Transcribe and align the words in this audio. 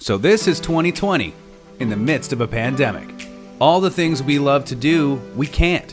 So, 0.00 0.16
this 0.16 0.46
is 0.46 0.60
2020 0.60 1.34
in 1.80 1.88
the 1.88 1.96
midst 1.96 2.32
of 2.32 2.40
a 2.40 2.46
pandemic. 2.46 3.28
All 3.60 3.80
the 3.80 3.90
things 3.90 4.22
we 4.22 4.38
love 4.38 4.64
to 4.66 4.76
do, 4.76 5.20
we 5.34 5.48
can't. 5.48 5.92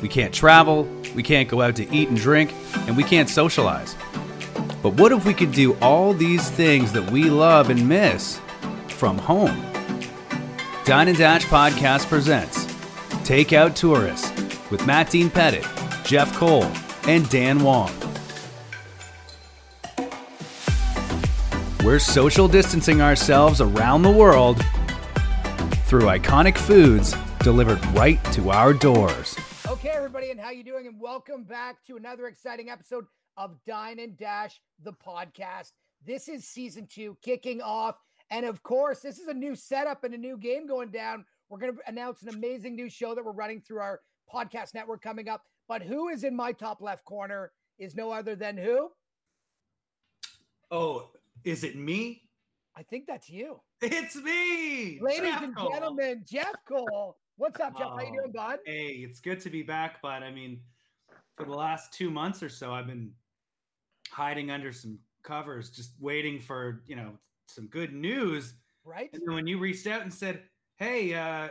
We 0.00 0.08
can't 0.08 0.32
travel, 0.32 0.84
we 1.16 1.24
can't 1.24 1.48
go 1.48 1.60
out 1.60 1.74
to 1.76 1.92
eat 1.92 2.08
and 2.08 2.16
drink, 2.16 2.54
and 2.86 2.96
we 2.96 3.02
can't 3.02 3.28
socialize. 3.28 3.96
But 4.84 4.94
what 4.94 5.10
if 5.10 5.24
we 5.24 5.34
could 5.34 5.50
do 5.50 5.76
all 5.82 6.14
these 6.14 6.48
things 6.48 6.92
that 6.92 7.10
we 7.10 7.24
love 7.24 7.70
and 7.70 7.88
miss 7.88 8.40
from 8.86 9.18
home? 9.18 9.60
Dine 10.84 11.08
and 11.08 11.18
Dash 11.18 11.44
Podcast 11.46 12.06
presents 12.06 12.66
Takeout 13.26 13.74
Tourists 13.74 14.30
with 14.70 14.86
Matt 14.86 15.10
Dean 15.10 15.28
Pettit, 15.28 15.66
Jeff 16.04 16.32
Cole, 16.36 16.70
and 17.08 17.28
Dan 17.30 17.64
Wong. 17.64 17.90
We're 21.84 21.98
social 21.98 22.48
distancing 22.48 23.02
ourselves 23.02 23.60
around 23.60 24.00
the 24.00 24.10
world 24.10 24.56
through 25.84 26.04
iconic 26.04 26.56
foods 26.56 27.14
delivered 27.40 27.84
right 27.88 28.24
to 28.32 28.50
our 28.50 28.72
doors. 28.72 29.36
Okay, 29.68 29.90
everybody, 29.90 30.30
and 30.30 30.40
how 30.40 30.48
you 30.48 30.64
doing? 30.64 30.86
And 30.86 30.98
welcome 30.98 31.44
back 31.44 31.84
to 31.84 31.98
another 31.98 32.26
exciting 32.26 32.70
episode 32.70 33.04
of 33.36 33.62
Dine 33.66 33.98
and 33.98 34.16
Dash, 34.16 34.62
the 34.82 34.94
podcast. 34.94 35.72
This 36.02 36.26
is 36.26 36.46
season 36.46 36.86
two 36.90 37.18
kicking 37.20 37.60
off. 37.60 37.96
And 38.30 38.46
of 38.46 38.62
course, 38.62 39.00
this 39.00 39.18
is 39.18 39.28
a 39.28 39.34
new 39.34 39.54
setup 39.54 40.04
and 40.04 40.14
a 40.14 40.18
new 40.18 40.38
game 40.38 40.66
going 40.66 40.88
down. 40.88 41.26
We're 41.50 41.58
going 41.58 41.74
to 41.74 41.80
announce 41.86 42.22
an 42.22 42.30
amazing 42.30 42.76
new 42.76 42.88
show 42.88 43.14
that 43.14 43.22
we're 43.22 43.32
running 43.32 43.60
through 43.60 43.80
our 43.80 44.00
podcast 44.32 44.72
network 44.72 45.02
coming 45.02 45.28
up. 45.28 45.42
But 45.68 45.82
who 45.82 46.08
is 46.08 46.24
in 46.24 46.34
my 46.34 46.52
top 46.52 46.80
left 46.80 47.04
corner 47.04 47.52
is 47.78 47.94
no 47.94 48.10
other 48.10 48.34
than 48.34 48.56
who? 48.56 48.88
Oh, 50.70 51.10
is 51.44 51.62
it 51.64 51.76
me? 51.76 52.22
I 52.76 52.82
think 52.82 53.06
that's 53.06 53.30
you. 53.30 53.60
It's 53.80 54.16
me, 54.16 54.98
Ladies 55.00 55.30
Jeff 55.30 55.42
and 55.42 55.54
Cole. 55.54 55.70
gentlemen, 55.70 56.24
Jeff 56.26 56.54
Cole. 56.66 57.18
What's 57.36 57.60
up, 57.60 57.76
Jeff? 57.76 57.90
How 57.90 58.00
you 58.00 58.06
Oh, 58.08 58.22
doing, 58.22 58.32
bud? 58.32 58.58
Hey, 58.64 58.88
it's 59.06 59.20
good 59.20 59.40
to 59.40 59.50
be 59.50 59.62
back, 59.62 60.00
but 60.00 60.22
I 60.22 60.30
mean, 60.30 60.62
for 61.36 61.44
the 61.44 61.52
last 61.52 61.92
two 61.92 62.10
months 62.10 62.42
or 62.42 62.48
so, 62.48 62.72
I've 62.72 62.86
been 62.86 63.12
hiding 64.10 64.50
under 64.50 64.72
some 64.72 64.98
covers, 65.22 65.70
just 65.70 65.92
waiting 66.00 66.40
for 66.40 66.82
you 66.86 66.96
know 66.96 67.12
some 67.46 67.66
good 67.66 67.92
news. 67.92 68.54
Right? 68.84 69.10
And 69.12 69.22
then 69.26 69.34
when 69.34 69.46
you 69.46 69.58
reached 69.58 69.86
out 69.86 70.00
and 70.02 70.12
said, 70.12 70.44
"Hey, 70.78 71.12
uh, 71.12 71.50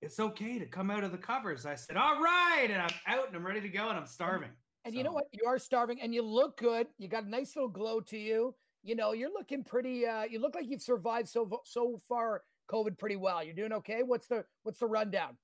it's 0.00 0.18
okay 0.18 0.58
to 0.58 0.66
come 0.66 0.90
out 0.90 1.04
of 1.04 1.12
the 1.12 1.18
covers," 1.18 1.64
I 1.64 1.76
said, 1.76 1.96
"All 1.96 2.20
right," 2.20 2.68
and 2.70 2.82
I'm 2.82 2.94
out 3.06 3.28
and 3.28 3.36
I'm 3.36 3.46
ready 3.46 3.60
to 3.60 3.68
go, 3.68 3.88
and 3.88 3.96
I'm 3.98 4.06
starving. 4.06 4.50
And 4.84 4.94
you 4.96 5.04
know 5.04 5.12
what? 5.12 5.26
You 5.30 5.46
are 5.46 5.58
starving 5.60 6.00
and 6.00 6.12
you 6.12 6.22
look 6.22 6.56
good. 6.56 6.88
You 6.98 7.06
got 7.06 7.22
a 7.24 7.28
nice 7.28 7.54
little 7.54 7.70
glow 7.70 8.00
to 8.00 8.18
you. 8.18 8.56
You 8.82 8.96
know, 8.96 9.12
you're 9.12 9.32
looking 9.32 9.62
pretty 9.62 10.06
uh 10.06 10.24
you 10.24 10.38
look 10.40 10.54
like 10.54 10.66
you've 10.66 10.82
survived 10.82 11.28
so 11.28 11.48
so 11.64 11.98
far 12.08 12.42
COVID 12.68 12.98
pretty 12.98 13.16
well. 13.16 13.42
You're 13.42 13.54
doing 13.54 13.72
okay? 13.74 14.02
What's 14.02 14.26
the 14.26 14.44
what's 14.64 14.78
the 14.80 14.86
rundown? 14.86 15.38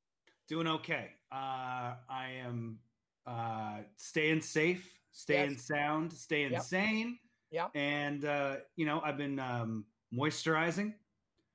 Doing 0.49 0.67
okay. 0.67 1.13
Uh, 1.31 1.97
I 2.09 2.31
am 2.43 2.81
uh, 3.27 3.83
staying 3.97 4.41
safe, 4.41 4.99
staying 5.13 5.53
Yes. 5.53 5.67
sound, 5.67 6.13
staying 6.13 6.53
Yep. 6.53 6.63
sane. 6.63 7.19
Yeah. 7.51 7.69
And 7.75 8.25
uh, 8.25 8.57
you 8.77 8.87
know, 8.87 9.01
I've 9.03 9.19
been 9.19 9.39
um, 9.39 9.87
moisturizing, 10.13 10.95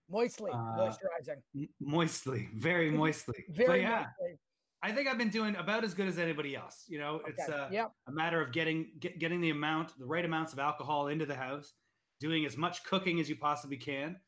Moistly, 0.10 0.52
Uh, 0.52 0.78
moisturizing. 0.78 1.42
m- 1.56 1.70
moistly, 1.80 2.50
very 2.54 2.92
moistly. 3.02 3.44
Very 3.50 3.68
but 3.68 3.80
yeah, 3.82 4.06
moistly. 4.20 4.40
I 4.84 4.92
think 4.92 5.08
I've 5.08 5.18
been 5.18 5.30
doing 5.30 5.56
about 5.56 5.86
as 5.86 5.94
good 5.94 6.08
as 6.10 6.20
anybody 6.20 6.56
else. 6.58 6.84
You 6.90 7.00
know, 7.00 7.22
it's 7.26 7.42
Okay. 7.48 7.58
uh, 7.58 7.70
yep. 7.72 7.92
a 8.08 8.12
matter 8.12 8.42
of 8.42 8.52
getting 8.52 8.92
get, 9.00 9.18
getting 9.18 9.40
the 9.40 9.50
amount, 9.50 9.98
the 9.98 10.06
right 10.06 10.26
amounts 10.26 10.52
of 10.52 10.60
alcohol 10.60 11.08
into 11.08 11.26
the 11.26 11.36
house, 11.36 11.74
doing 12.20 12.46
as 12.46 12.58
much 12.58 12.84
cooking 12.84 13.20
as 13.22 13.30
you 13.30 13.38
possibly 13.38 13.78
can, 13.78 14.20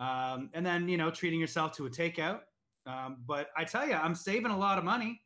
um, 0.00 0.50
and 0.52 0.66
then 0.66 0.88
you 0.88 0.96
know 0.96 1.10
treating 1.10 1.38
yourself 1.38 1.72
to 1.76 1.86
a 1.86 1.90
takeout. 1.90 2.40
Um, 2.86 3.18
but 3.24 3.50
I 3.56 3.64
tell 3.64 3.86
you, 3.86 3.94
I'm 3.94 4.16
saving 4.16 4.50
a 4.50 4.58
lot 4.58 4.78
of 4.78 4.84
money. 4.84 5.22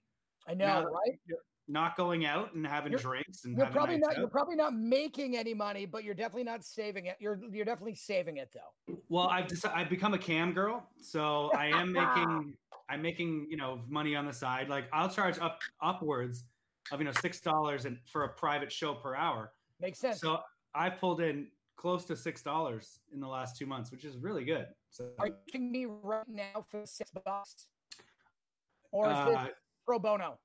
I 0.47 0.53
know, 0.55 0.67
now- 0.67 0.85
right? 0.85 1.19
Not 1.69 1.97
going 1.97 2.27
out 2.27 2.55
and 2.55 2.67
having 2.67 2.93
You're- 2.93 3.03
drinks 3.03 3.45
and 3.45 3.57
You're 3.57 3.67
probably 3.67 3.99
not 3.99 4.17
you're 4.17 4.29
probably 4.29 4.57
not 4.57 4.75
making 4.75 5.37
any 5.37 5.55
money, 5.55 5.87
but 5.87 6.05
you're 6.05 6.15
definitely 6.15 6.45
not 6.45 6.65
saving 6.65 7.07
it. 7.07 7.17
You're 7.21 7.41
you're 7.51 7.65
definitely 7.65 7.95
saving 7.95 8.37
it 8.37 8.51
though. 8.53 8.99
Well, 9.09 9.29
I've 9.29 9.47
decided 9.47 9.77
I've 9.77 9.91
become 9.91 10.15
a 10.15 10.19
cam 10.19 10.53
girl, 10.53 10.87
so 11.01 11.51
I 11.57 11.67
am 11.67 11.93
making 11.93 12.55
I'm 12.91 13.01
making 13.01 13.47
you 13.49 13.57
know 13.57 13.81
money 13.89 14.15
on 14.15 14.27
the 14.27 14.33
side. 14.33 14.69
Like 14.69 14.87
I'll 14.93 15.09
charge 15.09 15.39
up 15.39 15.61
upwards 15.83 16.45
of 16.93 17.01
you 17.01 17.07
know 17.07 17.13
six 17.21 17.41
dollars 17.41 17.87
and 17.87 17.99
for 18.05 18.25
a 18.25 18.29
private 18.29 18.71
show 18.71 18.95
per 18.95 19.15
hour. 19.15 19.53
Makes 19.81 20.01
sense. 20.01 20.21
So 20.21 20.41
I've 20.75 20.99
pulled 20.99 21.21
in 21.21 21.49
close 21.77 22.05
to 22.07 22.17
six 22.17 22.43
dollars 22.43 23.01
in 23.13 23.21
the 23.21 23.29
last 23.29 23.57
two 23.57 23.67
months, 23.67 23.91
which 23.91 24.05
is 24.05 24.17
really 24.19 24.45
good. 24.45 24.67
So 24.91 25.11
Are 25.19 25.29
you 25.29 25.35
giving 25.51 25.73
me 25.73 25.87
right 25.87 26.29
now 26.29 26.65
for 26.69 26.85
six 26.85 27.11
bucks? 27.25 27.69
Or 28.93 29.11
is 29.11 29.17
uh, 29.17 29.47
pro 29.85 29.99
bono? 29.99 30.39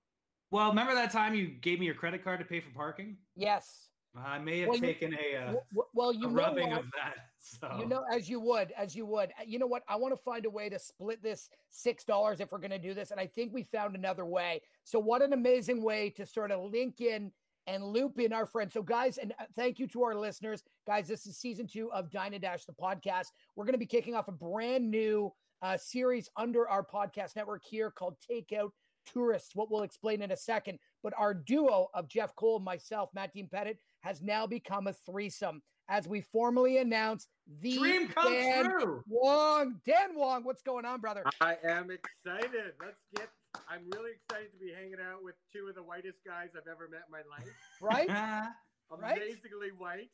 Well, 0.52 0.70
remember 0.70 0.96
that 0.96 1.12
time 1.12 1.36
you 1.36 1.48
gave 1.48 1.80
me 1.80 1.86
your 1.86 1.96
credit 1.96 2.24
card 2.24 2.40
to 2.40 2.46
pay 2.46 2.60
for 2.60 2.72
parking? 2.72 3.18
Yes. 3.36 3.90
I 4.16 4.40
may 4.40 4.60
have 4.62 4.70
Well, 4.70 4.78
you- 4.78 4.82
taken 4.82 5.14
a, 5.14 5.36
uh, 5.36 5.54
well, 5.94 6.12
you 6.12 6.26
a 6.28 6.32
rubbing 6.32 6.72
what? 6.72 6.80
of 6.80 6.86
that. 6.92 7.16
So 7.42 7.78
You 7.80 7.86
know, 7.86 8.04
as 8.12 8.30
you 8.30 8.38
would, 8.42 8.74
as 8.74 8.94
you 8.98 9.06
would. 9.06 9.30
Uh, 9.40 9.44
You 9.46 9.60
know 9.60 9.68
what? 9.68 9.84
I 9.88 9.96
want 9.96 10.12
to 10.14 10.22
find 10.22 10.46
a 10.46 10.50
way 10.50 10.68
to 10.68 10.78
split 10.78 11.24
this 11.24 11.50
six 11.70 12.04
dollars 12.04 12.42
if 12.42 12.52
we're 12.52 12.58
going 12.58 12.70
to 12.72 12.78
do 12.80 12.94
this, 12.94 13.12
and 13.12 13.20
I 13.20 13.28
think 13.28 13.54
we 13.54 13.64
found 13.64 13.96
another 13.96 14.26
way. 14.26 14.62
So, 14.84 15.00
what 15.00 15.22
an 15.22 15.32
amazing 15.32 15.82
way 15.82 16.10
to 16.18 16.26
sort 16.26 16.52
of 16.52 16.70
link 16.70 17.00
in 17.00 17.32
and 17.66 17.82
loop 17.82 18.20
in 18.20 18.34
our 18.34 18.46
friends. 18.46 18.74
So, 18.74 18.82
guys, 18.84 19.18
and 19.20 19.32
uh, 19.40 19.46
thank 19.56 19.80
you 19.80 19.88
to 19.88 20.04
our 20.04 20.16
listeners, 20.16 20.66
guys. 20.86 21.08
This 21.08 21.26
is 21.28 21.38
season 21.38 21.66
two 21.66 21.90
of 21.94 22.10
Dine 22.12 22.34
and 22.34 22.42
Dash, 22.42 22.66
the 22.66 22.74
podcast. 22.74 23.28
We're 23.56 23.64
going 23.64 23.72
to 23.74 23.78
be 23.80 23.86
kicking 23.86 24.16
off 24.16 24.28
a 24.28 24.34
brand 24.34 24.92
new 24.92 25.32
uh, 25.62 25.78
series 25.78 26.30
under 26.36 26.68
our 26.68 26.84
podcast 26.86 27.38
network 27.38 27.64
here 27.64 27.90
called 27.90 28.18
Takeout 28.20 28.72
Tourists. 29.14 29.56
What 29.56 29.72
we'll 29.72 29.84
explain 29.84 30.22
in 30.22 30.32
a 30.32 30.38
second. 30.38 30.80
But 31.04 31.14
our 31.18 31.34
duo 31.34 31.88
of 31.94 32.08
Jeff 32.08 32.36
Cole, 32.36 32.58
and 32.58 32.66
myself, 32.66 33.10
Matt 33.14 33.34
Dean 33.34 33.48
Pettit, 33.52 33.80
has 34.02 34.22
now 34.22 34.46
become 34.48 34.88
a 34.88 34.94
threesome 34.94 35.62
as 35.90 36.08
we 36.08 36.22
formally 36.22 36.78
announce 36.78 37.28
the 37.62 37.78
dream 37.78 38.08
come 38.10 38.32
Dan 38.32 38.66
true. 38.70 39.04
Wong. 39.08 39.76
Dan 39.86 40.16
Wong, 40.16 40.44
what's 40.44 40.62
going 40.62 40.86
on, 40.86 41.00
brother? 41.02 41.24
I 41.42 41.58
am 41.64 41.90
excited. 41.90 42.74
Let's 42.80 43.00
get. 43.16 43.30
I'm 43.68 43.82
really 43.94 44.12
excited 44.12 44.52
to 44.52 44.58
be 44.60 44.72
hanging 44.72 44.98
out 45.04 45.24
with 45.24 45.34
two 45.52 45.68
of 45.68 45.76
the 45.76 45.82
whitest 45.82 46.20
guys 46.26 46.50
I've 46.56 46.68
ever 46.70 46.88
met 46.90 47.02
in 47.08 47.12
my 47.12 47.22
life. 47.30 47.50
Right? 47.82 48.46
Right? 49.00 49.18
Amazingly 49.18 49.70
white. 49.78 50.10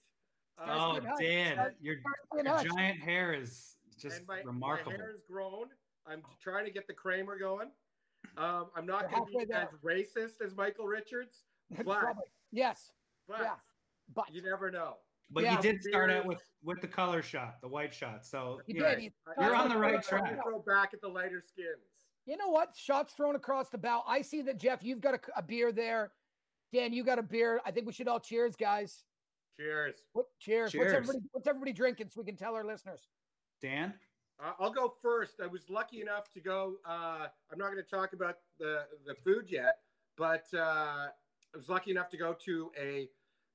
Uh, 0.60 0.66
Oh, 0.68 1.00
Starsky 1.00 1.02
and 1.02 1.08
Hutch. 1.08 1.20
Dan, 1.22 1.54
Star- 1.54 1.74
your, 1.82 1.96
your 2.36 2.74
giant 2.76 3.00
hair 3.00 3.34
is 3.34 3.76
just 3.98 4.18
and 4.18 4.28
my, 4.28 4.42
remarkable. 4.42 4.92
my 4.92 4.98
hair 4.98 5.12
is 5.12 5.22
grown. 5.32 5.68
I'm 6.06 6.22
trying 6.44 6.66
to 6.66 6.72
get 6.72 6.86
the 6.86 6.94
Kramer 6.94 7.40
going. 7.40 7.70
Um, 8.38 8.66
I'm 8.76 8.86
not 8.86 9.10
going 9.12 9.26
to 9.26 9.32
halfway 9.40 9.46
be 9.46 9.54
as 9.54 9.68
racist 9.84 10.42
as 10.46 10.56
Michael 10.56 10.86
Richards, 10.86 11.44
but 11.86 12.04
Yes, 12.52 12.92
but 13.28 13.40
yeah. 13.42 13.56
but 14.14 14.26
you 14.34 14.42
never 14.42 14.70
know. 14.72 14.96
But 15.32 15.44
Yeah. 15.44 15.56
you 15.56 15.62
did 15.62 15.82
start 15.84 16.12
out 16.12 16.26
with 16.26 16.42
with 16.64 16.82
the 16.82 16.88
color 16.88 17.22
shot, 17.22 17.56
the 17.62 17.68
white 17.68 17.94
shot. 17.94 18.26
So 18.26 18.62
you 18.68 18.76
you 18.76 18.82
did. 18.82 18.98
know, 18.98 19.04
You, 19.04 19.12
You're 19.40 19.56
on 19.56 19.70
the 19.70 19.78
right 19.78 20.02
track. 20.04 20.40
Throw 20.44 20.60
back 20.60 20.94
at 20.94 21.02
the 21.02 21.08
lighter 21.08 21.42
skins. 21.46 21.84
you 22.26 22.38
know 22.38 22.50
what? 22.50 22.76
Shots 22.76 23.14
thrown 23.14 23.36
across 23.36 23.70
the 23.70 23.78
bow. 23.78 24.04
I 24.08 24.22
see 24.22 24.42
that, 24.44 24.60
Jeff. 24.60 24.84
You've 24.84 25.02
got 25.02 25.16
a, 25.16 25.20
a 25.38 25.42
beer 25.44 25.72
there. 25.72 26.12
Dan, 26.74 26.94
you 26.94 27.04
got 27.04 27.20
a 27.20 27.24
beer. 27.24 27.62
I 27.66 27.72
think 27.72 27.86
we 27.88 27.94
should 27.94 28.08
all 28.08 28.20
cheers, 28.20 28.56
guys. 28.56 29.04
Cheers. 29.60 29.96
What, 30.14 30.26
cheers. 30.40 30.72
Cheers. 30.72 30.82
What's 30.84 30.94
everybody? 30.94 31.20
What's 31.32 31.48
everybody 31.48 31.74
drinking 31.74 32.10
so 32.12 32.22
we 32.22 32.26
can 32.26 32.36
tell 32.36 32.54
our 32.56 32.66
listeners? 32.66 33.08
Dan. 33.62 33.94
Uh, 34.44 34.52
I'll 34.60 34.72
go 34.72 34.94
first. 35.02 35.36
I 35.42 35.48
was 35.48 35.70
lucky 35.70 36.02
enough 36.02 36.32
to 36.34 36.42
go. 36.42 36.74
Uh, 36.86 37.28
I'm 37.52 37.58
not 37.58 37.72
going 37.72 37.84
to 37.84 37.90
talk 37.90 38.14
about 38.14 38.38
the 38.60 38.86
the 39.06 39.16
food 39.16 39.46
yet, 39.50 39.80
but 40.18 40.46
uh, 40.54 41.08
I 41.08 41.58
was 41.58 41.70
lucky 41.70 41.92
enough 41.92 42.10
to 42.10 42.18
go 42.18 42.34
to 42.46 42.72
a 42.80 43.10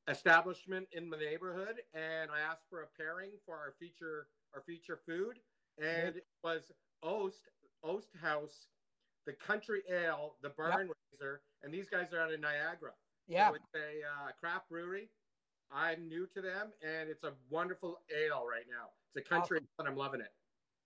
establishment 0.09 0.89
in 0.93 1.11
the 1.11 1.17
neighborhood, 1.17 1.83
and 1.95 2.31
I 2.31 2.41
asked 2.41 2.65
for 2.71 2.83
a 2.83 2.87
pairing 2.97 3.31
for 3.45 3.55
our 3.57 3.75
feature 3.79 4.29
our 4.55 4.63
feature 4.63 4.99
food, 5.07 5.39
and 5.79 6.17
it 6.17 6.27
was 6.43 6.73
Oast 7.03 7.49
Oast 7.85 8.11
House, 8.21 8.69
the 9.27 9.33
Country 9.33 9.83
Ale, 9.91 10.35
the 10.43 10.51
Barn 10.51 10.91
Raiser, 11.13 11.43
and 11.63 11.73
these 11.73 11.89
guys 11.89 12.13
are 12.13 12.21
out 12.21 12.33
of 12.33 12.41
Niagara. 12.41 12.93
Yeah. 13.29 13.51
So 13.51 13.55
it's 13.57 13.75
a 13.75 14.01
uh, 14.07 14.33
craft 14.39 14.71
brewery. 14.71 15.11
I'm 15.73 16.09
new 16.09 16.27
to 16.35 16.41
them, 16.41 16.73
and 16.83 17.09
it's 17.09 17.23
a 17.23 17.33
wonderful 17.49 18.01
ale 18.11 18.45
right 18.49 18.65
now. 18.69 18.89
It's 19.09 19.17
a 19.25 19.29
country, 19.29 19.59
ale, 19.59 19.67
and 19.79 19.89
I'm 19.89 19.97
loving 19.97 20.21
it. 20.21 20.33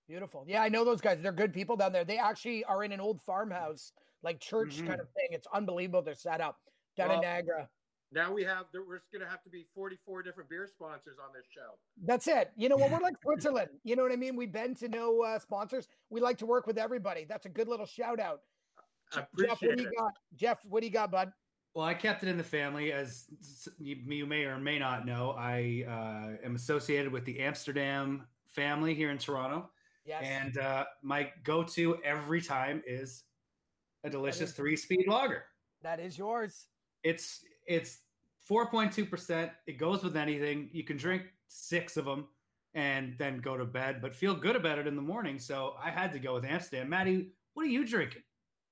Beautiful. 0.07 0.45
Yeah, 0.47 0.63
I 0.63 0.69
know 0.69 0.85
those 0.85 1.01
guys. 1.01 1.21
They're 1.23 1.33
good 1.33 1.53
people 1.53 1.77
down 1.77 1.93
there. 1.93 2.05
They 2.05 2.19
actually 2.19 2.65
are 2.65 2.85
in 2.85 2.93
an 2.93 3.01
old 3.01 3.21
farmhouse, 3.23 3.93
like 4.23 4.39
church 4.39 4.77
Mhm. 4.77 4.87
kind 4.87 5.01
of 5.01 5.09
thing. 5.11 5.29
It's 5.31 5.47
unbelievable. 5.53 6.03
They're 6.03 6.15
set 6.15 6.41
up 6.41 6.61
down 6.97 7.11
in 7.11 7.21
Well, 7.21 7.23
Niagara. 7.23 7.71
Now 8.13 8.33
we 8.33 8.45
have 8.45 8.67
there, 8.71 8.83
we're 8.83 9.03
going 9.13 9.23
to 9.23 9.29
have 9.29 9.43
to 9.43 9.51
be 9.51 9.67
44 9.75 10.23
different 10.23 10.49
beer 10.49 10.69
sponsors 10.69 11.19
on 11.19 11.33
this 11.33 11.47
show. 11.51 11.79
That's 12.05 12.29
it. 12.29 12.53
You 12.57 12.69
know 12.69 12.77
what? 12.77 12.91
We're 12.93 13.01
like 13.01 13.17
Switzerland. 13.23 13.71
You 13.83 13.97
know 13.97 14.03
what 14.03 14.13
I 14.13 14.17
mean? 14.17 14.37
We've 14.37 14.53
been 14.53 14.75
to 14.77 14.89
no 14.89 15.23
uh, 15.23 15.39
sponsors. 15.39 15.89
We 16.11 16.21
like 16.21 16.39
to 16.39 16.47
work 16.47 16.67
with 16.67 16.79
everybody. 16.79 17.25
That's 17.25 17.47
a 17.47 17.49
good 17.49 17.67
little 17.67 17.87
shout 17.87 18.21
out. 18.21 18.43
I 19.13 19.17
Jeff, 19.17 19.29
what 19.33 19.45
appreciate 19.45 19.77
do 19.79 19.83
you 19.85 19.93
got? 19.99 20.13
Jeff, 20.37 20.65
what 20.67 20.81
do 20.81 20.87
you 20.87 20.93
got, 20.93 21.11
bud? 21.11 21.33
Well, 21.75 21.85
I 21.85 21.95
kept 21.95 22.23
it 22.23 22.29
in 22.29 22.37
the 22.37 22.45
family, 22.45 22.93
as 22.93 23.27
you, 23.79 23.97
you 23.97 24.27
may 24.27 24.45
or 24.45 24.59
may 24.59 24.79
not 24.79 25.05
know. 25.05 25.33
I 25.33 25.85
uh, 25.89 26.47
am 26.47 26.55
associated 26.55 27.11
with 27.11 27.25
the 27.25 27.41
Amsterdam 27.41 28.29
family 28.47 28.95
here 28.95 29.11
in 29.11 29.19
Toronto. 29.19 29.71
Yes. 30.05 30.23
And 30.25 30.59
uh, 30.59 30.85
my 31.03 31.31
go-to 31.45 31.99
every 32.05 32.41
time 32.41 32.83
is 32.87 33.25
a 34.05 34.11
delicious 34.11 34.51
is- 34.51 34.53
three-speed 34.53 35.07
lager. 35.09 35.45
that 35.83 36.01
is 36.01 36.19
yours. 36.19 36.67
It's 37.03 37.41
it's 37.67 37.99
4.2 38.51 39.09
percent. 39.09 39.51
It 39.67 39.79
goes 39.79 40.03
with 40.03 40.17
anything. 40.17 40.69
You 40.73 40.85
can 40.85 40.97
drink 40.97 41.23
six 41.49 41.97
of 41.97 42.05
them 42.05 42.27
and 42.75 43.15
then 43.19 43.39
go 43.39 43.57
to 43.57 43.65
bed, 43.65 44.01
but 44.03 44.15
feel 44.15 44.35
good 44.35 44.57
about 44.57 44.79
it 44.79 44.87
in 44.87 44.97
the 44.97 45.03
morning. 45.03 45.39
So 45.39 45.75
I 45.83 45.91
had 45.91 46.13
to 46.13 46.19
go 46.19 46.35
with 46.35 46.45
Amsterdam. 46.45 46.89
Maddie, 46.89 47.31
what 47.55 47.65
are 47.65 47.69
you 47.69 47.87
drinking? 47.87 48.23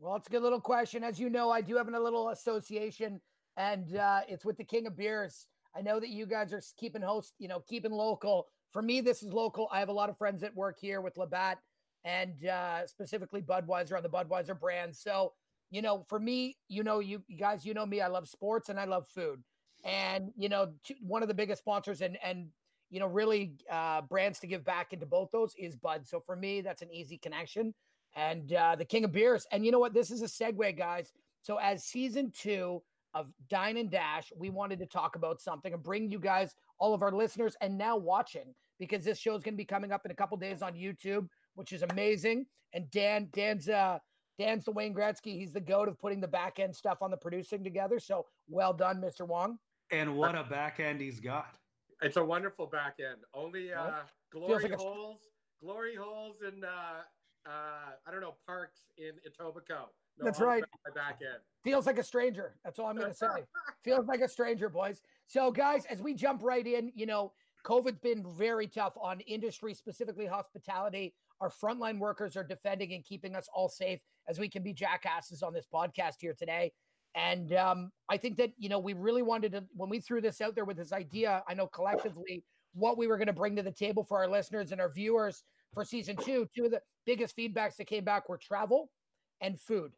Well, 0.01 0.17
it's 0.17 0.27
a 0.27 0.31
good 0.31 0.43
little 0.43 0.61
question. 0.61 1.05
As 1.05 1.21
you 1.21 1.31
know, 1.31 1.51
I 1.51 1.61
do 1.61 1.77
have 1.77 1.89
a 1.89 2.01
little 2.01 2.31
association, 2.31 3.21
and 3.57 3.97
uh, 3.97 4.23
it's 4.29 4.45
with 4.45 4.57
the 4.57 4.65
King 4.65 4.87
of 4.87 4.97
Beers. 4.97 5.47
I 5.77 5.81
know 5.83 6.01
that 6.01 6.09
you 6.09 6.27
guys 6.27 6.53
are 6.53 6.63
keeping 6.77 7.01
host, 7.03 7.35
you 7.39 7.49
know, 7.49 7.61
keeping 7.61 7.93
local. 7.93 8.49
For 8.73 8.83
me, 8.83 9.01
this 9.01 9.23
is 9.23 9.33
local. 9.33 9.69
I 9.71 9.79
have 9.79 9.91
a 9.91 9.93
lot 9.93 10.09
of 10.09 10.17
friends 10.17 10.41
that 10.41 10.55
work 10.57 10.79
here 10.81 11.01
with 11.01 11.17
Labatt 11.17 11.59
and 12.05 12.47
uh, 12.47 12.87
specifically 12.87 13.43
Budweiser 13.43 13.97
on 13.97 14.03
the 14.03 14.09
Budweiser 14.09 14.59
brand. 14.59 14.97
So, 14.97 15.35
you 15.71 15.83
know, 15.83 16.05
for 16.09 16.19
me, 16.19 16.57
you 16.69 16.83
know, 16.83 16.99
you, 17.01 17.23
you 17.29 17.37
guys, 17.37 17.65
you 17.65 17.75
know 17.75 17.87
me, 17.87 18.01
I 18.01 18.09
love 18.09 18.29
sports 18.29 18.71
and 18.71 18.81
I 18.81 18.85
love 18.85 19.07
food. 19.07 19.43
And, 19.85 20.33
you 20.37 20.49
know, 20.49 20.73
two, 20.85 20.95
one 21.01 21.23
of 21.23 21.29
the 21.29 21.35
biggest 21.35 21.61
sponsors 21.61 22.01
and, 22.01 22.17
and, 22.23 22.49
you 22.91 23.01
know, 23.01 23.07
really 23.07 23.53
uh, 23.71 24.03
brands 24.03 24.39
to 24.41 24.47
give 24.47 24.65
back 24.65 24.93
into 24.93 25.07
both 25.07 25.31
those 25.33 25.55
is 25.59 25.77
Bud. 25.77 26.07
So 26.07 26.21
for 26.21 26.37
me, 26.37 26.61
that's 26.61 26.83
an 26.83 26.93
easy 26.93 27.19
connection 27.19 27.75
and 28.15 28.53
uh, 28.53 28.77
the 28.77 28.85
King 28.85 29.05
of 29.05 29.13
Beers. 29.13 29.47
And 29.53 29.65
you 29.65 29.73
know 29.73 29.79
what? 29.79 29.95
This 29.95 30.11
is 30.11 30.23
a 30.23 30.27
segue, 30.27 30.77
guys. 30.77 31.13
So 31.43 31.57
as 31.57 31.85
season 31.85 32.33
two 32.37 32.83
of 33.15 33.33
Dine 33.49 33.77
and 33.77 33.91
Dash, 33.91 34.33
we 34.37 34.51
wanted 34.51 34.79
to 34.79 34.87
talk 34.87 35.17
about 35.17 35.41
something 35.41 35.73
and 35.73 35.83
bring 35.83 36.11
you 36.11 36.19
guys, 36.19 36.55
all 36.79 36.95
of 36.95 37.03
our 37.03 37.13
listeners, 37.13 37.57
and 37.61 37.77
now 37.77 37.97
watching 37.97 38.55
because 38.79 39.05
this 39.05 39.19
show 39.19 39.35
is 39.35 39.43
going 39.43 39.55
to 39.55 39.59
be 39.59 39.65
coming 39.65 39.93
up 39.93 40.05
in 40.05 40.11
a 40.11 40.15
couple 40.15 40.37
days 40.37 40.63
on 40.63 40.75
YouTube, 40.75 41.29
which 41.55 41.73
is 41.73 41.83
amazing. 41.83 42.47
And 42.73 42.91
Dan, 42.91 43.29
Dan's 43.33 43.69
uh, 43.69 43.99
Dan's 44.39 44.65
the 44.65 44.73
Wayne 44.73 44.95
Gretzky. 44.95 45.39
He's 45.39 45.53
the 45.53 45.61
goat 45.61 45.89
of 45.89 45.99
putting 45.99 46.21
the 46.21 46.29
back 46.29 46.59
end 46.59 46.75
stuff 46.75 46.99
on 47.03 47.11
the 47.11 47.17
producing 47.17 47.63
together. 47.63 47.99
So 47.99 48.27
well 48.49 48.73
done, 48.73 49.01
Mr. 49.01 49.27
Wong. 49.27 49.59
And 49.91 50.17
what 50.17 50.35
a 50.35 50.45
back 50.45 50.81
end 50.81 51.01
he's 51.01 51.21
got. 51.21 51.59
It's 52.01 52.17
a 52.17 52.25
wonderful 52.25 52.67
back 52.67 52.97
end. 52.99 53.19
Only 53.35 53.73
uh, 53.73 53.91
glory 54.33 54.63
like 54.65 54.73
a- 54.73 54.77
holes, 54.77 55.21
glory 55.63 55.95
holes, 55.95 56.37
and 56.45 56.65
uh, 56.65 57.03
uh, 57.47 57.93
I 58.07 58.11
don't 58.11 58.21
know 58.21 58.35
parks 58.47 58.81
in 58.97 59.13
Etobicoke. 59.29 59.91
No 60.19 60.25
That's 60.25 60.39
harm 60.39 60.51
right. 60.51 60.61
done 60.61 60.95
by 60.95 61.01
back 61.01 61.19
end. 61.23 61.41
Feels 61.65 61.87
like 61.87 61.99
a 61.99 62.03
stranger. 62.03 62.55
That's 62.65 62.79
all 62.79 62.87
I'm 62.87 62.97
going 62.97 63.11
to 63.11 63.17
say. 63.17 63.27
Feels 63.85 64.07
like 64.07 64.21
a 64.21 64.29
stranger, 64.29 64.69
boys. 64.69 65.01
So, 65.27 65.51
guys, 65.51 65.87
as 65.87 66.03
we 66.03 66.15
jump 66.15 66.43
right 66.43 66.67
in, 66.67 66.93
you 66.95 67.07
know, 67.07 67.33
COVID's 67.65 68.01
been 68.01 68.25
very 68.37 68.67
tough 68.67 68.95
on 69.01 69.21
industry, 69.21 69.75
specifically 69.75 70.27
hospitality. 70.27 71.15
Our 71.41 71.51
frontline 71.51 71.99
workers 71.99 72.37
are 72.37 72.45
defending 72.45 72.93
and 72.93 73.05
keeping 73.05 73.35
us 73.35 73.49
all 73.55 73.69
safe 73.69 74.01
as 74.29 74.39
we 74.39 74.49
can 74.49 74.63
be 74.63 74.73
jackasses 74.73 75.43
on 75.43 75.53
this 75.53 75.67
podcast 75.73 76.15
here 76.21 76.35
today. 76.35 76.73
And 77.15 77.53
um, 77.55 77.91
I 78.09 78.17
think 78.17 78.37
that, 78.39 78.53
you 78.57 78.69
know, 78.69 78.79
we 78.79 78.95
really 78.95 79.23
wanted 79.23 79.53
to, 79.53 79.65
when 79.75 79.91
we 79.91 80.01
threw 80.01 80.21
this 80.21 80.41
out 80.41 80.55
there 80.55 80.65
with 80.65 80.77
this 80.77 80.93
idea, 80.93 81.43
I 81.47 81.55
know 81.55 81.67
collectively 81.67 82.45
what 82.75 82.97
we 82.97 83.07
were 83.07 83.19
going 83.19 83.27
to 83.27 83.33
bring 83.33 83.55
to 83.57 83.63
the 83.63 83.71
table 83.71 84.03
for 84.03 84.19
our 84.19 84.29
listeners 84.29 84.73
and 84.73 84.81
our 84.81 84.89
viewers 84.89 85.43
for 85.75 85.85
season 85.85 86.17
two. 86.17 86.49
Two 86.57 86.65
of 86.65 86.71
the 86.71 86.81
biggest 87.05 87.37
feedbacks 87.37 87.77
that 87.77 87.87
came 87.87 88.05
back 88.05 88.29
were 88.29 88.39
travel 88.39 88.91
and 89.41 89.61
food. 89.61 89.93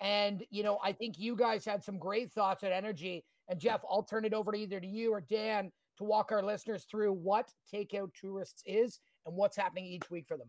And, 0.00 0.44
you 0.50 0.62
know, 0.62 0.78
I 0.82 0.92
think 0.92 1.18
you 1.18 1.34
guys 1.36 1.64
had 1.64 1.82
some 1.82 1.98
great 1.98 2.30
thoughts 2.32 2.62
and 2.62 2.72
energy. 2.72 3.24
And 3.48 3.58
Jeff, 3.58 3.82
I'll 3.88 4.02
turn 4.02 4.24
it 4.24 4.34
over 4.34 4.52
to 4.52 4.58
either 4.58 4.80
to 4.80 4.86
you 4.86 5.12
or 5.12 5.20
Dan 5.20 5.72
to 6.00 6.04
walk 6.04 6.32
our 6.32 6.42
listeners 6.42 6.86
through 6.90 7.12
what 7.12 7.52
Takeout 7.72 8.14
Tourists 8.18 8.62
is 8.64 9.00
and 9.26 9.36
what's 9.36 9.54
happening 9.54 9.84
each 9.84 10.10
week 10.10 10.26
for 10.26 10.38
them. 10.38 10.48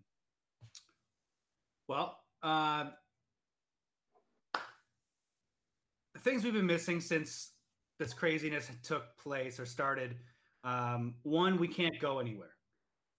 Well, 1.89 2.18
uh, 2.42 2.86
the 6.13 6.19
things 6.21 6.45
we've 6.45 6.53
been 6.53 6.65
missing 6.65 7.01
since 7.01 7.51
this 8.00 8.13
craziness 8.13 8.71
took 8.81 9.03
place 9.18 9.59
or 9.59 9.65
started 9.65 10.15
um, 10.63 11.15
one, 11.24 11.59
we 11.59 11.68
can't 11.68 12.00
go 12.00 12.19
anywhere. 12.19 12.51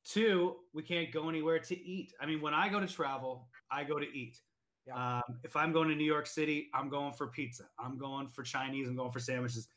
Two, 0.07 0.57
we 0.73 0.83
can't 0.83 1.13
go 1.13 1.29
anywhere 1.29 1.59
to 1.59 1.79
eat. 1.79 2.15
I 2.19 2.25
mean, 2.25 2.41
when 2.41 2.55
I 2.55 2.71
go 2.71 2.81
to 2.81 2.87
travel, 2.87 3.49
I 3.71 3.85
go 3.85 3.99
to 3.99 4.07
eat. 4.07 4.41
Yeah. 4.87 5.17
Um, 5.17 5.39
if 5.45 5.55
I'm 5.55 5.71
going 5.71 5.89
to 5.91 5.95
New 5.95 6.05
York 6.05 6.27
City, 6.27 6.71
I'm 6.73 6.89
going 6.89 7.13
for 7.13 7.27
pizza. 7.27 7.65
I'm 7.79 7.99
going 7.99 8.29
for 8.29 8.43
Chinese. 8.43 8.89
I'm 8.89 8.97
going 8.97 9.13
for 9.13 9.21
sandwiches. 9.21 9.69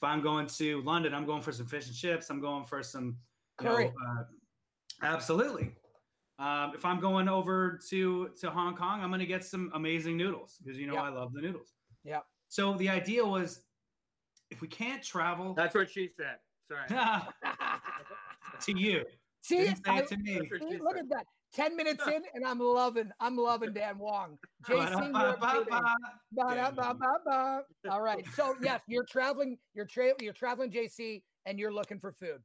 If 0.00 0.08
I'm 0.08 0.20
going 0.22 0.46
to 0.46 0.82
London, 0.82 1.14
I'm 1.14 1.24
going 1.24 1.42
for 1.42 1.52
some 1.52 1.66
fish 1.66 1.86
and 1.86 1.96
chips. 1.96 2.30
I'm 2.30 2.40
going 2.40 2.64
for 2.64 2.82
some 2.82 3.16
you 3.62 3.68
know, 3.68 3.76
uh, 3.76 4.22
absolutely. 5.02 5.74
Um, 6.38 6.72
if 6.74 6.84
I'm 6.84 6.98
going 7.00 7.28
over 7.28 7.78
to 7.90 8.28
to 8.40 8.50
Hong 8.50 8.74
Kong, 8.76 9.02
I'm 9.02 9.10
going 9.10 9.20
to 9.20 9.26
get 9.26 9.44
some 9.44 9.70
amazing 9.74 10.16
noodles 10.16 10.58
because 10.62 10.78
you 10.78 10.86
know 10.86 10.94
Yeah. 10.94 11.02
I 11.02 11.08
love 11.10 11.32
the 11.32 11.40
noodles. 11.40 11.72
Yeah. 12.02 12.20
So 12.48 12.74
the 12.74 12.88
idea 12.88 13.24
was, 13.24 13.62
if 14.50 14.60
we 14.60 14.68
can't 14.68 15.02
travel 15.02 15.54
That's 15.54 15.74
what 15.74 15.90
she 15.90 16.08
said. 16.16 16.36
Sorry. 16.68 16.88
to 18.60 18.78
you, 18.78 19.04
See, 19.42 19.68
I- 19.86 19.98
it 19.98 20.08
to 20.08 20.16
me. 20.16 20.38
That's 20.38 20.50
what 20.50 20.62
she 20.62 20.76
see, 20.76 20.82
look 20.82 20.96
at 20.96 21.08
that. 21.10 21.26
10 21.54 21.76
minutes 21.76 22.06
in, 22.06 22.22
and 22.34 22.44
I'm 22.44 22.58
loving, 22.58 23.10
I'm 23.20 23.36
loving 23.36 23.72
Dan 23.72 23.98
Wong. 23.98 24.38
JC. 24.68 25.12
Ba-da-ba-ba-ba. 26.32 27.62
All 27.90 28.02
right. 28.02 28.24
So 28.34 28.54
yes, 28.62 28.80
you're 28.88 29.04
traveling, 29.04 29.56
you're 29.74 29.86
tra- 29.86 30.14
you're 30.20 30.32
traveling 30.32 30.70
JC 30.70 31.22
and 31.46 31.58
you're 31.58 31.72
looking 31.72 32.00
for 32.00 32.12
food. 32.12 32.40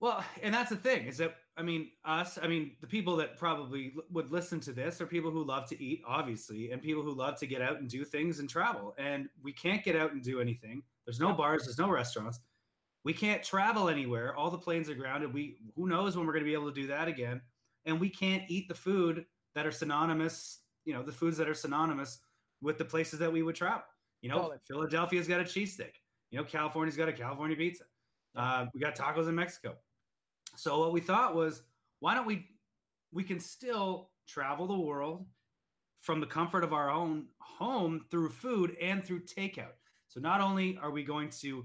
Well, 0.00 0.24
and 0.42 0.52
that's 0.52 0.70
the 0.70 0.76
thing 0.76 1.06
is 1.06 1.16
that 1.18 1.36
I 1.56 1.62
mean 1.62 1.90
us, 2.04 2.38
I 2.42 2.48
mean 2.48 2.72
the 2.80 2.88
people 2.88 3.14
that 3.16 3.38
probably 3.38 3.92
l- 3.96 4.02
would 4.10 4.32
listen 4.32 4.58
to 4.60 4.72
this 4.72 5.00
are 5.00 5.06
people 5.06 5.30
who 5.30 5.44
love 5.44 5.68
to 5.68 5.82
eat, 5.82 6.02
obviously, 6.06 6.72
and 6.72 6.82
people 6.82 7.02
who 7.02 7.14
love 7.14 7.38
to 7.38 7.46
get 7.46 7.62
out 7.62 7.78
and 7.78 7.88
do 7.88 8.04
things 8.04 8.40
and 8.40 8.50
travel. 8.50 8.94
And 8.98 9.28
we 9.42 9.52
can't 9.52 9.84
get 9.84 9.94
out 9.94 10.12
and 10.12 10.22
do 10.22 10.40
anything. 10.40 10.82
There's 11.06 11.20
no 11.20 11.32
bars, 11.32 11.64
there's 11.64 11.78
no 11.78 11.88
restaurants. 11.88 12.40
We 13.04 13.12
can't 13.12 13.42
travel 13.42 13.88
anywhere. 13.88 14.34
All 14.36 14.50
the 14.50 14.58
planes 14.58 14.90
are 14.90 14.94
grounded. 14.94 15.32
We 15.32 15.56
who 15.76 15.88
knows 15.88 16.16
when 16.16 16.26
we're 16.26 16.32
going 16.32 16.44
to 16.44 16.48
be 16.50 16.54
able 16.54 16.72
to 16.72 16.80
do 16.80 16.88
that 16.88 17.08
again. 17.08 17.40
And 17.84 18.00
we 18.00 18.08
can't 18.08 18.44
eat 18.48 18.68
the 18.68 18.74
food 18.74 19.24
that 19.54 19.66
are 19.66 19.72
synonymous, 19.72 20.60
you 20.84 20.94
know, 20.94 21.02
the 21.02 21.12
foods 21.12 21.36
that 21.38 21.48
are 21.48 21.54
synonymous 21.54 22.20
with 22.60 22.78
the 22.78 22.84
places 22.84 23.18
that 23.18 23.32
we 23.32 23.42
would 23.42 23.54
travel. 23.54 23.82
You 24.20 24.30
know. 24.30 24.54
Philadelphia's 24.68 25.26
got 25.26 25.40
a 25.40 25.44
cheesesteak. 25.44 25.92
You 26.30 26.38
know, 26.38 26.44
California's 26.44 26.96
got 26.96 27.08
a 27.08 27.12
California 27.12 27.56
pizza. 27.56 27.84
Uh, 28.34 28.66
we 28.72 28.80
got 28.80 28.96
tacos 28.96 29.28
in 29.28 29.34
Mexico. 29.34 29.74
So 30.56 30.80
what 30.80 30.92
we 30.92 31.00
thought 31.00 31.34
was, 31.34 31.62
why 32.00 32.14
don't 32.14 32.26
we? 32.26 32.48
We 33.12 33.24
can 33.24 33.40
still 33.40 34.10
travel 34.26 34.66
the 34.66 34.78
world 34.78 35.26
from 36.00 36.20
the 36.20 36.26
comfort 36.26 36.64
of 36.64 36.72
our 36.72 36.90
own 36.90 37.26
home 37.38 38.06
through 38.10 38.30
food 38.30 38.76
and 38.80 39.04
through 39.04 39.24
takeout. 39.24 39.76
So 40.08 40.20
not 40.20 40.40
only 40.40 40.78
are 40.82 40.90
we 40.90 41.04
going 41.04 41.30
to, 41.40 41.64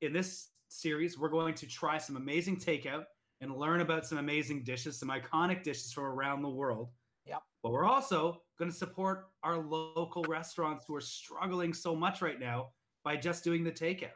in 0.00 0.12
this 0.12 0.48
series, 0.68 1.18
we're 1.18 1.28
going 1.28 1.54
to 1.54 1.66
try 1.66 1.98
some 1.98 2.16
amazing 2.16 2.56
takeout 2.56 3.04
and 3.40 3.56
learn 3.56 3.80
about 3.80 4.06
some 4.06 4.18
amazing 4.18 4.62
dishes, 4.62 4.98
some 4.98 5.08
iconic 5.08 5.62
dishes 5.62 5.92
from 5.92 6.04
around 6.04 6.42
the 6.42 6.48
world. 6.48 6.90
Yep. 7.26 7.42
But 7.62 7.72
we're 7.72 7.86
also 7.86 8.42
going 8.58 8.70
to 8.70 8.76
support 8.76 9.28
our 9.42 9.58
local 9.58 10.22
restaurants 10.24 10.84
who 10.86 10.94
are 10.94 11.00
struggling 11.00 11.72
so 11.72 11.96
much 11.96 12.20
right 12.22 12.38
now 12.38 12.70
by 13.04 13.16
just 13.16 13.44
doing 13.44 13.64
the 13.64 13.72
takeout. 13.72 14.10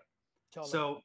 Totally. 0.53 0.71
So 0.71 1.01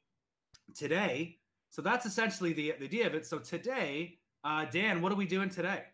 today, 0.76 1.38
so 1.70 1.82
that's 1.82 2.06
essentially 2.06 2.52
the, 2.52 2.74
the 2.78 2.84
idea 2.84 3.06
of 3.06 3.14
it. 3.14 3.26
So 3.26 3.38
today, 3.38 4.18
uh, 4.44 4.66
Dan, 4.66 5.00
what 5.00 5.12
are 5.12 5.16
we 5.16 5.26
doing 5.26 5.48
today? 5.48 5.84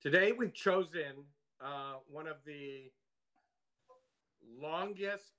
Today 0.00 0.32
we've 0.32 0.54
chosen 0.54 1.24
uh, 1.60 1.94
one 2.08 2.28
of 2.28 2.36
the 2.46 2.90
longest 4.60 5.32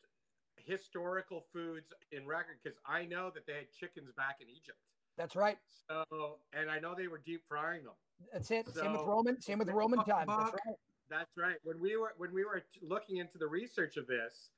historical 0.57 1.45
foods 1.53 1.93
in 2.11 2.27
record 2.27 2.57
because 2.61 2.77
I 2.85 3.05
know 3.05 3.31
that 3.33 3.47
they 3.47 3.53
had 3.53 3.71
chickens 3.71 4.11
back 4.17 4.37
in 4.41 4.49
Egypt. 4.49 4.77
That's 5.19 5.35
right. 5.35 5.57
So, 5.89 6.37
and 6.53 6.71
I 6.71 6.79
know 6.79 6.95
they 6.97 7.07
were 7.07 7.21
deep 7.23 7.41
frying 7.47 7.83
them. 7.83 7.93
That's 8.31 8.49
it. 8.51 8.73
same 8.73 8.93
with 8.93 9.01
Roman. 9.01 9.41
Same 9.41 9.59
with 9.59 9.69
Roman 9.69 9.99
time. 10.05 10.27
That's 10.27 10.53
right. 10.53 10.75
That's 11.09 11.37
right. 11.37 11.57
When 11.63 11.79
we 11.81 11.97
were 11.97 12.13
when 12.17 12.33
we 12.33 12.45
were 12.45 12.63
looking 12.81 13.17
into 13.17 13.37
the 13.37 13.47
research 13.47 13.97
of 13.97 14.07
this, 14.07 14.51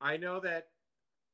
I 0.00 0.16
know 0.16 0.40
that 0.40 0.68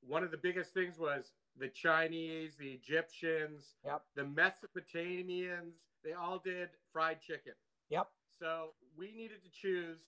one 0.06 0.24
of 0.24 0.32
the 0.32 0.36
biggest 0.36 0.74
things 0.74 0.98
was 0.98 1.30
the 1.56 1.68
Chinese, 1.68 2.56
the 2.56 2.70
Egyptians, 2.70 3.76
Yep. 3.84 4.02
the 4.16 4.22
Mesopotamians. 4.22 5.74
They 6.04 6.12
all 6.12 6.40
did 6.44 6.70
fried 6.92 7.20
chicken. 7.20 7.52
Yep. 7.90 8.08
So 8.38 8.70
we 8.98 9.12
needed 9.12 9.42
to 9.44 9.50
choose 9.50 10.00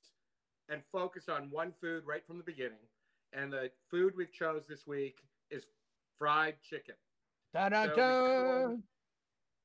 and 0.68 0.82
focus 0.90 1.28
on 1.28 1.50
one 1.50 1.72
food 1.80 2.02
right 2.04 2.26
from 2.26 2.38
the 2.38 2.44
beginning. 2.44 2.84
And 3.32 3.52
the 3.52 3.70
food 3.90 4.14
we've 4.16 4.32
chose 4.32 4.66
this 4.66 4.88
week 4.88 5.18
is 5.50 5.66
fried 6.18 6.56
chicken. 6.68 6.96
Da 7.56 7.70
da 7.70 7.86
So 7.86 7.90
we 7.90 8.02
combed, 8.02 8.82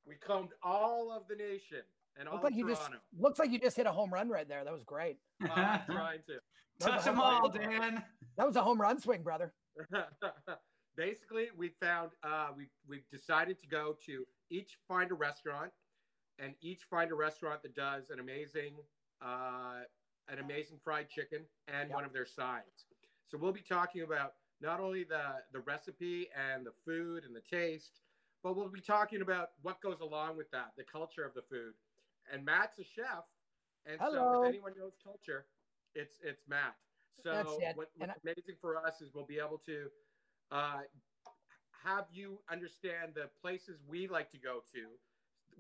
we 0.08 0.16
combed 0.16 0.50
all 0.64 1.12
of 1.12 1.24
the 1.28 1.36
nation 1.36 1.82
and 2.18 2.26
all 2.30 2.36
Looks 2.36 2.46
like 2.46 2.54
of 2.54 2.60
you 2.60 2.68
just 2.70 2.90
looks 3.20 3.38
like 3.38 3.52
you 3.52 3.60
just 3.60 3.76
hit 3.76 3.86
a 3.86 3.92
home 3.92 4.14
run 4.14 4.30
right 4.30 4.48
there. 4.48 4.64
That 4.64 4.72
was 4.72 4.86
great. 4.86 5.18
Uh, 5.44 5.50
I'm 5.56 5.82
trying 5.88 6.20
to. 6.28 6.40
Touch 6.80 7.04
them 7.04 7.20
all, 7.20 7.50
Dan. 7.50 8.02
That 8.38 8.48
was 8.48 8.56
a 8.56 8.62
home 8.62 8.80
run 8.80 8.98
swing, 9.02 9.24
brother. 9.24 9.54
Basically, 10.96 11.48
we 11.58 11.72
found 11.82 12.12
uh, 12.24 12.48
we 12.56 12.68
we've 12.88 13.10
decided 13.12 13.60
to 13.60 13.68
go 13.68 13.98
to 14.06 14.26
each 14.50 14.78
find 14.88 15.12
a 15.12 15.16
restaurant 15.16 15.72
and 16.40 16.54
each 16.62 16.84
find 16.90 17.12
a 17.12 17.16
restaurant 17.16 17.62
that 17.64 17.76
does 17.76 18.10
an 18.10 18.22
amazing, 18.22 18.76
uh, 19.22 19.82
an 20.30 20.40
amazing 20.40 20.80
fried 20.82 21.10
chicken 21.10 21.42
and 21.68 21.90
Yep. 21.90 21.96
one 21.96 22.06
of 22.06 22.14
their 22.14 22.26
sides. 22.26 22.86
So 23.28 23.38
we'll 23.38 23.52
be 23.52 23.62
talking 23.62 24.04
about 24.04 24.36
not 24.62 24.80
only 24.80 25.04
the 25.04 25.42
the 25.52 25.60
recipe 25.60 26.28
and 26.36 26.66
the 26.66 26.74
food 26.86 27.24
and 27.26 27.36
the 27.36 27.42
taste, 27.42 28.02
but 28.44 28.56
we'll 28.56 28.70
be 28.70 28.82
talking 28.82 29.22
about 29.22 29.52
what 29.62 29.82
goes 29.82 30.00
along 30.02 30.38
with 30.38 30.50
that, 30.52 30.72
the 30.78 30.84
culture 30.84 31.24
of 31.26 31.34
the 31.34 31.42
food. 31.42 31.74
And 32.32 32.46
Matt's 32.46 32.78
a 32.80 32.84
chef, 32.84 33.26
and 33.86 34.00
so 34.00 34.44
if 34.44 34.50
anyone 34.50 34.74
knows 34.78 34.94
culture, 35.04 35.46
it's 35.96 36.18
it's 36.24 36.44
Matt. 36.48 36.76
So 37.24 37.60
it. 37.62 37.76
what, 37.76 37.90
what's 37.98 38.14
amazing 38.24 38.56
for 38.60 38.78
us 38.78 39.02
is 39.02 39.12
we'll 39.14 39.26
be 39.26 39.40
able 39.40 39.62
to 39.66 39.88
uh, 40.52 40.82
have 41.84 42.06
you 42.12 42.40
understand 42.52 43.14
the 43.16 43.30
places 43.42 43.80
we 43.88 44.08
like 44.08 44.30
to 44.32 44.38
go 44.38 44.62
to, 44.74 44.88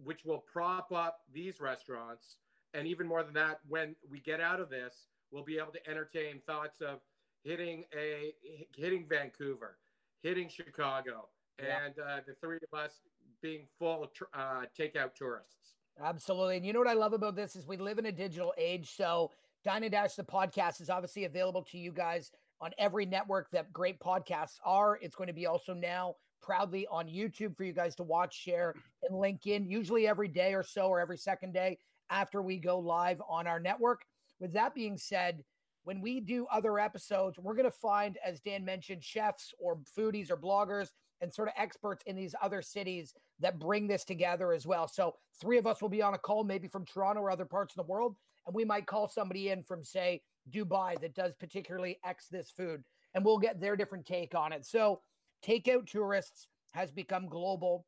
which 0.03 0.25
will 0.25 0.43
prop 0.51 0.91
up 0.91 1.19
these 1.33 1.59
restaurants. 1.59 2.37
And 2.73 2.87
even 2.87 3.07
more 3.07 3.23
than 3.23 3.33
that, 3.33 3.59
when 3.67 3.95
we 4.09 4.19
get 4.19 4.39
out 4.39 4.59
of 4.59 4.69
this, 4.69 5.07
we'll 5.31 5.43
be 5.43 5.57
able 5.57 5.73
to 5.73 5.89
entertain 5.89 6.41
thoughts 6.45 6.81
of 6.81 6.99
hitting 7.43 7.85
a 7.97 8.33
hitting 8.75 9.05
Vancouver, 9.07 9.77
hitting 10.23 10.49
Chicago, 10.49 11.27
Yeah. 11.61 11.85
and 11.85 11.99
uh, 11.99 12.19
the 12.25 12.33
three 12.41 12.57
of 12.71 12.79
us 12.79 13.01
being 13.41 13.67
full 13.79 14.07
tr- 14.13 14.25
uh, 14.33 14.65
takeout 14.77 15.15
tourists. 15.15 15.75
Absolutely. 16.01 16.57
And 16.57 16.65
you 16.65 16.73
know 16.73 16.79
what 16.79 16.87
I 16.87 16.93
love 16.93 17.13
about 17.13 17.35
this 17.35 17.55
is 17.55 17.67
we 17.67 17.77
live 17.77 17.99
in 17.99 18.05
a 18.05 18.11
digital 18.11 18.53
age. 18.57 18.95
So 18.95 19.31
Dine 19.63 19.83
and 19.83 19.91
Dash, 19.91 20.13
the 20.15 20.23
podcast, 20.23 20.81
is 20.81 20.89
obviously 20.89 21.25
available 21.25 21.63
to 21.63 21.77
you 21.77 21.91
guys 21.91 22.31
on 22.61 22.71
every 22.77 23.05
network 23.05 23.49
that 23.51 23.73
great 23.73 23.99
podcasts 23.99 24.59
are. 24.63 24.97
It's 25.01 25.15
going 25.15 25.27
to 25.27 25.33
be 25.33 25.47
also 25.47 25.73
now 25.73 26.15
proudly 26.41 26.87
on 26.89 27.07
YouTube 27.07 27.55
for 27.55 27.63
you 27.63 27.73
guys 27.73 27.95
to 27.95 28.03
watch, 28.03 28.35
share, 28.35 28.73
and 29.03 29.17
link 29.17 29.45
in, 29.47 29.67
usually 29.67 30.07
every 30.07 30.27
day 30.27 30.53
or 30.53 30.63
so, 30.63 30.83
or 30.87 30.99
every 30.99 31.17
second 31.17 31.53
day 31.53 31.77
after 32.09 32.41
we 32.41 32.57
go 32.57 32.79
live 32.79 33.21
on 33.27 33.45
our 33.47 33.59
network. 33.59 34.05
With 34.39 34.53
that 34.53 34.73
being 34.73 34.97
said, 34.97 35.43
when 35.83 36.01
we 36.01 36.19
do 36.19 36.45
other 36.51 36.79
episodes, 36.79 37.39
we're 37.39 37.55
going 37.55 37.65
to 37.65 37.71
find, 37.71 38.17
as 38.25 38.39
Dan 38.39 38.63
mentioned, 38.63 39.03
chefs 39.03 39.53
or 39.59 39.79
foodies 39.97 40.29
or 40.29 40.37
bloggers 40.37 40.89
and 41.21 41.33
sort 41.33 41.47
of 41.47 41.53
experts 41.57 42.03
in 42.05 42.15
these 42.15 42.35
other 42.41 42.61
cities 42.61 43.13
that 43.39 43.59
bring 43.59 43.87
this 43.87 44.03
together 44.03 44.53
as 44.53 44.65
well. 44.65 44.87
So, 44.87 45.15
three 45.39 45.57
of 45.57 45.67
us 45.67 45.81
will 45.81 45.89
be 45.89 46.01
on 46.01 46.13
a 46.13 46.17
call, 46.17 46.43
maybe 46.43 46.67
from 46.67 46.85
Toronto 46.85 47.21
or 47.21 47.31
other 47.31 47.45
parts 47.45 47.73
of 47.73 47.85
the 47.85 47.91
world, 47.91 48.15
and 48.45 48.55
we 48.55 48.65
might 48.65 48.87
call 48.87 49.07
somebody 49.07 49.49
in 49.49 49.63
from, 49.63 49.83
say, 49.83 50.21
Dubai 50.49 50.99
that 51.01 51.15
does 51.15 51.35
particularly 51.35 51.99
X 52.05 52.27
this 52.27 52.51
food, 52.51 52.83
and 53.13 53.23
we'll 53.23 53.37
get 53.37 53.59
their 53.59 53.75
different 53.75 54.05
take 54.05 54.35
on 54.35 54.51
it. 54.51 54.65
So, 54.65 55.01
takeout 55.45 55.87
tourists 55.87 56.47
has 56.71 56.91
become 56.91 57.27
global, 57.27 57.85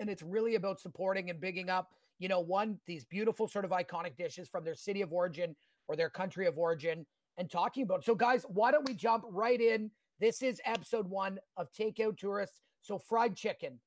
and 0.00 0.08
it's 0.08 0.22
really 0.22 0.54
about 0.54 0.80
supporting 0.80 1.30
and 1.30 1.40
bigging 1.40 1.70
up, 1.70 1.90
you 2.18 2.28
know, 2.28 2.40
one, 2.40 2.78
these 2.86 3.04
beautiful 3.04 3.48
sort 3.48 3.64
of 3.64 3.70
iconic 3.70 4.16
dishes 4.16 4.48
from 4.48 4.64
their 4.64 4.74
city 4.74 5.02
of 5.02 5.12
origin 5.12 5.54
or 5.88 5.96
their 5.96 6.10
country 6.10 6.46
of 6.46 6.58
origin 6.58 7.06
and 7.38 7.50
talking 7.50 7.82
about. 7.82 8.00
it. 8.00 8.04
So, 8.04 8.14
guys, 8.14 8.44
why 8.48 8.70
don't 8.70 8.86
we 8.86 8.94
jump 8.94 9.24
right 9.28 9.60
in? 9.60 9.90
This 10.20 10.42
is 10.42 10.60
episode 10.64 11.08
one 11.08 11.38
of 11.56 11.68
Takeout 11.72 12.16
Tourists. 12.18 12.60
So, 12.80 12.98
fried 12.98 13.36
chicken. 13.36 13.78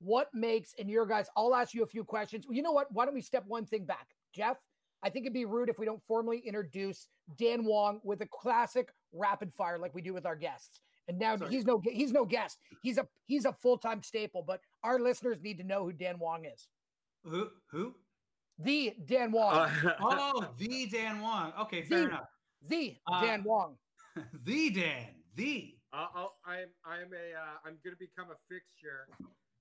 What 0.00 0.28
makes, 0.32 0.74
and 0.78 0.88
your 0.88 1.06
guys, 1.06 1.28
I'll 1.36 1.54
ask 1.54 1.74
you 1.74 1.82
a 1.82 1.86
few 1.86 2.04
questions. 2.04 2.46
You 2.48 2.62
know 2.62 2.72
what? 2.72 2.90
Why 2.92 3.04
don't 3.04 3.14
we 3.14 3.20
step 3.20 3.44
one 3.46 3.66
thing 3.66 3.84
back? 3.84 4.08
Jeff, 4.34 4.56
I 5.02 5.10
think 5.10 5.24
it'd 5.24 5.34
be 5.34 5.44
rude 5.44 5.68
if 5.68 5.78
we 5.78 5.86
don't 5.86 6.02
formally 6.06 6.38
introduce 6.38 7.08
Dan 7.36 7.64
Wong 7.64 8.00
with 8.04 8.20
a 8.20 8.26
classic 8.26 8.92
rapid 9.12 9.52
fire 9.52 9.78
like 9.78 9.94
we 9.94 10.02
do 10.02 10.12
with 10.14 10.26
our 10.26 10.36
guests. 10.36 10.80
And 11.08 11.18
now 11.18 11.36
Sorry. 11.36 11.50
he's 11.50 11.64
no 11.64 11.80
he's 11.84 12.12
no 12.12 12.24
guest. 12.24 12.58
He's 12.82 12.98
a 12.98 13.06
he's 13.24 13.44
a 13.44 13.52
full-time 13.62 14.02
staple, 14.02 14.44
but 14.46 14.60
our 14.84 14.98
listeners 14.98 15.40
need 15.42 15.58
to 15.58 15.64
know 15.64 15.84
who 15.84 15.92
Dan 15.92 16.18
Wong 16.18 16.44
is. 16.44 16.68
Who? 17.24 17.48
Who? 17.70 17.94
The 18.58 18.94
Dan 19.06 19.30
Wong. 19.32 19.54
Uh, 19.54 19.92
Oh, 20.00 20.46
the 20.58 20.86
Dan 20.86 21.20
Wong. 21.20 21.52
Okay, 21.60 21.82
fair 21.82 22.00
The- 22.00 22.04
enough. 22.08 22.28
the 22.68 22.96
uh, 23.06 23.20
Dan 23.22 23.44
Wong. 23.44 23.76
the 24.44 24.70
Dan. 24.70 25.06
The. 25.36 25.74
I'll, 25.92 26.10
I'll, 26.14 26.34
I'm 26.44 26.68
I'm 26.84 27.12
a 27.12 27.34
uh, 27.38 27.56
I'm 27.64 27.78
going 27.84 27.94
to 27.94 27.98
become 27.98 28.30
a 28.30 28.36
fixture 28.52 29.06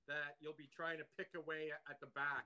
that 0.08 0.36
you'll 0.42 0.56
be 0.58 0.70
trying 0.75 0.98
to 0.98 1.04
pick 1.18 1.27
away 1.38 1.70
at 1.89 2.00
the 2.01 2.08
back, 2.08 2.46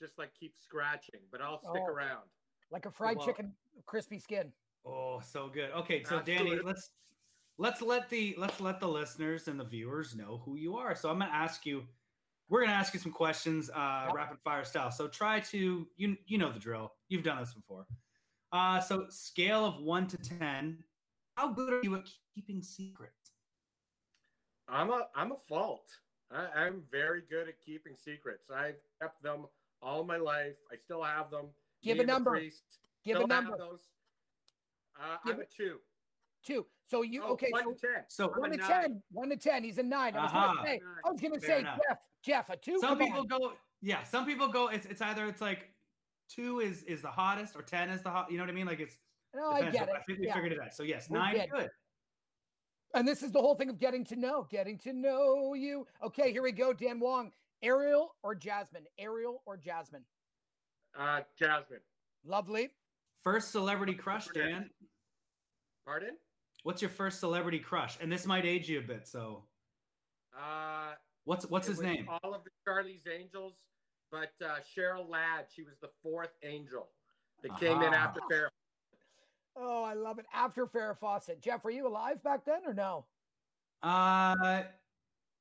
just 0.00 0.18
like 0.18 0.30
keep 0.38 0.54
scratching. 0.58 1.20
But 1.30 1.40
I'll 1.42 1.58
stick 1.58 1.82
Oh. 1.86 1.92
around. 1.92 2.24
Like 2.70 2.86
a 2.86 2.90
fried 2.90 3.18
Well- 3.18 3.26
chicken, 3.26 3.52
crispy 3.86 4.18
skin. 4.18 4.50
Oh, 4.86 5.20
so 5.20 5.48
good. 5.52 5.70
Okay, 5.72 6.02
so 6.02 6.16
Absolutely. 6.16 6.50
Danny, 6.56 6.62
let's 6.64 6.90
let's 7.58 7.82
let 7.82 8.08
the 8.08 8.34
let's 8.38 8.60
let 8.60 8.80
the 8.80 8.88
listeners 8.88 9.46
and 9.46 9.60
the 9.60 9.64
viewers 9.64 10.16
know 10.16 10.42
who 10.44 10.56
you 10.56 10.76
are. 10.76 10.96
So 10.96 11.08
I'm 11.10 11.18
going 11.18 11.30
to 11.30 11.36
ask 11.36 11.64
you. 11.66 11.84
We're 12.52 12.58
going 12.60 12.68
to 12.70 12.76
ask 12.76 12.92
you 12.92 13.00
some 13.00 13.12
questions, 13.12 13.70
uh, 13.70 14.02
Yep. 14.08 14.14
rapid 14.14 14.38
fire 14.44 14.62
style. 14.62 14.90
So 14.90 15.08
try 15.08 15.40
to 15.40 15.88
you 15.96 16.18
you 16.26 16.36
know 16.36 16.52
the 16.52 16.58
drill. 16.58 16.92
You've 17.08 17.22
done 17.22 17.38
this 17.40 17.54
before. 17.54 17.86
Uh, 18.52 18.78
so 18.78 19.06
scale 19.08 19.64
of 19.64 19.80
one 19.82 20.06
to 20.08 20.18
ten. 20.18 20.84
How 21.38 21.48
good 21.48 21.72
are 21.72 21.80
you 21.82 21.94
at 21.94 22.10
keeping 22.34 22.62
secrets? 22.62 23.30
I'm 24.68 24.90
a 24.90 25.08
I'm 25.16 25.32
a 25.32 25.36
fault. 25.48 25.88
I, 26.30 26.44
I'm 26.64 26.82
very 26.90 27.22
good 27.30 27.48
at 27.48 27.54
keeping 27.64 27.94
secrets. 27.96 28.50
I've 28.54 28.76
kept 29.00 29.22
them 29.22 29.46
all 29.80 30.04
my 30.04 30.18
life. 30.18 30.56
I 30.70 30.76
still 30.76 31.02
have 31.02 31.30
them. 31.30 31.46
Give 31.82 31.96
Me 31.96 32.04
a 32.04 32.06
number. 32.06 32.32
priest 32.32 32.64
Give 33.02 33.16
a 33.18 33.26
number. 33.26 33.56
Those. 33.56 33.88
Uh, 35.00 35.16
Give 35.24 35.36
I'm 35.36 35.40
a 35.40 35.42
it- 35.44 35.54
two. 35.56 35.78
Two. 36.44 36.66
So 36.86 37.00
you 37.00 37.22
Oh, 37.24 37.32
okay? 37.32 37.48
one 37.50 37.62
So 37.64 37.72
to 37.72 37.78
ten. 37.80 38.04
So 38.08 38.28
one 38.28 38.50
to 38.50 38.56
nine. 38.58 38.68
ten. 38.68 39.02
One 39.10 39.30
to 39.30 39.36
ten. 39.38 39.64
He's 39.64 39.78
a 39.78 39.82
nine. 39.82 40.14
I 40.14 40.24
was 40.24 40.32
Aha. 40.32 40.52
gonna 40.54 40.66
say. 40.68 40.80
I 41.06 41.10
was 41.10 41.18
gonna 41.18 41.40
Fair 41.40 41.48
say 41.48 41.58
enough. 41.60 41.78
Jeff. 41.88 41.98
Jeff 42.22 42.50
a 42.50 42.56
two. 42.56 42.78
some 42.80 42.90
Come 42.90 42.98
people 42.98 43.20
on. 43.20 43.26
go 43.26 43.52
yeah 43.80 44.02
some 44.04 44.24
people 44.26 44.48
go 44.48 44.68
it's, 44.68 44.86
it's 44.86 45.00
either 45.02 45.26
it's 45.26 45.40
like 45.40 45.68
two 46.28 46.60
is 46.60 46.82
is 46.84 47.02
the 47.02 47.08
hottest 47.08 47.56
or 47.56 47.62
10 47.62 47.90
is 47.90 48.00
the 48.02 48.10
hot 48.10 48.30
you 48.30 48.36
know 48.38 48.44
what 48.44 48.50
i 48.50 48.54
mean 48.54 48.66
like 48.66 48.80
it's 48.80 48.96
No, 49.34 49.50
I 49.50 49.56
depends. 49.58 49.78
get 49.78 49.88
it. 49.88 49.94
i 49.96 50.00
think 50.02 50.18
we 50.20 50.26
Yeah. 50.26 50.34
figured 50.34 50.52
it 50.52 50.60
out 50.60 50.72
so 50.74 50.82
yes 50.84 51.08
We're 51.10 51.18
nine 51.18 51.34
good. 51.34 51.50
good 51.50 51.70
And 52.94 53.06
this 53.08 53.22
is 53.22 53.32
the 53.32 53.40
whole 53.40 53.54
thing 53.54 53.70
of 53.70 53.78
getting 53.78 54.04
to 54.04 54.16
know, 54.16 54.46
getting 54.50 54.76
to 54.80 54.92
know 54.92 55.54
you. 55.54 55.86
Okay, 56.02 56.30
here 56.30 56.42
we 56.42 56.52
go. 56.52 56.74
Dan 56.74 57.00
Wong, 57.00 57.32
Ariel 57.62 58.14
or 58.22 58.34
Jasmine? 58.34 58.84
Ariel 58.98 59.42
or 59.46 59.56
Jasmine? 59.56 60.04
Uh, 60.98 61.20
Jasmine. 61.38 61.80
Lovely. 62.24 62.68
first 63.24 63.50
celebrity 63.50 63.94
crush 63.94 64.28
dan 64.34 64.68
Pardon? 65.86 66.16
what's 66.64 66.80
your 66.82 66.90
first 66.90 67.18
celebrity 67.18 67.58
crush 67.58 67.96
and 68.00 68.12
this 68.12 68.26
might 68.26 68.44
age 68.44 68.68
you 68.68 68.78
a 68.78 68.82
bit 68.82 69.08
so 69.08 69.42
Uh, 70.36 70.92
what's 71.24 71.46
what's 71.46 71.66
it 71.68 71.72
his 71.72 71.78
was 71.78 71.86
name 71.86 72.08
All 72.22 72.34
of 72.34 72.44
the 72.44 72.50
Charlie's 72.66 73.02
Angels, 73.12 73.54
but 74.10 74.32
uh, 74.44 74.56
Cheryl 74.76 75.08
Ladd. 75.08 75.46
She 75.54 75.62
was 75.62 75.74
the 75.80 75.90
fourth 76.02 76.32
angel 76.42 76.88
that 77.42 77.58
came 77.58 77.82
in 77.82 77.92
after 77.94 78.20
Farrah. 78.30 78.48
Oh, 79.56 79.82
I 79.84 79.94
love 79.94 80.18
it. 80.18 80.26
After 80.32 80.66
Farrah 80.66 80.96
Fawcett. 80.98 81.42
Jeff, 81.42 81.62
were 81.64 81.70
you 81.70 81.86
alive 81.86 82.22
back 82.22 82.44
then 82.44 82.60
or 82.66 82.74
no? 82.74 83.04
uh 83.82 84.62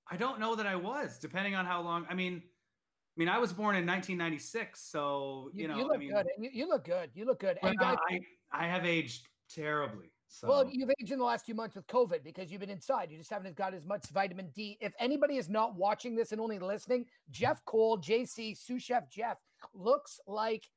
i 0.10 0.18
don't 0.18 0.40
know 0.40 0.56
that 0.56 0.66
i 0.66 0.76
was 0.76 1.20
depending 1.20 1.54
on 1.54 1.64
how 1.64 1.80
long 1.80 2.08
i 2.10 2.16
mean 2.16 2.42
i 2.42 3.16
mean 3.20 3.30
i 3.30 3.38
was 3.38 3.54
born 3.54 3.76
in 3.76 3.86
1996 3.86 4.82
so 4.82 5.52
you, 5.54 5.68
know 5.68 5.78
you 5.78 5.84
look 5.84 5.94
i 5.94 5.98
mean 6.00 6.12
good. 6.12 6.26
You, 6.40 6.50
you 6.52 6.68
look 6.68 6.84
good. 6.84 7.12
You 7.14 7.26
look 7.26 7.40
good. 7.40 7.60
well, 7.62 7.70
And 7.70 7.80
guys, 7.80 7.98
i 8.10 8.20
i 8.52 8.66
have 8.66 8.84
aged 8.84 9.28
terribly 9.48 10.12
so 10.34 10.48
Well, 10.48 10.70
you've 10.72 10.90
aged 11.02 11.12
in 11.12 11.20
the 11.20 11.26
last 11.26 11.46
few 11.46 11.54
months 11.56 11.76
with 11.76 11.86
COVID 11.88 12.24
because 12.24 12.50
you've 12.52 12.62
been 12.62 12.70
inside. 12.70 13.12
You 13.12 13.18
just 13.18 13.30
haven't 13.30 13.56
got 13.58 13.74
as 13.74 13.86
much 13.86 14.08
vitamin 14.14 14.50
D. 14.56 14.78
If 14.80 14.94
anybody 14.98 15.36
is 15.36 15.50
not 15.50 15.76
watching 15.76 16.16
this 16.16 16.32
and 16.32 16.40
only 16.40 16.58
listening, 16.58 17.06
Jeff 17.32 17.64
Cole, 17.66 17.98
JC, 18.00 18.58
sous 18.58 18.82
chef 18.82 19.10
Jeff 19.10 19.38
looks 19.74 20.20
like 20.28 20.70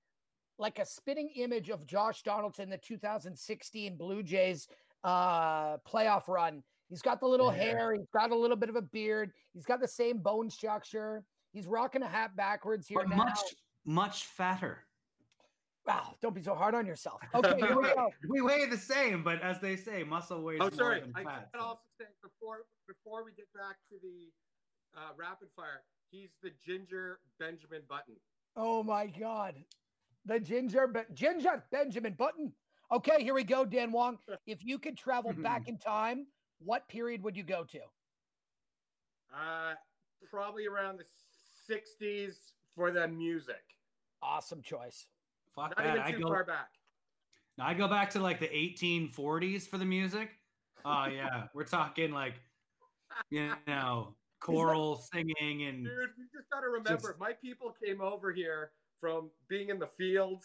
like 0.59 0.79
a 0.81 0.85
spitting 0.87 1.31
image 1.37 1.69
of 1.71 1.87
Josh 1.87 2.23
Donaldson, 2.23 2.69
the 2.69 2.79
2016 2.79 3.97
Blue 3.97 4.23
Jays 4.23 4.67
uh, 5.05 5.79
playoff 5.79 6.27
run. 6.29 6.63
He's 6.89 7.03
got 7.03 7.21
the 7.21 7.27
little 7.27 7.53
Yeah. 7.55 7.63
hair. 7.63 7.95
He's 7.95 8.07
got 8.13 8.31
a 8.31 8.37
little 8.37 8.57
bit 8.57 8.69
of 8.69 8.77
a 8.77 8.83
beard. 8.83 9.33
He's 9.53 9.65
got 9.65 9.81
the 9.81 9.89
same 9.89 10.19
bone 10.19 10.51
structure. 10.51 11.25
He's 11.53 11.67
rocking 11.67 12.03
a 12.03 12.09
hat 12.09 12.35
backwards 12.37 12.89
here 12.89 12.99
but 12.99 13.09
now. 13.09 13.17
much 13.17 13.41
much 13.85 14.25
fatter 14.27 14.85
Wow, 15.87 16.15
don't 16.23 16.35
be 16.35 16.43
so 16.43 16.55
hard 16.55 16.75
on 16.75 16.87
yourself. 16.87 17.21
Okay, 17.35 17.59
here 17.59 17.77
we 17.79 17.83
go. 17.89 18.11
we 18.29 18.41
weigh 18.41 18.67
the 18.67 18.77
same, 18.79 19.23
but 19.23 19.43
as 19.43 19.61
they 19.61 19.77
say, 19.77 20.03
muscle 20.03 20.43
weighs 20.43 20.59
Oh, 20.61 20.65
more 20.65 20.73
sorry. 20.73 21.01
than 21.01 21.13
I 21.15 21.25
fat. 21.25 21.51
can 21.53 21.61
so- 21.61 21.67
also 21.67 21.81
say 22.01 22.07
before 22.23 22.59
before 22.89 23.25
we 23.25 23.33
get 23.33 23.53
back 23.55 23.77
to 23.91 23.97
the 24.03 24.31
uh, 24.99 25.11
rapid 25.17 25.49
fire, 25.57 25.83
he's 26.11 26.31
the 26.43 26.51
ginger 26.65 27.19
Benjamin 27.39 27.83
Button. 27.89 28.15
Oh 28.57 28.83
my 28.83 29.07
God. 29.07 29.55
The 30.27 30.41
ginger, 30.41 30.87
but 30.87 31.13
ginger 31.15 31.65
Benjamin 31.71 32.15
Button. 32.15 32.53
Okay, 32.93 33.23
here 33.23 33.35
we 33.35 33.45
go, 33.45 33.65
Dan 33.65 33.93
Wong. 33.93 34.19
If 34.47 34.65
you 34.65 34.79
could 34.79 34.97
travel 34.97 35.33
back 35.35 35.69
in 35.69 35.77
time, 35.79 36.27
what 36.61 36.89
period 36.89 37.23
would 37.25 37.37
you 37.37 37.43
go 37.43 37.65
to? 37.65 37.81
Uh, 39.35 39.75
probably 40.31 40.67
around 40.67 40.99
the 40.99 41.05
'60s 41.75 42.37
for 42.75 42.91
the 42.91 43.07
music. 43.09 43.63
Awesome 44.23 44.63
choice. 44.63 45.07
Fuck 45.57 45.77
Not 45.77 45.77
that. 45.79 45.87
even 45.97 46.01
I 46.01 46.11
too 46.13 46.21
go, 46.23 46.29
far 46.29 46.45
back. 46.45 46.69
I 47.59 47.75
go 47.75 47.87
back 47.89 48.11
to 48.11 48.21
like 48.21 48.41
the 48.41 48.49
1840s 48.49 49.69
for 49.69 49.79
the 49.79 49.85
music. 49.85 50.31
Oh 50.85 51.07
yeah, 51.13 51.45
we're 51.55 51.65
talking 51.65 52.11
like, 52.13 52.35
you 53.31 53.51
know, 53.67 54.15
choral 54.41 54.97
singing 55.13 55.65
and 55.69 55.85
Dude, 55.85 56.11
you 56.19 56.27
just 56.35 56.51
got 56.51 56.61
to 56.61 56.67
remember, 56.69 57.09
Just- 57.09 57.19
my 57.21 57.33
people 57.33 57.75
came 57.85 58.01
over 58.01 58.33
here 58.33 58.73
from 59.01 59.31
being 59.49 59.69
in 59.71 59.79
the 59.79 59.89
fields. 59.99 60.45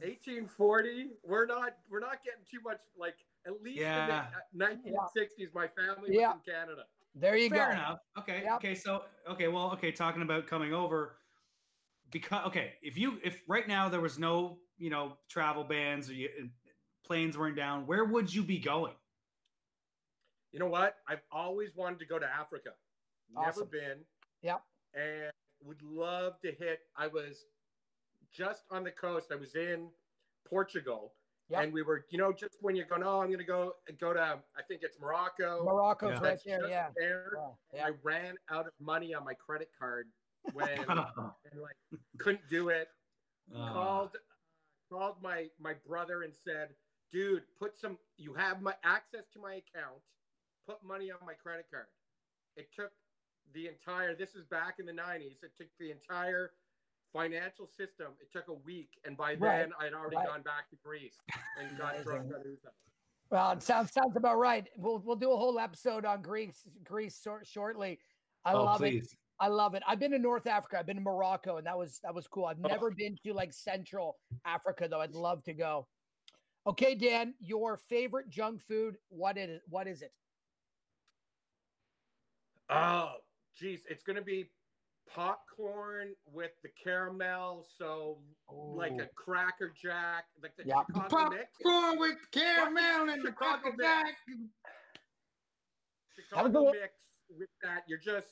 1840. 0.00 1.10
We're 1.22 1.46
not 1.46 1.76
we're 1.88 2.00
not 2.00 2.18
getting 2.24 2.40
too 2.50 2.58
much 2.64 2.80
like 2.98 3.14
at 3.46 3.62
least 3.62 3.78
Yeah. 3.80 4.26
in 4.52 4.58
the 4.58 4.64
uh, 4.64 4.68
1960s. 4.70 5.54
My 5.54 5.68
family 5.68 6.10
Yeah. 6.18 6.32
was 6.32 6.40
in 6.46 6.52
Canada. 6.52 6.82
There 7.14 7.36
you 7.36 7.48
Fair 7.48 7.66
go. 7.68 7.72
enough. 7.72 7.98
Okay. 8.18 8.42
Yep. 8.44 8.54
Okay. 8.56 8.74
So 8.74 9.04
okay. 9.30 9.46
Well. 9.48 9.70
Okay. 9.72 9.92
Talking 9.92 10.22
about 10.22 10.46
coming 10.48 10.72
over, 10.74 11.16
because 12.14 12.46
okay, 12.46 12.74
if 12.80 12.96
you 12.96 13.18
if 13.22 13.42
right 13.48 13.66
now 13.68 13.88
there 13.90 14.00
was 14.00 14.18
no 14.18 14.56
you 14.78 14.88
know 14.88 15.18
travel 15.28 15.64
bans 15.64 16.08
or 16.08 16.14
you, 16.14 16.28
planes 17.04 17.36
weren't 17.36 17.56
down, 17.56 17.86
where 17.86 18.04
would 18.06 18.32
you 18.32 18.42
be 18.42 18.58
going? 18.58 18.94
You 20.52 20.60
know 20.60 20.68
what? 20.68 20.94
I've 21.08 21.22
always 21.32 21.74
wanted 21.74 21.98
to 21.98 22.06
go 22.06 22.18
to 22.18 22.26
Africa. 22.26 22.70
Never 23.34 23.48
Awesome. 23.48 23.68
been. 23.70 23.98
Yep. 24.42 24.62
And 24.94 25.32
would 25.64 25.82
love 25.82 26.40
to 26.42 26.52
hit. 26.52 26.80
I 26.96 27.08
was 27.08 27.46
just 28.32 28.62
on 28.70 28.84
the 28.84 28.92
coast. 28.92 29.32
I 29.32 29.34
was 29.34 29.56
in 29.56 29.88
Portugal. 30.48 31.14
Yep. 31.50 31.62
And 31.64 31.72
we 31.72 31.82
were, 31.82 32.06
you 32.10 32.18
know, 32.18 32.32
just 32.32 32.58
when 32.60 32.76
you're 32.76 32.86
going, 32.86 33.02
oh, 33.02 33.20
I'm 33.20 33.26
going 33.26 33.38
to 33.38 33.44
go 33.44 33.72
go 33.98 34.14
to, 34.14 34.20
I 34.56 34.62
think 34.68 34.82
it's 34.84 34.98
Morocco. 35.00 35.64
Morocco's 35.64 36.10
Yeah. 36.10 36.14
right 36.14 36.22
That's 36.22 36.44
there. 36.44 36.58
just 36.60 36.70
Yeah. 36.70 36.88
there. 36.96 37.32
Wow. 37.36 37.58
And 37.72 37.80
Yeah. 37.80 37.86
I 37.88 37.90
ran 38.04 38.36
out 38.50 38.66
of 38.68 38.72
money 38.80 39.12
on 39.14 39.24
my 39.24 39.34
credit 39.34 39.70
card 39.76 40.06
when 40.52 40.68
and 40.88 40.98
like 41.60 41.76
couldn't 42.18 42.48
do 42.50 42.68
it. 42.68 42.88
Uh, 43.54 43.72
Called 43.72 44.16
called 44.90 45.16
my 45.22 45.46
my 45.60 45.74
brother 45.86 46.22
and 46.22 46.32
said, 46.34 46.70
"Dude, 47.12 47.42
put 47.58 47.76
some. 47.76 47.98
You 48.16 48.34
have 48.34 48.62
my 48.62 48.74
access 48.84 49.24
to 49.34 49.38
my 49.38 49.54
account. 49.54 50.00
Put 50.66 50.82
money 50.84 51.10
on 51.10 51.18
my 51.26 51.34
credit 51.34 51.66
card." 51.70 51.86
It 52.56 52.68
took 52.74 52.92
the 53.52 53.68
entire. 53.68 54.14
This 54.14 54.34
is 54.34 54.44
back 54.44 54.76
in 54.78 54.86
the 54.86 54.92
'90s. 54.92 55.42
It 55.42 55.52
took 55.58 55.68
the 55.78 55.90
entire 55.90 56.52
financial 57.12 57.66
system. 57.66 58.08
It 58.20 58.32
took 58.32 58.48
a 58.48 58.54
week, 58.54 58.90
and 59.04 59.16
by 59.16 59.34
Right. 59.34 59.58
then 59.58 59.72
I'd 59.78 59.92
already 59.94 60.16
Right. 60.16 60.26
gone 60.26 60.42
back 60.42 60.68
to 60.70 60.76
Greece 60.76 61.16
and 61.58 61.76
got 61.78 62.02
drunk 62.02 62.22
Amazing. 62.30 62.34
on 62.34 62.40
ouzo. 62.42 62.70
Well, 63.30 63.52
it 63.52 63.62
sounds 63.62 63.92
sounds 63.92 64.16
about 64.16 64.38
right. 64.38 64.68
We'll 64.76 64.98
we'll 64.98 65.16
do 65.16 65.32
a 65.32 65.36
whole 65.36 65.58
episode 65.58 66.04
on 66.04 66.22
Greece 66.22 66.66
Greece 66.82 67.16
sor- 67.16 67.44
shortly. 67.44 68.00
I 68.44 68.52
oh, 68.54 68.64
love 68.64 68.82
it. 68.82 69.06
Please. 69.44 69.50
I 69.52 69.54
love 69.54 69.74
it. 69.74 69.82
I've 69.86 69.98
been 69.98 70.10
to 70.12 70.18
North 70.18 70.46
Africa. 70.46 70.78
I've 70.78 70.86
been 70.86 70.96
to 70.96 71.02
Morocco, 71.02 71.56
and 71.58 71.66
that 71.66 71.76
was 71.76 72.00
that 72.02 72.14
was 72.14 72.26
cool. 72.26 72.46
I've 72.46 72.58
Oh. 72.64 72.68
never 72.68 72.90
been 72.90 73.16
to 73.24 73.32
like 73.32 73.52
Central 73.52 74.18
Africa 74.44 74.88
though. 74.88 75.00
I'd 75.00 75.14
love 75.14 75.42
to 75.44 75.54
go. 75.54 75.86
Okay, 76.66 76.94
Dan, 76.94 77.34
your 77.40 77.76
favorite 77.76 78.28
junk 78.30 78.62
food? 78.62 78.96
What 79.08 79.36
it 79.36 79.50
is? 79.50 79.62
What 79.68 79.86
is 79.86 80.00
it? 80.02 80.12
Oh, 82.70 83.16
geez, 83.54 83.84
it's 83.90 84.02
gonna 84.02 84.22
be 84.22 84.50
popcorn 85.06 86.16
with 86.24 86.52
the 86.62 86.70
caramel. 86.82 87.66
So 87.76 88.22
like 88.48 88.98
a 88.98 89.08
Cracker 89.14 89.68
Jack, 89.70 90.24
like 90.42 90.56
the 90.56 90.64
Yep. 90.64 90.86
Chicago 90.86 91.30
mix. 91.30 91.50
Popcorn 91.62 91.98
with 91.98 92.30
caramel 92.30 93.10
and 93.10 93.22
the 93.22 93.32
Cracker 93.32 93.72
mix. 93.72 93.82
Jack. 93.82 94.16
Chicago 96.16 96.72
mix 96.72 96.94
with 97.28 97.50
that. 97.62 97.84
You're 97.86 97.98
just 97.98 98.28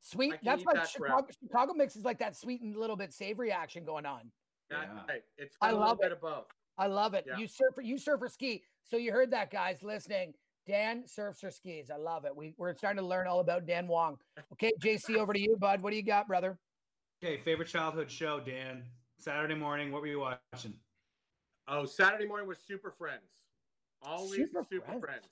sweet. 0.00 0.34
I 0.34 0.38
That's 0.42 0.60
eat 0.62 0.66
like 0.66 0.76
that 0.76 0.88
Chicago, 0.88 1.26
Chicago 1.42 1.72
mix 1.74 1.96
is 1.96 2.04
like 2.04 2.18
that 2.18 2.36
sweet 2.36 2.62
and 2.62 2.76
little 2.76 2.96
bit 2.96 3.12
savory 3.12 3.52
action 3.52 3.84
going 3.84 4.06
on. 4.06 4.30
that 4.70 4.88
Yeah. 4.92 5.00
right. 5.08 5.22
It's 5.38 5.56
I 5.60 5.68
got 5.68 5.72
a 5.72 5.76
little 5.76 5.88
love 5.88 6.00
bit 6.00 6.06
it. 6.06 6.12
of 6.12 6.20
both. 6.20 6.46
I 6.78 6.86
love 6.86 7.14
it. 7.14 7.24
Yeah. 7.26 7.36
You 7.38 7.46
surf 7.46 7.74
you 7.82 7.98
surf 7.98 8.22
or 8.22 8.28
ski. 8.28 8.62
So 8.84 8.96
you 8.96 9.12
heard 9.12 9.30
that, 9.32 9.50
guys 9.50 9.82
listening. 9.82 10.34
Dan 10.66 11.06
surfs 11.06 11.42
or 11.42 11.50
skis. 11.50 11.90
I 11.90 11.96
love 11.96 12.24
it. 12.26 12.36
We, 12.36 12.54
we're 12.56 12.74
starting 12.74 13.02
to 13.02 13.06
learn 13.06 13.26
all 13.26 13.40
about 13.40 13.66
Dan 13.66 13.88
Wong. 13.88 14.18
Okay, 14.52 14.70
JC, 14.80 15.16
over 15.16 15.32
to 15.32 15.40
you, 15.40 15.56
bud. 15.58 15.82
What 15.82 15.90
do 15.90 15.96
you 15.96 16.02
got, 16.02 16.28
brother? 16.28 16.58
Okay, 17.24 17.38
favorite 17.38 17.68
childhood 17.68 18.10
show, 18.10 18.40
Dan. 18.40 18.84
Saturday 19.18 19.54
morning. 19.54 19.90
What 19.90 20.00
were 20.02 20.06
you 20.06 20.20
watching? 20.20 20.74
Oh, 21.66 21.86
Saturday 21.86 22.26
morning 22.26 22.46
was 22.46 22.58
Super 22.58 22.90
Friends. 22.90 23.22
Always 24.02 24.36
Super 24.36 24.64
Super, 24.70 24.84
Friends? 24.86 25.00
Friends. 25.04 25.24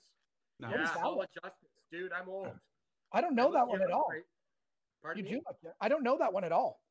No. 0.59 0.67
What 0.69 0.81
is 0.81 0.89
Yeah, 0.89 0.93
that 0.95 1.03
all 1.03 1.17
one? 1.17 1.27
justice, 1.41 1.69
dude. 1.91 2.11
I'm 2.11 2.27
old. 2.27 2.49
I 3.13 3.21
don't 3.21 3.35
know 3.35 3.49
I 3.49 3.53
that 3.53 3.67
one 3.67 3.79
young, 3.79 3.89
at 3.89 3.93
all. 3.95 4.07
right? 4.09 4.23
Pardon 5.01 5.25
You 5.25 5.31
me? 5.31 5.41
do. 5.63 5.69
I 5.81 5.87
don't 5.89 6.03
know 6.03 6.17
that 6.17 6.31
one 6.33 6.43
at 6.43 6.51
all. 6.51 6.81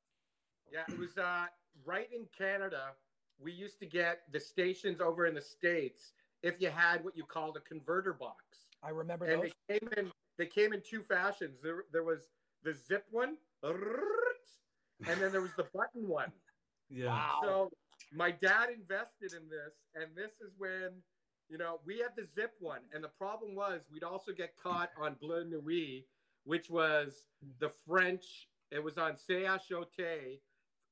Yeah, 0.73 0.85
it 0.89 0.99
was 0.99 1.17
uh, 1.19 1.47
right 1.85 2.09
in 2.13 2.27
Canada. 2.37 2.93
We 3.41 3.53
used 3.53 3.79
to 3.81 3.87
get 3.87 4.23
the 4.33 4.41
stations 4.41 5.01
over 5.01 5.27
in 5.27 5.35
the 5.35 5.41
states 5.41 6.13
if 6.43 6.61
you 6.61 6.71
had 6.71 7.05
what 7.05 7.17
you 7.17 7.25
called 7.25 7.57
a 7.57 7.61
converter 7.61 8.13
box, 8.13 8.45
I 8.83 8.91
remember 8.91 9.25
and 9.27 9.43
those. 9.43 9.53
they 9.69 9.79
came 9.79 9.89
in. 9.97 10.13
They 10.39 10.47
came 10.47 10.73
in 10.73 10.83
two 10.89 11.03
fashions. 11.03 11.59
There, 11.63 11.85
there 11.93 12.05
was 12.05 12.29
the 12.63 12.75
zip 12.75 13.05
one, 13.11 13.37
and 13.63 15.21
then 15.21 15.33
there 15.33 15.41
was 15.41 15.55
the 15.57 15.67
button 15.75 16.07
one. 16.07 16.31
Yeah. 16.89 17.07
Wow. 17.09 17.41
So 17.43 17.71
my 18.13 18.31
dad 18.31 18.69
invested 18.71 19.33
in 19.33 19.49
this, 19.49 19.75
and 19.95 20.15
this 20.17 20.33
is 20.41 20.53
when 20.59 21.03
you 21.49 21.59
know 21.59 21.81
we 21.85 21.99
had 21.99 22.11
the 22.17 22.25
zip 22.25 22.53
one, 22.61 22.81
and 22.93 23.03
the 23.03 23.09
problem 23.09 23.55
was 23.55 23.81
we'd 23.93 24.05
also 24.05 24.33
get 24.33 24.55
caught 24.57 24.91
on 25.01 25.17
Bleu 25.21 25.45
Nuit, 25.45 26.05
which 26.49 26.71
was 26.71 27.27
mm. 27.45 27.51
the 27.61 27.71
French. 27.87 28.49
It 28.71 28.83
was 28.83 28.97
on 28.97 29.17
CHOT 29.17 29.99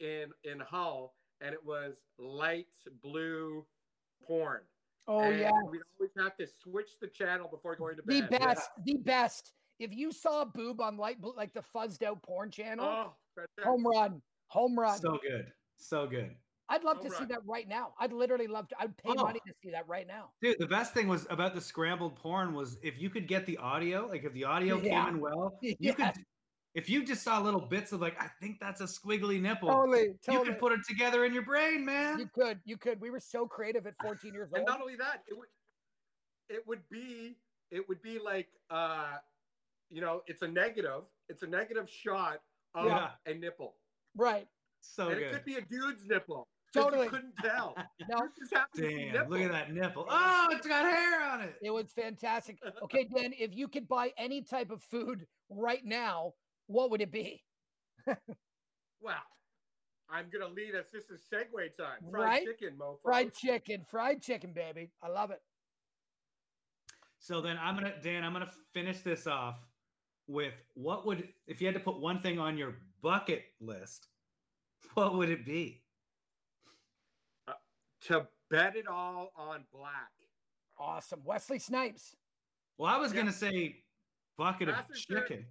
in 0.00 0.26
in 0.44 0.60
Hull, 0.60 1.14
and 1.40 1.54
it 1.54 1.64
was 1.64 1.94
light 2.18 2.68
blue 3.02 3.64
porn. 4.26 4.60
Oh 5.08 5.20
and 5.20 5.40
yeah, 5.40 5.50
we'd 5.70 5.80
always 5.98 6.12
have 6.18 6.36
to 6.36 6.46
switch 6.62 6.90
the 7.00 7.06
channel 7.06 7.48
before 7.48 7.74
going 7.74 7.96
to 7.96 8.02
bed. 8.02 8.24
the 8.24 8.28
bed. 8.28 8.40
best, 8.40 8.70
the 8.84 8.96
best. 8.98 9.52
If 9.78 9.94
you 9.94 10.12
saw 10.12 10.42
a 10.42 10.46
boob 10.46 10.80
on 10.80 10.98
light 10.98 11.20
blue, 11.20 11.34
like 11.36 11.54
the 11.54 11.62
fuzzed 11.74 12.02
out 12.02 12.22
porn 12.22 12.50
channel, 12.50 12.84
Oh, 12.86 13.44
home 13.62 13.86
run, 13.86 14.22
home 14.48 14.78
run. 14.78 14.98
So 14.98 15.18
good. 15.26 15.46
So 15.78 16.06
good. 16.06 16.34
I'd 16.68 16.82
love 16.84 16.98
home 16.98 17.06
to 17.10 17.10
see 17.16 17.24
that 17.26 17.44
right 17.44 17.68
now. 17.68 17.94
I'd 17.98 18.12
literally 18.12 18.46
love 18.48 18.68
to. 18.68 18.80
I'd 18.80 18.96
pay 18.96 19.10
Oh. 19.10 19.22
money 19.24 19.40
to 19.46 19.52
see 19.62 19.70
that 19.70 19.86
right 19.86 20.06
now. 20.06 20.32
Dude, 20.40 20.58
the 20.58 20.66
best 20.66 20.92
thing 20.94 21.06
was 21.08 21.26
about 21.30 21.54
the 21.54 21.60
scrambled 21.60 22.16
porn 22.16 22.54
was 22.54 22.78
if 22.82 23.00
you 23.00 23.08
could 23.10 23.28
get 23.28 23.46
the 23.46 23.56
audio, 23.58 24.06
like 24.06 24.24
if 24.24 24.32
the 24.32 24.44
audio 24.44 24.76
Yeah. 24.82 25.04
came 25.06 25.14
in 25.16 25.20
well, 25.20 25.58
you 25.62 25.76
Yeah. 25.78 25.92
could 26.12 26.24
if 26.74 26.90
you 26.90 27.02
just 27.06 27.22
saw 27.22 27.38
little 27.40 27.62
bits 27.68 27.92
of 27.92 28.02
like, 28.02 28.20
I 28.20 28.28
think 28.38 28.60
that's 28.60 28.82
a 28.82 28.84
squiggly 28.84 29.40
nipple, 29.40 29.70
Totally, 29.70 30.18
you 30.28 30.44
could 30.44 30.58
put 30.58 30.72
it 30.72 30.80
together 30.86 31.24
in 31.24 31.32
your 31.32 31.44
brain, 31.44 31.82
man. 31.86 32.18
You 32.18 32.28
could, 32.28 32.60
you 32.66 32.76
could. 32.76 33.00
We 33.00 33.08
were 33.08 33.18
so 33.20 33.46
creative 33.48 33.86
at 33.86 33.96
14 34.02 34.34
years 34.34 34.50
old. 34.52 34.58
and 34.58 34.66
not 34.66 34.82
only 34.82 34.94
that 34.96 35.22
it 35.26 35.36
would 35.38 35.48
it 36.48 36.66
would 36.66 36.86
be 36.90 37.38
it 37.70 37.88
would 37.88 38.02
be 38.02 38.18
like 38.18 38.48
uh 38.70 39.18
you 39.90 40.00
know 40.00 40.22
it's 40.26 40.42
a 40.42 40.48
negative 40.48 41.04
it's 41.28 41.42
a 41.42 41.46
negative 41.46 41.88
shot 41.88 42.42
of 42.74 42.86
Yeah. 42.86 43.16
a 43.26 43.34
nipple 43.34 43.78
Right. 44.14 44.48
so 44.80 45.08
and 45.08 45.18
it 45.20 45.32
could 45.32 45.44
be 45.44 45.56
a 45.56 45.62
dude's 45.62 46.04
nipple 46.04 46.44
'cause 46.44 46.55
Totally. 46.74 47.04
you 47.04 47.10
couldn't 47.10 47.34
tell 47.42 47.74
No, 48.08 48.18
You 48.18 48.30
just 48.38 48.54
happened 48.54 48.82
to 48.84 48.88
see 48.88 49.10
Damn, 49.12 49.28
look 49.30 49.40
at 49.40 49.52
that 49.52 49.72
nipple. 49.72 50.06
Oh, 50.08 50.48
it's 50.50 50.66
got 50.66 50.84
hair 50.84 51.22
on 51.22 51.40
it. 51.42 51.54
it 51.62 51.70
was 51.70 51.86
fantastic. 51.94 52.58
Okay, 52.82 53.04
Dan, 53.16 53.32
if 53.38 53.54
you 53.56 53.68
could 53.68 53.88
buy 53.88 54.12
any 54.18 54.42
type 54.42 54.70
of 54.70 54.82
food 54.82 55.26
right 55.48 55.84
now, 55.84 56.34
what 56.66 56.90
would 56.90 57.00
it 57.00 57.12
be? 57.12 57.42
well 59.00 59.16
i'm 60.08 60.26
gonna 60.32 60.46
lead 60.52 60.74
us 60.76 60.86
this 60.92 61.10
is 61.10 61.22
segue 61.32 61.76
time 61.76 61.98
fried 62.10 62.24
Right? 62.24 62.44
chicken 62.46 62.76
mofo 62.78 62.98
Fried 63.02 63.34
chicken, 63.34 63.82
fried 63.90 64.22
chicken, 64.22 64.52
baby. 64.52 64.92
I 65.02 65.08
love 65.08 65.30
it. 65.32 65.40
So 67.18 67.40
then 67.40 67.58
I'm 67.60 67.74
gonna 67.74 67.94
Dan, 68.02 68.22
I'm 68.22 68.32
gonna 68.32 68.50
finish 68.72 69.00
this 69.00 69.26
off 69.26 69.56
with 70.28 70.54
what 70.74 71.04
would 71.06 71.28
if 71.48 71.60
you 71.60 71.66
had 71.66 71.74
to 71.74 71.80
put 71.80 72.00
one 72.00 72.20
thing 72.20 72.38
on 72.38 72.56
your 72.56 72.76
bucket 73.02 73.42
list, 73.60 74.06
what 74.94 75.14
would 75.16 75.28
it 75.30 75.44
be? 75.44 75.82
To 78.06 78.26
bet 78.50 78.76
it 78.76 78.86
all 78.86 79.32
on 79.36 79.64
black 79.72 80.10
Awesome. 80.78 81.20
Wesley 81.24 81.58
Snipes. 81.58 82.14
Well, 82.78 82.92
I 82.94 82.98
was 82.98 83.12
Yeah. 83.12 83.20
gonna 83.20 83.32
say 83.32 83.82
bucket 84.36 84.68
of 84.68 84.74
That's 84.76 84.88
for 84.88 84.94
sure. 84.94 85.20
chicken, 85.22 85.46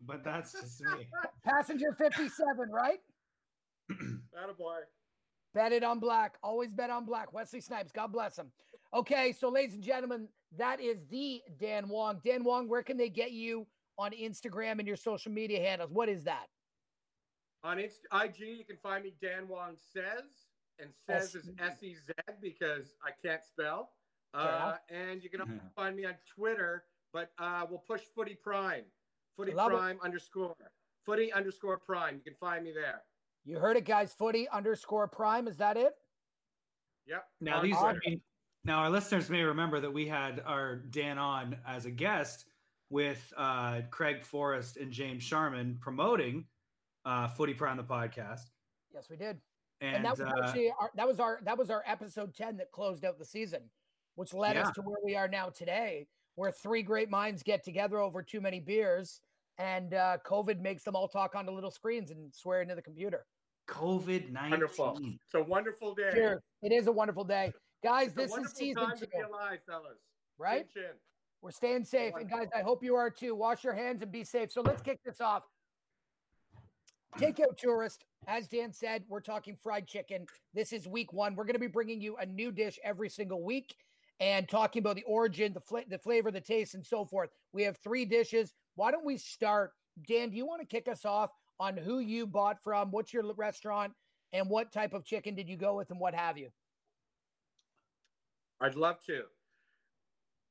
but 0.00 0.24
that's 0.24 0.52
just 0.52 0.80
me. 0.80 1.08
Passenger 1.44 1.92
57, 1.92 2.70
right? 2.70 3.00
boy 4.58 4.80
Bet 5.54 5.72
it 5.72 5.84
on 5.84 6.00
black. 6.00 6.36
Always 6.42 6.72
bet 6.74 6.90
on 6.90 7.04
black. 7.04 7.32
Wesley 7.32 7.60
Snipes. 7.60 7.92
God 7.92 8.08
bless 8.12 8.36
him. 8.36 8.50
Okay, 8.92 9.30
so 9.32 9.48
ladies 9.48 9.74
and 9.74 9.84
gentlemen, 9.84 10.28
that 10.56 10.80
is 10.80 10.98
the 11.08 11.40
Dan 11.58 11.88
Wong. 11.88 12.20
Dan 12.24 12.42
Wong, 12.42 12.68
where 12.68 12.82
can 12.82 12.96
they 12.96 13.08
get 13.08 13.30
you 13.30 13.66
on 13.96 14.10
Instagram 14.10 14.80
and 14.80 14.88
your 14.88 14.96
social 14.96 15.30
media 15.30 15.60
handles? 15.60 15.92
What 15.92 16.08
is 16.08 16.24
that? 16.24 16.46
on 17.62 17.78
Inst- 17.78 18.06
ig 18.22 18.38
you 18.40 18.64
can 18.64 18.76
find 18.76 19.04
me 19.04 19.14
dan 19.22 19.48
wong 19.48 19.74
says 19.78 20.43
and 20.78 20.90
says 21.06 21.34
is 21.34 21.50
S 21.58 21.82
E 21.82 21.94
Z 21.94 22.12
because 22.40 22.94
i 23.04 23.10
can't 23.26 23.42
spell 23.44 23.90
Fair 24.32 24.42
uh, 24.42 24.76
and 24.90 25.22
you 25.22 25.30
can 25.30 25.40
also 25.42 25.52
Mhm. 25.52 25.74
find 25.76 25.96
me 25.96 26.04
on 26.04 26.14
twitter 26.34 26.84
but 27.12 27.30
uh, 27.38 27.64
we'll 27.68 27.78
push 27.86 28.02
footy 28.14 28.34
prime 28.34 28.84
footy 29.36 29.52
Love 29.52 29.72
it. 29.72 29.76
prime 29.76 29.98
underscore 30.02 30.54
footy 31.06 31.32
underscore 31.32 31.78
prime 31.78 32.16
you 32.16 32.22
can 32.22 32.34
find 32.40 32.64
me 32.64 32.72
there 32.72 33.02
You 33.44 33.58
heard 33.58 33.76
it, 33.76 33.84
guys. 33.84 34.14
Footy 34.14 34.48
underscore 34.48 35.06
prime. 35.06 35.46
Is 35.48 35.58
that 35.58 35.76
it? 35.76 35.94
yep 37.06 37.26
Now 37.40 37.58
On 37.58 37.64
these 37.64 37.76
I 37.76 37.92
mean, 38.06 38.20
now 38.64 38.78
our 38.78 38.90
listeners 38.90 39.28
may 39.28 39.42
remember 39.42 39.80
that 39.80 39.92
we 39.92 40.06
had 40.08 40.40
our 40.46 40.76
Dan 40.76 41.18
on 41.18 41.56
as 41.66 41.84
a 41.84 41.90
guest 41.90 42.46
with 42.90 43.32
uh, 43.36 43.82
Craig 43.90 44.22
Forrest 44.24 44.78
and 44.78 44.90
James 44.90 45.22
Sharman 45.22 45.76
promoting 45.80 46.46
uh, 47.04 47.28
Footy 47.28 47.52
Prime 47.52 47.76
the 47.76 47.84
podcast. 47.84 48.48
Yes, 48.94 49.10
we 49.10 49.16
did. 49.16 49.38
And, 49.84 49.96
And, 49.96 50.04
that 50.04 50.12
was 50.18 50.20
uh, 50.20 50.32
actually 50.42 50.72
our, 50.80 50.90
that 50.96 51.06
was 51.06 51.20
our 51.20 51.40
that 51.44 51.58
was 51.58 51.70
our 51.70 51.82
episode 51.86 52.34
10 52.34 52.56
that 52.58 52.72
closed 52.72 53.04
out 53.04 53.18
the 53.18 53.24
season, 53.24 53.62
which 54.14 54.32
led 54.32 54.56
Yeah. 54.56 54.62
us 54.62 54.70
to 54.74 54.82
where 54.82 54.96
we 55.04 55.14
are 55.16 55.28
now 55.28 55.48
today, 55.50 56.06
where 56.36 56.50
three 56.50 56.82
great 56.82 57.10
minds 57.10 57.42
get 57.42 57.62
together 57.64 57.98
over 57.98 58.22
too 58.22 58.40
many 58.40 58.60
beers 58.60 59.20
and 59.58 59.94
uh, 59.94 60.18
COVID 60.26 60.60
makes 60.60 60.82
them 60.82 60.96
all 60.96 61.06
talk 61.08 61.34
onto 61.36 61.52
little 61.52 61.70
screens 61.70 62.10
and 62.10 62.34
swear 62.34 62.62
into 62.62 62.74
the 62.74 62.82
computer. 62.82 63.26
COVID 63.68 64.32
Wonderful. 64.50 64.94
nineteen. 64.94 65.18
It's 65.24 65.34
a 65.34 65.42
wonderful 65.42 65.94
day. 65.94 66.10
Cheers. 66.12 66.40
It 66.62 66.72
is 66.72 66.86
a 66.86 66.92
wonderful 66.92 67.24
day. 67.24 67.52
Guys, 67.82 68.08
It's 68.08 68.12
a 68.14 68.16
this 68.16 68.24
is 68.26 68.30
wonderful 68.32 68.56
season 68.56 68.82
time 68.82 68.98
two, 68.98 69.04
to 69.04 69.10
be 69.10 69.20
alive, 69.20 69.58
fellas. 69.66 69.98
right? 70.38 70.68
Chin, 70.72 70.82
chin. 70.82 70.92
We're 71.42 71.50
staying 71.50 71.84
safe. 71.84 72.14
And 72.18 72.28
guys, 72.28 72.48
I 72.56 72.62
hope 72.62 72.82
you 72.82 72.94
are 72.96 73.10
too. 73.10 73.34
Wash 73.34 73.62
your 73.64 73.74
hands 73.74 74.00
and 74.02 74.10
be 74.10 74.24
safe. 74.24 74.50
So 74.50 74.62
let's 74.62 74.80
kick 74.82 75.00
this 75.04 75.20
off. 75.20 75.42
Take 77.18 77.36
Takeout 77.36 77.56
tourist, 77.56 78.04
as 78.26 78.48
Dan 78.48 78.72
said, 78.72 79.04
we're 79.08 79.20
talking 79.20 79.56
fried 79.56 79.86
chicken. 79.86 80.26
This 80.52 80.72
is 80.72 80.86
week 80.86 81.12
one. 81.12 81.34
We're 81.34 81.44
going 81.44 81.54
to 81.54 81.60
be 81.60 81.66
bringing 81.66 82.00
you 82.00 82.16
a 82.16 82.26
new 82.26 82.52
dish 82.52 82.78
every 82.84 83.08
single 83.08 83.42
week 83.42 83.74
and 84.20 84.48
talking 84.48 84.80
about 84.80 84.96
the 84.96 85.04
origin, 85.04 85.52
the, 85.52 85.60
fla- 85.60 85.84
the 85.88 85.98
flavor, 85.98 86.30
the 86.30 86.40
taste, 86.40 86.74
and 86.74 86.86
so 86.86 87.04
forth. 87.04 87.30
We 87.52 87.62
have 87.64 87.76
three 87.78 88.04
dishes. 88.04 88.52
Why 88.76 88.90
don't 88.90 89.04
we 89.04 89.16
start? 89.16 89.72
Dan, 90.08 90.30
do 90.30 90.36
you 90.36 90.46
want 90.46 90.60
to 90.60 90.66
kick 90.66 90.88
us 90.88 91.04
off 91.04 91.30
on 91.60 91.76
who 91.76 91.98
you 92.00 92.26
bought 92.26 92.62
from? 92.62 92.90
What's 92.90 93.12
your 93.12 93.24
restaurant? 93.34 93.92
And 94.32 94.48
what 94.48 94.72
type 94.72 94.94
of 94.94 95.04
chicken 95.04 95.34
did 95.34 95.48
you 95.48 95.56
go 95.56 95.76
with 95.76 95.90
and 95.90 96.00
what 96.00 96.14
have 96.14 96.36
you? 96.38 96.48
I'd 98.60 98.74
love 98.74 98.96
to. 99.06 99.22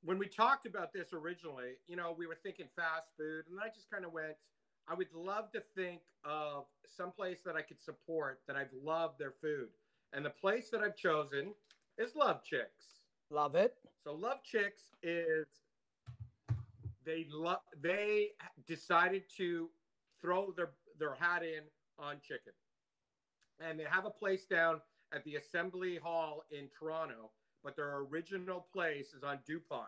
When 0.04 0.18
we 0.18 0.28
talked 0.28 0.66
about 0.66 0.94
this 0.94 1.14
originally, 1.14 1.74
you 1.88 1.96
know, 1.96 2.14
we 2.18 2.28
were 2.28 2.38
thinking 2.44 2.68
fast 2.76 3.08
food, 3.18 3.46
and 3.50 3.60
I 3.60 3.70
just 3.74 3.90
kind 3.90 4.06
of 4.06 4.12
went, 4.12 4.36
I 4.90 4.94
would 4.94 5.14
love 5.14 5.52
to 5.52 5.62
think 5.76 6.02
of 6.26 6.66
some 6.86 7.12
place 7.12 7.40
that 7.46 7.56
I 7.56 7.62
could 7.62 7.82
support 7.82 8.42
that 8.48 8.56
I've 8.56 8.74
loved 8.84 9.20
their 9.20 9.34
food. 9.42 9.70
And 10.12 10.26
the 10.26 10.30
place 10.30 10.70
that 10.70 10.82
I've 10.82 10.96
chosen 10.96 11.54
is 11.98 12.16
Love 12.16 12.44
Chicks. 12.44 13.02
Love 13.30 13.56
it. 13.56 13.76
So 14.04 14.14
Love 14.14 14.44
Chicks 14.44 14.92
is 15.02 15.48
they 17.06 17.26
love 17.30 17.60
they 17.82 18.30
decided 18.68 19.24
to 19.38 19.70
throw 20.22 20.52
their 20.56 20.72
their 21.00 21.16
hat 21.16 21.44
in 21.44 21.64
on 21.98 22.18
chicken. 22.22 22.54
And 23.60 23.80
they 23.80 23.86
have 23.90 24.06
a 24.06 24.10
place 24.10 24.46
down 24.46 24.82
at 25.14 25.24
the 25.24 25.36
Assembly 25.36 25.98
Hall 26.02 26.44
in 26.52 26.68
Toronto, 26.78 27.32
but 27.64 27.76
their 27.76 27.98
original 27.98 28.66
place 28.74 29.14
is 29.14 29.24
on 29.24 29.40
DuPont. 29.48 29.88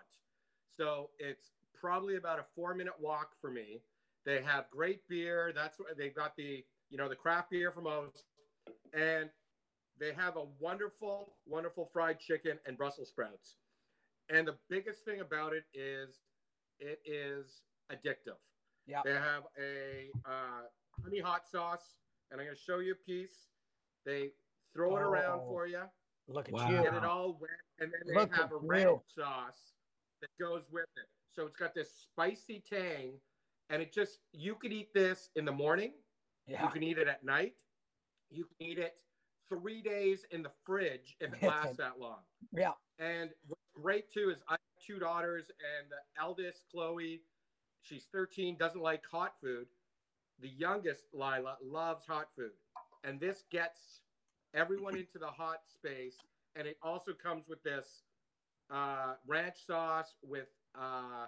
So 0.77 1.10
it's 1.19 1.51
probably 1.73 2.15
about 2.15 2.39
a 2.39 2.60
4-minute 2.60 2.93
walk 2.99 3.31
for 3.41 3.49
me. 3.49 3.81
They 4.25 4.41
have 4.41 4.69
great 4.71 5.07
beer. 5.07 5.51
That's 5.55 5.79
what 5.79 5.97
they've 5.97 6.15
got 6.15 6.35
the, 6.35 6.63
you 6.89 6.97
know, 6.97 7.07
the 7.09 7.15
craft 7.15 7.51
beer 7.51 7.71
from 7.71 7.88
O's 7.88 8.23
and 8.93 9.29
they 9.99 10.13
have 10.13 10.35
a 10.38 10.45
wonderful, 10.59 11.35
wonderful 11.45 11.89
fried 11.93 12.19
chicken 12.19 12.57
and 12.65 12.77
Brussels 12.77 13.09
sprouts. 13.09 13.57
And 14.29 14.47
the 14.47 14.55
biggest 14.69 15.05
thing 15.05 15.21
about 15.21 15.53
it 15.53 15.63
is 15.73 16.21
it 16.79 16.99
is 17.05 17.61
addictive. 17.91 18.38
Yeah. 18.88 19.01
They 19.05 19.13
have 19.13 19.43
a 19.59 20.09
uh, 20.25 20.63
honey 21.03 21.19
hot 21.19 21.47
sauce, 21.47 21.95
and 22.31 22.39
I'm 22.39 22.47
going 22.47 22.55
to 22.57 22.61
show 22.61 22.79
you 22.79 22.93
a 22.93 22.95
piece. 22.95 23.47
They 24.05 24.31
throw 24.73 24.97
it 24.97 25.01
around 25.01 25.41
Oh. 25.43 25.47
for 25.47 25.67
you, 25.67 25.83
Look 26.27 26.47
at 26.49 26.53
Wow. 26.53 26.69
you. 26.69 26.83
get 26.83 26.93
it 26.93 27.03
all 27.03 27.38
wet, 27.39 27.49
and 27.79 27.91
then 27.91 28.01
they 28.07 28.15
Look 28.15 28.35
have 28.35 28.45
at 28.45 28.51
a 28.53 28.57
ranch 28.57 28.83
you. 29.15 29.23
sauce 29.23 29.73
that 30.21 30.29
goes 30.39 30.69
with 30.71 30.89
it. 30.97 31.05
So 31.31 31.45
it's 31.45 31.55
got 31.55 31.73
this 31.73 31.93
spicy 31.93 32.61
tang, 32.67 33.13
and 33.69 33.82
it 33.82 33.93
just 33.93 34.19
you 34.32 34.56
could 34.56 34.71
eat 34.71 34.93
this 34.93 35.30
in 35.36 35.45
the 35.45 35.51
morning. 35.51 35.93
Yeah. 36.47 36.63
You 36.63 36.69
can 36.69 36.84
eat 36.84 36.97
it 36.97 37.08
at 37.08 37.23
night. 37.23 37.54
You 38.30 38.45
can 38.45 38.67
eat 38.67 38.78
it 38.78 38.99
three 39.49 39.82
days 39.82 40.25
in 40.32 40.43
the 40.43 40.51
fridge 40.65 41.15
if 41.19 41.34
it 41.34 41.43
lasts 41.47 41.78
that 41.78 41.99
long. 41.99 42.19
Yeah. 42.54 42.71
And 42.99 43.30
what's 43.47 43.62
great 43.73 44.12
too 44.12 44.30
is 44.30 44.43
I 44.47 44.54
have 44.54 44.60
two 44.86 44.99
daughters, 44.99 45.45
and 45.49 45.89
the 45.89 46.21
eldest, 46.21 46.63
Chloe, 46.71 47.21
she's 47.82 48.06
13, 48.12 48.58
doesn't 48.58 48.82
like 48.82 49.04
hot 49.10 49.34
food. 49.41 49.67
The 50.41 50.49
youngest, 50.49 51.06
Lila, 51.13 51.58
loves 51.63 52.06
hot 52.06 52.28
food. 52.36 52.51
And 53.04 53.19
this 53.19 53.43
gets 53.51 54.01
everyone 54.54 54.95
into 54.95 55.19
the 55.19 55.28
hot 55.28 55.60
space. 55.73 56.17
And 56.56 56.67
it 56.67 56.78
also 56.82 57.12
comes 57.13 57.47
with 57.47 57.62
this 57.63 58.04
uh, 58.71 59.13
ranch 59.28 59.65
sauce 59.65 60.15
with, 60.23 60.47
uh, 60.78 61.28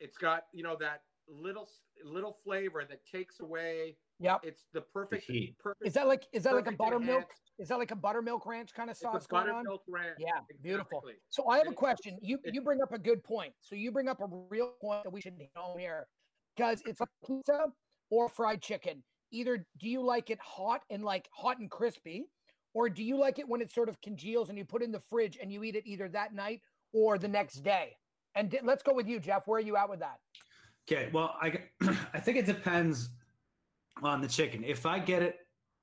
it's 0.00 0.16
got, 0.18 0.44
you 0.52 0.62
know, 0.62 0.76
that 0.80 1.02
little 1.28 1.68
little 2.04 2.32
flavor 2.44 2.84
that 2.88 3.04
takes 3.04 3.40
away. 3.40 3.96
Yeah, 4.20 4.38
It's 4.42 4.64
the 4.72 4.80
perfect, 4.80 5.24
heat. 5.24 5.56
perfect. 5.58 5.86
Is 5.86 5.94
that 5.94 6.08
like 6.08 6.26
is 6.32 6.42
that 6.44 6.54
like 6.54 6.66
a 6.66 6.72
buttermilk? 6.72 7.08
enhance- 7.22 7.40
Is 7.58 7.68
that 7.68 7.78
like 7.78 7.90
a 7.90 7.96
buttermilk 7.96 8.46
ranch 8.46 8.72
kind 8.74 8.88
of 8.90 8.94
It's 8.94 9.02
a 9.02 9.04
sauce 9.04 9.26
going 9.26 9.48
on? 9.48 9.64
buttermilk 9.64 9.82
ranch. 9.88 10.16
Yeah, 10.18 10.40
beautiful. 10.62 11.04
So 11.28 11.48
I 11.48 11.58
have 11.58 11.68
a 11.68 11.72
question. 11.72 12.18
You 12.22 12.38
it- 12.44 12.54
you 12.54 12.60
bring 12.62 12.80
up 12.82 12.92
a 12.92 12.98
good 12.98 13.22
point. 13.22 13.52
So 13.60 13.74
you 13.76 13.92
bring 13.92 14.08
up 14.08 14.20
a 14.20 14.26
real 14.50 14.72
point 14.80 15.04
that 15.04 15.10
we 15.10 15.20
should 15.20 15.34
hit 15.34 15.50
home 15.54 15.78
here, 15.78 16.08
because 16.56 16.82
it's 16.86 17.00
like 17.00 17.08
pizza 17.26 17.66
or 18.10 18.28
fried 18.28 18.62
chicken. 18.62 19.04
Either 19.30 19.58
do 19.78 19.88
you 19.88 20.02
like 20.02 20.30
it 20.30 20.38
hot 20.40 20.82
and 20.90 21.04
like 21.04 21.28
hot 21.32 21.58
and 21.58 21.70
crispy, 21.70 22.24
or 22.74 22.88
do 22.88 23.04
you 23.04 23.16
like 23.16 23.38
it 23.38 23.46
when 23.48 23.60
it 23.60 23.70
sort 23.70 23.88
of 23.88 24.00
congeals 24.00 24.48
and 24.48 24.56
you 24.58 24.64
put 24.64 24.80
it 24.82 24.86
in 24.86 24.92
the 24.92 25.00
fridge 25.10 25.36
and 25.40 25.52
you 25.52 25.62
eat 25.64 25.76
it 25.76 25.86
either 25.86 26.08
that 26.08 26.32
night 26.32 26.62
or 26.92 27.18
the 27.18 27.28
next 27.28 27.56
day? 27.62 27.96
And 28.38 28.48
di- 28.50 28.60
let's 28.62 28.82
go 28.84 28.94
with 28.94 29.08
you, 29.08 29.18
Jeff. 29.18 29.46
Where 29.48 29.58
are 29.58 29.62
you 29.62 29.76
at 29.76 29.90
with 29.90 29.98
that? 29.98 30.20
Okay, 30.90 31.10
well, 31.12 31.36
I 31.42 31.64
I 32.14 32.20
think 32.20 32.38
it 32.38 32.46
depends 32.46 33.10
on 34.02 34.20
the 34.20 34.28
chicken. 34.28 34.62
If 34.64 34.86
I 34.86 35.00
get 35.00 35.22
it, 35.22 35.40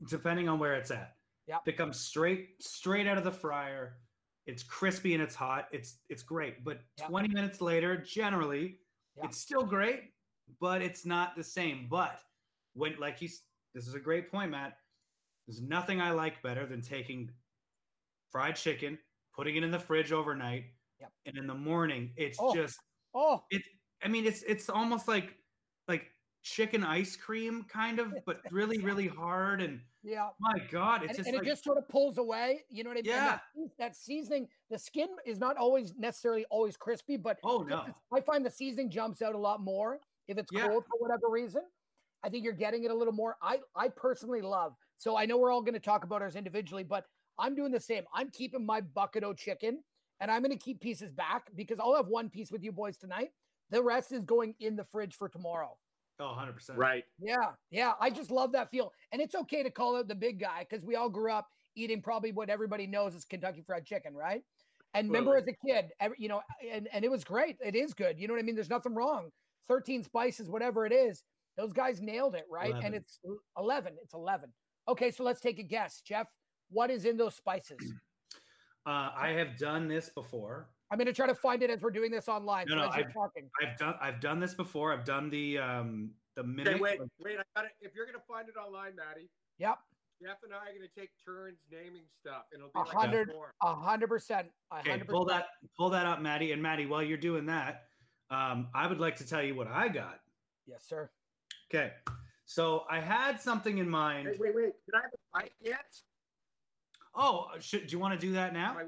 depending 0.10 0.48
on 0.48 0.58
where 0.58 0.74
it's 0.74 0.90
at, 0.90 1.18
if 1.48 1.68
it 1.68 1.78
comes 1.78 2.00
straight 2.00 2.64
straight 2.64 3.06
out 3.08 3.18
of 3.18 3.24
the 3.26 3.32
fryer, 3.32 3.98
it's 4.48 4.64
crispy 4.64 5.14
and 5.14 5.22
it's 5.22 5.36
hot. 5.36 5.68
It's 5.74 5.98
it's 6.10 6.24
great. 6.24 6.64
But 6.64 6.80
Yep. 7.00 7.10
20 7.10 7.28
minutes 7.28 7.62
later, 7.62 7.98
generally, 7.98 8.80
Yep. 9.18 9.26
it's 9.26 9.38
still 9.38 9.64
great, 9.64 10.14
but 10.60 10.82
it's 10.82 11.06
not 11.06 11.36
the 11.36 11.44
same. 11.44 11.88
But 11.90 12.22
when 12.74 12.96
like 12.98 13.20
he's 13.20 13.44
this 13.74 13.88
is 13.88 13.94
a 13.96 14.00
great 14.00 14.32
point, 14.32 14.52
Matt. 14.52 14.78
There's 15.46 15.62
nothing 15.62 16.02
I 16.02 16.12
like 16.12 16.42
better 16.42 16.66
than 16.66 16.82
taking 16.82 17.30
fried 18.32 18.56
chicken, 18.56 18.98
putting 19.36 19.58
it 19.58 19.64
in 19.64 19.70
the 19.72 19.78
fridge 19.80 20.12
overnight, 20.12 20.66
Yep. 21.00 21.12
and 21.26 21.38
in 21.38 21.48
the 21.48 21.54
morning, 21.56 22.14
it's 22.18 22.38
Oh. 22.40 22.54
just 22.54 22.80
Oh, 23.14 23.44
it 23.50 23.62
i 24.04 24.10
mean 24.10 24.26
it's 24.26 24.44
it's 24.44 24.70
almost 24.70 25.08
like 25.08 25.38
like 25.88 26.12
chicken 26.44 26.84
ice 26.84 27.16
cream 27.16 27.64
kind 27.70 27.98
of 27.98 28.14
but 28.26 28.42
really 28.52 28.78
really 28.80 29.08
hard 29.08 29.62
and 29.62 29.80
yeah. 30.04 30.30
my 30.40 30.60
god 30.70 31.02
it's 31.02 31.12
and, 31.12 31.18
just 31.18 31.28
and 31.30 31.38
like 31.38 31.48
it 31.48 31.50
just 31.50 31.64
sort 31.64 31.78
of 31.78 31.88
pulls 31.90 32.18
away. 32.18 32.66
You 32.70 32.84
know 32.84 32.90
what 32.90 32.98
I 33.00 33.02
mean? 33.02 33.12
Yeah. 33.12 33.40
That, 33.56 33.70
that 33.80 33.96
seasoning, 33.96 34.48
the 34.70 34.78
skin 34.78 35.08
is 35.26 35.40
not 35.40 35.56
always 35.58 35.94
necessarily 35.98 36.46
always 36.52 36.76
crispy, 36.78 37.16
but 37.18 37.38
oh 37.44 37.60
no 37.64 37.86
I 38.14 38.20
find 38.22 38.46
the 38.46 38.52
seasoning 38.52 38.90
jumps 38.90 39.22
out 39.22 39.34
a 39.34 39.38
lot 39.38 39.62
more 39.62 40.00
if 40.28 40.38
it's 40.38 40.52
Yeah. 40.52 40.68
cold 40.68 40.84
for 40.86 41.00
whatever 41.00 41.30
reason. 41.30 41.62
I 42.24 42.30
think 42.30 42.44
you're 42.44 42.54
getting 42.54 42.84
it 42.84 42.92
a 42.92 42.96
little 42.96 43.14
more. 43.14 43.38
I 43.42 43.60
I 43.76 43.88
personally 43.88 44.42
love. 44.42 44.76
So 44.98 45.16
I 45.18 45.26
know 45.26 45.38
we're 45.38 45.52
all 45.52 45.62
going 45.62 45.74
to 45.74 45.80
talk 45.80 46.04
about 46.04 46.22
ours 46.22 46.36
individually, 46.36 46.84
but 46.84 47.06
I'm 47.40 47.56
doing 47.56 47.72
the 47.72 47.80
same. 47.80 48.04
I'm 48.14 48.30
keeping 48.30 48.66
my 48.66 48.82
bucket 48.82 49.24
o 49.24 49.34
chicken, 49.34 49.84
and 50.20 50.32
I'm 50.32 50.42
going 50.42 50.58
to 50.58 50.64
keep 50.64 50.80
pieces 50.82 51.12
back 51.12 51.44
because 51.56 51.80
I'll 51.80 51.96
have 51.96 52.08
one 52.08 52.30
piece 52.30 52.52
with 52.52 52.64
you 52.64 52.72
boys 52.72 52.98
tonight. 52.98 53.30
The 53.72 53.82
rest 53.82 54.12
is 54.12 54.24
going 54.24 54.56
in 54.60 54.76
the 54.76 54.84
fridge 54.84 55.16
for 55.16 55.28
tomorrow. 55.28 55.76
oh 56.20 56.24
100% 56.38 56.78
Right. 56.78 57.04
Yeah, 57.20 57.52
yeah. 57.72 57.94
I 58.00 58.10
just 58.10 58.32
love 58.32 58.52
that 58.54 58.70
feel. 58.70 58.92
And 59.12 59.22
it's 59.22 59.36
okay 59.36 59.64
to 59.64 59.70
call 59.70 59.98
out 59.98 60.08
the 60.08 60.16
big 60.16 60.40
guy 60.40 60.66
because 60.70 60.86
we 60.86 60.96
all 60.96 61.10
grew 61.10 61.32
up 61.32 61.48
eating 61.76 62.02
probably 62.02 62.32
what 62.32 62.50
everybody 62.50 62.88
knows 62.88 63.16
is 63.16 63.26
Kentucky 63.26 63.64
Fried 63.66 63.86
Chicken, 63.86 64.14
right? 64.14 64.42
And 64.94 65.10
remember 65.10 65.36
as 65.36 65.44
a 65.48 65.68
kid, 65.68 65.90
every, 66.00 66.16
you 66.20 66.30
know, 66.30 66.42
and, 66.72 66.88
and 66.94 67.04
it 67.04 67.12
was 67.12 67.26
great. 67.26 67.58
It 67.64 67.76
is 67.76 67.94
good. 67.94 68.18
You 68.18 68.28
know 68.28 68.34
what 68.34 68.40
I 68.40 68.44
mean? 68.44 68.56
There's 68.56 68.70
nothing 68.70 68.96
wrong. 68.96 69.30
13 69.68 70.04
spices, 70.04 70.50
whatever 70.50 70.86
it 70.86 70.94
is, 70.94 71.24
those 71.58 71.74
guys 71.74 72.00
nailed 72.02 72.36
it, 72.36 72.46
right? 72.50 72.70
11. 72.70 72.86
And 72.86 72.96
it's 72.96 73.20
uh, 73.28 73.62
11. 73.62 73.94
It's 74.02 74.14
11. 74.14 74.54
Okay, 74.88 75.12
so 75.12 75.24
let's 75.24 75.42
take 75.42 75.60
a 75.60 75.64
guess. 75.64 76.02
Jeff, 76.02 76.28
what 76.70 76.90
is 76.90 77.04
in 77.04 77.18
those 77.18 77.36
spices? 77.36 77.78
Uh, 78.86 79.10
i 79.18 79.30
have 79.30 79.58
done 79.58 79.88
this 79.88 80.10
before 80.10 80.68
I'm 80.92 81.00
going 81.00 81.08
to 81.08 81.14
try 81.14 81.26
to 81.26 81.34
find 81.36 81.64
it 81.64 81.72
as 81.72 81.82
we're 81.82 81.90
doing 81.90 82.12
this 82.12 82.30
online. 82.30 82.68
No, 82.70 82.76
no, 82.76 82.90
I've- 82.90 83.12
talking. 83.12 83.50
i've 83.62 83.76
done 83.78 83.96
i've 84.00 84.20
done 84.22 84.40
this 84.40 84.54
before 84.54 84.94
i've 84.94 85.04
done 85.04 85.30
the 85.32 85.58
um 85.58 86.12
the 86.36 86.42
Okay, 86.44 86.52
mimic 86.52 86.82
wait, 86.82 87.00
wait. 87.20 87.38
I 87.40 87.44
got 87.56 87.66
it. 87.66 87.72
If 87.82 87.96
you're 87.96 88.06
gonna 88.06 88.20
find 88.28 88.48
it 88.48 88.56
online, 88.58 88.96
Maddie, 88.96 89.30
Yep. 89.58 89.80
Jeff 90.22 90.38
and 90.44 90.54
I 90.54 90.58
are 90.58 90.74
gonna 90.74 90.88
take 90.98 91.10
turns 91.26 91.58
naming 91.72 92.04
stuff, 92.22 92.44
and 92.54 92.60
it'll 92.62 92.70
be 92.72 92.80
A 92.80 92.96
like. 92.98 93.28
A 93.64 93.76
hundred 93.76 94.10
percent. 94.10 94.48
A 94.72 94.80
okay 94.80 95.00
pull 95.00 95.26
that 95.26 95.48
pull 95.78 95.90
that 95.90 96.06
up 96.06 96.22
maddie 96.22 96.52
and 96.52 96.62
maddie 96.62 96.86
while 96.86 97.02
you're 97.04 97.18
doing 97.18 97.46
that 97.48 97.86
um 98.30 98.68
i 98.76 98.86
would 98.88 99.00
like 99.00 99.16
to 99.18 99.28
tell 99.28 99.42
you 99.44 99.56
what 99.56 99.68
i 99.68 99.88
got 99.88 100.20
Yes, 100.68 100.84
sir. 100.88 101.10
okay 101.70 101.94
so 102.46 102.84
i 102.90 103.00
had 103.00 103.40
something 103.42 103.78
in 103.80 103.90
mind 103.90 104.28
Wait, 104.28 104.40
wait, 104.40 104.56
wait. 104.56 104.74
Did 104.86 104.96
I 104.96 105.02
have 105.02 105.12
a 105.14 105.40
bite 105.40 105.52
yet? 105.62 105.86
Oh 107.16 107.48
uh, 107.56 107.60
should 107.60 107.88
do 107.88 107.92
you 107.94 108.00
want 108.00 108.20
to 108.20 108.26
do 108.26 108.34
that 108.34 108.54
now 108.54 108.78
I- 108.80 108.86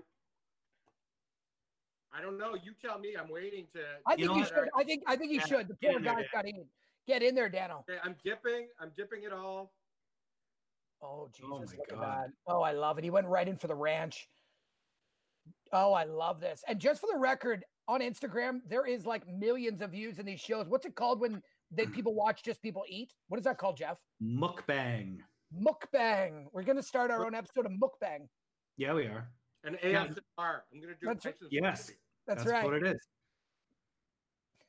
I 2.18 2.22
don't 2.22 2.40
know. 2.40 2.56
You 2.56 2.72
tell 2.82 2.98
me. 2.98 3.16
I'm 3.20 3.30
waiting 3.30 3.68
to. 3.76 3.82
I 4.08 4.13
You 4.13 4.18
think 4.18 4.28
know 4.30 4.34
you 4.36 4.40
what? 4.40 4.48
should. 4.48 4.70
I 4.76 4.84
think 4.86 5.04
I 5.06 5.16
think 5.18 5.32
you 5.32 5.38
Yeah, 5.40 5.46
should. 5.46 5.68
The 5.68 5.76
poor 5.76 5.98
in 5.98 6.04
there, 6.04 6.13
guy's 6.16 6.22
Dan. 6.24 6.30
got 6.34 6.42
to 6.44 6.48
eat. 6.48 6.66
Get 7.06 7.22
in 7.22 7.36
there, 7.36 7.50
Dano. 7.50 7.86
Okay, 7.88 8.00
I'm 8.04 8.16
dipping. 8.24 8.68
I'm 8.80 8.92
dipping 8.98 9.24
it 9.24 9.32
all. 9.34 9.72
Oh, 11.04 11.08
oh 11.08 11.30
Jesus! 11.32 11.74
my 11.74 11.78
look 11.78 11.90
God. 11.90 11.96
at 11.96 12.02
that. 12.02 12.30
Oh, 12.48 12.62
I 12.62 12.72
love 12.72 12.98
it. 12.98 13.04
He 13.04 13.12
went 13.12 13.28
right 13.28 13.48
in 13.48 13.56
for 13.56 13.68
the 13.68 13.76
ranch. 13.76 14.28
Oh, 15.72 15.94
I 15.94 16.06
love 16.06 16.40
this. 16.40 16.63
And 16.68 16.80
just 16.80 17.02
for 17.02 17.10
the 17.13 17.20
record, 17.20 17.63
on 17.88 18.00
Instagram, 18.02 18.62
there 18.68 18.88
is 18.88 19.06
like 19.06 19.28
millions 19.28 19.82
of 19.82 19.92
views 19.92 20.18
in 20.18 20.26
these 20.26 20.40
shows. 20.40 20.68
What's 20.68 20.86
it 20.88 20.96
called 20.96 21.20
when 21.20 21.44
they 21.72 21.86
people 21.86 22.16
watch 22.16 22.42
just 22.42 22.63
people 22.63 22.84
eat? 22.88 23.13
What 23.28 23.38
is 23.38 23.44
that 23.44 23.60
called, 23.60 23.78
Jeff? 23.78 24.00
Mukbang. 24.24 25.18
Mukbang. 25.54 26.46
We're 26.52 26.64
gonna 26.64 26.84
start 26.84 27.12
our 27.12 27.26
own 27.26 27.34
episode 27.36 27.66
of 27.66 27.72
mukbang. 27.72 28.28
Yeah, 28.78 28.94
we 28.94 29.06
are. 29.06 29.30
And 29.64 29.78
Yeah. 29.84 30.04
I'm 30.04 30.16
gonna 30.82 30.96
do 31.00 31.06
That's- 31.08 31.24
Tyson's 31.24 31.52
Yes. 31.52 31.92
That's, 32.26 32.44
That's 32.44 32.52
right. 32.52 32.64
what 32.66 32.74
it 32.76 32.86
is. 32.86 33.08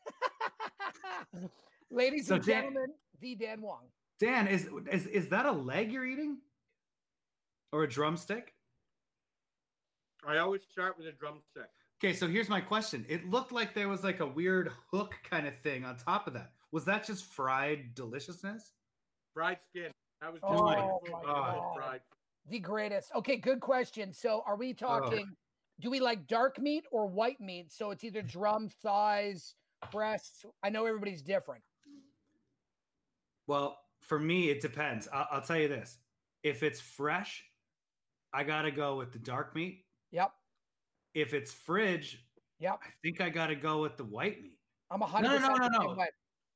Ladies 1.91 2.27
So 2.29 2.37
and 2.37 2.45
Dan- 2.45 2.63
gentlemen, 2.65 2.95
the 3.21 3.35
Dan 3.35 3.61
Wong. 3.61 3.91
Dan, 4.21 4.47
is 4.49 4.69
is 4.91 5.07
is 5.07 5.29
that 5.29 5.47
a 5.47 5.53
leg 5.53 5.93
you're 5.93 6.07
eating? 6.07 6.39
Or 7.73 7.85
a 7.85 7.89
drumstick? 7.89 8.55
I 10.27 10.39
always 10.39 10.63
start 10.71 10.97
with 10.99 11.07
a 11.07 11.13
drumstick. 11.13 11.69
Okay, 12.03 12.13
so 12.15 12.27
here's 12.29 12.49
my 12.49 12.61
question. 12.61 13.05
It 13.09 13.29
looked 13.29 13.53
like 13.53 13.75
there 13.75 13.89
was 13.89 14.05
like 14.05 14.21
a 14.21 14.27
weird 14.27 14.73
hook 14.91 15.15
kind 15.29 15.47
of 15.47 15.59
thing 15.61 15.85
on 15.85 15.97
top 15.97 16.27
of 16.27 16.33
that. 16.35 16.53
Was 16.73 16.85
that 16.87 17.05
just 17.07 17.25
fried 17.27 17.95
deliciousness? 17.95 18.73
Fried 19.35 19.59
skin. 19.69 19.91
That 20.21 20.33
was 20.33 20.41
just 20.41 20.53
Oh 20.53 20.65
like 20.65 20.79
my 20.79 21.11
full 21.11 21.21
God. 21.25 21.75
fried. 21.77 22.01
The 22.49 22.59
greatest. 22.59 23.13
Okay, 23.15 23.37
good 23.37 23.61
question. 23.61 24.13
So, 24.13 24.43
are 24.47 24.57
we 24.57 24.73
talking? 24.75 25.37
Do 25.81 25.91
we 25.91 26.01
like 26.01 26.27
dark 26.27 26.59
meat 26.59 26.85
or 26.91 27.07
white 27.07 27.41
meat? 27.41 27.71
So 27.71 27.91
it's 27.91 28.03
either 28.03 28.23
drum, 28.23 28.69
thighs, 28.83 29.55
breasts. 29.93 30.45
I 30.63 30.71
know 30.71 30.87
everybody's 30.87 31.23
different. 31.23 31.63
Well, 33.47 33.79
for 34.01 34.19
me, 34.19 34.51
it 34.51 34.61
depends. 34.61 35.09
I'll, 35.13 35.29
I'll 35.31 35.41
tell 35.41 35.59
you 35.59 35.69
this: 35.69 35.99
if 36.43 36.63
it's 36.63 36.81
fresh, 36.81 37.45
I 38.33 38.43
gotta 38.45 38.71
go 38.71 38.97
with 38.97 39.13
the 39.13 39.19
dark 39.19 39.55
meat. 39.55 39.85
Yep, 40.11 40.33
If 41.15 41.35
it's 41.35 41.53
fridge, 41.53 42.25
yep. 42.59 42.79
I 42.83 42.89
think 43.03 43.21
I 43.21 43.29
gotta 43.29 43.55
go 43.55 43.83
with 43.83 43.99
the 43.99 44.05
white 44.05 44.43
meat 44.43 44.59
I'm 44.91 45.03
a 45.03 45.07
hundred 45.07 45.29
no, 45.29 45.39
percent. 45.39 45.59
no, 45.59 45.69
the 45.69 45.95
no. 45.97 46.07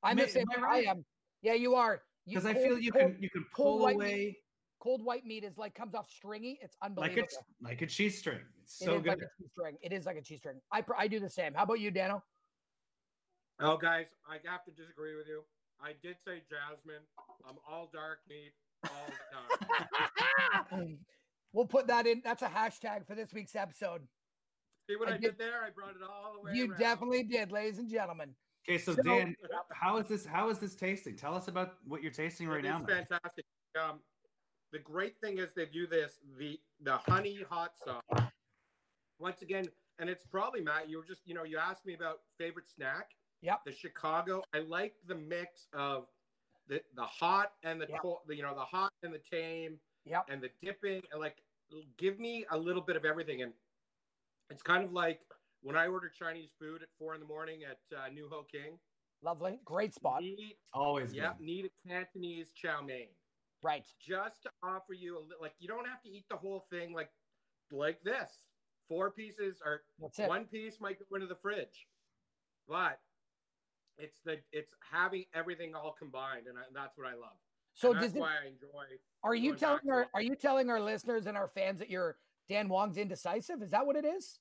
I'm 0.03 0.16
Ma- 0.16 0.22
the 0.22 0.29
same 0.29 0.46
am 0.57 0.62
way 0.62 0.68
I 0.68 0.72
I 0.72 0.79
am. 0.90 1.05
Yeah, 1.42 1.53
you 1.53 1.75
are. 1.75 2.03
You 2.27 2.39
because 2.39 2.47
I 2.47 2.55
feel 2.55 2.79
you 2.79 2.93
cold- 2.93 3.13
can 3.15 3.23
you 3.23 3.31
can 3.31 3.45
pull 3.55 3.79
white 3.81 3.95
away 3.97 4.17
meat 4.17 4.37
cold 4.83 5.05
white 5.05 5.25
meat 5.25 5.45
is 5.45 5.57
like 5.57 5.75
comes 5.75 5.95
off 5.95 6.11
stringy. 6.11 6.59
It's 6.61 6.77
unbelievable. 6.83 7.03
like 7.03 7.11
unbelievable. 7.11 7.47
it's 7.61 7.63
like 7.71 7.83
a 7.83 7.87
cheese 7.87 8.19
string. 8.19 8.41
It's 8.63 8.79
so 8.79 8.97
is 8.97 9.03
good. 9.03 9.07
like 9.11 9.19
a 9.19 9.31
cheese 9.39 9.51
string. 9.53 9.77
It 9.81 9.93
is 9.93 10.07
like 10.07 10.17
a 10.17 10.23
cheese 10.23 10.41
string. 10.41 10.61
I 10.73 10.85
I 10.99 11.07
do 11.07 11.21
the 11.21 11.29
same. 11.31 11.55
How 11.55 11.63
about 11.63 11.79
you, 11.79 11.93
Dano? 11.93 12.23
Oh, 13.61 13.77
guys, 13.77 14.07
I 14.29 14.39
have 14.51 14.65
to 14.65 14.73
disagree 14.73 15.15
with 15.17 15.29
you. 15.29 15.43
I 15.81 15.93
did 16.03 16.17
say 16.27 16.43
jasmine. 16.51 17.03
I'm 17.49 17.57
all 17.71 17.91
dark 17.93 18.19
meat 18.29 18.53
all 18.85 19.07
the 19.07 20.77
time. 20.77 20.99
we'll 21.53 21.67
put 21.67 21.87
that 21.87 22.09
in. 22.09 22.21
That's 22.25 22.43
a 22.43 22.49
hashtag 22.49 23.07
for 23.07 23.15
this 23.15 23.33
week's 23.33 23.55
episode. 23.55 24.03
See 24.91 24.97
what 24.97 25.09
I 25.09 25.13
I, 25.13 25.19
did- 25.19 25.23
did 25.23 25.39
there? 25.39 25.63
I 25.65 25.71
brought 25.71 25.91
it 25.91 26.03
all 26.03 26.35
the 26.35 26.41
way. 26.41 26.57
You 26.57 26.71
around. 26.71 26.81
definitely 26.81 27.23
did, 27.23 27.53
ladies 27.53 27.79
and 27.79 27.89
gentlemen. 27.89 28.35
Okay, 28.68 28.79
so, 28.79 28.94
So- 28.94 29.03
Dan, 29.03 29.37
how 29.72 29.96
is 29.96 30.07
this? 30.07 30.25
How 30.25 30.48
is 30.48 30.59
this 30.59 30.75
tasting? 30.77 31.16
Tell 31.16 31.35
us 31.35 31.48
about 31.48 31.79
what 31.85 32.03
you're 32.03 32.12
tasting 32.12 32.48
right 32.48 32.62
now. 32.62 32.81
is 32.81 32.87
man. 32.87 33.07
fantastic. 33.09 33.44
Um, 33.81 34.01
the 34.70 34.79
great 34.79 35.18
thing 35.20 35.38
is 35.38 35.53
they 35.53 35.66
do 35.66 35.87
this 35.87 36.20
the 36.38 36.61
the 36.81 36.96
honey 36.98 37.42
hot 37.48 37.72
sauce. 37.85 38.31
Once 39.18 39.42
again, 39.42 39.64
and 39.98 40.09
it's 40.09 40.25
probably 40.27 40.61
Matt. 40.61 40.88
You 40.88 40.98
were 40.98 41.05
just 41.05 41.22
you 41.27 41.35
know 41.35 41.42
you 41.44 41.59
asked 41.59 41.85
me 41.85 41.94
about 41.94 42.20
favorite 42.38 42.68
snack. 42.68 43.11
Yep. 43.42 43.64
The 43.66 43.72
Chicago. 43.72 44.42
I 44.55 44.61
like 44.61 44.94
the 45.07 45.16
mix 45.16 45.66
of 45.72 46.07
the 46.68 46.81
the 46.94 47.05
hot 47.05 47.55
and 47.64 47.81
the 47.81 47.87
Yep. 47.88 48.01
cold. 48.01 48.18
The, 48.29 48.37
you 48.37 48.42
know 48.42 48.55
the 48.55 48.64
hot 48.64 48.92
and 49.03 49.12
the 49.12 49.18
tame 49.18 49.81
Yep. 50.05 50.27
and 50.29 50.40
the 50.40 50.51
dipping 50.61 51.03
and 51.11 51.20
like 51.20 51.42
give 51.96 52.20
me 52.20 52.46
a 52.53 52.57
little 52.57 52.83
bit 52.83 52.94
of 52.96 53.05
everything. 53.05 53.42
And 53.42 53.53
it's 54.51 54.62
kind 54.62 54.85
of 54.85 54.92
like 54.92 55.22
when 55.62 55.77
I 55.77 55.87
order 55.87 56.09
Chinese 56.09 56.51
food 56.59 56.83
at 56.83 56.88
four 56.98 57.14
in 57.14 57.20
the 57.20 57.27
morning 57.27 57.61
at 57.68 57.79
uh, 57.96 58.09
New 58.12 58.29
Ho 58.31 58.44
King. 58.51 58.79
Lovely. 59.25 59.59
Great 59.64 59.94
spot. 59.94 60.20
Need, 60.22 60.57
Always 60.75 61.14
yep, 61.14 61.38
good. 61.38 61.46
need 61.46 61.66
a 61.66 61.88
Cantonese 61.88 62.51
chow 62.55 62.81
mein 62.85 63.07
Right. 63.62 63.85
just 64.01 64.42
to 64.42 64.51
offer 64.64 64.92
you 64.92 65.18
a 65.18 65.20
li- 65.20 65.37
like 65.40 65.55
you 65.61 65.68
don't 65.68 65.87
have 65.87 66.03
to 66.03 66.11
eat 66.11 66.25
the 66.29 66.37
whole 66.37 66.66
thing 66.70 66.92
like 66.92 67.11
like 67.70 68.03
this. 68.03 68.29
Four 68.88 69.12
pieces 69.12 69.61
or 69.64 69.83
one 70.27 70.44
piece 70.46 70.81
might 70.81 70.98
go 70.98 71.14
into 71.14 71.29
the 71.29 71.37
fridge, 71.37 71.87
but 72.68 72.98
it's 73.98 74.18
the 74.25 74.38
it's 74.51 74.75
having 74.90 75.25
everything 75.35 75.75
all 75.77 75.94
combined, 75.96 76.46
and 76.48 76.59
I, 76.59 76.62
that's 76.75 76.98
what 76.98 77.07
I 77.07 77.12
love. 77.14 77.37
So 77.75 77.92
And 77.92 78.01
does 78.01 78.09
that's 78.12 78.16
it, 78.16 78.20
why 78.20 78.33
I 78.44 78.48
enjoy. 78.48 78.96
are 79.22 79.35
you 79.37 79.55
telling 79.55 79.88
our 79.88 80.09
are 80.12 80.20
you 80.20 80.35
telling 80.35 80.68
our 80.68 80.81
listeners 80.81 81.27
and 81.29 81.37
our 81.38 81.46
fans 81.46 81.79
that 81.79 81.88
you're 81.88 82.16
Dan 82.48 82.68
Wong's 82.68 82.96
indecisive? 82.98 83.62
Is 83.62 83.70
that 83.70 83.87
what 83.87 83.94
it 83.96 84.05
is? 84.05 84.40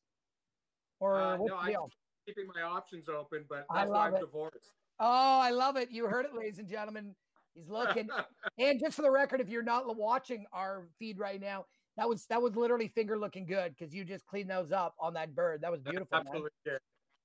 Or 1.02 1.20
Uh, 1.20 1.38
what's 1.38 1.52
no, 1.52 1.58
the 1.66 1.78
I'm 1.78 1.90
keeping 2.26 2.48
my 2.56 2.62
options 2.62 3.10
open, 3.10 3.44
but 3.50 3.66
I 3.70 3.80
that's 3.80 3.90
why 3.90 3.98
love 3.98 4.08
I'm 4.08 4.16
it. 4.16 4.20
divorced. 4.22 4.72
Oh, 5.00 5.40
I 5.42 5.50
love 5.50 5.76
it. 5.76 5.90
You 5.92 6.06
heard 6.06 6.26
it, 6.26 6.34
ladies 6.34 6.60
and 6.60 6.70
gentlemen. 6.70 7.16
He's 7.56 7.68
looking. 7.70 8.08
and 8.60 8.80
just 8.80 8.96
for 8.96 9.02
the 9.02 9.12
record, 9.12 9.42
if 9.42 9.50
you're 9.50 9.64
not 9.64 9.94
watching 9.98 10.46
our 10.54 10.88
feed 11.00 11.18
right 11.18 11.42
now, 11.42 11.66
that 11.98 12.08
was 12.08 12.26
that 12.28 12.42
was 12.42 12.56
literally 12.56 12.88
finger 12.88 13.18
looking 13.18 13.46
good 13.46 13.76
because 13.78 13.94
you 13.94 14.06
just 14.06 14.26
cleaned 14.28 14.50
those 14.50 14.72
up 14.72 14.96
on 15.00 15.14
that 15.16 15.36
bird. 15.36 15.62
That 15.62 15.72
was 15.72 15.82
beautiful. 15.84 16.08
man. 16.12 16.22
Absolutely. 16.28 16.52
did. 16.64 16.80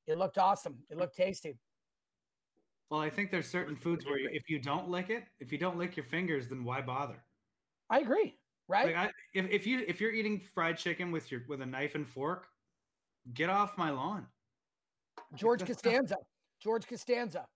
It 0.07 0.19
looked 0.19 0.39
awesome. 0.39 0.79
It 0.91 0.97
looked 0.97 1.17
tasty. 1.17 1.59
Well, 2.91 3.01
I 3.01 3.11
think 3.11 3.31
there's 3.31 3.49
certain 3.49 3.75
foods 3.77 4.07
where 4.07 4.19
you, 4.19 4.29
if 4.33 4.49
you 4.49 4.61
don't 4.61 4.89
lick 4.89 5.11
it, 5.11 5.25
if 5.41 5.51
you 5.51 5.59
don't 5.59 5.77
lick 5.77 5.97
your 5.97 6.05
fingers, 6.07 6.49
then 6.49 6.65
why 6.65 6.81
bother? 6.81 7.23
I 7.91 7.99
agree. 7.99 8.39
Right? 8.69 8.87
Like 8.87 8.97
I, 8.97 9.11
if, 9.35 9.51
if 9.51 9.67
you 9.67 9.85
if 9.87 10.01
you're 10.01 10.13
eating 10.13 10.41
fried 10.55 10.79
chicken 10.79 11.11
with 11.13 11.31
your 11.31 11.43
with 11.49 11.61
a 11.61 11.67
knife 11.67 11.95
and 11.95 12.09
fork, 12.09 12.49
get 13.35 13.51
off 13.51 13.77
my 13.77 13.91
lawn. 13.91 14.27
George 15.35 15.65
Costanza. 15.65 16.17
George 16.61 16.87
Costanza. 16.87 17.47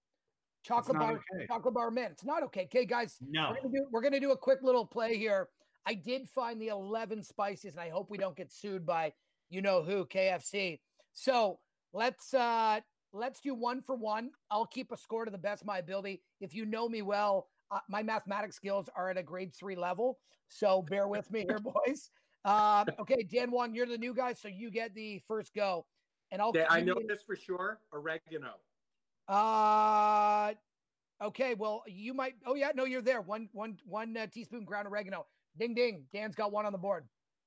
Chocolate 0.63 0.99
bar, 0.99 1.13
okay. 1.13 1.47
chocolate 1.47 1.75
bar 1.75 1.91
mint. 1.91 2.11
It's 2.13 2.25
not 2.25 2.43
okay. 2.43 2.65
Okay, 2.65 2.85
guys, 2.85 3.17
No. 3.27 3.51
we're 3.51 3.57
gonna 3.63 3.73
do 3.73 3.87
we're 3.91 4.03
gonna 4.03 4.21
do 4.21 4.33
a 4.33 4.37
quick 4.37 4.63
little 4.63 4.85
play 4.85 5.17
here. 5.17 5.49
I 5.87 5.95
did 5.95 6.29
find 6.29 6.61
the 6.61 6.69
11 6.69 7.23
spices, 7.23 7.73
and 7.75 7.81
I 7.81 7.89
hope 7.89 8.11
we 8.11 8.19
don't 8.19 8.37
get 8.37 8.53
sued 8.53 8.85
by 8.85 9.13
you 9.49 9.63
know 9.63 9.83
who 9.83 10.05
KFC. 10.05 10.81
So 11.13 11.59
let's 11.95 12.35
uh 12.35 12.81
let's 13.13 13.41
do 13.41 13.55
one 13.55 13.81
for 13.81 13.97
one. 13.97 14.31
I'll 14.51 14.67
keep 14.67 14.93
a 14.93 14.97
score 14.99 15.25
to 15.25 15.31
the 15.31 15.39
best 15.39 15.63
of 15.63 15.67
my 15.67 15.79
ability. 15.79 16.23
If 16.41 16.55
you 16.55 16.67
know 16.67 16.89
me 16.89 17.01
well, 17.01 17.49
uh, 17.71 17.79
my 17.89 18.03
mathematics 18.03 18.57
skills 18.57 18.89
are 18.95 19.09
at 19.09 19.17
a 19.17 19.23
grade 19.23 19.55
three 19.55 19.77
level, 19.77 20.19
so 20.49 20.83
bear 20.83 21.09
with 21.09 21.31
me 21.31 21.41
here, 21.49 21.59
boys. 21.87 22.11
Um, 22.45 22.87
okay, 23.01 23.23
Dan 23.23 23.51
Wong, 23.51 23.75
you're 23.75 23.87
the 23.87 23.99
new 23.99 24.15
guy, 24.15 24.33
so 24.33 24.49
you 24.49 24.71
get 24.71 24.95
the 24.95 25.21
first 25.29 25.55
go, 25.55 25.87
and 26.31 26.41
I'll. 26.41 26.49
Okay, 26.51 26.67
I 26.69 26.81
know 26.81 26.95
you- 27.01 27.07
this 27.07 27.23
for 27.23 27.37
sure. 27.37 27.81
Oregano. 27.93 28.55
uh 29.29 30.53
okay. 31.23 31.55
Well, 31.55 31.83
you 31.87 32.15
might. 32.15 32.35
Oh 32.47 32.55
yeah, 32.55 32.71
no, 32.75 32.85
you're 32.85 33.03
there. 33.03 33.21
One, 33.21 33.49
one, 33.53 33.79
one 33.85 34.17
uh, 34.17 34.27
teaspoon 34.27 34.65
ground 34.65 34.89
oregano. 34.89 35.27
Ding, 35.59 35.75
ding. 35.75 36.05
Dan's 36.13 36.35
got 36.35 36.53
one 36.53 36.67
on 36.67 36.73
the 36.73 36.79
board. 36.79 37.05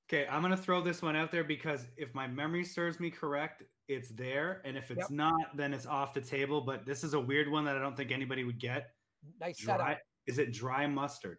Okay, 0.10 0.28
I'm 0.30 0.42
gonna 0.42 0.58
throw 0.58 0.82
this 0.82 1.02
one 1.02 1.16
out 1.16 1.32
there 1.32 1.44
because 1.44 1.88
if 1.98 2.14
my 2.14 2.28
memory 2.28 2.66
serves 2.66 3.00
me 3.00 3.10
correct, 3.10 3.64
it's 3.88 4.10
there, 4.10 4.62
and 4.66 4.78
if 4.78 4.92
it's 4.92 5.00
Yep. 5.02 5.12
not, 5.12 5.56
then 5.58 5.74
it's 5.74 5.86
off 5.86 6.14
the 6.14 6.22
table. 6.22 6.62
But 6.62 6.86
this 6.86 7.04
is 7.04 7.14
a 7.14 7.20
weird 7.20 7.50
one 7.50 7.64
that 7.66 7.76
I 7.76 7.80
don't 7.80 7.96
think 7.96 8.12
anybody 8.12 8.44
would 8.44 8.60
get. 8.60 8.92
Nice 9.40 9.58
Dry, 9.60 9.78
setup. 9.78 9.98
is 10.28 10.38
it 10.40 10.52
dry 10.52 10.86
mustard? 10.88 11.38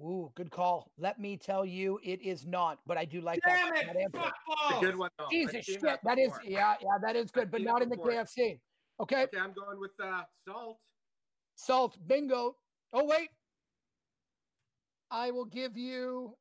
Ooh, 0.00 0.32
good 0.34 0.50
call. 0.50 0.90
Let 0.98 1.20
me 1.20 1.36
tell 1.36 1.64
you, 1.64 2.00
it 2.02 2.20
is 2.22 2.44
not. 2.44 2.78
But 2.86 2.98
I 2.98 3.04
do 3.04 3.20
like 3.20 3.40
that, 3.46 3.70
that 3.72 3.96
answer. 3.96 4.32
It's 4.70 4.76
a 4.76 4.80
good 4.80 4.96
one. 4.96 5.10
Though. 5.18 5.26
Jesus 5.30 5.66
seen 5.66 5.78
shit, 5.80 5.98
that 6.02 6.18
is 6.18 6.32
yeah, 6.44 6.74
yeah, 6.80 6.98
that 7.04 7.14
is 7.14 7.30
good, 7.30 7.50
but 7.50 7.62
not 7.62 7.82
in 7.82 7.88
the 7.88 7.96
before. 7.96 8.10
KFC. 8.12 8.58
Okay, 9.00 9.22
Okay, 9.24 9.38
I'm 9.38 9.52
going 9.52 9.78
with 9.80 9.92
uh, 10.02 10.22
salt. 10.46 10.78
salt, 11.54 11.98
bingo. 12.06 12.56
Oh 12.92 13.04
wait, 13.04 13.28
I 15.10 15.30
will 15.30 15.44
give 15.46 15.76
you. 15.76 16.36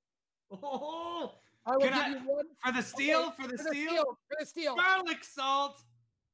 Oh, 0.52 1.32
I 1.66 1.78
will 1.78 1.84
give 1.84 1.94
I- 1.94 2.08
you 2.10 2.16
one 2.26 2.46
for 2.66 2.72
the 2.72 2.82
steal, 2.82 3.20
Okay, 3.20 3.44
for 3.44 3.48
the 3.48 3.58
for 3.58 3.64
the 3.64 3.70
steel, 3.70 3.90
steal. 3.92 4.04
For 4.28 4.36
the 4.40 4.46
steal. 4.46 4.76
garlic 4.76 5.24
salt. 5.24 5.78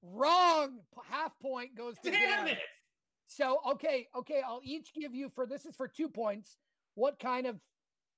Wrong. 0.02 0.80
Half 1.10 1.38
point 1.40 1.76
goes 1.76 1.96
to 2.04 2.12
Damn 2.12 2.46
Dan. 2.46 2.48
it! 2.50 2.60
So 3.28 3.60
okay, 3.72 4.08
okay, 4.16 4.42
I'll 4.46 4.62
each 4.64 4.94
give 4.94 5.14
you 5.14 5.30
for 5.36 5.46
this 5.46 5.66
is 5.66 5.76
for 5.76 5.88
two 5.88 6.08
points. 6.08 6.56
What 6.98 7.20
kind 7.20 7.46
of 7.46 7.58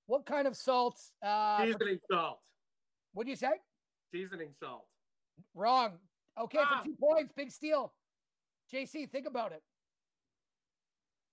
what 0.06 0.26
kind 0.26 0.48
of 0.48 0.56
salt? 0.56 0.98
Uh, 1.22 1.65
Seasoning 1.65 2.00
salt. 2.10 2.39
what 3.12 3.26
do 3.26 3.30
you 3.30 3.36
say? 3.36 3.52
Seasoning 4.13 4.54
salt. 4.58 4.86
Wrong. 5.54 6.00
Okay, 6.39 6.60
Ah. 6.62 6.80
for 6.80 6.86
two 6.86 6.96
points, 6.96 7.34
big 7.36 7.52
steal. 7.52 7.94
JC, 8.72 9.06
think 9.06 9.28
about 9.28 9.52
it. 9.52 9.62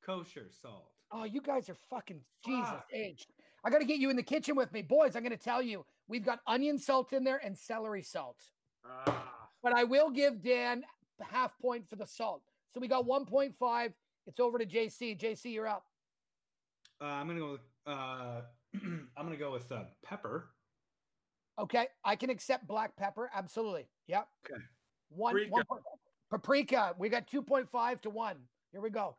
Kosher 0.05 0.49
salt. 0.61 0.91
Oh, 1.13 1.23
you 1.23 1.41
guys 1.41 1.71
are 1.71 1.77
fucking 1.89 2.21
Jesus 2.45 2.69
Fuck. 2.69 2.87
age. 2.93 3.29
I 3.65 3.71
got 3.71 3.79
to 3.79 3.85
get 3.85 3.99
you 4.01 4.11
in 4.11 4.17
the 4.17 4.25
kitchen 4.25 4.57
with 4.57 4.73
me, 4.73 4.83
boys. 4.83 5.15
I'm 5.15 5.23
going 5.23 5.31
to 5.31 5.37
tell 5.37 5.63
you, 5.63 5.87
we've 6.09 6.25
got 6.25 6.41
onion 6.49 6.79
salt 6.81 7.13
in 7.13 7.23
there 7.23 7.37
and 7.45 7.57
celery 7.57 8.03
salt. 8.03 8.39
Ah, 8.85 9.49
But 9.63 9.73
I 9.73 9.85
will 9.85 10.11
give 10.11 10.43
Dan 10.43 10.85
half 11.21 11.57
point 11.61 11.89
for 11.89 11.95
the 11.95 12.07
salt. 12.07 12.43
So 12.71 12.81
we 12.81 12.89
got 12.89 13.05
1.5. 13.07 13.93
It's 14.27 14.41
over 14.41 14.59
to 14.59 14.67
JC. 14.67 15.15
JC, 15.17 15.53
you're 15.55 15.69
up. 15.69 15.85
Uh, 17.01 17.05
I'm 17.05 17.27
gonna 17.27 17.41
go 17.41 17.53
with 17.53 17.61
uh, 17.87 18.41
I'm 18.75 19.25
gonna 19.25 19.37
go 19.37 19.53
with 19.53 19.71
uh, 19.71 19.85
pepper. 20.05 20.51
Okay, 21.59 21.89
I 22.05 22.17
can 22.17 22.31
accept 22.31 22.67
black 22.67 22.97
pepper. 22.97 23.31
Absolutely. 23.35 23.87
Yep. 24.09 24.29
Okay. 24.51 24.61
One, 25.09 25.33
Paprika. 25.35 25.51
one 25.51 25.81
paprika. 26.31 26.95
We 26.99 27.09
got 27.09 27.27
2.5 27.29 28.01
to 28.03 28.11
one. 28.11 28.37
Here 28.73 28.81
we 28.81 28.91
go. 28.91 29.17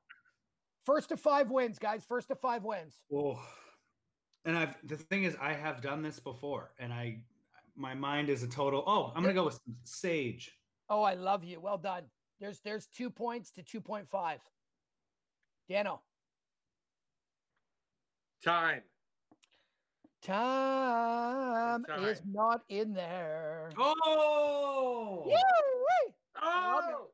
First 0.86 1.10
to 1.10 1.18
five 1.18 1.50
wins, 1.50 1.80
guys. 1.80 2.04
First 2.08 2.28
to 2.28 2.36
five 2.36 2.63
wins. 2.63 2.96
Oh, 3.13 3.42
and 4.46 4.58
I've 4.58 4.76
the 4.86 4.98
thing 4.98 5.24
is, 5.24 5.36
I 5.42 5.54
have 5.54 5.82
done 5.82 6.02
this 6.02 6.20
before, 6.20 6.72
and 6.80 6.94
I 6.94 7.22
my 7.76 7.94
mind 7.94 8.30
is 8.30 8.44
a 8.44 8.48
total. 8.48 8.84
Oh, 8.88 9.12
I'm 9.16 9.22
gonna 9.22 9.34
go 9.34 9.46
with 9.46 9.60
sage. 9.84 10.54
Oh, 10.90 11.02
I 11.02 11.16
love 11.16 11.44
you. 11.44 11.60
Well 11.60 11.78
done. 11.78 12.04
There's 12.40 12.60
there's 12.62 12.88
two 12.88 13.10
points 13.10 13.52
to 13.52 13.63
2.5. 13.63 14.38
Dano. 15.68 16.02
Time. 18.43 18.82
Time, 20.21 21.86
is 22.02 22.21
not 22.30 22.62
in 22.69 22.93
there. 22.93 23.69
Oh, 23.78 25.23
Woo-wee! 25.26 26.13
Oh, 26.41 27.08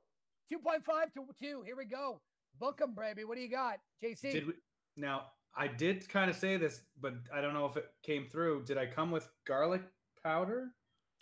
2.5 0.51 1.13
to 1.13 1.25
2. 1.39 1.63
Here 1.65 1.75
we 1.77 1.85
go. 1.85 2.21
Book 2.59 2.79
'em, 2.81 2.95
baby. 2.95 3.23
What 3.23 3.35
do 3.35 3.41
you 3.41 3.49
got? 3.49 3.79
JC. 4.01 4.31
did 4.31 4.47
we 4.47 4.53
now? 4.95 5.27
I 5.55 5.67
did 5.67 6.07
kind 6.09 6.29
of 6.29 6.35
say 6.35 6.57
this, 6.57 6.81
but 6.99 7.13
I 7.33 7.41
don't 7.41 7.53
know 7.53 7.65
if 7.65 7.77
it 7.77 7.85
came 8.03 8.27
through. 8.27 8.63
Did 8.65 8.77
I 8.77 8.85
come 8.85 9.11
with 9.11 9.29
garlic 9.45 9.81
powder? 10.23 10.69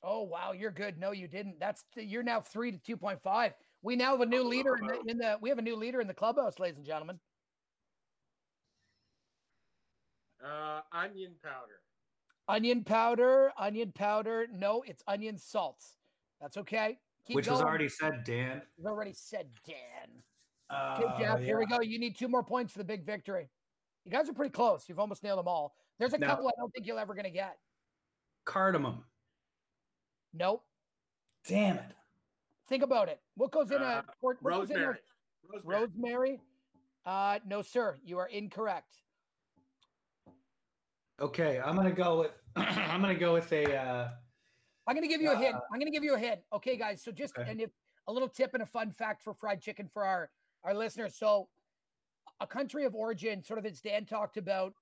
Oh 0.03 0.23
wow, 0.23 0.51
you're 0.51 0.71
good. 0.71 0.97
No, 0.97 1.11
you 1.11 1.27
didn't. 1.27 1.59
That's 1.59 1.83
the, 1.95 2.03
you're 2.03 2.23
now 2.23 2.41
three 2.41 2.71
to 2.71 2.77
two 2.77 2.97
point 2.97 3.21
five. 3.21 3.53
We 3.81 3.95
now 3.95 4.11
have 4.11 4.21
a 4.21 4.25
new 4.25 4.43
oh, 4.43 4.47
leader 4.47 4.77
in 4.77 4.87
the, 4.87 5.01
in 5.07 5.17
the 5.17 5.37
we 5.41 5.49
have 5.49 5.57
a 5.57 5.63
new 5.63 5.75
leader 5.75 6.01
in 6.01 6.07
the 6.07 6.13
clubhouse, 6.13 6.59
ladies 6.59 6.77
and 6.77 6.85
gentlemen. 6.85 7.19
Uh, 10.45 10.81
onion 10.91 11.33
powder. 11.43 11.79
Onion 12.47 12.83
powder, 12.83 13.51
onion 13.57 13.91
powder. 13.93 14.47
No, 14.51 14.83
it's 14.85 15.03
onion 15.07 15.37
salts. 15.37 15.97
That's 16.41 16.57
okay. 16.57 16.97
Keep 17.27 17.35
Which 17.35 17.47
was 17.49 17.61
already 17.61 17.87
said, 17.87 18.23
Dan. 18.23 18.61
It's 18.77 18.85
already 18.87 19.13
said, 19.13 19.47
Dan. 19.65 19.75
Uh, 20.69 20.99
Okay, 20.99 21.23
Jeff. 21.23 21.39
Here 21.39 21.59
we 21.59 21.65
go. 21.65 21.81
You 21.81 21.99
need 21.99 22.15
two 22.17 22.27
more 22.27 22.43
points 22.43 22.73
for 22.73 22.79
the 22.79 22.83
big 22.85 23.05
victory. 23.05 23.49
You 24.05 24.11
guys 24.11 24.27
are 24.27 24.33
pretty 24.33 24.51
close. 24.51 24.85
You've 24.89 24.99
almost 24.99 25.23
nailed 25.23 25.37
them 25.39 25.47
all. 25.47 25.75
There's 25.99 26.13
a 26.13 26.17
Now- 26.17 26.27
couple 26.29 26.47
I 26.47 26.51
don't 26.57 26.71
think 26.73 26.87
you're 26.87 26.97
ever 26.99 27.13
gonna 27.13 27.29
get. 27.29 27.57
Cardamom. 28.45 29.05
Nope. 30.33 30.65
Damn 31.47 31.77
it. 31.77 31.95
Think 32.67 32.83
about 32.83 33.09
it. 33.09 33.21
What 33.35 33.51
goes 33.51 33.69
in 33.69 33.81
Uh, 33.81 34.01
a 34.07 34.13
what 34.21 34.41
goes 34.43 34.71
in 34.71 34.77
a- 34.77 34.79
Rosemary. 34.79 34.99
Rosemary. 35.63 35.81
rosemary? 35.81 36.41
Uh, 37.05 37.39
no, 37.45 37.61
sir. 37.61 37.99
You 38.03 38.17
are 38.17 38.27
incorrect. 38.27 39.01
Okay, 41.21 41.61
I'm 41.63 41.75
gonna 41.75 41.91
go 41.91 42.19
with. 42.19 42.31
I'm 42.55 43.01
gonna 43.01 43.15
go 43.15 43.33
with 43.33 43.51
a. 43.53 43.75
Uh, 43.75 44.09
I'm 44.87 44.95
to 45.01 45.07
give 45.07 45.21
you 45.21 45.31
a 45.31 45.37
hint. 45.37 45.55
I'm 45.55 45.79
going 45.79 45.91
to 45.91 45.91
give 45.91 46.03
you 46.03 46.15
a 46.15 46.19
hint. 46.19 46.41
Okay, 46.51 46.75
guys. 46.75 47.01
So 47.01 47.11
just 47.11 47.37
Okay. 47.37 47.49
and 47.49 47.61
if 47.61 47.69
a 48.07 48.13
little 48.13 48.27
tip 48.27 48.53
and 48.53 48.63
a 48.63 48.65
fun 48.65 48.91
fact 48.91 49.23
for 49.23 49.33
fried 49.33 49.61
chicken 49.61 49.87
for 49.87 50.03
our 50.03 50.29
our 50.63 50.73
listeners. 50.73 51.15
So 51.15 51.47
a 52.39 52.47
country 52.47 52.83
of 52.85 52.95
origin, 52.95 53.43
sort 53.43 53.59
of 53.59 53.65
as 53.65 53.79
Dan 53.81 54.05
talked 54.05 54.37
about, 54.37 54.73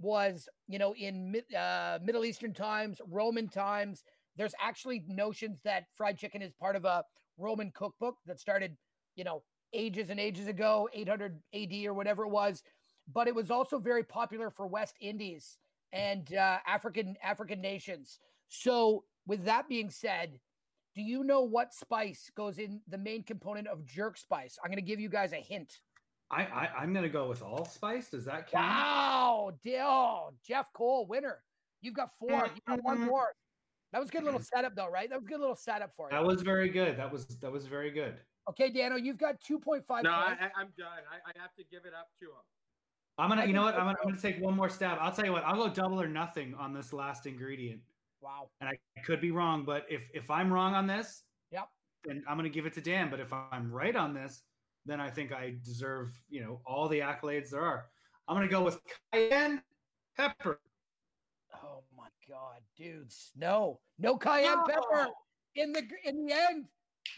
was 0.00 0.48
you 0.68 0.78
know 0.78 0.94
in 0.94 1.40
uh, 1.56 1.98
Middle 2.02 2.24
Eastern 2.24 2.52
times, 2.52 3.00
Roman 3.08 3.48
times. 3.48 4.04
There's 4.36 4.54
actually 4.60 5.04
notions 5.06 5.60
that 5.64 5.86
fried 5.94 6.18
chicken 6.18 6.42
is 6.42 6.52
part 6.52 6.76
of 6.76 6.84
a 6.84 7.02
Roman 7.38 7.70
cookbook 7.70 8.16
that 8.26 8.38
started, 8.38 8.76
you 9.14 9.24
know, 9.24 9.42
ages 9.72 10.10
and 10.10 10.20
ages 10.20 10.46
ago, 10.46 10.90
800 10.92 11.40
AD 11.54 11.72
or 11.86 11.94
whatever 11.94 12.24
it 12.24 12.28
was. 12.28 12.62
But 13.10 13.28
it 13.28 13.34
was 13.34 13.50
also 13.50 13.78
very 13.78 14.04
popular 14.04 14.50
for 14.50 14.66
West 14.66 14.96
Indies 15.00 15.56
and 15.92 16.34
uh, 16.34 16.58
African 16.66 17.16
African 17.22 17.60
nations. 17.60 18.18
So, 18.48 19.04
with 19.26 19.44
that 19.44 19.68
being 19.68 19.90
said, 19.90 20.38
do 20.94 21.02
you 21.02 21.24
know 21.24 21.42
what 21.42 21.74
spice 21.74 22.30
goes 22.36 22.58
in 22.58 22.80
the 22.88 22.98
main 22.98 23.22
component 23.22 23.68
of 23.68 23.84
jerk 23.84 24.16
spice? 24.16 24.58
I'm 24.62 24.70
going 24.70 24.82
to 24.82 24.86
give 24.86 25.00
you 25.00 25.08
guys 25.08 25.32
a 25.32 25.36
hint. 25.36 25.72
I, 26.30 26.42
I 26.42 26.68
I'm 26.80 26.92
gonna 26.92 27.08
go 27.08 27.28
with 27.28 27.40
allspice. 27.40 28.08
Does 28.08 28.24
that 28.24 28.50
count? 28.50 28.66
Wow, 28.66 29.52
D- 29.62 29.76
oh, 29.80 30.30
Jeff 30.44 30.72
Cole, 30.72 31.06
winner. 31.06 31.42
You've 31.82 31.94
got 31.94 32.10
four. 32.18 32.50
You 32.52 32.60
got 32.66 32.82
one 32.82 33.00
more. 33.00 33.32
That 33.92 34.00
was 34.00 34.08
a 34.08 34.12
good 34.12 34.24
little 34.24 34.40
setup, 34.40 34.74
though, 34.74 34.88
right? 34.88 35.08
That 35.08 35.20
was 35.20 35.26
a 35.26 35.28
good 35.28 35.40
little 35.40 35.54
setup 35.54 35.94
for 35.94 36.10
you. 36.10 36.16
That 36.16 36.26
was 36.26 36.42
very 36.42 36.68
good. 36.68 36.98
That 36.98 37.12
was 37.12 37.26
that 37.26 37.52
was 37.52 37.66
very 37.66 37.90
good. 37.90 38.16
Okay, 38.48 38.70
Dano, 38.70 38.96
you've 38.96 39.18
got 39.18 39.40
2.5 39.40 40.02
No, 40.04 40.10
I, 40.10 40.26
points. 40.26 40.42
I, 40.42 40.60
I'm 40.60 40.68
done. 40.78 41.02
I, 41.10 41.30
I 41.30 41.40
have 41.40 41.54
to 41.56 41.64
give 41.70 41.84
it 41.84 41.92
up 41.98 42.08
to 42.20 42.26
him. 42.26 42.44
I'm 43.18 43.28
gonna. 43.30 43.46
You 43.46 43.52
know 43.54 43.62
what? 43.62 43.74
I'm 43.74 43.86
gonna, 43.86 43.96
I'm 44.02 44.08
gonna 44.10 44.20
take 44.20 44.38
one 44.42 44.54
more 44.54 44.68
stab. 44.68 44.98
I'll 45.00 45.12
tell 45.12 45.24
you 45.24 45.32
what. 45.32 45.42
I'll 45.44 45.56
go 45.56 45.68
double 45.68 46.00
or 46.00 46.06
nothing 46.08 46.54
on 46.54 46.72
this 46.74 46.92
last 46.92 47.26
ingredient, 47.26 47.80
Wow. 48.20 48.50
and 48.60 48.68
I 48.68 48.78
could 49.04 49.20
be 49.20 49.30
wrong. 49.30 49.64
But 49.64 49.86
if 49.88 50.10
if 50.14 50.30
I'm 50.30 50.52
wrong 50.52 50.74
on 50.74 50.86
this, 50.86 51.22
Yep. 51.50 51.68
then 52.04 52.22
I'm 52.28 52.36
gonna 52.36 52.50
give 52.50 52.66
it 52.66 52.74
to 52.74 52.80
Dan. 52.82 53.08
But 53.10 53.20
if 53.20 53.32
I'm 53.32 53.72
right 53.72 53.96
on 53.96 54.12
this, 54.12 54.42
then 54.84 55.00
I 55.00 55.08
think 55.10 55.32
I 55.32 55.56
deserve 55.64 56.10
you 56.28 56.42
know 56.42 56.60
all 56.66 56.88
the 56.88 57.00
accolades 57.00 57.50
there 57.50 57.62
are. 57.64 57.86
I'm 58.28 58.36
gonna 58.36 58.48
go 58.48 58.62
with 58.62 58.78
cayenne 59.12 59.62
pepper. 60.16 60.60
Oh 61.54 61.84
my 61.96 62.08
God, 62.28 62.60
dudes. 62.76 63.32
No, 63.34 63.80
no 63.98 64.18
cayenne 64.18 64.62
pepper. 64.66 65.08
In 65.54 65.72
the 65.72 65.82
in 66.04 66.26
the 66.26 66.34
end, 66.34 66.66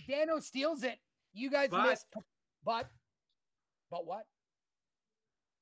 Dano 0.08 0.38
steals 0.38 0.84
it. 0.84 1.00
You 1.32 1.50
guys 1.50 1.70
But- 1.70 1.88
missed. 1.88 2.06
But, 2.64 2.88
but 3.90 4.06
what? 4.06 4.26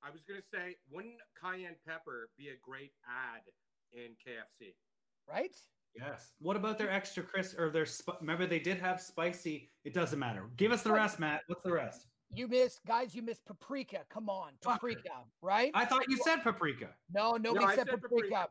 I 0.06 0.10
was 0.10 0.22
gonna 0.22 0.40
say, 0.52 0.76
wouldn't 0.90 1.14
cayenne 1.40 1.74
pepper 1.86 2.28
be 2.38 2.48
a 2.48 2.56
great 2.62 2.92
ad 3.08 3.42
in 3.92 4.12
KFC? 4.12 4.74
Right? 5.28 5.56
Yes. 5.96 6.32
What 6.38 6.56
about 6.56 6.78
their 6.78 6.90
extra 6.90 7.22
crisp 7.24 7.58
or 7.58 7.70
their? 7.70 7.86
Sp- 7.88 8.20
remember 8.20 8.46
they 8.46 8.60
did 8.60 8.78
have 8.78 9.00
spicy. 9.00 9.70
It 9.84 9.94
doesn't 9.94 10.18
matter. 10.18 10.44
Give 10.56 10.70
us 10.70 10.82
the 10.82 10.92
rest, 10.92 11.18
Matt. 11.18 11.40
What's 11.48 11.62
the 11.64 11.72
rest? 11.72 12.06
You 12.32 12.46
missed, 12.46 12.80
guys. 12.86 13.14
You 13.14 13.22
missed 13.22 13.44
paprika. 13.46 14.00
Come 14.08 14.28
on, 14.28 14.52
Fucker. 14.64 14.72
paprika. 14.74 15.24
Right? 15.42 15.72
I 15.74 15.84
thought 15.84 16.08
you 16.08 16.18
said 16.18 16.42
paprika. 16.44 16.90
no, 17.12 17.32
nobody 17.32 17.64
I 17.64 17.74
said, 17.74 17.88
said 17.90 18.00
paprika. 18.00 18.12
paprika. 18.12 18.48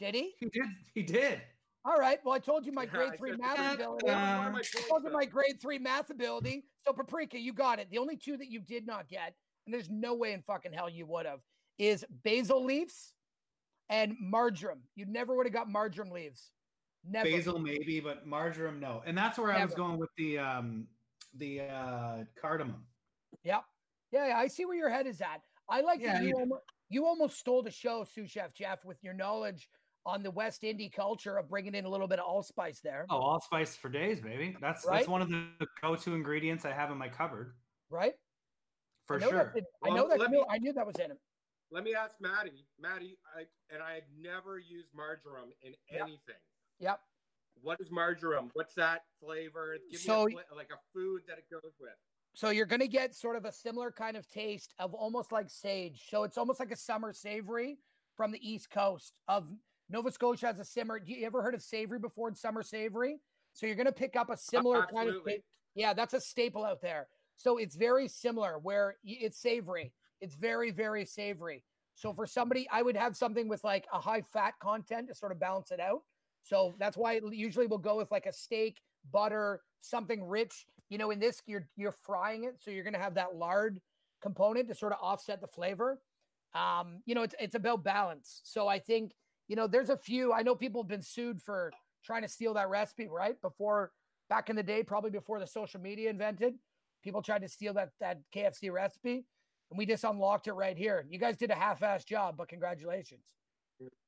Did 0.00 0.14
he? 0.14 0.34
He 0.40 0.46
did. 0.46 0.68
He 0.94 1.02
did. 1.02 1.40
All 1.88 1.96
right. 1.98 2.18
Well, 2.22 2.34
I 2.34 2.38
told 2.38 2.66
you 2.66 2.72
my 2.72 2.84
grade 2.94 3.16
three 3.16 3.34
math 3.34 3.58
ability. 3.58 4.08
Uh, 4.10 4.12
I 4.12 4.38
One 4.44 4.52
my 4.52 4.62
told 4.88 5.04
you 5.04 5.10
my 5.10 5.24
grade 5.24 5.58
three 5.60 5.78
math 5.78 6.10
ability. 6.10 6.64
So 6.84 6.92
paprika, 6.92 7.38
you 7.38 7.54
got 7.54 7.78
it. 7.78 7.88
The 7.90 7.96
only 7.96 8.16
two 8.18 8.36
that 8.36 8.48
you 8.48 8.60
did 8.60 8.86
not 8.86 9.08
get, 9.08 9.34
and 9.64 9.72
there's 9.72 9.88
no 9.88 10.14
way 10.14 10.34
in 10.34 10.42
fucking 10.42 10.72
hell 10.72 10.90
you 10.90 11.06
would 11.06 11.24
have, 11.24 11.40
is 11.78 12.04
basil 12.24 12.62
leaves 12.62 13.14
and 13.88 14.14
marjoram. 14.20 14.80
You 14.96 15.06
never 15.06 15.34
would 15.34 15.46
have 15.46 15.54
got 15.54 15.70
marjoram 15.70 16.10
leaves. 16.10 16.50
Never. 17.08 17.30
Basil 17.30 17.58
maybe, 17.58 18.00
but 18.00 18.26
marjoram 18.26 18.80
no. 18.80 19.02
And 19.06 19.16
that's 19.16 19.38
where 19.38 19.50
I 19.50 19.64
was 19.64 19.72
going 19.72 19.98
with 19.98 20.10
the 20.18 20.38
um 20.38 20.88
the 21.38 21.62
uh 21.62 22.24
cardamom. 22.38 22.84
Yep. 23.44 23.62
Yeah, 24.12 24.26
yeah, 24.28 24.36
I 24.38 24.48
see 24.48 24.66
where 24.66 24.76
your 24.76 24.90
head 24.90 25.06
is 25.06 25.22
at. 25.22 25.40
I 25.70 25.80
like 25.80 26.00
Yeah, 26.00 26.14
that 26.14 26.22
you 26.22 26.28
you- 26.28 26.36
almost, 26.36 26.62
you 26.90 27.06
almost 27.06 27.38
stole 27.38 27.62
the 27.62 27.70
show, 27.70 28.04
sous 28.04 28.30
chef 28.30 28.52
Jeff, 28.52 28.84
with 28.84 29.02
your 29.02 29.14
knowledge 29.14 29.70
on 30.08 30.22
the 30.22 30.30
West 30.30 30.62
Indie 30.62 30.90
culture 30.90 31.36
of 31.36 31.48
bringing 31.50 31.74
in 31.74 31.84
a 31.84 31.88
little 31.88 32.08
bit 32.08 32.18
of 32.18 32.24
allspice 32.24 32.80
there. 32.80 33.04
Oh, 33.10 33.16
allspice 33.18 33.76
for 33.76 33.90
days, 33.90 34.20
baby. 34.22 34.56
That's 34.58 34.86
Right? 34.86 34.96
that's 34.96 35.08
one 35.08 35.20
of 35.20 35.28
the 35.28 35.46
go-to 35.82 36.14
ingredients 36.14 36.64
I 36.64 36.72
have 36.72 36.90
in 36.90 36.96
my 36.96 37.10
cupboard 37.10 37.54
Right? 37.90 38.14
for 39.06 39.16
I 39.16 39.18
know 39.20 39.28
sure. 39.28 39.44
that's 39.44 39.56
in- 39.56 39.64
I 39.84 39.88
Well, 39.88 39.96
know 39.96 40.08
that. 40.08 40.18
let 40.18 40.30
no, 40.30 40.40
me- 40.40 40.46
I 40.48 40.58
knew 40.58 40.72
that 40.72 40.86
was 40.86 40.96
in 40.96 41.10
it. 41.10 41.20
Let 41.70 41.84
me 41.84 41.94
ask 41.94 42.18
Maddie. 42.20 42.66
Maddie, 42.78 43.18
I, 43.36 43.46
and 43.68 43.82
I 43.82 43.96
have 43.96 44.08
never 44.16 44.58
used 44.58 44.88
marjoram 44.94 45.52
in 45.60 45.76
Yep. 45.92 46.00
anything. 46.02 46.40
Yep. 46.78 47.02
What 47.60 47.78
is 47.80 47.90
marjoram? 47.90 48.50
What's 48.54 48.74
that 48.76 49.04
flavor? 49.20 49.76
Give 49.90 50.00
So- 50.00 50.24
me 50.26 50.38
a, 50.50 50.54
like 50.54 50.70
a 50.72 50.78
food 50.94 51.26
that 51.26 51.36
it 51.38 51.50
goes 51.50 51.74
with. 51.78 51.94
So 52.34 52.48
you're 52.50 52.66
going 52.66 52.80
to 52.80 52.88
get 52.88 53.14
sort 53.14 53.36
of 53.36 53.44
a 53.44 53.52
similar 53.52 53.90
kind 53.92 54.16
of 54.16 54.26
taste 54.28 54.72
of 54.78 54.94
almost 54.94 55.32
like 55.32 55.50
sage. 55.50 56.08
So 56.08 56.22
it's 56.22 56.38
almost 56.38 56.60
like 56.60 56.70
a 56.70 56.76
summer 56.76 57.12
savory 57.12 57.78
from 58.16 58.30
the 58.30 58.48
East 58.48 58.70
Coast 58.70 59.12
of 59.26 59.52
Nova 59.90 60.10
Scotia 60.10 60.46
has 60.46 60.58
a 60.58 60.64
simmer. 60.64 60.98
Do 60.98 61.12
you 61.12 61.26
ever 61.26 61.42
heard 61.42 61.54
of 61.54 61.62
savory 61.62 61.98
before 61.98 62.28
in 62.28 62.34
summer 62.34 62.62
savory? 62.62 63.20
So 63.54 63.66
you're 63.66 63.76
going 63.76 63.86
to 63.86 63.92
pick 63.92 64.16
up 64.16 64.30
a 64.30 64.36
similar 64.36 64.86
kind 64.94 65.08
of. 65.08 65.16
Yeah, 65.74 65.94
that's 65.94 66.14
a 66.14 66.20
staple 66.20 66.64
out 66.64 66.80
there. 66.80 67.08
So 67.36 67.56
it's 67.58 67.76
very 67.76 68.08
similar 68.08 68.58
where 68.58 68.96
it's 69.04 69.38
savory. 69.38 69.92
It's 70.20 70.34
very, 70.34 70.70
very 70.70 71.04
savory. 71.04 71.64
So 71.94 72.12
for 72.12 72.26
somebody, 72.26 72.68
I 72.70 72.82
would 72.82 72.96
have 72.96 73.16
something 73.16 73.48
with 73.48 73.64
like 73.64 73.86
a 73.92 74.00
high 74.00 74.22
fat 74.22 74.54
content 74.60 75.08
to 75.08 75.14
sort 75.14 75.32
of 75.32 75.40
balance 75.40 75.70
it 75.70 75.80
out. 75.80 76.02
So 76.42 76.74
that's 76.78 76.96
why 76.96 77.14
it 77.14 77.24
usually 77.32 77.66
we'll 77.66 77.78
go 77.78 77.96
with 77.96 78.10
like 78.10 78.26
a 78.26 78.32
steak, 78.32 78.80
butter, 79.12 79.62
something 79.80 80.24
rich. 80.24 80.66
You 80.88 80.98
know, 80.98 81.10
in 81.10 81.18
this 81.20 81.42
you're 81.46 81.68
you're 81.76 81.92
frying 81.92 82.44
it, 82.44 82.56
so 82.58 82.70
you're 82.70 82.84
gonna 82.84 82.98
have 82.98 83.14
that 83.14 83.34
lard 83.34 83.80
component 84.22 84.68
to 84.68 84.74
sort 84.74 84.92
of 84.92 84.98
offset 85.02 85.40
the 85.40 85.46
flavor. 85.46 86.00
Um, 86.54 87.02
you 87.04 87.14
know, 87.14 87.22
it's 87.22 87.34
it's 87.40 87.54
about 87.54 87.84
balance. 87.84 88.40
So 88.44 88.68
I 88.68 88.78
think 88.78 89.12
you 89.48 89.56
know 89.56 89.66
there's 89.66 89.90
a 89.90 89.96
few. 89.96 90.32
I 90.32 90.42
know 90.42 90.54
people 90.54 90.82
have 90.82 90.88
been 90.88 91.02
sued 91.02 91.42
for 91.42 91.72
trying 92.04 92.22
to 92.22 92.28
steal 92.28 92.54
that 92.54 92.68
recipe, 92.68 93.08
right? 93.08 93.40
Before 93.42 93.92
back 94.28 94.50
in 94.50 94.56
the 94.56 94.62
day, 94.62 94.82
probably 94.82 95.10
before 95.10 95.40
the 95.40 95.46
social 95.46 95.80
media 95.80 96.10
invented, 96.10 96.54
people 97.02 97.22
tried 97.22 97.42
to 97.42 97.48
steal 97.48 97.74
that 97.74 97.90
that 98.00 98.20
KFC 98.34 98.70
recipe. 98.70 99.24
and 99.70 99.78
we 99.78 99.86
just 99.86 100.04
unlocked 100.04 100.46
it 100.46 100.52
right 100.52 100.76
here. 100.76 101.06
You 101.08 101.18
guys 101.18 101.36
did 101.36 101.50
a 101.50 101.54
half-ass 101.54 102.04
job, 102.04 102.36
but 102.36 102.48
congratulations. 102.48 103.20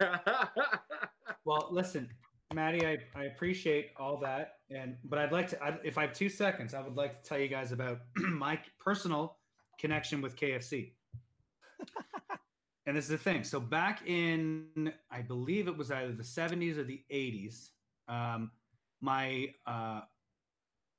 well, 1.44 1.68
listen, 1.70 2.08
Maddie, 2.52 2.86
I, 2.86 2.98
I 3.14 3.24
appreciate 3.24 3.90
all 3.96 4.16
that, 4.18 4.54
and 4.70 4.96
but 5.04 5.18
I'd 5.18 5.32
like 5.32 5.48
to, 5.48 5.62
I, 5.62 5.78
if 5.84 5.96
I 5.96 6.02
have 6.02 6.12
two 6.12 6.28
seconds, 6.28 6.74
I 6.74 6.80
would 6.80 6.96
like 6.96 7.22
to 7.22 7.28
tell 7.28 7.38
you 7.38 7.48
guys 7.48 7.72
about 7.72 8.00
my 8.16 8.58
personal 8.78 9.36
connection 9.78 10.20
with 10.20 10.36
KFC. 10.36 10.92
and 12.90 12.96
this 12.96 13.04
is 13.04 13.10
the 13.10 13.18
thing. 13.18 13.44
So 13.44 13.60
back 13.60 14.02
in, 14.04 14.92
I 15.12 15.22
believe 15.22 15.68
it 15.68 15.76
was 15.76 15.92
either 15.92 16.10
the 16.10 16.24
70s 16.24 16.76
or 16.76 16.82
the 16.82 17.00
80s, 17.08 17.68
um, 18.08 18.50
my 19.00 19.54
uh, 19.64 20.00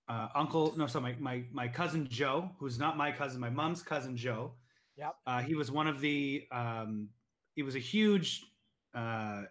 uh, 0.08 0.28
uncle, 0.34 0.74
no, 0.78 0.88
sorry, 0.88 1.18
my, 1.20 1.20
my, 1.20 1.44
my 1.52 1.68
cousin 1.68 2.08
Joe, 2.08 2.50
who's 2.58 2.80
not 2.80 2.96
my 2.96 3.12
cousin, 3.12 3.42
my 3.42 3.50
mom's 3.50 3.82
cousin 3.82 4.16
Joe. 4.16 4.54
Yep. 4.96 5.16
Uh, 5.28 5.42
he 5.42 5.54
was 5.54 5.70
one 5.70 5.86
of 5.86 6.00
the, 6.00 6.48
um, 6.54 7.10
he 7.56 7.62
was 7.62 7.76
a 7.76 7.80
huge 7.80 8.42
uh, 8.96 9.42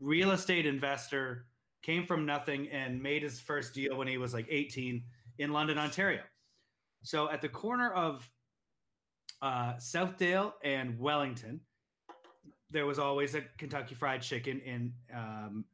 real 0.00 0.30
estate 0.30 0.64
investor, 0.64 1.44
came 1.82 2.06
from 2.06 2.24
nothing 2.24 2.70
and 2.70 3.02
made 3.02 3.22
his 3.22 3.38
first 3.38 3.74
deal 3.74 3.98
when 3.98 4.08
he 4.08 4.16
was 4.16 4.32
like 4.32 4.46
18 4.48 5.04
in 5.40 5.52
London, 5.52 5.76
Ontario. 5.76 6.22
So 7.02 7.30
at 7.30 7.42
the 7.42 7.50
corner 7.50 7.92
of 7.92 8.26
uh, 9.42 9.74
Southdale 9.74 10.54
and 10.64 10.98
Wellington, 10.98 11.60
there 12.72 12.86
was 12.86 12.98
always 12.98 13.34
a 13.34 13.42
Kentucky 13.58 13.94
Fried 13.94 14.22
Chicken 14.22 14.60
in 14.60 14.92
um, 15.14 15.64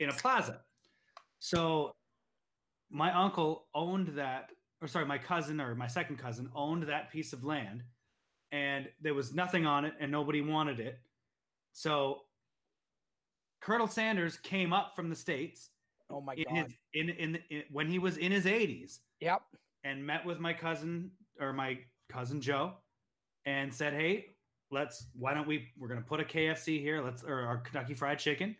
in 0.00 0.08
a 0.08 0.12
plaza. 0.12 0.60
So 1.38 1.94
my 2.90 3.12
uncle 3.12 3.66
owned 3.74 4.08
that, 4.16 4.50
or 4.80 4.88
sorry, 4.88 5.06
my 5.06 5.18
cousin 5.18 5.60
or 5.60 5.74
my 5.74 5.86
second 5.86 6.16
cousin 6.16 6.50
owned 6.54 6.84
that 6.84 7.10
piece 7.10 7.32
of 7.32 7.44
land, 7.44 7.82
and 8.52 8.88
there 9.00 9.14
was 9.14 9.34
nothing 9.34 9.66
on 9.66 9.84
it, 9.84 9.94
and 10.00 10.10
nobody 10.10 10.40
wanted 10.40 10.80
it. 10.80 10.98
So 11.72 12.22
Colonel 13.60 13.86
Sanders 13.86 14.38
came 14.38 14.72
up 14.72 14.96
from 14.96 15.10
the 15.10 15.16
states. 15.16 15.70
Oh 16.08 16.20
my 16.20 16.34
in 16.34 16.44
god! 16.44 16.56
His, 16.56 16.74
in, 16.94 17.10
in 17.10 17.38
in 17.50 17.62
when 17.70 17.88
he 17.88 17.98
was 17.98 18.16
in 18.16 18.32
his 18.32 18.44
80s. 18.44 19.00
Yep. 19.20 19.42
And 19.84 20.04
met 20.04 20.26
with 20.26 20.40
my 20.40 20.52
cousin 20.52 21.12
or 21.40 21.52
my 21.52 21.78
cousin 22.08 22.40
Joe, 22.40 22.74
and 23.44 23.72
said, 23.72 23.92
"Hey, 23.92 24.35
let's. 24.70 25.06
Why 25.18 25.34
don't 25.34 25.46
we? 25.46 25.68
We're 25.78 25.88
going 25.88 26.00
to 26.02 26.06
put 26.06 26.20
a 26.20 26.24
KFC 26.24 26.80
here. 26.80 27.02
Let's 27.02 27.22
or 27.22 27.40
our 27.40 27.58
Kentucky 27.58 27.94
Fried 27.94 28.18
Chicken." 28.18 28.56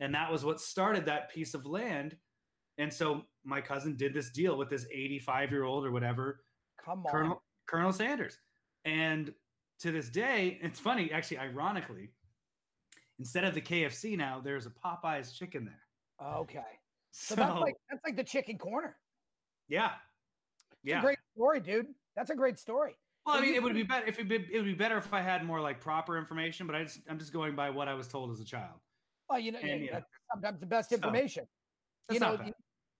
And 0.00 0.14
that 0.14 0.30
was 0.30 0.44
what 0.44 0.60
started 0.60 1.04
that 1.06 1.30
piece 1.30 1.54
of 1.54 1.66
land. 1.66 2.16
And 2.78 2.92
so 2.92 3.22
my 3.44 3.60
cousin 3.60 3.96
did 3.96 4.14
this 4.14 4.30
deal 4.30 4.56
with 4.56 4.70
this 4.70 4.86
85 4.92 5.50
year 5.50 5.64
old 5.64 5.84
or 5.84 5.90
whatever, 5.90 6.44
Come 6.82 7.04
on. 7.04 7.10
Colonel 7.10 7.42
Colonel 7.66 7.92
Sanders. 7.92 8.38
And 8.84 9.34
to 9.80 9.90
this 9.90 10.08
day, 10.08 10.58
it's 10.62 10.78
funny, 10.78 11.10
actually, 11.12 11.38
ironically, 11.38 12.10
instead 13.18 13.44
of 13.44 13.54
the 13.54 13.60
KFC 13.60 14.16
now, 14.16 14.40
there's 14.42 14.66
a 14.66 14.70
Popeyes 14.70 15.34
chicken 15.34 15.64
there. 15.64 16.28
Okay. 16.36 16.60
So, 17.10 17.34
So, 17.34 17.40
that's 17.40 17.60
like 17.60 17.74
that's 17.90 18.02
like 18.04 18.16
the 18.16 18.24
chicken 18.24 18.58
corner. 18.58 18.96
yeah, 19.68 19.92
It's 20.60 20.66
yeah. 20.84 20.98
a 21.00 21.02
great 21.02 21.18
story, 21.34 21.60
dude. 21.60 21.86
That's 22.16 22.30
a 22.30 22.36
great 22.36 22.58
story. 22.58 22.96
Well, 23.28 23.36
I 23.36 23.40
mean, 23.42 23.54
it 23.54 23.62
would 23.62 23.74
be 23.74 23.82
better 23.82 24.06
if 24.06 24.18
it, 24.18 24.28
be, 24.28 24.36
it 24.36 24.56
would 24.56 24.64
be 24.64 24.74
better 24.74 24.96
if 24.96 25.12
I 25.12 25.20
had 25.20 25.44
more 25.44 25.60
like 25.60 25.80
proper 25.80 26.18
information, 26.18 26.66
but 26.66 26.74
I 26.74 26.84
just 26.84 27.00
I'm 27.08 27.18
just 27.18 27.32
going 27.32 27.54
by 27.54 27.70
what 27.70 27.86
I 27.88 27.94
was 27.94 28.08
told 28.08 28.30
as 28.30 28.40
a 28.40 28.44
child. 28.44 28.80
Well, 29.28 29.38
you 29.38 29.52
know, 29.52 29.58
And, 29.58 29.84
yeah. 29.84 29.92
that's 29.92 30.06
sometimes 30.32 30.60
the 30.60 30.66
best 30.66 30.88
So, 30.90 30.96
information. 30.96 31.44
you 32.10 32.18
know, 32.20 32.38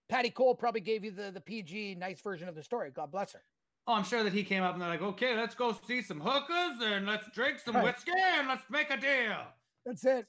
Patty 0.07 0.29
Cole 0.29 0.55
probably 0.55 0.81
gave 0.81 1.03
you 1.03 1.11
the 1.11 1.31
the 1.31 1.41
PG 1.41 1.95
nice 1.95 2.21
version 2.21 2.47
of 2.47 2.55
the 2.55 2.63
story. 2.63 2.91
God 2.91 3.11
bless 3.11 3.33
her. 3.33 3.43
Oh, 3.87 3.93
I'm 3.93 4.03
sure 4.03 4.23
that 4.23 4.33
he 4.33 4.43
came 4.43 4.61
up 4.61 4.73
and 4.73 4.81
they're 4.81 4.89
like, 4.89 5.01
okay, 5.01 5.35
let's 5.35 5.55
go 5.55 5.75
see 5.87 6.01
some 6.03 6.19
hookers 6.19 6.77
and 6.83 7.07
let's 7.07 7.25
drink 7.33 7.57
some 7.59 7.75
Right. 7.75 7.85
whiskey 7.85 8.11
and 8.15 8.47
let's 8.47 8.63
make 8.69 8.91
a 8.91 8.97
deal. 8.97 9.47
That's 9.85 10.05
it. 10.05 10.27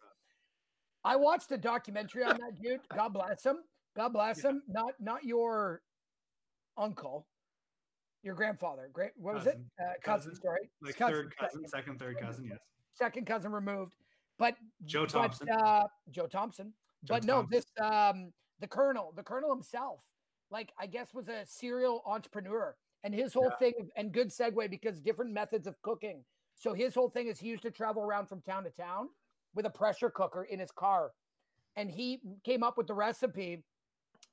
I 1.05 1.17
watched 1.17 1.53
a 1.53 1.59
documentary 1.59 2.25
on 2.25 2.39
that 2.39 2.53
dude. 2.63 2.81
God 2.97 3.13
bless 3.13 3.45
him. 3.45 3.57
God 3.97 4.13
bless 4.15 4.43
Yeah. 4.43 4.51
him. 4.51 4.63
Not 4.69 4.95
not 5.01 5.25
your 5.25 5.83
uncle, 6.79 7.27
your 8.23 8.35
grandfather. 8.35 8.89
Great. 8.93 9.13
What 9.17 9.35
was 9.35 9.47
it? 9.47 9.59
Uh, 9.81 9.85
cousin. 10.03 10.31
Cousin. 10.33 10.35
Sorry, 10.43 10.71
Like 10.83 10.97
Cousin, 10.97 11.15
third 11.15 11.37
cousin, 11.37 11.51
second- 11.61 11.69
second, 11.69 11.99
third 11.99 12.19
cousin, 12.21 12.45
yes. 12.51 12.59
second 12.95 13.27
cousin 13.27 13.53
removed. 13.53 13.97
But 14.39 14.57
Joe 14.85 15.03
but, 15.03 15.11
Thompson. 15.11 15.49
uh, 15.51 15.87
Joe 16.11 16.27
Thompson. 16.27 16.73
Joe 17.05 17.15
but 17.15 17.25
no, 17.25 17.47
this 17.51 17.65
um 17.81 18.33
the 18.61 18.67
colonel, 18.69 19.13
the 19.17 19.23
colonel 19.23 19.51
himself, 19.55 20.05
like 20.51 20.73
I 20.79 20.87
guess 20.87 21.15
was 21.15 21.29
a 21.29 21.45
serial 21.47 22.03
entrepreneur, 22.07 22.77
and 23.05 23.15
his 23.15 23.33
whole 23.33 23.51
Yeah. 23.51 23.57
thing 23.57 23.91
and 23.97 24.13
good 24.13 24.29
segue 24.29 24.69
because 24.71 25.01
different 25.01 25.33
methods 25.33 25.67
of 25.67 25.81
cooking. 25.83 26.25
So 26.57 26.75
his 26.75 26.95
whole 26.95 27.09
thing 27.09 27.27
is 27.29 27.39
he 27.39 27.49
used 27.49 27.63
to 27.63 27.71
travel 27.71 28.03
around 28.03 28.27
from 28.27 28.43
town 28.43 28.65
to 28.65 28.71
town 28.71 29.09
with 29.55 29.65
a 29.67 29.71
pressure 29.71 30.11
cooker 30.11 30.45
in 30.45 30.59
his 30.59 30.71
car, 30.71 31.13
and 31.77 31.91
he 31.91 32.21
came 32.45 32.63
up 32.63 32.77
with 32.77 32.87
the 32.87 32.95
recipe, 32.95 33.65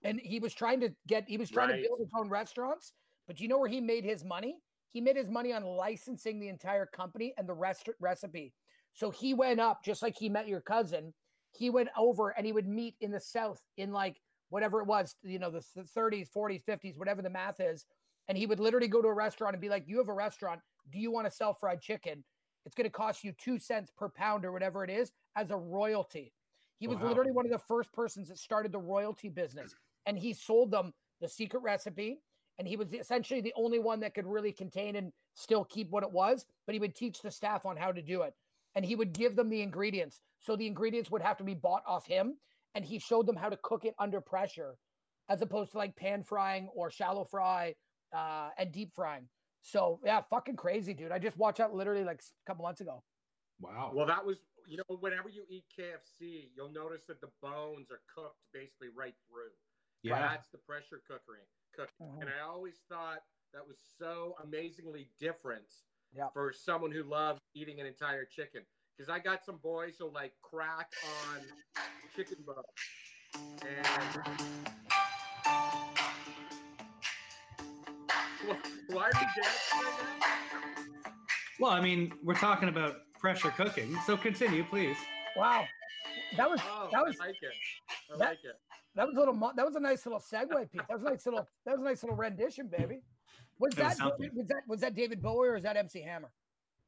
and 0.04 0.20
he 0.20 0.40
was 0.40 0.54
trying 0.54 0.82
to 0.82 0.94
get 1.08 1.28
he 1.28 1.38
was 1.38 1.50
trying 1.50 1.70
Right. 1.70 1.82
to 1.84 1.88
build 1.88 2.00
his 2.02 2.12
own 2.18 2.28
restaurants. 2.30 2.94
But 3.28 3.38
do 3.38 3.44
you 3.44 3.50
know 3.50 3.58
where 3.60 3.70
he 3.70 3.82
made 3.82 4.06
his 4.06 4.24
money? 4.24 4.58
He 4.90 5.02
made 5.02 5.18
his 5.18 5.30
money 5.30 5.54
on 5.54 5.64
licensing 5.64 6.40
the 6.40 6.48
entire 6.48 6.86
company 6.86 7.34
and 7.38 7.48
the 7.48 7.54
rest 7.54 7.90
recipe. 8.00 8.54
So 8.94 9.12
he 9.12 9.34
went 9.34 9.60
up 9.60 9.84
just 9.84 10.02
like 10.02 10.18
he 10.18 10.30
met 10.30 10.48
your 10.48 10.62
cousin. 10.62 11.14
He 11.52 11.70
went 11.70 11.90
over 11.98 12.30
and 12.30 12.46
he 12.46 12.54
would 12.54 12.68
meet 12.68 12.96
in 13.02 13.12
the 13.12 13.20
south 13.20 13.62
in 13.78 13.92
like 13.92 14.22
whatever 14.50 14.82
it 14.82 14.88
was, 14.88 15.16
you 15.24 15.40
know, 15.40 15.52
the 15.52 15.60
30s, 15.60 16.30
40s, 16.30 16.64
50s, 16.64 16.98
whatever 16.98 17.22
the 17.22 17.30
math 17.30 17.60
is. 17.60 17.86
And 18.28 18.38
he 18.38 18.46
would 18.46 18.60
literally 18.60 18.88
go 18.88 19.02
to 19.02 19.08
a 19.08 19.14
restaurant 19.14 19.54
and 19.54 19.62
be 19.62 19.70
like, 19.70 19.88
"You 19.88 19.98
have 19.98 20.10
a 20.10 20.14
restaurant. 20.14 20.62
Do 20.90 21.00
you 21.00 21.12
want 21.12 21.28
to 21.28 21.32
sell 21.32 21.54
fried 21.54 21.82
chicken? 21.82 22.24
It's 22.66 22.76
going 22.76 22.86
to 22.86 22.90
cost 22.90 23.24
you 23.24 23.34
two 23.34 23.60
cents 23.60 23.92
per 23.92 24.10
pound 24.10 24.46
or 24.46 24.52
whatever 24.52 24.84
it 24.84 24.90
is 24.90 25.12
as 25.36 25.52
a 25.52 25.58
royalty." 25.58 26.34
He 26.80 26.88
was 26.88 27.00
Wow. 27.00 27.10
literally 27.10 27.32
one 27.32 27.46
of 27.46 27.52
the 27.52 27.60
first 27.60 27.92
persons 27.92 28.28
that 28.30 28.38
started 28.38 28.72
the 28.72 28.80
royalty 28.80 29.30
business, 29.30 29.76
and 30.06 30.18
he 30.18 30.34
sold 30.34 30.72
them 30.72 30.94
the 31.22 31.28
secret 31.28 31.62
recipe. 31.62 32.22
And 32.60 32.68
he 32.68 32.76
was 32.76 32.94
essentially 32.94 33.42
the 33.42 33.54
only 33.56 33.80
one 33.80 34.00
that 34.00 34.16
could 34.16 34.26
really 34.26 34.52
contain 34.52 34.96
and 34.96 35.12
still 35.36 35.64
keep 35.64 35.90
what 35.92 36.04
it 36.04 36.12
was, 36.12 36.46
but 36.66 36.74
he 36.74 36.80
would 36.80 36.96
teach 36.96 37.22
the 37.22 37.30
staff 37.30 37.66
on 37.66 37.78
how 37.78 37.92
to 37.92 38.02
do 38.02 38.24
it 38.24 38.34
and 38.78 38.86
he 38.86 38.96
would 38.96 39.12
give 39.12 39.36
them 39.36 39.50
the 39.50 39.64
ingredients. 39.64 40.22
So 40.40 40.56
the 40.56 40.68
ingredients 40.68 41.10
would 41.10 41.24
have 41.24 41.36
to 41.38 41.44
be 41.44 41.56
bought 41.56 41.82
off 41.88 42.06
him, 42.06 42.38
and 42.76 42.86
he 42.86 43.00
showed 43.00 43.26
them 43.26 43.36
how 43.36 43.50
to 43.50 43.58
cook 43.64 43.86
it 43.86 43.96
under 43.98 44.22
pressure, 44.22 44.76
as 45.30 45.42
opposed 45.42 45.72
to 45.72 45.80
like 45.80 45.96
pan 45.96 46.22
frying 46.22 46.70
or 46.76 46.92
shallow 46.92 47.26
fry 47.26 47.74
uh, 48.16 48.50
and 48.56 48.72
deep 48.72 48.94
frying. 48.94 49.28
So 49.64 50.00
yeah, 50.06 50.22
fucking 50.30 50.58
crazy, 50.58 50.94
dude. 50.94 51.12
I 51.12 51.18
just 51.18 51.38
watched 51.38 51.58
that 51.58 51.74
literally 51.74 52.04
like 52.04 52.22
a 52.22 52.46
couple 52.48 52.64
months 52.64 52.80
ago. 52.80 53.02
Wow. 53.60 53.94
Well, 53.96 54.06
that 54.06 54.24
was 54.24 54.38
you 54.68 54.78
know 54.78 54.98
whenever 55.00 55.28
you 55.28 55.44
eat 55.50 55.66
KFC, 55.74 56.50
you'll 56.56 56.72
notice 56.72 57.02
that 57.08 57.20
the 57.20 57.30
bones 57.42 57.90
are 57.90 58.02
cooked 58.14 58.38
basically 58.54 58.90
right 58.96 59.16
through. 59.28 59.50
yeah. 60.04 60.20
That's 60.20 60.50
the 60.50 60.60
pressure 60.60 61.02
cooking. 61.08 61.42
Cooking. 61.78 62.08
Mhm. 62.08 62.22
And 62.22 62.30
I 62.30 62.40
always 62.42 62.80
thought 62.90 63.24
that 63.54 63.66
was 63.68 63.78
so 64.00 64.36
amazingly 64.44 65.10
different 65.20 65.72
Yeah. 66.12 66.30
for 66.30 66.52
someone 66.52 66.92
who 66.92 67.04
loves 67.04 67.40
eating 67.54 67.80
an 67.80 67.86
entire 67.86 68.26
chicken. 68.26 68.66
Because 68.98 69.10
I 69.10 69.20
got 69.20 69.46
some 69.46 69.58
boys 69.58 69.96
who 69.98 70.10
like 70.10 70.34
crack 70.42 70.92
on 71.30 71.46
chicken 72.16 72.42
bones. 72.44 72.66
And 73.62 73.86
why 78.88 79.04
are 79.04 79.12
you 79.14 79.28
dancing 79.36 79.80
right 79.80 80.20
now? 80.20 81.12
Well, 81.60 81.72
I 81.72 81.82
mean, 81.82 82.14
we're 82.24 82.36
talking 82.36 82.70
about 82.70 82.98
pressure 83.20 83.52
cooking, 83.52 83.96
so 84.06 84.16
continue, 84.18 84.64
please. 84.64 84.98
Wow, 85.36 85.66
that 86.38 86.50
was 86.50 86.60
Oh, 86.64 86.90
that 86.92 87.06
was 87.06 87.20
I 87.20 87.28
like 87.28 87.36
it. 87.42 87.54
I 88.14 88.18
that- 88.18 88.30
like 88.30 88.44
it. 88.44 88.60
That 88.98 89.08
was 89.08 89.16
a 89.16 89.20
little 89.20 89.52
that 89.56 89.66
was 89.66 89.76
a 89.76 89.80
nice 89.80 90.06
little 90.06 90.20
segue, 90.20 90.72
Pete. 90.72 90.82
That 90.88 90.94
was 90.94 91.04
a 91.04 91.06
nice 91.06 91.26
little 91.26 91.48
that 91.66 91.74
was 91.74 91.82
a 91.82 91.86
nice 91.86 92.04
little 92.04 92.18
rendition, 92.18 92.68
baby. 92.68 93.02
Was 93.60 93.74
That 93.76 93.98
that 93.98 94.20
was 94.20 94.30
was 94.36 94.48
that 94.48 94.62
was 94.68 94.82
that 94.82 94.96
David 94.96 95.22
Bowie 95.22 95.50
or 95.50 95.56
is 95.56 95.64
that 95.64 95.78
MC 95.78 96.02
Hammer? 96.02 96.32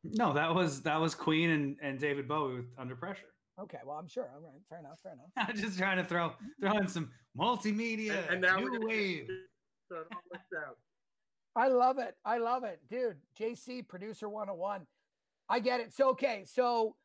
No, 0.03 0.33
that 0.33 0.53
was 0.53 0.81
that 0.81 0.99
was 0.99 1.13
Queen 1.13 1.51
and, 1.51 1.77
and 1.81 1.99
David 1.99 2.27
Bowie 2.27 2.55
with 2.55 2.65
Under 2.77 2.95
Pressure. 2.95 3.27
Okay, 3.61 3.77
well 3.85 3.97
I'm 3.97 4.07
sure. 4.07 4.29
All 4.33 4.41
right, 4.41 4.61
fair 4.69 4.79
enough, 4.79 4.99
fair 5.03 5.13
enough. 5.13 5.27
I'm 5.37 5.55
just 5.55 5.77
trying 5.77 5.97
to 5.97 6.03
throw 6.03 6.33
throw 6.59 6.77
in 6.77 6.87
some 6.87 7.11
multimedia, 7.37 8.17
And, 8.23 8.33
and 8.33 8.41
now 8.41 8.59
we're 8.59 8.77
new 8.77 8.87
wave. 8.87 9.27
So 9.87 9.97
it 9.97 10.07
all 10.11 10.21
works 10.31 10.45
out. 10.67 10.77
I 11.55 11.67
love 11.67 11.99
it. 11.99 12.15
I 12.25 12.37
love 12.37 12.63
it, 12.63 12.79
dude. 12.89 13.17
JC 13.39 13.87
producer 13.87 14.29
101. 14.29 14.81
I 15.49 15.59
get 15.59 15.79
it. 15.79 15.93
So 15.93 16.09
okay, 16.09 16.43
so 16.45 16.95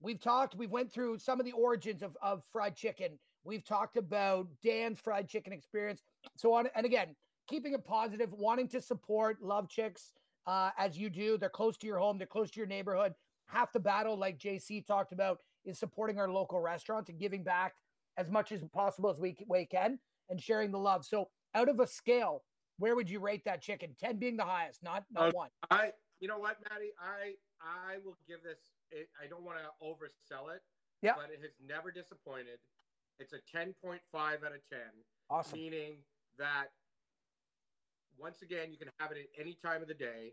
we've 0.00 0.20
talked, 0.20 0.54
we've 0.54 0.70
went 0.70 0.92
through 0.92 1.18
some 1.18 1.40
of 1.40 1.46
the 1.46 1.52
origins 1.52 2.02
of, 2.02 2.16
of 2.22 2.42
fried 2.52 2.76
chicken. 2.76 3.18
We've 3.44 3.64
talked 3.64 3.96
about 3.96 4.48
Dan's 4.62 4.98
fried 4.98 5.28
chicken 5.28 5.52
experience. 5.52 6.02
So 6.36 6.52
on 6.54 6.68
and 6.74 6.86
again, 6.86 7.14
keeping 7.46 7.74
it 7.74 7.84
positive, 7.84 8.32
wanting 8.32 8.68
to 8.68 8.80
support 8.80 9.42
Love 9.42 9.68
Chicks 9.68 10.12
uh, 10.46 10.70
as 10.78 10.96
you 10.98 11.10
do. 11.10 11.36
They're 11.36 11.50
close 11.50 11.76
to 11.78 11.86
your 11.86 11.98
home, 11.98 12.18
they're 12.18 12.26
close 12.26 12.50
to 12.52 12.60
your 12.60 12.66
neighborhood. 12.66 13.14
Half 13.46 13.72
the 13.72 13.80
battle, 13.80 14.16
like 14.16 14.38
JC 14.38 14.84
talked 14.86 15.12
about, 15.12 15.38
is 15.66 15.78
supporting 15.78 16.18
our 16.18 16.30
local 16.30 16.60
restaurants 16.60 17.10
and 17.10 17.18
giving 17.18 17.42
back 17.44 17.74
as 18.16 18.30
much 18.30 18.52
as 18.52 18.62
possible 18.72 19.10
as 19.10 19.20
we, 19.20 19.36
we 19.48 19.66
can 19.66 19.98
and 20.30 20.40
sharing 20.40 20.70
the 20.70 20.78
love. 20.78 21.04
So 21.04 21.28
out 21.54 21.68
of 21.68 21.80
a 21.80 21.86
scale, 21.86 22.42
where 22.78 22.96
would 22.96 23.10
you 23.10 23.20
rate 23.20 23.44
that 23.44 23.60
chicken? 23.60 23.94
10 24.00 24.18
being 24.18 24.36
the 24.36 24.44
highest, 24.44 24.82
not 24.82 25.04
not 25.12 25.34
Oh, 25.34 25.36
one. 25.36 25.50
I 25.70 25.92
you 26.20 26.28
know 26.28 26.38
what, 26.38 26.56
Maddie? 26.70 26.92
I 26.98 27.34
I 27.60 27.98
will 28.04 28.16
give 28.26 28.42
this. 28.42 28.58
It, 28.90 29.08
I 29.22 29.26
don't 29.26 29.42
want 29.42 29.58
to 29.58 29.84
oversell 29.84 30.54
it. 30.54 30.62
Yeah. 31.02 31.12
But 31.16 31.30
it 31.32 31.40
has 31.42 31.52
never 31.66 31.90
disappointed. 31.90 32.58
It's 33.18 33.32
a 33.32 33.38
10.5 33.56 33.98
out 34.14 34.34
of 34.34 34.68
10, 34.68 34.78
Awesome. 35.30 35.58
meaning 35.58 35.96
that 36.38 36.66
once 38.18 38.42
again 38.42 38.70
you 38.70 38.78
can 38.78 38.88
have 38.98 39.12
it 39.12 39.18
at 39.18 39.40
any 39.40 39.54
time 39.64 39.82
of 39.82 39.88
the 39.88 39.94
day, 39.94 40.32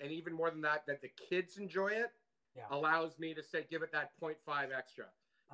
and 0.00 0.10
even 0.12 0.32
more 0.32 0.50
than 0.50 0.60
that, 0.62 0.84
that 0.86 1.00
the 1.02 1.08
kids 1.28 1.56
enjoy 1.58 1.88
it. 1.88 2.10
Yeah. 2.56 2.64
Allows 2.70 3.18
me 3.18 3.32
to 3.34 3.42
say 3.42 3.64
give 3.70 3.82
it 3.82 3.92
that 3.92 4.10
0.5 4.20 4.72
extra 4.76 5.04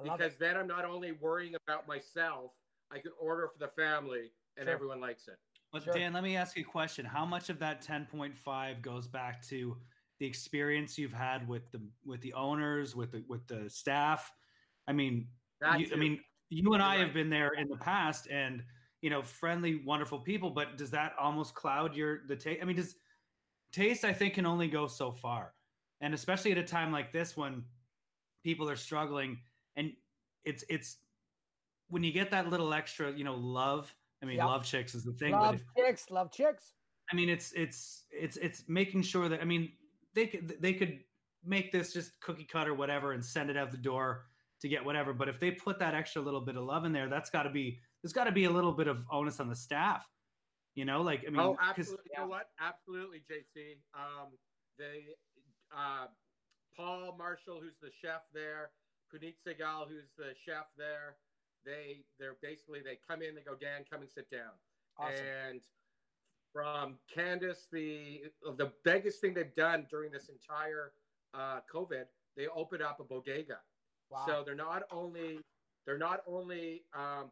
because 0.02 0.32
it. 0.34 0.38
then 0.38 0.56
I'm 0.56 0.66
not 0.66 0.84
only 0.86 1.12
worrying 1.12 1.54
about 1.66 1.86
myself, 1.86 2.52
I 2.90 2.98
can 2.98 3.12
order 3.20 3.48
for 3.48 3.58
the 3.58 3.68
family 3.68 4.32
and 4.56 4.66
Sure. 4.66 4.74
everyone 4.74 5.00
likes 5.00 5.28
it. 5.28 5.38
But 5.72 5.82
Sure. 5.82 5.92
Dan, 5.92 6.14
let 6.14 6.22
me 6.22 6.36
ask 6.36 6.56
you 6.56 6.62
a 6.62 6.66
question. 6.66 7.04
How 7.04 7.26
much 7.26 7.50
of 7.50 7.58
that 7.58 7.82
10.5 7.82 8.80
goes 8.80 9.06
back 9.08 9.42
to 9.48 9.76
the 10.20 10.26
experience 10.26 10.96
you've 10.96 11.12
had 11.12 11.46
with 11.46 11.70
the 11.70 11.82
with 12.06 12.22
the 12.22 12.32
owners, 12.32 12.96
with 12.96 13.12
the 13.12 13.22
with 13.28 13.46
the 13.46 13.68
staff? 13.68 14.32
I 14.86 14.92
mean, 14.92 15.28
That 15.28 15.45
you, 15.78 15.88
I 15.92 15.96
mean, 15.96 16.20
you 16.48 16.72
and 16.74 16.82
I 16.82 16.96
You're 16.96 17.04
have 17.06 17.14
been 17.14 17.30
there 17.30 17.54
in 17.54 17.68
the 17.68 17.76
past, 17.76 18.28
and 18.30 18.62
you 19.00 19.10
know, 19.10 19.22
friendly, 19.22 19.82
wonderful 19.84 20.18
people. 20.18 20.50
But 20.50 20.76
does 20.76 20.90
that 20.90 21.14
almost 21.18 21.54
cloud 21.54 21.94
your 21.96 22.26
the 22.26 22.36
taste? 22.36 22.60
I 22.62 22.64
mean, 22.64 22.76
does 22.76 22.96
taste? 23.72 24.04
I 24.04 24.12
think 24.12 24.34
can 24.34 24.46
only 24.46 24.68
go 24.68 24.86
so 24.86 25.12
far, 25.12 25.54
and 26.00 26.14
especially 26.14 26.52
at 26.52 26.58
a 26.58 26.62
time 26.62 26.92
like 26.92 27.12
this 27.12 27.36
when 27.36 27.64
people 28.42 28.68
are 28.68 28.76
struggling, 28.76 29.38
and 29.76 29.92
it's 30.44 30.64
it's 30.68 30.98
when 31.88 32.02
you 32.02 32.12
get 32.12 32.30
that 32.30 32.48
little 32.48 32.72
extra, 32.74 33.12
you 33.12 33.24
know, 33.24 33.34
love. 33.34 33.94
I 34.22 34.26
mean, 34.26 34.36
Yep. 34.36 34.46
love 34.46 34.64
chicks 34.64 34.94
is 34.94 35.04
the 35.04 35.12
thing, 35.12 35.32
Love 35.32 35.56
if, 35.56 35.62
chicks. 35.76 36.10
Love 36.10 36.32
chicks. 36.32 36.72
I 37.12 37.16
mean, 37.16 37.28
it's 37.28 37.52
it's 37.52 38.04
it's 38.10 38.36
it's 38.38 38.64
making 38.66 39.02
sure 39.02 39.28
that 39.28 39.40
I 39.40 39.44
mean 39.44 39.72
they 40.14 40.26
could 40.26 40.60
they 40.60 40.72
could 40.72 41.00
make 41.44 41.70
this 41.70 41.92
just 41.92 42.18
cookie 42.20 42.44
cutter 42.44 42.74
whatever 42.74 43.12
and 43.12 43.24
send 43.24 43.50
it 43.50 43.56
out 43.56 43.70
the 43.70 43.76
door 43.76 44.26
to 44.60 44.68
get 44.68 44.84
whatever. 44.84 45.12
But 45.12 45.28
if 45.28 45.38
they 45.40 45.50
put 45.50 45.78
that 45.78 45.94
extra 45.94 46.22
little 46.22 46.40
bit 46.40 46.56
of 46.56 46.64
love 46.64 46.84
in 46.84 46.92
there, 46.92 47.08
that's 47.08 47.30
got 47.30 47.44
to 47.44 47.50
be 47.50 47.78
there's 48.02 48.12
got 48.12 48.24
to 48.24 48.32
be 48.32 48.44
a 48.44 48.50
little 48.50 48.72
bit 48.72 48.88
of 48.88 49.04
onus 49.10 49.40
on 49.40 49.48
the 49.48 49.56
staff. 49.56 50.06
You 50.74 50.84
know, 50.84 51.02
like 51.02 51.24
I 51.26 51.30
mean, 51.30 51.40
oh, 51.40 51.56
absolutely. 51.60 52.04
You 52.14 52.22
know 52.22 52.28
what? 52.28 52.50
Absolutely, 52.60 53.18
JC. 53.18 53.78
Um, 53.94 54.28
they, 54.78 55.16
uh, 55.74 56.06
Paul 56.76 57.14
Marshall, 57.16 57.60
who's 57.62 57.78
the 57.80 57.90
chef 58.02 58.20
there, 58.34 58.70
Puneet 59.12 59.36
Segal, 59.46 59.88
who's 59.88 60.10
the 60.18 60.34
chef 60.44 60.66
there. 60.76 61.16
They, 61.64 62.04
they're 62.20 62.36
basically 62.42 62.80
they 62.80 62.98
come 63.08 63.22
in, 63.22 63.34
they 63.34 63.40
go, 63.40 63.56
Dan, 63.58 63.84
come 63.90 64.02
and 64.02 64.10
sit 64.14 64.30
down. 64.30 64.52
Awesome. 64.98 65.14
And 65.48 65.60
from 66.52 66.98
Candace, 67.12 67.66
the 67.72 68.22
the 68.56 68.70
biggest 68.84 69.20
thing 69.20 69.34
they've 69.34 69.54
done 69.56 69.86
during 69.90 70.12
this 70.12 70.28
entire 70.28 70.92
uh, 71.34 71.60
COVID, 71.72 72.04
they 72.36 72.46
opened 72.48 72.82
up 72.82 73.00
a 73.00 73.04
bodega. 73.04 73.58
Wow. 74.10 74.24
So 74.26 74.42
they're 74.44 74.54
not 74.54 74.84
only 74.90 75.40
they're 75.86 75.98
not 75.98 76.22
only 76.26 76.82
um, 76.94 77.30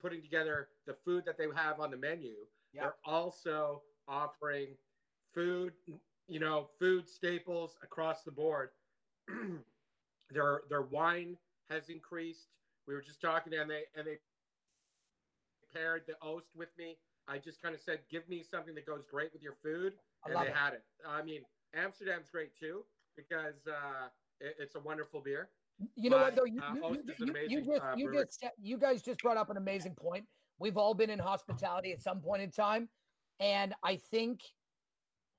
putting 0.00 0.22
together 0.22 0.68
the 0.86 0.94
food 0.94 1.24
that 1.26 1.36
they 1.38 1.46
have 1.54 1.80
on 1.80 1.90
the 1.90 1.96
menu, 1.96 2.46
Yeah. 2.72 2.82
they're 2.82 2.96
also 3.04 3.82
offering 4.08 4.76
food, 5.34 5.72
you 6.28 6.40
know, 6.40 6.68
food 6.78 7.08
staples 7.08 7.76
across 7.82 8.22
the 8.22 8.30
board. 8.30 8.70
their 10.30 10.62
their 10.68 10.82
wine 10.82 11.36
has 11.70 11.88
increased. 11.88 12.48
We 12.86 12.94
were 12.94 13.02
just 13.02 13.20
talking 13.20 13.52
and 13.54 13.70
they 13.70 13.84
and 13.96 14.06
they 14.06 14.18
paired 15.72 16.02
the 16.06 16.16
oast 16.22 16.48
with 16.56 16.68
me. 16.78 16.96
I 17.28 17.38
just 17.38 17.60
kind 17.60 17.74
of 17.74 17.80
said, 17.80 18.00
give 18.08 18.28
me 18.28 18.42
something 18.42 18.74
that 18.76 18.86
goes 18.86 19.04
great 19.10 19.32
with 19.32 19.42
your 19.42 19.56
food, 19.62 19.94
and 20.24 20.36
they 20.36 20.46
it. 20.46 20.54
had 20.54 20.74
it. 20.74 20.84
I 21.06 21.22
mean, 21.22 21.42
Amsterdam's 21.74 22.30
great 22.30 22.56
too 22.58 22.84
because 23.16 23.66
uh, 23.66 24.08
it, 24.40 24.56
it's 24.58 24.76
a 24.76 24.80
wonderful 24.80 25.20
beer. 25.20 25.48
You 25.94 26.10
know 26.10 26.16
what 26.18 26.36
though? 26.36 26.44
You, 26.44 26.60
uh, 26.62 26.74
you, 26.74 26.82
Oast 26.84 27.00
you, 27.06 27.12
is 27.14 27.20
an 27.20 27.26
you- 27.28 27.32
you 27.48 27.60
just 27.64 27.82
uh, 27.82 27.94
you 27.96 28.06
just 28.12 28.44
you 28.62 28.78
guys 28.78 29.02
just 29.02 29.20
brought 29.20 29.36
up 29.36 29.50
an 29.50 29.56
amazing 29.56 29.94
point. 29.94 30.24
We've 30.58 30.76
all 30.78 30.94
been 30.94 31.10
in 31.10 31.18
hospitality 31.18 31.92
at 31.92 32.00
some 32.00 32.20
point 32.20 32.42
in 32.42 32.50
time, 32.50 32.88
and 33.40 33.74
I 33.82 34.00
think 34.10 34.40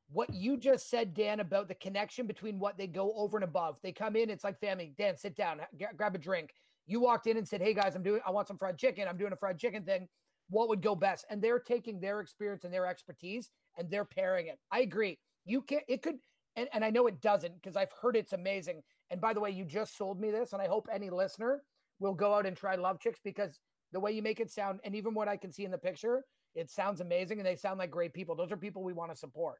what 0.09 0.33
you 0.33 0.57
just 0.57 0.89
said, 0.89 1.13
Dan, 1.13 1.39
about 1.41 1.67
the 1.67 1.75
connection 1.75 2.27
between 2.27 2.59
what 2.59 2.77
they 2.77 2.87
go 2.87 3.11
over 3.15 3.35
and 3.37 3.43
above. 3.43 3.77
They 3.81 3.91
come 3.91 4.15
in, 4.15 4.29
it's 4.29 4.43
like 4.43 4.59
family. 4.59 4.93
Dan, 4.97 5.17
sit 5.17 5.35
down, 5.35 5.59
g- 5.77 5.85
grab 5.97 6.15
a 6.15 6.17
drink. 6.19 6.51
You 6.85 7.01
walked 7.01 7.27
in 7.27 7.35
and 7.37 7.47
said, 7.47 7.61
"Hey 7.61 7.73
guys, 7.73 7.95
I'm 7.95 8.03
doing. 8.03 8.21
I 8.25 8.31
want 8.31 8.47
some 8.47 8.57
fried 8.57 8.77
chicken. 8.77 9.07
I'm 9.07 9.17
doing 9.17 9.33
a 9.33 9.37
fried 9.37 9.57
chicken 9.59 9.83
thing. 9.83 10.07
What 10.49 10.69
would 10.69 10.81
go 10.81 10.95
best?" 10.95 11.25
And 11.29 11.41
they're 11.41 11.59
taking 11.59 11.99
their 11.99 12.21
experience 12.21 12.63
and 12.63 12.73
their 12.73 12.85
expertise 12.85 13.49
and 13.77 13.89
they're 13.89 14.05
pairing 14.05 14.47
it. 14.47 14.59
I 14.71 14.79
agree. 14.81 15.19
You 15.45 15.61
can 15.61 15.77
not 15.77 15.83
It 15.89 16.01
could. 16.03 16.19
And, 16.55 16.67
and 16.73 16.83
I 16.83 16.89
know 16.89 17.05
it 17.07 17.21
doesn't 17.21 17.53
because 17.55 17.75
I've 17.75 17.91
heard 18.01 18.15
it's 18.15 18.33
amazing. 18.33 18.81
And 19.09 19.21
by 19.21 19.33
the 19.33 19.39
way, 19.39 19.51
you 19.51 19.65
just 19.65 19.97
sold 19.97 20.19
me 20.19 20.31
this, 20.31 20.53
and 20.53 20.61
I 20.61 20.67
hope 20.67 20.87
any 20.91 21.09
listener 21.09 21.61
will 21.99 22.13
go 22.13 22.33
out 22.33 22.45
and 22.45 22.55
try 22.55 22.75
Love 22.75 22.99
Chicks 22.99 23.19
because 23.23 23.59
the 23.93 23.99
way 23.99 24.11
you 24.11 24.21
make 24.21 24.39
it 24.39 24.51
sound, 24.51 24.79
and 24.83 24.95
even 24.95 25.13
what 25.13 25.27
I 25.27 25.37
can 25.37 25.51
see 25.51 25.63
in 25.65 25.71
the 25.71 25.77
picture, 25.77 26.23
it 26.55 26.69
sounds 26.69 26.99
amazing, 27.01 27.39
and 27.39 27.47
they 27.47 27.55
sound 27.55 27.79
like 27.79 27.91
great 27.91 28.13
people. 28.13 28.35
Those 28.35 28.51
are 28.51 28.57
people 28.57 28.83
we 28.83 28.93
want 28.93 29.11
to 29.11 29.17
support. 29.17 29.57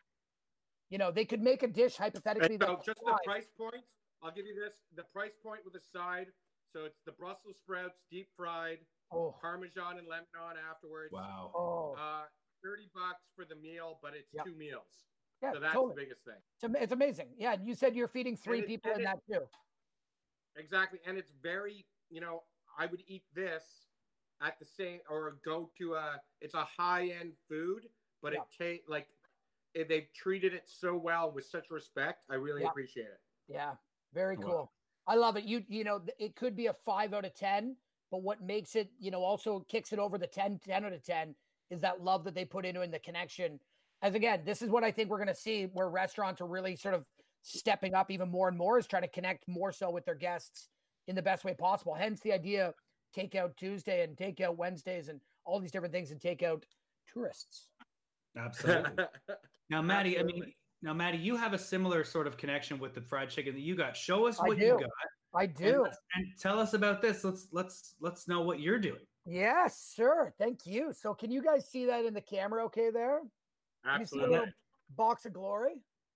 You 0.89 0.97
know, 0.97 1.11
they 1.11 1.25
could 1.25 1.41
make 1.41 1.63
a 1.63 1.67
dish 1.67 1.95
hypothetically. 1.95 2.57
So 2.59 2.65
that 2.65 2.83
just 2.83 2.99
the 3.05 3.17
price 3.25 3.47
point. 3.57 3.83
I'll 4.23 4.31
give 4.31 4.45
you 4.45 4.55
this: 4.55 4.73
the 4.95 5.03
price 5.13 5.35
point 5.43 5.61
with 5.63 5.75
a 5.75 5.83
side. 5.97 6.27
So 6.73 6.85
it's 6.85 6.99
the 7.05 7.13
Brussels 7.13 7.57
sprouts, 7.57 8.03
deep 8.11 8.27
fried, 8.35 8.79
Oh, 9.11 9.35
Parmesan 9.41 9.99
and 9.99 10.07
lemon 10.07 10.27
on 10.39 10.55
afterwards. 10.69 11.13
Wow. 11.13 11.51
oh, 11.55 11.95
Uh, 11.97 12.25
Thirty 12.63 12.89
bucks 12.93 13.23
for 13.35 13.45
the 13.45 13.55
meal, 13.55 13.99
but 14.01 14.13
it's 14.15 14.33
Yep. 14.33 14.45
two 14.45 14.55
meals. 14.55 15.05
Yeah, 15.41 15.53
so 15.53 15.59
that's 15.59 15.73
totally. 15.73 15.95
the 15.95 16.01
biggest 16.01 16.23
thing. 16.25 16.41
It's, 16.55 16.63
am- 16.63 16.75
it's 16.75 16.91
amazing. 16.93 17.27
Yeah, 17.37 17.53
and 17.53 17.67
you 17.67 17.75
said 17.75 17.95
you're 17.95 18.07
feeding 18.07 18.35
three 18.35 18.59
it- 18.59 18.67
people 18.67 18.91
in 18.91 19.01
it- 19.01 19.03
that 19.03 19.19
too. 19.31 19.45
Exactly, 20.55 20.99
and 21.05 21.17
it's 21.17 21.31
very. 21.41 21.85
You 22.09 22.21
know, 22.21 22.43
I 22.77 22.85
would 22.85 23.01
eat 23.07 23.23
this 23.35 23.63
at 24.41 24.57
the 24.59 24.65
same, 24.65 24.99
or 25.09 25.37
go 25.43 25.69
to 25.77 25.95
a. 25.95 26.21
It's 26.41 26.53
a 26.53 26.63
high 26.63 27.09
end 27.19 27.33
food, 27.49 27.83
but 28.21 28.33
Yeah. 28.33 28.41
it 28.41 28.47
take 28.57 28.89
like 28.89 29.07
it, 29.73 29.87
they've 29.89 30.11
treated 30.13 30.53
it 30.53 30.67
so 30.67 30.95
well 30.95 31.31
with 31.31 31.45
such 31.45 31.69
respect. 31.69 32.23
I 32.29 32.35
really 32.35 32.61
Yeah. 32.63 32.69
appreciate 32.69 33.07
it. 33.07 33.19
Yeah, 33.47 33.75
very 34.13 34.37
Wow. 34.37 34.43
cool. 34.47 34.73
I 35.05 35.15
love 35.15 35.37
it. 35.37 35.43
You 35.43 35.63
you 35.67 35.83
know, 35.83 36.03
it 36.17 36.35
could 36.35 36.55
be 36.55 36.67
a 36.67 36.73
five 36.73 37.13
out 37.13 37.25
of 37.25 37.33
ten, 37.35 37.75
but 38.09 38.19
what 38.23 38.41
makes 38.41 38.75
it, 38.75 38.89
you 38.99 39.11
know, 39.11 39.21
also 39.23 39.59
kicks 39.61 39.93
it 39.93 39.99
over 39.99 40.17
the 40.17 40.27
10, 40.27 40.59
10 40.59 40.85
out 40.85 40.93
of 40.93 41.03
ten 41.03 41.35
is 41.69 41.81
that 41.81 42.01
love 42.01 42.23
that 42.23 42.33
they 42.33 42.45
put 42.45 42.65
into 42.65 42.81
it 42.81 42.85
and 42.85 42.93
the 42.93 42.99
connection. 42.99 43.59
As 44.01 44.15
again, 44.15 44.41
this 44.45 44.61
is 44.61 44.69
what 44.69 44.83
I 44.83 44.91
think 44.91 45.09
we're 45.09 45.19
gonna 45.19 45.33
see 45.33 45.65
where 45.73 45.89
restaurants 45.89 46.41
are 46.41 46.47
really 46.47 46.75
sort 46.75 46.93
of 46.93 47.03
stepping 47.41 47.93
up 47.93 48.11
even 48.11 48.29
more 48.29 48.47
and 48.47 48.57
more 48.57 48.77
is 48.77 48.87
trying 48.87 49.03
to 49.03 49.07
connect 49.07 49.47
more 49.47 49.71
so 49.71 49.89
with 49.89 50.05
their 50.05 50.15
guests 50.15 50.69
in 51.07 51.15
the 51.15 51.21
best 51.21 51.43
way 51.43 51.53
possible. 51.53 51.93
Hence 51.93 52.19
the 52.21 52.33
idea 52.33 52.67
of 52.67 52.73
takeout 53.15 53.55
Tuesday 53.55 54.03
and 54.03 54.15
takeout 54.17 54.57
Wednesdays 54.57 55.07
and 55.07 55.19
all 55.45 55.59
these 55.59 55.71
different 55.71 55.93
things 55.93 56.11
and 56.11 56.19
takeout 56.19 56.63
tourists. 57.11 57.69
absolutely. 58.37 59.05
Now, 59.69 59.81
Maddie, 59.81 60.17
I 60.17 60.23
mean, 60.23 60.53
now, 60.81 60.93
Maddie, 60.93 61.17
you 61.17 61.35
have 61.35 61.51
a 61.51 61.57
similar 61.57 62.05
sort 62.05 62.25
of 62.25 62.37
connection 62.37 62.79
with 62.79 62.93
the 62.93 63.01
fried 63.01 63.29
chicken 63.29 63.53
that 63.53 63.59
you 63.59 63.75
got. 63.75 63.97
Show 63.97 64.27
us 64.27 64.39
what 64.39 64.57
you 64.57 64.79
got 64.79 64.89
I 65.35 65.45
do. 65.45 65.83
let's- 65.83 65.97
and 66.15 66.25
tell 66.39 66.59
us 66.59 66.73
about 66.73 67.01
this. 67.01 67.23
Let's 67.23 67.47
let's 67.51 67.95
let's 67.99 68.27
know 68.27 68.41
what 68.41 68.59
you're 68.59 68.79
doing. 68.79 69.01
Yes, 69.25 69.93
sure. 69.95 70.33
Thank 70.39 70.59
you. 70.65 70.93
So 70.93 71.13
can 71.13 71.31
you 71.31 71.43
guys 71.43 71.69
see 71.69 71.85
that 71.85 72.05
in 72.05 72.13
the 72.13 72.21
camera 72.21 72.63
okay 72.65 72.91
there? 72.91 73.19
Can 73.87 74.01
you 74.01 74.05
see 74.05 74.17
a 74.17 74.21
Absolutely. 74.21 74.39
little 74.39 74.53
box 74.95 75.25
of 75.25 75.33
glory? 75.33 75.75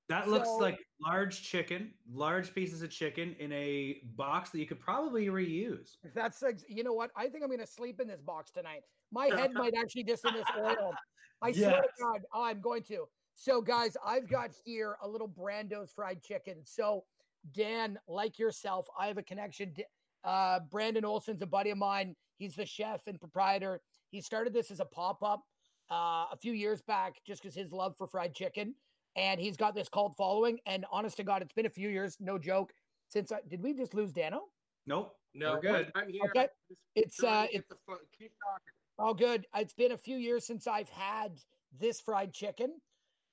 That 0.10 0.28
looks 0.28 0.48
So- 0.50 0.58
like 0.58 0.80
large 1.00 1.42
chicken, 1.42 1.94
large 2.12 2.54
pieces 2.54 2.82
of 2.82 2.90
chicken 2.92 3.34
in 3.40 3.52
a 3.54 4.02
box 4.16 4.50
that 4.50 4.60
you 4.60 4.66
could 4.66 4.80
probably 4.80 5.28
reuse. 5.28 5.98
That's 6.14 6.42
ex- 6.44 6.66
you 6.68 6.84
know 6.84 6.94
what? 6.94 7.12
I 7.16 7.30
think 7.30 7.44
I'm 7.44 7.50
gonna 7.50 7.66
sleep 7.66 8.00
in 8.02 8.08
this 8.08 8.22
box 8.22 8.52
tonight. 8.52 8.84
My 9.12 9.28
head 9.50 9.54
might 9.54 9.74
actually 9.76 10.04
just 10.04 10.26
in 10.26 10.34
this 10.34 10.46
oil. 10.58 10.94
I 11.42 11.52
swear 11.54 11.82
to 11.82 11.88
God, 12.00 12.22
I'm 12.34 12.60
going 12.62 12.84
to. 12.84 13.08
So, 13.36 13.62
guys, 13.62 13.96
I've 14.06 14.28
got 14.30 14.52
here 14.66 14.98
a 15.02 15.08
little 15.08 15.28
Brando's 15.30 15.92
fried 15.92 16.22
chicken. 16.22 16.58
So, 16.66 17.06
Dan, 17.54 17.98
like 18.08 18.38
yourself, 18.38 18.86
I 19.00 19.08
have 19.08 19.18
a 19.18 19.24
connection. 19.24 19.74
D- 19.74 19.86
Uh, 20.24 20.60
Brandon 20.70 21.04
Olsen's 21.06 21.42
a 21.42 21.48
buddy 21.48 21.72
of 21.72 21.78
mine. 21.80 22.16
He's 22.38 22.54
the 22.56 22.66
chef 22.66 23.08
and 23.08 23.20
proprietor. 23.20 23.82
He 24.12 24.22
started 24.22 24.54
this 24.54 24.70
as 24.70 24.80
a 24.80 24.86
pop 24.86 25.24
up 25.24 25.44
uh, 25.92 26.26
a 26.32 26.38
few 26.40 26.54
years 26.54 26.82
back 26.82 27.16
just 27.26 27.42
because 27.42 27.54
his 27.54 27.72
love 27.72 27.96
for 27.98 28.08
fried 28.08 28.34
chicken. 28.34 28.74
And 29.18 29.42
he's 29.42 29.58
got 29.58 29.76
this 29.76 29.90
cult 29.90 30.16
following. 30.16 30.60
And 30.66 30.86
honest 30.90 31.18
to 31.18 31.24
God, 31.24 31.42
it's 31.42 31.52
been 31.54 31.66
a 31.66 31.70
few 31.70 31.90
years, 31.90 32.18
no 32.22 32.40
joke. 32.40 32.74
Since 33.10 33.34
I, 33.34 33.40
did 33.50 33.62
we 33.62 33.74
just 33.74 33.94
lose 33.94 34.14
Dano? 34.14 34.44
Nope. 34.88 35.16
No, 35.34 35.54
We're 35.54 35.62
good. 35.62 35.92
I'm 35.96 36.10
here. 36.10 36.22
Okay. 36.36 36.48
It's 36.96 37.24
uh, 37.24 37.48
it's 37.52 37.68
the 37.68 37.76
fo- 37.86 37.98
keep 38.18 38.32
talking. 38.42 38.74
Oh, 39.00 39.14
good. 39.14 39.48
It's 39.56 39.74
been 39.74 39.92
a 39.94 39.98
few 39.98 40.18
years 40.18 40.46
since 40.46 40.68
I've 40.68 40.90
had 40.90 41.40
this 41.80 42.02
fried 42.02 42.34
chicken, 42.34 42.74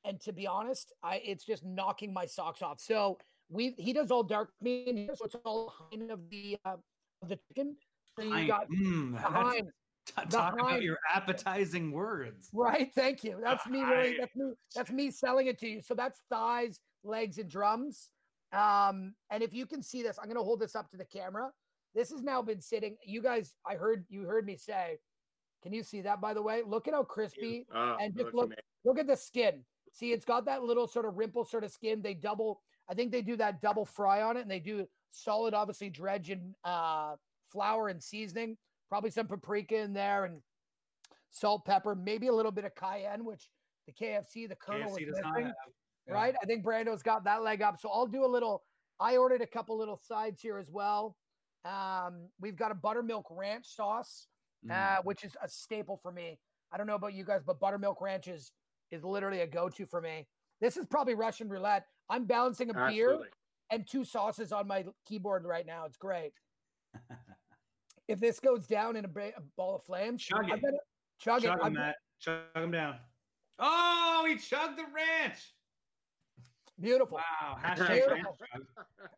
and 0.05 0.21
to 0.21 0.33
be 0.33 0.47
honest, 0.47 0.93
I 1.03 1.17
it's 1.25 1.45
just 1.45 1.65
knocking 1.65 2.13
my 2.13 2.25
socks 2.25 2.63
off. 2.63 2.79
So 2.79 3.19
we 3.49 3.75
he 3.79 3.93
does 3.93 4.13
all 4.13 4.23
dark 4.23 4.51
meat 4.61 4.87
in 4.87 4.97
here, 4.97 5.15
so 5.15 5.25
it's 5.25 5.37
all 5.45 5.75
kind 5.91 6.11
of 6.11 6.29
the 6.31 6.57
uh, 6.65 6.77
of 7.23 7.29
the 7.29 7.39
chicken. 7.49 7.77
So 8.17 8.25
you 8.25 8.47
got 8.47 8.71
Mm, 8.71 9.13
the 9.13 9.73
that's- 10.17 10.35
hind. 10.35 10.57
Talk 10.59 10.61
about 10.61 10.83
your 10.83 10.99
appetizing 11.15 11.93
words. 11.93 12.49
Right. 12.53 12.91
Thank 12.95 13.25
you. 13.25 13.39
That's 13.43 13.67
me. 13.67 13.83
Really. 13.83 14.17
That's 14.19 14.37
me. 14.37 14.53
That's 14.75 14.91
me 14.91 15.11
selling 15.11 15.47
it 15.47 15.59
to 15.61 15.69
you. 15.69 15.83
So 15.83 15.95
that's 15.95 16.21
thighs, 16.31 16.81
legs, 17.05 17.39
and 17.39 17.49
drums. 17.49 18.11
Um, 18.53 19.15
and 19.31 19.43
if 19.43 19.53
you 19.53 19.67
can 19.67 19.83
see 19.83 20.03
this, 20.03 20.19
I'm 20.19 20.25
going 20.27 20.37
to 20.37 20.43
hold 20.43 20.61
this 20.61 20.75
up 20.75 20.91
to 20.91 20.97
the 20.97 21.05
camera. 21.05 21.51
This 21.95 22.11
has 22.11 22.23
now 22.23 22.43
been 22.43 22.61
sitting. 22.61 22.97
You 23.05 23.23
guys, 23.23 23.55
I 23.67 23.75
heard 23.75 24.05
you 24.09 24.23
heard 24.23 24.47
me 24.47 24.57
say. 24.57 24.99
Can 25.63 25.73
you 25.73 25.83
see 25.83 26.01
that? 26.03 26.21
By 26.21 26.35
the 26.35 26.43
way, 26.43 26.63
look 26.65 26.87
at 26.87 26.95
how 26.95 27.03
crispy. 27.03 27.67
Oh, 27.75 27.97
And 28.01 28.15
just 28.17 28.33
look- 28.35 28.47
amazing. 28.47 28.63
Look 28.85 28.99
at 28.99 29.07
the 29.07 29.17
skin. 29.17 29.65
See, 29.93 30.13
it's 30.13 30.25
got 30.25 30.45
that 30.45 30.63
little 30.63 30.87
sort 30.87 31.05
of 31.05 31.17
wrinkle 31.17 31.45
sort 31.45 31.65
of 31.65 31.73
skin. 31.73 32.01
They 32.01 32.15
double. 32.15 32.61
I 32.89 32.95
think 32.95 33.11
they 33.11 33.23
do 33.23 33.37
that 33.37 33.61
double 33.61 33.85
fry 33.85 34.23
on 34.23 34.37
it, 34.37 34.43
and 34.43 34.51
they 34.51 34.61
do 34.61 34.87
solid, 35.11 35.53
obviously 35.55 35.91
dredge 35.91 36.31
in 36.31 36.55
uh, 36.65 37.17
flour 37.53 37.89
and 37.89 38.01
seasoning. 38.03 38.57
Probably 38.89 39.11
some 39.11 39.27
paprika 39.27 39.77
in 39.77 39.93
there 39.93 40.25
and 40.25 40.41
salt, 41.31 41.65
pepper, 41.65 41.95
maybe 41.95 42.29
a 42.29 42.33
little 42.33 42.53
bit 42.53 42.65
of 42.65 42.75
cayenne, 42.75 43.25
which 43.25 43.49
the 43.87 43.93
KFC, 43.93 44.49
the 44.49 44.57
Colonel 44.57 44.91
KFC 44.91 45.07
does 45.07 45.17
missing. 45.17 45.53
Yeah. 46.07 46.15
right? 46.15 46.35
I 46.43 46.47
think 46.47 46.65
Brando's 46.65 47.03
got 47.03 47.25
that 47.25 47.43
leg 47.43 47.61
up. 47.63 47.79
So 47.79 47.91
I'll 47.91 48.07
do 48.07 48.25
a 48.25 48.27
little. 48.27 48.63
I 49.01 49.17
ordered 49.17 49.43
a 49.43 49.47
couple 49.47 49.77
little 49.79 50.01
sides 50.03 50.41
here 50.41 50.59
as 50.59 50.71
well. 50.71 51.17
Um, 51.65 52.29
we've 52.41 52.57
got 52.57 52.71
a 52.71 52.75
buttermilk 52.75 53.27
ranch 53.31 53.67
sauce, 53.67 54.27
Mm. 54.67 54.73
uh, 54.73 55.03
which 55.03 55.23
is 55.23 55.37
a 55.41 55.49
staple 55.49 55.97
for 55.99 56.11
me. 56.11 56.39
I 56.73 56.79
don't 56.79 56.87
know 56.89 56.97
about 56.97 57.15
you 57.15 57.25
guys, 57.25 57.43
but 57.47 57.61
buttermilk 57.61 58.01
ranch 58.01 58.27
is 58.27 58.51
is 58.91 59.05
literally 59.05 59.41
a 59.43 59.47
go-to 59.47 59.85
for 59.87 60.01
me. 60.01 60.27
This 60.61 60.77
is 60.79 60.87
probably 60.87 61.15
Russian 61.15 61.49
roulette. 61.49 61.87
I'm 62.09 62.25
balancing 62.25 62.71
a 62.71 62.75
beer 62.89 63.21
and 63.71 63.87
two 63.87 64.03
sauces 64.05 64.51
on 64.51 64.67
my 64.67 64.85
keyboard 65.07 65.45
right 65.45 65.67
now. 65.67 65.85
It's 65.85 65.97
great. 65.99 66.33
if 68.09 68.19
this 68.21 68.41
goes 68.41 68.67
down 68.67 68.97
in 68.97 69.05
a, 69.05 69.09
ba- 69.09 69.33
a 69.37 69.41
ball 69.57 69.77
of 69.77 69.83
flames, 69.85 70.23
Chug 70.23 70.45
I 70.51 70.55
it. 70.55 70.63
better 70.63 70.77
chug, 71.21 71.43
Chug 71.43 71.45
it. 71.45 71.51
him, 71.59 71.63
I'm- 71.63 71.73
Matt. 71.75 71.97
Chug 72.21 72.41
him 72.57 72.71
down. 72.73 72.97
Oh, 73.61 74.25
he 74.29 74.37
chugged 74.37 74.77
the 74.79 74.85
ranch. 74.95 75.53
Beautiful. 76.81 77.19
Wow. 77.19 77.59
Beautiful. 77.77 78.37
ranch. 78.55 78.67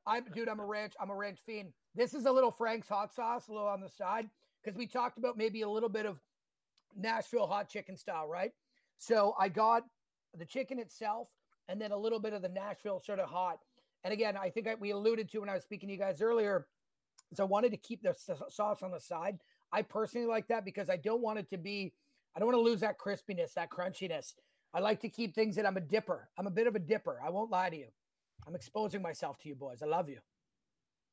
I'm 0.07 0.25
dude, 0.35 0.49
I'm 0.49 0.61
a 0.61 0.65
ranch, 0.67 0.95
I'm 1.01 1.11
a 1.11 1.15
ranch 1.15 1.39
fiend. 1.45 1.73
This 1.95 2.15
is 2.15 2.25
a 2.27 2.33
little 2.33 2.51
Frank's 2.51 2.89
hot 2.89 3.13
sauce, 3.15 3.49
a 3.49 3.53
little 3.53 3.69
on 3.69 3.81
the 3.81 3.89
side, 3.89 4.29
because 4.63 4.77
we 4.79 4.87
talked 4.87 5.19
about 5.19 5.37
maybe 5.37 5.61
a 5.63 5.69
little 5.69 5.89
bit 5.89 6.07
of 6.07 6.19
Nashville 6.97 7.47
hot 7.47 7.69
chicken 7.69 7.97
style, 7.97 8.29
right? 8.29 8.53
So 8.99 9.35
I 9.39 9.49
got 9.49 9.85
the 10.37 10.45
chicken 10.45 10.79
itself 10.79 11.29
and 11.69 11.81
then 11.81 11.93
a 11.93 11.97
little 11.97 12.19
bit 12.21 12.33
of 12.33 12.43
the 12.43 12.49
Nashville 12.49 13.01
sort 13.05 13.19
of 13.19 13.29
hot. 13.29 13.59
And 14.05 14.13
again, 14.13 14.37
I 14.37 14.49
think 14.49 14.67
I, 14.67 14.75
we 14.75 14.91
alluded 14.91 15.31
to 15.31 15.41
when 15.41 15.49
I 15.51 15.55
was 15.55 15.63
speaking 15.65 15.89
to 15.89 15.93
you 15.93 15.99
guys 15.99 16.23
earlier. 16.23 16.67
So 17.35 17.45
I 17.45 17.47
wanted 17.47 17.71
to 17.71 17.77
keep 17.77 18.03
the 18.03 18.15
sauce 18.49 18.83
on 18.83 18.91
the 18.91 19.01
side. 19.01 19.39
I 19.73 19.83
personally 19.83 20.27
like 20.27 20.49
that 20.49 20.65
because 20.65 20.91
I 20.91 20.97
don't 20.97 21.23
want 21.23 21.39
it 21.39 21.49
to 21.51 21.59
be, 21.59 21.93
I 22.35 22.41
don't 22.41 22.47
want 22.47 22.59
to 22.59 22.63
lose 22.63 22.81
that 22.81 22.99
crispiness, 22.99 23.55
that 23.55 23.71
crunchiness. 23.71 24.35
I 24.75 24.81
like 24.81 25.01
to 25.01 25.09
keep 25.09 25.35
things 25.35 25.57
that 25.57 25.67
I'm 25.67 25.77
a 25.77 25.81
dipper. 25.81 26.29
I'm 26.39 26.47
a 26.47 26.51
bit 26.51 26.67
of 26.67 26.75
a 26.75 26.79
dipper. 26.79 27.21
I 27.25 27.31
won't 27.31 27.51
lie 27.51 27.71
to 27.71 27.77
you. 27.77 27.89
I'm 28.47 28.55
exposing 28.55 29.03
myself 29.03 29.39
to 29.41 29.49
you 29.49 29.55
boys. 29.55 29.83
I 29.83 29.87
love 29.87 30.09
you. 30.09 30.19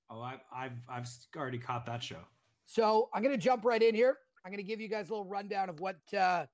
Oh, 0.09 0.21
I've, 0.21 0.39
I've, 0.55 0.71
I've 0.89 1.07
already 1.35 1.57
caught 1.57 1.85
that 1.85 2.01
show. 2.01 2.19
So 2.65 3.09
I'm 3.13 3.23
gonna 3.23 3.37
jump 3.37 3.65
right 3.65 3.81
in 3.81 3.95
here. 3.95 4.17
I'm 4.45 4.51
gonna 4.51 4.63
give 4.63 4.81
you 4.81 4.87
guys 4.87 5.09
a 5.09 5.13
little 5.13 5.25
rundown 5.25 5.69
of 5.69 5.79
what 5.79 5.97
uh 6.17 6.45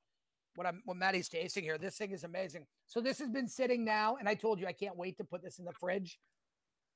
what 0.56 0.68
I'm 0.68 0.82
what 0.86 0.98
Maddie's 0.98 1.30
tasting 1.30 1.64
here. 1.64 1.78
This 1.78 1.98
thing 1.98 2.12
is 2.12 2.24
amazing. 2.24 2.66
So 2.88 3.02
this 3.02 3.20
has 3.20 3.30
been 3.30 3.48
sitting 3.48 3.84
now, 3.84 4.18
and 4.18 4.30
I 4.30 4.36
told 4.36 4.60
you 4.60 4.68
I 4.68 4.74
can't 4.74 4.98
wait 4.98 5.18
to 5.18 5.24
put 5.24 5.44
this 5.44 5.60
in 5.60 5.66
the 5.66 5.74
fridge. 5.74 6.20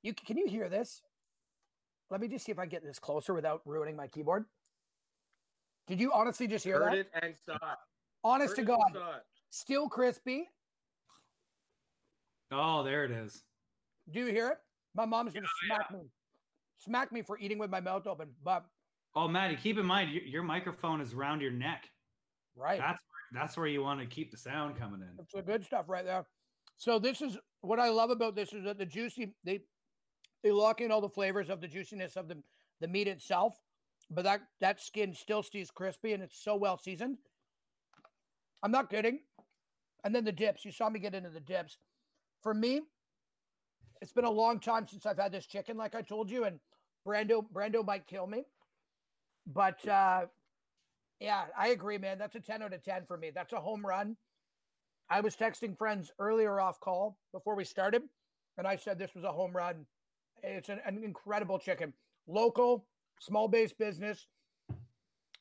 You 0.02 0.14
can 0.14 0.36
you 0.36 0.46
hear 0.46 0.68
this? 0.68 1.02
Let 2.10 2.20
me 2.20 2.28
just 2.28 2.44
see 2.44 2.52
if 2.52 2.58
I 2.58 2.66
get 2.66 2.82
this 2.82 2.98
closer 2.98 3.34
without 3.34 3.60
ruining 3.64 3.96
my 3.96 4.06
keyboard. 4.06 4.44
Did 5.86 6.00
you 6.00 6.12
honestly 6.12 6.46
just 6.46 6.64
hear 6.64 6.78
Heard 6.82 6.92
that? 6.92 6.98
it 6.98 7.08
and 7.22 7.34
saw 7.46 7.54
it. 7.54 7.78
Honest 8.24 8.50
Heard 8.50 8.56
to 8.56 8.62
it 8.62 8.76
God, 8.76 8.92
saw 8.92 9.16
it. 9.16 9.22
still 9.50 9.88
crispy. 9.88 10.48
Oh, 12.50 12.82
there 12.82 13.04
it 13.04 13.10
is. 13.10 13.42
Do 14.10 14.20
you 14.20 14.26
hear 14.26 14.48
it? 14.50 14.58
My 14.94 15.04
mom's 15.04 15.34
gonna 15.34 15.46
smack 15.66 15.90
me, 15.92 16.00
smack 16.78 17.12
me 17.12 17.22
for 17.22 17.38
eating 17.38 17.58
with 17.58 17.70
my 17.70 17.80
mouth 17.80 18.06
open. 18.06 18.28
But 18.42 18.64
Oh, 19.14 19.26
Maddie, 19.28 19.56
keep 19.56 19.78
in 19.78 19.86
mind 19.86 20.10
your, 20.10 20.22
your 20.22 20.42
microphone 20.42 21.00
is 21.00 21.12
around 21.12 21.40
your 21.40 21.50
neck. 21.50 21.88
right, 22.56 22.78
That's 22.78 23.00
that's 23.32 23.56
where 23.58 23.66
you 23.66 23.82
want 23.82 24.00
to 24.00 24.06
keep 24.06 24.30
the 24.30 24.36
sound 24.38 24.76
coming 24.78 25.00
in. 25.02 25.08
That's 25.16 25.32
the 25.34 25.42
good 25.42 25.64
stuff 25.64 25.84
right 25.88 26.04
there. 26.04 26.26
So 26.78 26.98
this 26.98 27.20
is 27.20 27.36
what 27.60 27.78
I 27.78 27.90
love 27.90 28.08
about 28.10 28.34
this 28.34 28.52
is 28.54 28.64
that 28.64 28.78
the 28.78 28.86
juicy 28.86 29.34
they 29.44 29.60
they 30.42 30.50
lock 30.50 30.80
in 30.80 30.90
all 30.90 31.00
the 31.00 31.08
flavors 31.08 31.50
of 31.50 31.60
the 31.60 31.68
juiciness 31.68 32.16
of 32.16 32.28
the 32.28 32.38
the 32.80 32.88
meat 32.88 33.08
itself, 33.08 33.54
but 34.10 34.24
that 34.24 34.42
that 34.60 34.80
skin 34.80 35.14
still 35.14 35.42
stays 35.42 35.70
crispy 35.70 36.12
and 36.12 36.22
it's 36.22 36.42
so 36.42 36.56
well 36.56 36.78
seasoned. 36.78 37.18
I'm 38.62 38.70
not 38.70 38.90
kidding. 38.90 39.20
And 40.04 40.14
then 40.14 40.24
the 40.24 40.32
dips. 40.32 40.64
You 40.64 40.72
saw 40.72 40.88
me 40.88 41.00
get 41.00 41.14
into 41.14 41.30
the 41.30 41.40
dips. 41.40 41.76
For 42.42 42.54
me, 42.54 42.82
it's 44.00 44.12
been 44.12 44.24
a 44.24 44.30
long 44.30 44.60
time 44.60 44.86
since 44.86 45.06
I've 45.06 45.18
had 45.18 45.32
this 45.32 45.46
chicken, 45.46 45.76
like 45.76 45.94
I 45.94 46.02
told 46.02 46.30
you, 46.30 46.44
and 46.44 46.60
Brando 47.06 47.44
Brando 47.52 47.84
might 47.84 48.06
kill 48.06 48.26
me. 48.26 48.44
But 49.46 49.86
uh 49.86 50.26
yeah, 51.20 51.46
I 51.58 51.68
agree, 51.68 51.98
man. 51.98 52.18
That's 52.18 52.36
a 52.36 52.40
10 52.40 52.62
out 52.62 52.72
of 52.72 52.82
10 52.84 53.06
for 53.06 53.16
me. 53.16 53.30
That's 53.34 53.52
a 53.52 53.60
home 53.60 53.84
run. 53.84 54.16
I 55.10 55.20
was 55.20 55.34
texting 55.34 55.76
friends 55.76 56.12
earlier 56.18 56.60
off 56.60 56.78
call 56.80 57.18
before 57.32 57.56
we 57.56 57.64
started, 57.64 58.02
and 58.56 58.66
I 58.66 58.76
said 58.76 58.98
this 58.98 59.14
was 59.14 59.24
a 59.24 59.32
home 59.32 59.56
run. 59.56 59.86
It's 60.42 60.68
an, 60.68 60.80
an 60.84 61.02
incredible 61.04 61.58
chicken, 61.58 61.92
local, 62.26 62.86
small 63.20 63.48
base 63.48 63.72
business. 63.72 64.26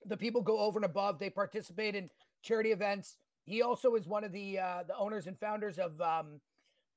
The 0.06 0.18
people 0.18 0.42
go 0.42 0.60
over 0.60 0.78
and 0.80 0.86
above. 0.86 1.20
They 1.20 1.30
participate 1.30 1.96
in 1.96 2.10
charity 2.42 2.72
events. 2.72 3.18
He 3.46 3.62
also 3.62 3.96
is 3.96 4.08
one 4.08 4.24
of 4.24 4.32
the 4.32 4.60
uh, 4.60 4.84
the 4.88 4.96
owners 4.98 5.28
and 5.28 5.38
founders 5.40 5.80
of 5.80 6.00
um, 6.02 6.40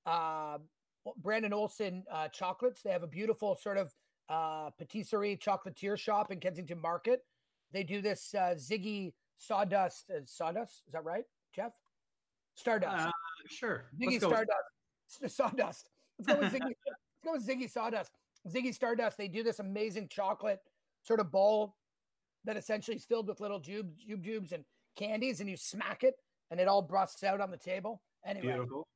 uh, 0.07 0.59
Brandon 1.18 1.53
Olsen 1.53 2.05
uh, 2.11 2.28
Chocolates. 2.28 2.82
They 2.82 2.90
have 2.90 3.03
a 3.03 3.07
beautiful 3.09 3.55
sort 3.57 3.78
of 3.78 3.94
uh, 4.28 4.70
patisserie 4.78 5.36
chocolatier 5.36 5.98
shop 5.98 6.30
in 6.30 6.38
Kensington 6.40 6.80
Market. 6.80 7.24
They 7.72 7.82
do 7.84 8.01
this 8.01 8.34
uh, 8.34 8.55
Ziggy 8.57 9.12
Sawdust. 9.38 10.11
Uh, 10.11 10.20
sawdust, 10.24 10.82
is 10.86 10.92
that 10.92 11.05
right, 11.05 11.24
Jeff? 11.55 11.72
Stardust. 12.55 13.07
Uh, 13.07 13.11
sure. 13.48 13.84
Ziggy 14.01 14.20
with- 14.20 14.22
Stardust. 14.22 15.24
S- 15.24 15.34
Sawdust. 15.36 15.90
Let's 16.18 16.34
go 16.34 16.40
with 16.40 16.53
Ziggy. 16.53 16.74
let's 17.22 17.46
go 17.46 17.54
with 17.54 17.60
Ziggy 17.60 17.70
Sawdust. 17.70 18.12
Ziggy 18.48 18.74
Stardust. 18.74 19.18
They 19.18 19.28
do 19.28 19.42
this 19.42 19.58
amazing 19.58 20.08
chocolate 20.08 20.60
sort 21.02 21.20
of 21.20 21.30
ball 21.30 21.76
that 22.44 22.56
essentially 22.56 22.96
is 22.96 23.04
filled 23.04 23.28
with 23.28 23.40
little 23.40 23.60
jube, 23.60 23.90
jube 24.06 24.24
jubes 24.24 24.52
and 24.52 24.64
candies, 24.96 25.40
and 25.40 25.48
you 25.48 25.56
smack 25.56 26.02
it, 26.04 26.14
and 26.50 26.58
it 26.58 26.68
all 26.68 26.82
busts 26.82 27.22
out 27.22 27.40
on 27.40 27.50
the 27.50 27.56
table. 27.56 28.02
Anyway, 28.24 28.52
Beautiful. 28.52 28.86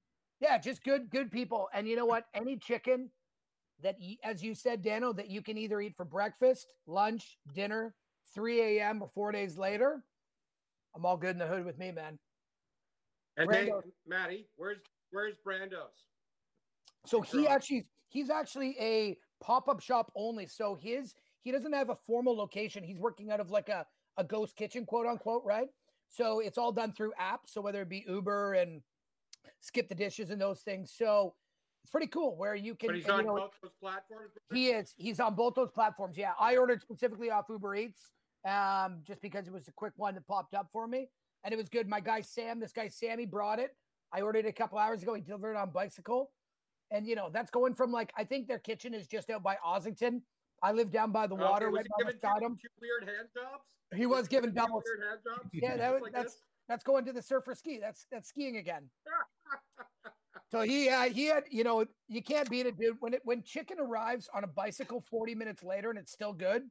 yeah, 0.41 0.59
just 0.59 0.83
good, 0.83 1.11
good 1.11 1.31
people. 1.31 1.69
And 1.75 1.87
you 1.87 1.97
know 1.97 2.07
what? 2.07 2.25
Any 2.35 2.57
chicken 2.57 3.11
that, 3.83 3.97
as 4.23 4.43
you 4.43 4.55
said, 4.55 4.83
Dano, 4.83 5.13
that 5.13 5.31
you 5.31 5.43
can 5.43 5.59
either 5.59 5.81
eat 5.81 5.97
for 5.97 6.05
breakfast, 6.05 6.75
lunch, 6.87 7.39
dinner, 7.55 7.95
3 8.35 8.79
a.m. 8.79 9.03
or 9.03 9.09
four 9.09 9.31
days 9.31 9.59
later, 9.59 10.03
I'm 10.97 11.05
all 11.05 11.17
good 11.17 11.31
in 11.31 11.39
the 11.39 11.47
hood 11.47 11.65
with 11.65 11.79
me, 11.79 11.93
man. 11.93 12.19
And 13.37 13.53
hey, 13.53 13.67
Brando's. 13.67 13.85
Maddie, 14.07 14.47
where's 14.57 14.79
where's 15.11 15.35
Brando's? 15.45 16.05
So 17.07 17.21
he 17.21 17.47
actually 17.47 17.87
he's 18.15 18.31
actually 18.31 18.77
a 18.81 19.19
pop-up 19.43 19.81
shop 19.81 20.11
only. 20.15 20.47
So 20.47 20.77
his 20.77 21.15
he 21.43 21.53
doesn't 21.53 21.73
have 21.75 21.91
a 21.91 21.95
formal 21.95 22.35
location. 22.35 22.83
He's 22.83 22.99
working 22.99 23.31
out 23.31 23.41
of 23.41 23.51
like 23.51 23.69
a, 23.69 23.85
a 24.17 24.25
ghost 24.25 24.57
kitchen, 24.57 24.87
quote 24.87 25.07
unquote, 25.07 25.43
right? 25.45 25.69
So 26.09 26.41
it's 26.41 26.57
all 26.57 26.73
done 26.73 26.93
through 26.93 27.13
apps. 27.21 27.49
So 27.49 27.61
whether 27.61 27.83
it 27.83 27.89
be 27.91 28.05
Uber 28.09 28.55
and 28.55 28.81
skip 29.61 29.89
the 29.91 29.95
dishes 29.95 30.31
and 30.31 30.41
those 30.41 30.61
things. 30.61 30.93
So 30.97 31.35
it's 31.83 31.91
pretty 31.91 32.07
cool 32.07 32.37
where 32.37 32.55
you 32.55 32.75
can 32.75 32.89
But 32.89 32.97
he's 32.97 33.05
and, 33.05 33.13
on 33.13 33.19
you 33.21 33.27
know, 33.27 33.35
both 33.35 33.51
those 33.63 33.73
platforms. 33.81 34.31
he 34.53 34.69
is. 34.69 34.95
He's 34.97 35.21
on 35.21 35.35
both 35.35 35.55
those 35.55 35.71
platforms. 35.71 36.17
Yeah. 36.17 36.33
I 36.41 36.57
ordered 36.57 36.81
specifically 36.81 37.31
off 37.31 37.47
Uber 37.51 37.75
Eats 37.75 38.13
um, 38.49 39.01
just 39.03 39.21
because 39.21 39.47
it 39.49 39.53
was 39.53 39.69
a 39.69 39.73
quick 39.73 39.93
one 39.97 40.15
that 40.15 40.27
popped 40.27 40.55
up 40.55 40.69
for 40.73 40.87
me. 40.87 41.09
And 41.43 41.53
it 41.53 41.57
was 41.57 41.69
good. 41.69 41.89
My 41.89 42.01
guy 42.01 42.23
Sam, 42.23 42.59
this 42.61 42.73
guy 42.73 42.89
Sammy 42.89 43.27
brought 43.27 43.59
it. 43.59 43.77
I 44.13 44.23
ordered 44.23 44.47
it 44.47 44.49
a 44.49 44.53
couple 44.53 44.79
hours 44.79 45.03
ago. 45.03 45.13
He 45.15 45.21
delivered 45.21 45.51
it 45.51 45.57
on 45.57 45.71
bicycle. 45.71 46.31
And 46.91 47.07
you 47.07 47.15
know, 47.15 47.29
that's 47.33 47.51
going 47.51 47.75
from 47.75 47.93
like 47.93 48.13
I 48.17 48.25
think 48.25 48.47
their 48.47 48.59
kitchen 48.59 48.95
is 48.95 49.07
just 49.07 49.31
out 49.31 49.43
by 49.43 49.57
Ossington. 49.67 50.21
I 50.63 50.73
live 50.73 50.91
down 50.91 51.13
by 51.13 51.27
the 51.27 51.35
water, 51.35 51.67
Okay, 51.67 51.77
right 51.77 51.87
he 51.87 52.05
by 52.05 52.11
giving 52.39 52.57
two, 52.57 52.69
weird 52.81 53.05
hand 53.05 53.29
jobs? 53.35 53.65
He 53.95 54.07
was 54.07 54.29
giving 54.29 54.51
two 54.51 54.57
doubles. 54.57 54.83
Weird 54.87 55.09
hand 55.09 55.21
jobs? 55.25 55.51
Yeah, 55.53 55.77
that 55.77 55.93
was, 55.93 56.03
like 56.03 56.13
that's 56.13 56.35
this? 56.35 56.43
that's 56.69 56.85
going 56.85 57.05
to 57.05 57.13
the 57.13 57.23
surfer 57.23 57.55
ski. 57.55 57.79
That's 57.81 58.07
that's 58.11 58.29
skiing 58.29 58.57
again. 58.57 58.89
So 60.51 60.61
he 60.61 60.89
uh, 60.89 61.05
he 61.05 61.27
had 61.27 61.45
you 61.51 61.65
know 61.65 61.85
you 62.07 62.23
can't 62.23 62.49
beat 62.49 62.67
it, 62.67 62.79
dude. 62.79 62.97
When 63.01 63.15
it 63.15 63.23
when 63.25 63.43
chicken 63.43 63.79
arrives 63.81 64.29
on 64.33 64.45
a 64.45 64.47
bicycle 64.47 65.01
forty 65.01 65.35
minutes 65.35 65.65
later 65.65 65.91
and 65.91 65.99
it's 65.99 66.13
still 66.13 66.33
good, 66.33 66.63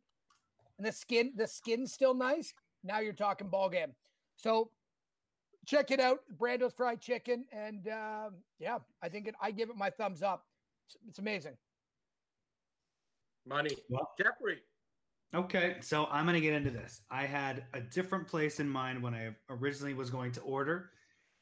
and 0.78 0.88
the 0.88 0.92
skin 0.92 1.34
the 1.36 1.48
skin's 1.48 1.92
still 1.92 2.14
nice. 2.14 2.54
Now 2.86 3.00
you're 3.00 3.12
talking 3.12 3.50
ball 3.50 3.70
game. 3.70 3.94
So 4.38 4.70
check 5.66 5.92
it 5.92 6.00
out, 6.00 6.20
Brando's 6.38 6.74
fried 6.74 7.02
chicken, 7.02 7.46
and 7.52 7.88
um, 7.88 8.36
yeah, 8.60 8.80
I 9.02 9.10
think 9.10 9.28
it, 9.28 9.36
I 9.42 9.52
give 9.52 9.70
it 9.70 9.76
my 9.76 9.90
thumbs 9.90 10.22
up. 10.22 10.46
It's, 10.88 10.98
it's 11.08 11.20
amazing. 11.20 11.54
Money. 13.46 13.76
Well- 13.90 14.12
Jeffrey. 14.18 14.60
Okay, 15.36 15.78
so 15.80 16.08
I'm 16.12 16.26
going 16.26 16.36
to 16.36 16.42
get 16.42 16.54
into 16.54 16.70
this. 16.70 17.02
I 17.10 17.26
had 17.26 17.64
a 17.74 17.82
different 17.82 18.28
place 18.28 18.60
in 18.60 18.70
mind 18.70 19.02
when 19.02 19.16
I 19.16 19.32
originally 19.50 19.96
was 19.96 20.12
going 20.12 20.32
to 20.34 20.42
order. 20.42 20.92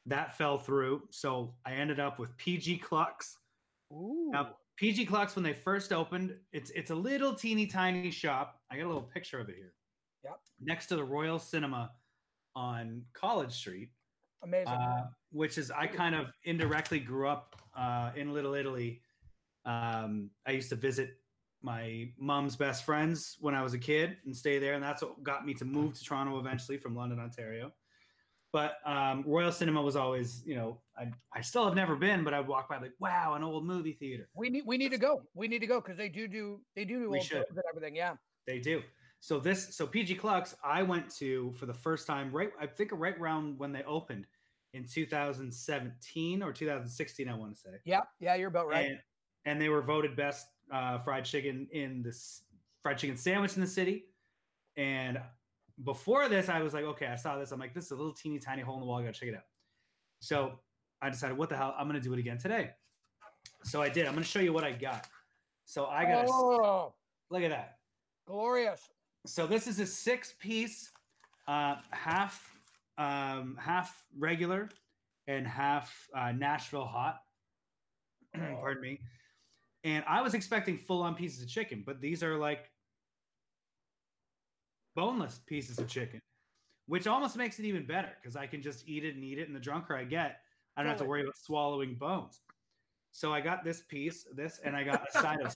That 0.06 0.36
fell 0.38 0.56
through, 0.56 1.02
so 1.10 1.54
I 1.66 1.74
ended 1.74 2.00
up 2.00 2.18
with 2.18 2.34
PG 2.38 2.78
Clucks. 2.78 3.36
Ooh. 3.92 4.30
Now, 4.32 4.56
PG 4.78 5.04
Clucks, 5.06 5.36
when 5.36 5.42
they 5.42 5.52
first 5.52 5.92
opened, 5.92 6.34
it's 6.52 6.70
it's 6.70 6.90
a 6.90 6.94
little 6.94 7.34
teeny 7.34 7.66
tiny 7.66 8.10
shop. 8.10 8.60
I 8.70 8.78
got 8.78 8.86
a 8.86 8.88
little 8.88 9.02
picture 9.02 9.38
of 9.38 9.50
it 9.50 9.56
here. 9.56 9.74
Yep. 10.24 10.40
Next 10.60 10.86
to 10.86 10.96
the 10.96 11.04
Royal 11.04 11.38
Cinema 11.38 11.92
on 12.56 13.02
College 13.12 13.52
Street, 13.52 13.90
Amazing. 14.42 14.68
uh, 14.74 15.06
which 15.30 15.58
is 15.58 15.70
I 15.70 15.86
kind 15.86 16.14
of 16.14 16.32
indirectly 16.44 16.98
grew 16.98 17.28
up 17.28 17.56
uh, 17.76 18.10
in 18.16 18.32
Little 18.34 18.54
Italy. 18.54 19.00
Um, 19.64 20.30
I 20.46 20.52
used 20.52 20.68
to 20.70 20.76
visit 20.76 21.16
my 21.62 22.10
mom's 22.18 22.56
best 22.56 22.84
friends 22.84 23.36
when 23.40 23.54
I 23.54 23.62
was 23.62 23.72
a 23.72 23.78
kid 23.78 24.16
and 24.24 24.36
stay 24.36 24.58
there, 24.58 24.74
and 24.74 24.82
that's 24.82 25.02
what 25.02 25.22
got 25.22 25.46
me 25.46 25.54
to 25.54 25.64
move 25.64 25.94
to 25.94 26.04
Toronto 26.04 26.38
eventually 26.40 26.76
from 26.76 26.96
London, 26.96 27.20
Ontario. 27.20 27.72
But 28.52 28.78
um, 28.84 29.24
Royal 29.26 29.50
Cinema 29.52 29.80
was 29.80 29.96
always, 29.96 30.42
you 30.44 30.54
know, 30.56 30.80
I, 30.98 31.10
I 31.32 31.40
still 31.40 31.64
have 31.64 31.74
never 31.74 31.96
been, 31.96 32.22
but 32.22 32.34
I'd 32.34 32.46
walk 32.46 32.68
by 32.68 32.78
like, 32.78 32.92
wow, 32.98 33.32
an 33.34 33.42
old 33.42 33.64
movie 33.64 33.94
theater. 33.94 34.28
we 34.34 34.50
need 34.50 34.64
we 34.66 34.76
need 34.76 34.90
to 34.90 34.98
go. 34.98 35.22
We 35.34 35.48
need 35.48 35.60
to 35.60 35.66
go 35.66 35.80
because 35.80 35.96
they 35.96 36.08
do 36.10 36.28
do 36.28 36.60
they 36.76 36.84
do 36.84 37.00
do 37.00 37.10
We 37.10 37.18
old 37.18 37.26
should. 37.26 37.44
and 37.48 37.58
everything. 37.70 37.96
Yeah. 37.96 38.14
They 38.46 38.58
do. 38.58 38.82
So 39.22 39.38
this, 39.38 39.76
so 39.76 39.86
PG 39.86 40.16
Clucks, 40.16 40.56
I 40.64 40.82
went 40.82 41.08
to 41.18 41.52
for 41.52 41.66
the 41.66 41.72
first 41.72 42.08
time, 42.08 42.32
right? 42.32 42.50
I 42.60 42.66
think 42.66 42.90
right 42.92 43.16
around 43.16 43.56
when 43.56 43.70
they 43.70 43.84
opened 43.84 44.26
in 44.74 44.84
2017 44.84 46.42
or 46.42 46.52
2016, 46.52 47.28
I 47.28 47.34
want 47.36 47.54
to 47.54 47.60
say. 47.60 47.68
Yeah. 47.84 48.00
Yeah. 48.18 48.34
You're 48.34 48.48
about 48.48 48.66
right. 48.66 48.86
And, 48.86 48.98
and 49.44 49.62
they 49.62 49.68
were 49.68 49.80
voted 49.80 50.16
best 50.16 50.48
uh, 50.72 50.98
fried 50.98 51.24
chicken 51.24 51.68
in 51.70 52.02
this 52.02 52.42
fried 52.82 52.98
chicken 52.98 53.16
sandwich 53.16 53.54
in 53.54 53.60
the 53.60 53.66
city. 53.68 54.06
And 54.76 55.20
before 55.84 56.28
this, 56.28 56.48
I 56.48 56.60
was 56.60 56.74
like, 56.74 56.84
okay, 56.84 57.06
I 57.06 57.14
saw 57.14 57.38
this. 57.38 57.52
I'm 57.52 57.60
like, 57.60 57.74
this 57.74 57.84
is 57.84 57.90
a 57.92 57.96
little 57.96 58.14
teeny 58.14 58.40
tiny 58.40 58.62
hole 58.62 58.74
in 58.74 58.80
the 58.80 58.86
wall. 58.86 58.98
I 58.98 59.02
gotta 59.02 59.12
check 59.12 59.28
it 59.28 59.36
out. 59.36 59.44
So 60.18 60.58
I 61.00 61.10
decided, 61.10 61.38
what 61.38 61.48
the 61.48 61.56
hell? 61.56 61.76
I'm 61.78 61.86
gonna 61.86 62.00
do 62.00 62.12
it 62.12 62.18
again 62.18 62.38
today. 62.38 62.70
So 63.62 63.80
I 63.80 63.88
did. 63.88 64.06
I'm 64.06 64.14
gonna 64.14 64.24
show 64.24 64.40
you 64.40 64.52
what 64.52 64.64
I 64.64 64.72
got. 64.72 65.06
So 65.64 65.86
I 65.86 66.06
got 66.06 66.24
a 66.24 66.28
oh, 66.28 66.94
look 67.30 67.44
at 67.44 67.50
that. 67.50 67.76
glorious. 68.26 68.90
So 69.24 69.46
this 69.46 69.66
is 69.66 69.78
a 69.78 69.86
six 69.86 70.34
piece, 70.40 70.90
uh, 71.46 71.76
half 71.90 72.50
um, 72.98 73.56
half 73.60 74.04
regular 74.18 74.68
and 75.26 75.46
half 75.46 76.08
uh, 76.14 76.32
Nashville 76.32 76.84
hot. 76.84 77.20
Pardon 78.34 78.82
me. 78.82 79.00
And 79.84 80.04
I 80.08 80.22
was 80.22 80.34
expecting 80.34 80.76
full 80.76 81.02
on 81.02 81.14
pieces 81.14 81.42
of 81.42 81.48
chicken, 81.48 81.82
but 81.84 82.00
these 82.00 82.22
are 82.22 82.36
like 82.36 82.70
boneless 84.94 85.40
pieces 85.46 85.78
of 85.78 85.88
chicken, 85.88 86.20
which 86.86 87.06
almost 87.06 87.36
makes 87.36 87.58
it 87.58 87.64
even 87.64 87.86
better 87.86 88.10
because 88.20 88.36
I 88.36 88.46
can 88.46 88.62
just 88.62 88.88
eat 88.88 89.04
it 89.04 89.14
and 89.14 89.24
eat 89.24 89.38
it. 89.38 89.48
And 89.48 89.56
the 89.56 89.60
drunker 89.60 89.96
I 89.96 90.04
get, 90.04 90.40
I 90.76 90.82
don't 90.82 90.90
have 90.90 90.98
to 90.98 91.04
worry 91.04 91.22
about 91.22 91.36
swallowing 91.36 91.94
bones. 91.94 92.40
So 93.10 93.32
I 93.32 93.40
got 93.40 93.64
this 93.64 93.82
piece, 93.82 94.26
this, 94.34 94.60
and 94.64 94.76
I 94.76 94.84
got 94.84 95.06
a 95.08 95.12
side 95.20 95.40
of 95.40 95.54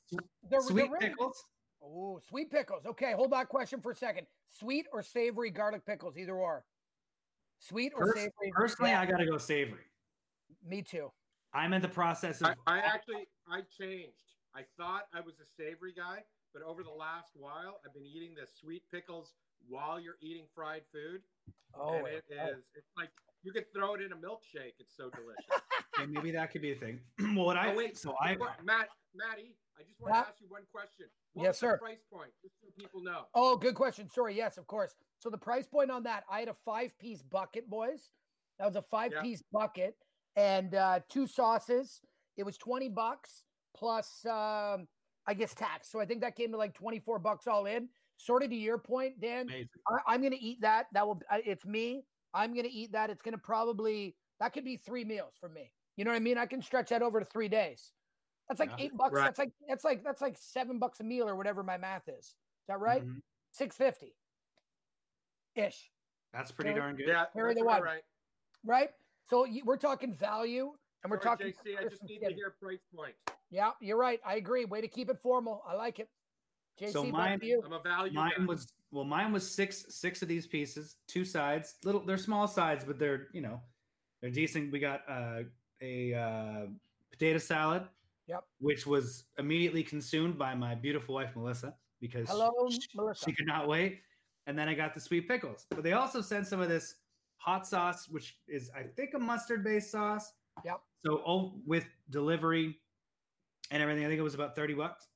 The, 0.51 0.61
sweet 0.61 0.91
the, 0.91 0.99
pickles. 0.99 1.45
Oh, 1.87 2.18
sweet 2.28 2.51
pickles. 2.51 2.84
Okay, 2.87 3.12
hold 3.12 3.32
that 3.32 3.49
question 3.49 3.80
for 3.80 3.93
a 3.93 3.95
second. 3.95 4.26
Sweet 4.59 4.87
or 4.93 5.03
savory 5.03 5.51
garlic 5.51 5.87
pickles, 5.87 6.16
either 6.18 6.34
or. 6.34 6.64
Sweet 7.59 7.93
or 7.97 8.07
Pers- 8.07 8.14
savory? 8.14 8.53
Personally, 8.53 8.91
Yeah, 8.91 9.01
I 9.01 9.07
got 9.07 9.18
to 9.18 9.26
go 9.26 9.39
savory. 9.39 9.84
me 10.66 10.82
too. 10.82 11.11
I'm 11.55 11.72
in 11.72 11.80
the 11.80 11.89
process 11.89 12.41
of. 12.41 12.49
I, 12.66 12.76
I 12.76 12.78
actually 12.80 13.26
I 13.49 13.61
changed. 13.78 14.22
I 14.55 14.62
thought 14.76 15.03
I 15.14 15.20
was 15.20 15.34
a 15.41 15.47
savory 15.57 15.93
guy, 15.97 16.22
but 16.53 16.62
over 16.62 16.82
the 16.82 16.91
last 16.91 17.30
while, 17.34 17.80
I've 17.87 17.95
been 17.95 18.05
eating 18.07 18.34
the 18.34 18.47
sweet 18.61 18.82
pickles 18.91 19.32
while 19.68 20.01
you're 20.01 20.16
eating 20.20 20.45
fried 20.55 20.82
food, 20.93 21.22
Oh, 21.74 21.95
and 21.95 22.07
it 22.09 22.24
oh. 22.41 22.49
is. 22.49 22.64
It's 22.74 22.91
like 22.97 23.11
you 23.43 23.53
could 23.53 23.72
throw 23.72 23.95
it 23.95 24.03
in 24.03 24.12
a 24.12 24.16
milkshake. 24.16 24.74
It's 24.78 24.97
so 24.97 25.09
delicious. 25.11 25.45
okay, 25.99 26.07
maybe 26.11 26.30
that 26.32 26.51
could 26.51 26.62
be 26.62 26.72
a 26.72 26.76
thing. 26.76 27.01
well, 27.37 27.47
what 27.47 27.57
I 27.57 27.72
oh 27.72 27.76
wait, 27.76 27.97
so 27.97 28.14
I 28.20 28.37
Matt, 28.64 28.89
Matty, 29.14 29.55
I 29.79 29.83
just 29.83 30.01
want 30.01 30.14
Yeah. 30.14 30.22
to 30.22 30.29
ask 30.29 30.41
you 30.41 30.49
one 30.49 30.66
question. 30.72 31.07
What 31.35 31.45
Yes, 31.45 31.49
was 31.55 31.61
the 31.61 31.66
sir. 31.66 31.79
price 31.79 32.03
point, 32.12 32.31
just 32.43 32.55
so 32.61 32.68
people 32.79 33.03
know. 33.03 33.27
Oh, 33.35 33.57
good 33.57 33.74
question. 33.74 34.09
Sorry. 34.09 34.35
Yes, 34.35 34.57
of 34.59 34.66
course. 34.66 34.95
So 35.18 35.31
the 35.31 35.39
price 35.39 35.66
point 35.66 35.91
on 35.91 36.03
that, 36.05 36.24
I 36.31 36.41
had 36.41 36.49
a 36.49 36.55
five 36.55 36.97
piece 36.99 37.22
bucket, 37.22 37.68
boys. 37.68 38.11
That 38.59 38.66
was 38.66 38.77
a 38.77 38.83
five 38.83 39.12
piece 39.22 39.43
bucket 39.53 39.97
and 40.37 40.74
uh, 40.74 41.01
two 41.09 41.27
sauces. 41.27 42.01
It 42.37 42.45
was 42.45 42.57
20 42.59 42.89
bucks 42.89 43.45
plus, 43.74 44.24
um, 44.27 44.89
I 45.27 45.35
guess, 45.35 45.55
tax. 45.55 45.91
So 45.91 46.01
I 46.01 46.07
think 46.07 46.20
that 46.22 46.37
came 46.37 46.53
to 46.53 46.57
like 46.59 46.74
24 46.74 47.18
bucks 47.18 47.47
all 47.47 47.66
in. 47.66 47.89
Sort 48.18 48.43
of 48.43 48.49
to 48.49 48.57
your 48.57 48.79
point, 48.79 49.20
Dan, 49.20 49.43
amazing. 49.47 49.68
I, 49.89 50.14
I'm 50.14 50.20
going 50.22 50.33
to 50.33 50.43
eat 50.43 50.62
that. 50.62 50.87
That 50.93 51.07
will, 51.07 51.20
I- 51.31 51.43
it's 51.45 51.66
me. 51.66 52.07
I'm 52.33 52.55
going 52.55 52.64
to 52.64 52.72
eat 52.72 52.93
that. 52.93 53.11
It's 53.11 53.20
going 53.20 53.33
to 53.35 53.39
probably, 53.39 54.16
that 54.41 54.55
could 54.55 54.64
be 54.64 54.79
three 54.79 55.05
meals 55.05 55.35
for 55.39 55.51
me. 55.51 55.70
You 55.99 56.05
know 56.05 56.11
what 56.12 56.16
I 56.16 56.20
mean? 56.20 56.39
I 56.39 56.47
can 56.47 56.62
stretch 56.62 56.89
that 56.91 57.03
over 57.03 57.18
to 57.20 57.27
three 57.27 57.49
days. 57.49 57.93
That's 58.49 58.61
like 58.61 58.70
Yeah. 58.70 58.84
eight 58.86 58.97
bucks. 58.97 59.12
Right. 59.14 59.24
That's 59.24 59.38
like, 59.38 59.53
that's 59.68 59.84
like, 59.84 60.05
that's 60.05 60.20
like 60.22 60.36
seven 60.38 60.78
bucks 60.78 61.01
a 61.01 61.05
meal 61.05 61.28
or 61.28 61.34
whatever 61.36 61.62
my 61.62 61.76
math 61.76 62.09
is. 62.09 62.24
Is 62.26 62.34
that 62.68 62.78
right? 62.80 63.05
Mhm. 63.05 63.22
650 63.53 64.14
ish, 65.55 65.90
That's 66.32 66.53
pretty 66.53 66.70
Carry- 66.70 66.80
darn 66.80 66.97
good. 66.97 67.09
Yeah, 67.09 67.26
Carry 67.32 67.55
the 67.55 67.64
one. 67.64 67.82
right. 67.82 68.03
right? 68.64 68.90
So 69.30 69.42
y- 69.47 69.62
we're 69.64 69.78
talking 69.78 70.12
value 70.12 70.74
and 71.03 71.11
we're 71.11 71.20
Sorry, 71.20 71.53
talking. 71.53 71.53
JC, 71.64 71.78
I 71.78 71.84
just 71.88 72.03
need 72.05 72.18
to 72.20 72.32
hear 72.34 72.51
price 72.61 72.80
point. 72.94 73.14
Yeah, 73.51 73.72
you're 73.80 73.97
right. 73.97 74.20
I 74.24 74.34
agree. 74.36 74.64
Way 74.66 74.80
to 74.82 74.88
keep 74.88 75.09
it 75.09 75.18
formal. 75.22 75.62
I 75.66 75.74
like 75.74 75.99
it. 75.99 76.11
JC, 76.78 76.92
So 76.92 77.05
mine- 77.05 77.40
you. 77.42 77.62
I'm 77.64 77.72
a 77.72 77.80
value 77.80 78.12
Mine 78.12 78.32
guy. 78.38 78.44
was 78.44 78.72
well, 78.90 79.05
mine 79.05 79.32
was 79.32 79.51
six 79.51 79.86
six 79.94 80.20
of 80.22 80.28
these 80.28 80.47
pieces, 80.47 80.97
two 81.09 81.24
sides. 81.24 81.78
Little, 81.84 82.05
they're 82.05 82.18
small 82.18 82.47
sides, 82.47 82.84
but 82.84 82.99
they're 82.99 83.28
you 83.32 83.40
know 83.40 83.62
they're 84.20 84.30
decent. 84.30 84.70
We 84.72 84.78
got 84.78 85.09
uh, 85.09 85.44
a 85.80 86.12
uh, 86.14 86.66
potato 87.11 87.38
salad. 87.38 87.88
Yep. 88.29 88.45
Which 88.59 88.87
was 88.87 89.24
immediately 89.39 89.83
consumed 89.83 90.37
by 90.37 90.55
my 90.55 90.74
beautiful 90.74 91.14
wife 91.14 91.31
Melissa 91.37 91.74
because 92.01 92.29
Hello, 92.29 92.53
she, 92.70 92.81
Melissa. 92.95 93.24
she 93.24 93.33
could 93.35 93.47
not 93.47 93.68
wait. 93.68 94.01
And 94.47 94.59
then 94.59 94.68
I 94.68 94.74
got 94.74 94.95
the 94.95 95.01
sweet 95.01 95.29
pickles. 95.29 95.66
But 95.70 95.83
they 95.83 95.93
also 95.93 96.20
sent 96.20 96.47
some 96.47 96.61
of 96.61 96.68
this 96.68 96.97
hot 97.37 97.66
sauce, 97.66 98.09
which 98.09 98.37
is 98.49 98.70
I 98.77 98.83
think 98.83 99.14
a 99.14 99.18
mustard 99.18 99.64
based 99.64 99.91
sauce. 99.91 100.33
Yep. 100.64 100.81
So 101.05 101.22
oh, 101.27 101.55
with 101.66 101.87
delivery 102.11 102.77
and 103.70 103.83
everything, 103.83 104.05
I 104.05 104.09
think 104.09 104.18
it 104.18 104.24
was 104.24 104.35
about 104.35 104.55
thirty 104.57 104.74
bucks. 104.74 105.09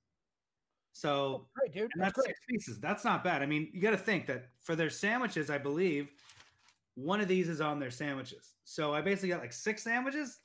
So 0.92 1.46
Great, 1.56 1.72
dude. 1.72 1.90
That's 1.96 2.06
that's 2.06 2.14
great. 2.14 2.26
six 2.26 2.40
pieces. 2.48 2.80
That's 2.80 3.04
not 3.04 3.22
bad. 3.24 3.42
I 3.42 3.46
mean, 3.46 3.70
you 3.72 3.80
got 3.80 3.92
to 3.92 3.96
think 3.96 4.26
that 4.26 4.46
for 4.60 4.74
their 4.74 4.90
sandwiches, 4.90 5.50
I 5.50 5.58
believe 5.58 6.10
one 6.94 7.20
of 7.20 7.28
these 7.28 7.48
is 7.48 7.60
on 7.60 7.78
their 7.78 7.90
sandwiches. 7.90 8.54
So 8.64 8.92
I 8.92 9.00
basically 9.00 9.30
got 9.30 9.40
like 9.40 9.52
six 9.52 9.82
sandwiches, 9.82 10.38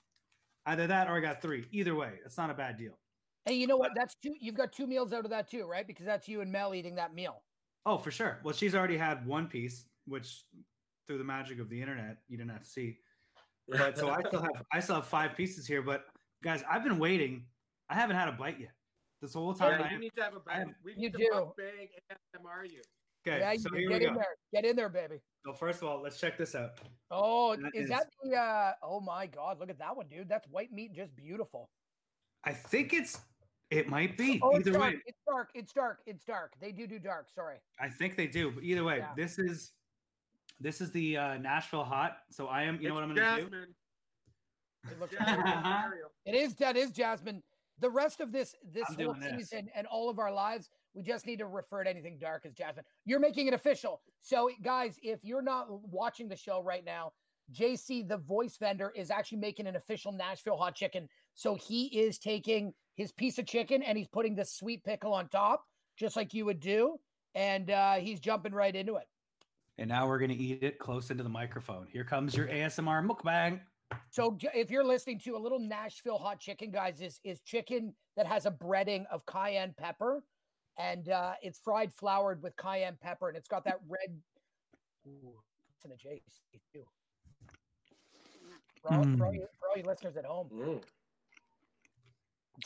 either 0.65 0.87
that 0.87 1.07
or 1.07 1.17
I 1.17 1.19
got 1.19 1.41
three. 1.41 1.65
Either 1.71 1.95
way, 1.95 2.13
it's 2.25 2.37
not 2.37 2.49
a 2.49 2.53
bad 2.53 2.77
deal. 2.77 2.97
And 3.45 3.55
you 3.55 3.67
know 3.67 3.77
what? 3.77 3.91
That's 3.95 4.15
two. 4.15 4.33
You've 4.39 4.55
got 4.55 4.73
two 4.73 4.87
meals 4.87 5.13
out 5.13 5.23
of 5.25 5.31
that 5.31 5.49
too, 5.49 5.65
right? 5.65 5.85
Because 5.85 6.05
that's 6.05 6.27
you 6.27 6.41
and 6.41 6.51
Mel 6.51 6.73
eating 6.73 6.95
that 6.95 7.13
meal. 7.13 7.43
Oh, 7.85 7.97
for 7.97 8.09
sure. 8.11 8.39
Well, 8.43 8.53
she's 8.53 8.73
already 8.73 8.97
had 8.97 9.25
one 9.27 9.47
piece, 9.47 9.85
which 10.07 10.43
through 11.07 11.19
the 11.19 11.23
magic 11.23 11.59
of 11.59 11.69
the 11.69 11.79
internet, 11.79 12.17
you 12.27 12.37
didn't 12.37 12.49
have 12.51 12.63
to 12.63 12.67
see. 12.69 12.97
But 13.67 13.97
so 13.97 14.09
I 14.09 14.21
still 14.23 14.41
have 14.41 14.63
I 14.73 14.79
still 14.79 14.95
have 14.95 15.05
five 15.07 15.35
pieces 15.35 15.67
here. 15.67 15.81
But 15.83 16.05
guys, 16.43 16.63
I've 16.69 16.83
been 16.83 16.97
waiting. 16.97 17.45
I 17.89 17.95
haven't 17.95 18.15
had 18.15 18.27
a 18.27 18.31
bite 18.31 18.59
yet. 18.59 18.71
This 19.21 19.33
whole 19.33 19.53
time. 19.53 19.79
Yeah, 19.79 19.87
I, 19.87 19.91
you 19.91 19.99
need 19.99 20.11
to 20.17 20.23
have 20.23 20.35
a 20.35 20.39
bite. 20.39 20.55
have- 20.55 20.67
We 20.83 20.93
You 20.93 20.97
need 21.01 21.13
to 21.13 21.17
do. 21.19 21.29
mukbang 21.33 21.89
ASMR 22.11 22.71
you. 22.71 22.81
Okay, 23.27 23.39
yeah, 23.39 23.53
so 23.57 23.69
here 23.75 23.89
get 23.89 23.99
we 24.01 24.07
in 24.07 24.13
go. 24.13 24.19
there. 24.19 24.35
Get 24.53 24.65
in 24.65 24.75
there, 24.75 24.89
baby. 24.89 25.15
So 25.45 25.53
first 25.53 25.81
of 25.81 25.87
all, 25.87 26.01
let's 26.01 26.19
check 26.19 26.37
this 26.37 26.55
out. 26.55 26.71
Oh, 27.11 27.55
That 27.55 27.71
is 27.73 27.83
is- 27.85 27.89
that 27.89 28.07
the? 28.23 28.35
uh 28.35 28.73
Oh 28.83 28.99
my 28.99 29.27
God! 29.27 29.59
Look 29.59 29.69
at 29.69 29.79
that 29.79 29.95
one, 29.95 30.07
dude. 30.07 30.27
That's 30.29 30.47
white 30.47 30.71
meat, 30.71 30.93
just 30.93 31.15
beautiful. 31.15 31.69
I 32.43 32.53
think 32.53 32.93
it's 32.93 33.19
it 33.71 33.89
might 33.89 34.17
be 34.17 34.39
Oh, 34.43 34.51
it's 34.51 34.67
either 34.67 34.77
dark. 34.77 34.93
way. 34.93 35.01
It's 35.07 35.19
dark. 35.27 35.49
It's 35.55 35.73
dark. 35.73 35.99
It's 36.05 36.23
dark. 36.23 36.53
They 36.59 36.71
do 36.71 36.85
do 36.87 36.99
dark. 36.99 37.27
Sorry. 37.33 37.57
I 37.79 37.89
think 37.89 38.15
they 38.15 38.27
do, 38.27 38.51
but 38.51 38.63
either 38.63 38.83
way, 38.83 38.97
Yeah. 38.99 39.13
this 39.15 39.39
is 39.39 39.71
this 40.59 40.79
is 40.81 40.91
the 40.91 41.17
uh, 41.17 41.37
Nashville 41.37 41.83
hot. 41.83 42.19
So 42.29 42.47
I 42.47 42.63
am. 42.63 42.79
You 42.79 42.89
know 42.89 42.95
what 42.95 43.03
I'm 43.03 43.13
gonna 43.15 43.41
do? 43.41 43.47
It 44.91 44.99
looks. 44.99 45.15
Uh-huh. 45.19 45.89
It 46.25 46.35
is 46.35 46.55
that 46.55 46.77
is 46.77 46.91
Jasmine. 46.91 47.41
The 47.79 47.89
rest 47.89 48.19
of 48.21 48.31
this 48.31 48.55
this 48.71 48.85
I'm 48.89 48.95
whole 48.95 49.13
doing 49.15 49.19
this. 49.37 49.49
season 49.49 49.67
and 49.75 49.85
all 49.87 50.09
of 50.09 50.19
our 50.19 50.31
lives, 50.31 50.69
we 50.95 51.03
just 51.03 51.27
need 51.27 51.39
to 51.39 51.45
refer 51.45 51.83
to 51.83 51.89
anything 51.89 52.17
dark 52.19 52.45
as 52.45 52.53
Jasmine. 52.53 52.85
You're 53.03 53.19
making 53.19 53.47
it 53.47 53.53
official. 53.53 54.01
So 54.21 54.49
guys, 54.63 54.97
if 55.03 55.19
you're 55.23 55.41
not 55.41 55.67
watching 55.69 56.29
the 56.29 56.37
show 56.37 56.63
right 56.63 56.83
now, 56.83 57.11
JC, 57.53 58.07
the 58.07 58.17
voice 58.17 58.57
vendor, 58.57 58.91
is 58.95 59.11
actually 59.11 59.39
making 59.39 59.67
an 59.67 59.75
official 59.75 60.11
Nashville 60.11 60.57
hot 60.57 60.73
chicken. 60.73 61.07
So 61.35 61.55
he 61.55 61.85
is 61.87 62.17
taking 62.17 62.73
his 62.95 63.11
piece 63.11 63.37
of 63.37 63.45
chicken 63.45 63.83
and 63.83 63.97
he's 63.97 64.07
putting 64.07 64.35
the 64.35 64.45
sweet 64.45 64.83
pickle 64.83 65.13
on 65.13 65.27
top, 65.27 65.63
just 65.99 66.15
like 66.15 66.33
you 66.33 66.45
would 66.45 66.61
do. 66.61 66.97
And 67.35 67.69
uh, 67.69 67.95
he's 67.95 68.21
jumping 68.21 68.53
right 68.53 68.73
into 68.73 68.95
it. 68.95 69.03
And 69.77 69.89
now 69.89 70.07
we're 70.07 70.19
gonna 70.19 70.33
eat 70.33 70.63
it 70.63 70.79
close 70.79 71.11
into 71.11 71.23
the 71.23 71.29
microphone. 71.29 71.87
Here 71.91 72.05
comes 72.05 72.35
your 72.35 72.47
ASMR 72.47 73.05
mukbang. 73.05 73.59
So 74.09 74.37
if 74.53 74.71
you're 74.71 74.85
listening 74.85 75.19
to 75.19 75.35
a 75.35 75.37
little 75.37 75.59
Nashville 75.59 76.17
hot 76.17 76.39
chicken, 76.39 76.71
guys, 76.71 77.01
is 77.01 77.19
is 77.25 77.41
chicken 77.41 77.93
that 78.15 78.25
has 78.25 78.45
a 78.45 78.51
breading 78.51 79.03
of 79.11 79.25
cayenne 79.25 79.75
pepper, 79.77 80.23
and 80.77 81.09
uh, 81.09 81.33
it's 81.41 81.59
fried 81.59 81.93
floured 81.93 82.41
with 82.43 82.55
cayenne 82.57 82.97
pepper, 83.01 83.27
and 83.29 83.37
it's 83.37 83.47
got 83.47 83.63
that 83.65 83.79
red. 83.87 84.19
Ooh, 85.07 85.33
listen 85.69 85.97
to 85.97 86.07
Jace 86.07 86.41
too. 86.73 86.83
For 88.81 88.93
all, 88.93 89.03
for, 89.03 89.25
all 89.25 89.31
Mm. 89.31 89.35
you, 89.35 89.47
for 89.59 89.69
all 89.69 89.77
you 89.77 89.83
listeners 89.83 90.15
at 90.17 90.25
home, 90.25 90.49
Mm. 90.51 90.83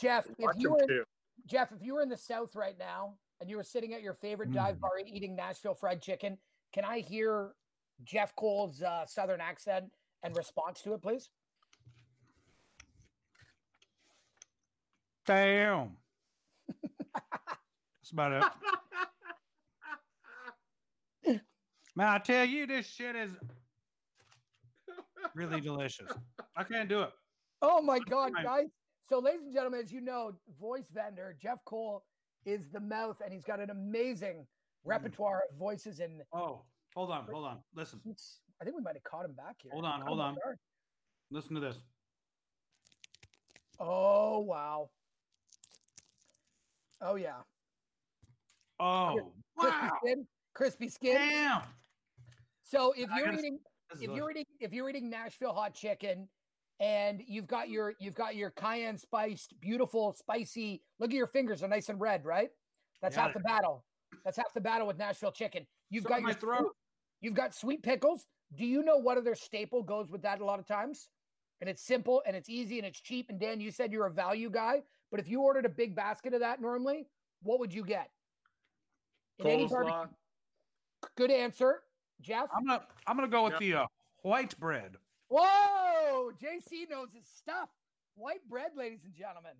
Jeff, 0.00 0.26
if 0.38 0.50
you 0.56 0.68
him 0.68 0.72
were 0.72 0.82
in. 0.94 1.04
Jeff, 1.46 1.72
if 1.72 1.82
you 1.82 1.94
were 1.94 2.02
in 2.02 2.08
the 2.08 2.16
South 2.16 2.54
right 2.54 2.78
now 2.78 3.18
and 3.40 3.48
you 3.50 3.56
were 3.56 3.64
sitting 3.64 3.94
at 3.94 4.02
your 4.02 4.14
favorite 4.14 4.52
dive 4.52 4.76
Mm. 4.76 4.80
bar 4.80 4.98
eating 5.04 5.34
Nashville 5.34 5.74
fried 5.74 6.02
chicken, 6.02 6.38
can 6.72 6.84
I 6.84 7.00
hear 7.00 7.54
Jeff 8.04 8.34
Cole's 8.36 8.82
uh, 8.82 9.04
Southern 9.06 9.40
accent 9.40 9.90
and 10.22 10.36
response 10.36 10.82
to 10.82 10.92
it, 10.94 11.02
please? 11.02 11.30
Damn. 15.26 15.96
That's 18.10 18.12
about 18.12 18.52
it. 21.26 21.40
Man, 21.96 22.06
I 22.08 22.18
tell 22.18 22.44
you, 22.44 22.66
this 22.66 22.86
shit 22.86 23.14
is 23.16 23.30
really 25.34 25.60
delicious. 25.60 26.10
I 26.56 26.64
can't 26.64 26.88
do 26.88 27.02
it. 27.02 27.10
Oh 27.62 27.82
my 27.82 27.98
God, 27.98 28.32
guys. 28.42 28.66
So, 29.08 29.18
ladies 29.18 29.42
and 29.44 29.54
gentlemen, 29.54 29.80
as 29.84 29.92
you 29.92 30.00
know, 30.00 30.32
voice 30.60 30.90
vendor 30.92 31.36
Jeff 31.40 31.58
Cole 31.64 32.04
is 32.46 32.68
the 32.68 32.80
mouth, 32.80 33.16
and 33.24 33.32
he's 33.32 33.44
got 33.44 33.60
an 33.60 33.70
amazing 33.70 34.46
repertoire 34.84 35.42
of 35.50 35.58
voices. 35.58 36.00
And 36.00 36.22
Oh, 36.32 36.62
hold 36.94 37.10
on, 37.10 37.26
hold 37.30 37.44
on. 37.44 37.58
Listen, 37.74 38.00
I 38.60 38.64
think 38.64 38.76
we 38.76 38.82
might 38.82 38.94
have 38.94 39.04
caught 39.04 39.24
him 39.24 39.34
back 39.34 39.56
here. 39.62 39.72
Hold 39.72 39.84
on, 39.84 40.00
hold 40.00 40.20
on. 40.20 40.36
listen 41.30 41.54
to 41.54 41.60
this. 41.60 41.76
Oh, 43.78 44.40
wow. 44.40 44.90
Oh, 47.02 47.14
yeah. 47.14 47.40
Oh, 48.80 49.32
Crispy 49.58 49.78
wow. 49.78 49.90
skin. 50.02 50.26
Crispy 50.54 50.88
skin. 50.88 51.14
Damn. 51.16 51.62
So, 52.62 52.92
if 52.96 53.08
you're 53.16 53.32
eating 53.38 53.58
if 53.92 54.00
you're 54.16 54.30
eating 54.30 54.44
if 54.60 54.72
you're 54.72 54.88
eating 54.88 55.10
Nashville 55.10 55.52
hot 55.52 55.74
chicken 55.74 56.28
and 56.78 57.22
you've 57.26 57.46
got 57.46 57.68
your 57.68 57.94
you've 58.00 58.14
got 58.14 58.36
your 58.36 58.50
cayenne 58.50 58.96
spiced 58.96 59.58
beautiful 59.60 60.12
spicy 60.12 60.80
look 60.98 61.10
at 61.10 61.16
your 61.16 61.26
fingers 61.26 61.60
they're 61.60 61.68
nice 61.68 61.88
and 61.90 62.00
red 62.00 62.24
right 62.24 62.48
that's 63.02 63.16
Got 63.16 63.24
half 63.26 63.34
the 63.34 63.40
battle 63.40 63.84
that's 64.24 64.36
half 64.38 64.52
the 64.54 64.60
battle 64.60 64.86
with 64.86 64.96
Nashville 64.96 65.32
chicken 65.32 65.66
you've 65.90 66.04
So 66.04 66.08
got 66.08 66.22
your 66.22 66.32
throat. 66.32 66.70
you've 67.20 67.34
got 67.34 67.54
sweet 67.54 67.82
pickles 67.82 68.24
do 68.56 68.64
you 68.64 68.82
know 68.82 68.96
what 68.96 69.18
other 69.18 69.34
staple 69.34 69.82
goes 69.82 70.08
with 70.10 70.22
that 70.22 70.40
a 70.40 70.44
lot 70.44 70.58
of 70.58 70.66
times 70.66 71.08
and 71.60 71.68
it's 71.68 71.82
simple 71.82 72.22
and 72.26 72.34
it's 72.34 72.48
easy 72.48 72.78
and 72.78 72.86
it's 72.86 73.00
cheap 73.00 73.26
and 73.28 73.38
Dan 73.40 73.60
you 73.60 73.70
said 73.72 73.92
you're 73.92 74.06
a 74.06 74.10
value 74.12 74.48
guy 74.50 74.80
but 75.10 75.18
if 75.20 75.28
you 75.28 75.40
ordered 75.42 75.66
a 75.66 75.68
big 75.70 75.94
basket 75.96 76.32
of 76.32 76.40
that 76.40 76.60
normally 76.62 77.06
what 77.42 77.58
would 77.58 77.74
you 77.74 77.84
get 77.84 77.94
In 77.98 77.98
any 77.98 78.06
barbecue- 78.06 78.19
Coleslaw. 79.40 80.08
good 81.16 81.30
answer 81.30 81.82
Jeff 82.20 82.48
I'm 82.54 82.66
gonna 82.66 82.82
I'm 83.06 83.16
gonna 83.16 83.28
go 83.28 83.44
with 83.44 83.52
Yep. 83.54 83.60
the 83.60 83.74
uh, 83.74 83.86
white 84.22 84.58
bread. 84.58 84.96
Whoa, 85.28 86.32
JC 86.42 86.88
knows 86.90 87.12
his 87.14 87.26
stuff. 87.26 87.68
White 88.16 88.46
bread, 88.48 88.72
ladies 88.76 89.04
and 89.04 89.14
gentlemen. 89.14 89.52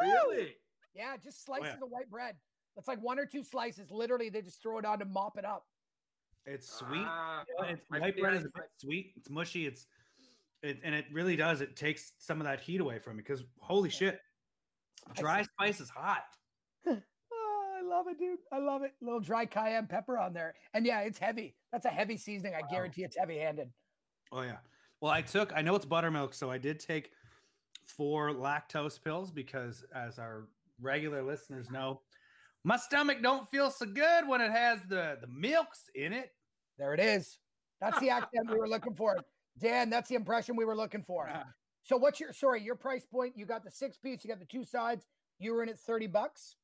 Really? 0.00 0.56
Yeah, 0.94 1.16
just 1.22 1.44
slices 1.44 1.74
yeah. 1.78 1.84
of 1.84 1.90
white 1.90 2.10
bread. 2.10 2.36
It's 2.76 2.88
like 2.88 3.00
one 3.02 3.18
or 3.18 3.26
two 3.26 3.42
slices. 3.44 3.90
Literally, 3.90 4.30
they 4.30 4.40
just 4.40 4.62
throw 4.62 4.78
it 4.78 4.84
on 4.84 4.98
to 4.98 5.04
mop 5.04 5.36
it 5.36 5.44
up. 5.44 5.66
It's 6.46 6.68
sweet. 6.68 7.04
Ah, 7.06 7.44
It's, 7.68 7.84
white 7.88 8.18
bread 8.18 8.34
is 8.34 8.44
a 8.44 8.50
bit 8.54 8.64
sweet. 8.78 9.12
It's 9.16 9.30
mushy. 9.30 9.66
It's 9.66 9.86
it, 10.62 10.80
and 10.82 10.94
it 10.94 11.04
really 11.12 11.36
does. 11.36 11.60
It 11.60 11.76
takes 11.76 12.12
some 12.18 12.40
of 12.40 12.46
that 12.46 12.60
heat 12.60 12.80
away 12.80 12.98
from 12.98 13.18
it 13.18 13.26
because 13.26 13.44
holy 13.60 13.90
shit, 13.90 14.18
dry 15.14 15.42
spice 15.42 15.80
is 15.80 15.90
hot. 15.90 16.24
I 17.92 17.96
love 17.96 18.06
it, 18.08 18.18
dude. 18.18 18.38
I 18.50 18.58
love 18.58 18.82
it. 18.82 18.92
little 19.00 19.20
dry 19.20 19.44
cayenne 19.44 19.86
pepper 19.86 20.18
on 20.18 20.32
there. 20.32 20.54
And 20.74 20.86
yeah, 20.86 21.00
it's 21.00 21.18
heavy. 21.18 21.54
That's 21.72 21.84
a 21.84 21.90
heavy 21.90 22.16
seasoning. 22.16 22.54
I 22.54 22.62
guarantee 22.70 23.04
it's 23.04 23.16
heavy 23.16 23.38
handed. 23.38 23.70
Oh 24.30 24.42
yeah. 24.42 24.58
Well, 25.00 25.12
I 25.12 25.22
took. 25.22 25.52
I 25.54 25.62
know 25.62 25.74
it's 25.74 25.84
buttermilk, 25.84 26.32
so 26.32 26.50
I 26.50 26.58
did 26.58 26.80
take 26.80 27.10
four 27.86 28.30
lactose 28.30 29.02
pills 29.02 29.30
because, 29.30 29.84
as 29.94 30.18
our 30.18 30.48
regular 30.80 31.22
listeners 31.22 31.70
know, 31.70 32.00
my 32.64 32.76
stomach 32.76 33.18
don't 33.22 33.50
feel 33.50 33.70
so 33.70 33.86
good 33.86 34.26
when 34.26 34.40
it 34.40 34.50
has 34.50 34.80
the 34.88 35.18
the 35.20 35.26
milks 35.26 35.90
in 35.94 36.12
it. 36.12 36.32
There 36.78 36.94
it 36.94 37.00
is. 37.00 37.38
That's 37.80 37.98
the 38.00 38.10
accent 38.10 38.50
we 38.50 38.56
were 38.56 38.68
looking 38.76 38.94
for. 38.94 39.18
Dan, 39.58 39.90
that's 39.90 40.08
the 40.08 40.14
impression 40.14 40.56
we 40.56 40.64
were 40.64 40.76
looking 40.76 41.02
for. 41.02 41.28
Ah. 41.30 41.44
So 41.82 41.96
what's 41.96 42.20
your 42.20 42.32
sorry, 42.32 42.62
your 42.62 42.76
price 42.76 43.04
point? 43.04 43.36
You 43.36 43.44
got 43.44 43.64
the 43.64 43.70
six 43.70 43.98
piece, 43.98 44.24
you 44.24 44.30
got 44.30 44.38
the 44.38 44.46
two 44.46 44.64
sides, 44.64 45.04
you 45.38 45.52
were 45.52 45.62
in 45.62 45.68
at 45.68 45.78
30 45.78 46.06
bucks. 46.06 46.56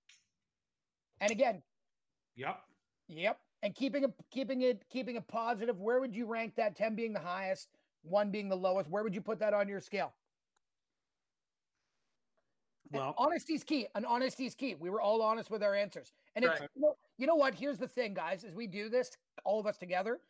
And 1.20 1.30
again, 1.30 1.62
Yep. 2.36 2.60
Yep. 3.08 3.40
And 3.62 3.74
keeping 3.74 4.04
it 4.04 4.12
keeping 4.30 4.62
it 4.62 4.84
keeping 4.88 5.16
it 5.16 5.26
positive, 5.26 5.80
where 5.80 5.98
would 6.00 6.14
you 6.14 6.26
rank 6.26 6.54
that 6.56 6.76
10 6.76 6.94
being 6.94 7.12
the 7.12 7.18
highest, 7.20 7.68
one 8.02 8.30
being 8.30 8.48
the 8.48 8.56
lowest? 8.56 8.88
Where 8.88 9.02
would 9.02 9.14
you 9.14 9.20
put 9.20 9.40
that 9.40 9.52
on 9.54 9.66
your 9.68 9.80
scale? 9.80 10.14
And 12.92 13.00
Well, 13.00 13.14
honesty's 13.18 13.64
key. 13.64 13.86
And 13.94 14.06
honesty's 14.06 14.54
key. 14.54 14.74
We 14.76 14.88
were 14.90 15.00
all 15.00 15.20
honest 15.20 15.50
with 15.50 15.62
our 15.62 15.74
answers. 15.74 16.12
And 16.36 16.44
Right. 16.44 16.60
you, 16.74 16.80
know, 16.82 16.96
you 17.18 17.26
know 17.26 17.34
what? 17.34 17.54
Here's 17.54 17.78
the 17.78 17.88
thing, 17.88 18.14
guys, 18.14 18.44
as 18.44 18.54
we 18.54 18.66
do 18.66 18.88
this, 18.88 19.10
all 19.44 19.58
of 19.60 19.66
us 19.66 19.76
together, 19.76 20.20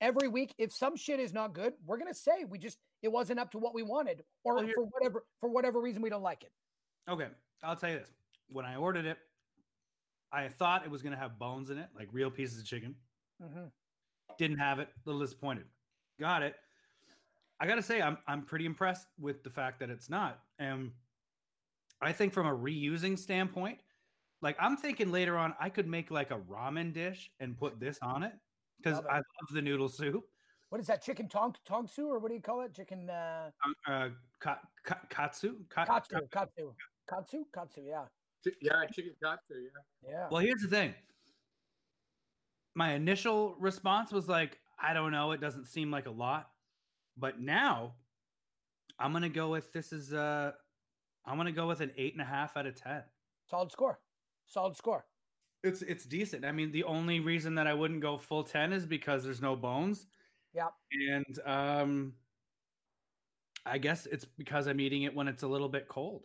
every 0.00 0.28
week, 0.28 0.54
if 0.56 0.72
some 0.72 0.96
shit 0.96 1.20
is 1.20 1.32
not 1.32 1.52
good, 1.52 1.74
we're 1.84 1.98
gonna 1.98 2.14
say 2.14 2.44
we 2.44 2.58
just 2.58 2.78
it 3.02 3.08
wasn't 3.08 3.38
up 3.40 3.50
to 3.50 3.58
what 3.58 3.74
we 3.74 3.82
wanted, 3.82 4.24
or 4.44 4.56
Well, 4.56 4.68
for 4.74 4.84
whatever 4.84 5.26
for 5.40 5.48
whatever 5.50 5.80
reason 5.80 6.02
we 6.02 6.10
don't 6.10 6.22
like 6.22 6.44
it. 6.44 6.52
okay. 7.08 7.28
I'll 7.62 7.76
tell 7.76 7.90
you 7.90 7.98
this: 7.98 8.12
when 8.48 8.64
I 8.64 8.76
ordered 8.76 9.06
it, 9.06 9.18
I 10.32 10.48
thought 10.48 10.84
it 10.84 10.90
was 10.90 11.02
going 11.02 11.12
to 11.12 11.18
have 11.18 11.38
bones 11.38 11.70
in 11.70 11.78
it, 11.78 11.88
like 11.94 12.08
real 12.12 12.30
pieces 12.30 12.58
of 12.58 12.66
chicken. 12.66 12.94
Mhm. 13.42 13.70
Didn't 14.38 14.58
have 14.58 14.78
it. 14.80 14.88
A 14.88 15.00
little 15.08 15.20
disappointed. 15.20 15.64
Got 16.18 16.42
it. 16.42 16.56
I 17.60 17.66
got 17.66 17.76
to 17.76 17.82
say, 17.82 18.02
I'm 18.02 18.18
I'm 18.26 18.42
pretty 18.42 18.66
impressed 18.66 19.06
with 19.18 19.42
the 19.42 19.50
fact 19.50 19.80
that 19.80 19.88
it's 19.90 20.10
not. 20.10 20.40
And 20.58 20.92
I 22.02 22.12
think 22.12 22.32
from 22.32 22.46
a 22.46 22.54
reusing 22.56 23.18
standpoint, 23.18 23.80
like 24.42 24.56
I'm 24.60 24.76
thinking 24.76 25.10
later 25.10 25.38
on, 25.38 25.54
I 25.58 25.70
could 25.70 25.86
make 25.86 26.10
like 26.10 26.30
a 26.30 26.38
ramen 26.38 26.92
dish 26.92 27.30
and 27.40 27.56
put 27.56 27.80
this 27.80 27.98
on 28.02 28.22
it 28.22 28.34
because 28.76 29.00
I 29.08 29.16
love 29.16 29.24
the 29.52 29.62
noodle 29.62 29.88
soup. 29.88 30.24
What 30.68 30.80
is 30.80 30.86
that? 30.88 31.00
Chicken 31.02 31.28
tong 31.28 31.54
tongsu, 31.66 32.06
or 32.06 32.18
what 32.18 32.28
do 32.28 32.34
you 32.34 32.42
call 32.42 32.60
it? 32.62 32.74
Chicken 32.74 33.08
uh 33.08 33.50
Um, 33.64 33.74
Uh, 33.86 34.08
ka, 34.40 34.60
ka, 34.82 34.98
katsu. 35.08 35.64
Ka- 35.68 35.86
katsu, 35.86 36.26
katsu. 36.30 36.74
Katsu? 37.08 37.44
Katsu, 37.54 37.82
yeah. 37.82 38.06
Chi- 38.46 38.56
Yeah, 38.60 38.84
chicken 38.86 39.12
katsu. 39.22 39.54
Yeah. 39.54 40.10
Yeah. 40.10 40.28
Well, 40.30 40.40
here's 40.40 40.62
the 40.62 40.68
thing. 40.68 40.94
My 42.74 42.92
initial 42.92 43.56
response 43.58 44.12
was 44.12 44.28
like, 44.28 44.58
I 44.78 44.92
don't 44.92 45.12
know, 45.12 45.32
it 45.32 45.40
doesn't 45.40 45.66
seem 45.66 45.90
like 45.90 46.06
a 46.06 46.10
lot. 46.10 46.50
But 47.16 47.40
now 47.40 47.94
I'm 48.98 49.12
gonna 49.12 49.28
go 49.30 49.48
with 49.50 49.72
this 49.72 49.92
is 49.92 50.12
uh 50.12 50.52
I'm 51.24 51.36
gonna 51.36 51.52
go 51.52 51.66
with 51.66 51.80
an 51.80 51.92
eight 51.96 52.12
and 52.12 52.22
a 52.22 52.26
half 52.26 52.56
out 52.56 52.66
of 52.66 52.74
ten. 52.74 53.02
Solid 53.50 53.72
score. 53.72 53.98
Solid 54.46 54.76
score. 54.76 55.06
It's 55.64 55.82
it's 55.82 56.04
decent. 56.04 56.44
I 56.44 56.52
mean, 56.52 56.70
the 56.72 56.84
only 56.84 57.20
reason 57.20 57.54
that 57.56 57.66
I 57.66 57.74
wouldn't 57.74 58.00
go 58.00 58.18
full 58.18 58.44
10 58.44 58.72
is 58.72 58.86
because 58.86 59.24
there's 59.24 59.40
no 59.40 59.56
bones. 59.56 60.06
Yeah. 60.54 60.68
And 60.92 61.38
um 61.46 62.14
I 63.64 63.78
guess 63.78 64.06
it's 64.06 64.24
because 64.24 64.66
I'm 64.68 64.80
eating 64.80 65.02
it 65.02 65.14
when 65.14 65.26
it's 65.26 65.42
a 65.42 65.48
little 65.48 65.68
bit 65.68 65.88
cold. 65.88 66.22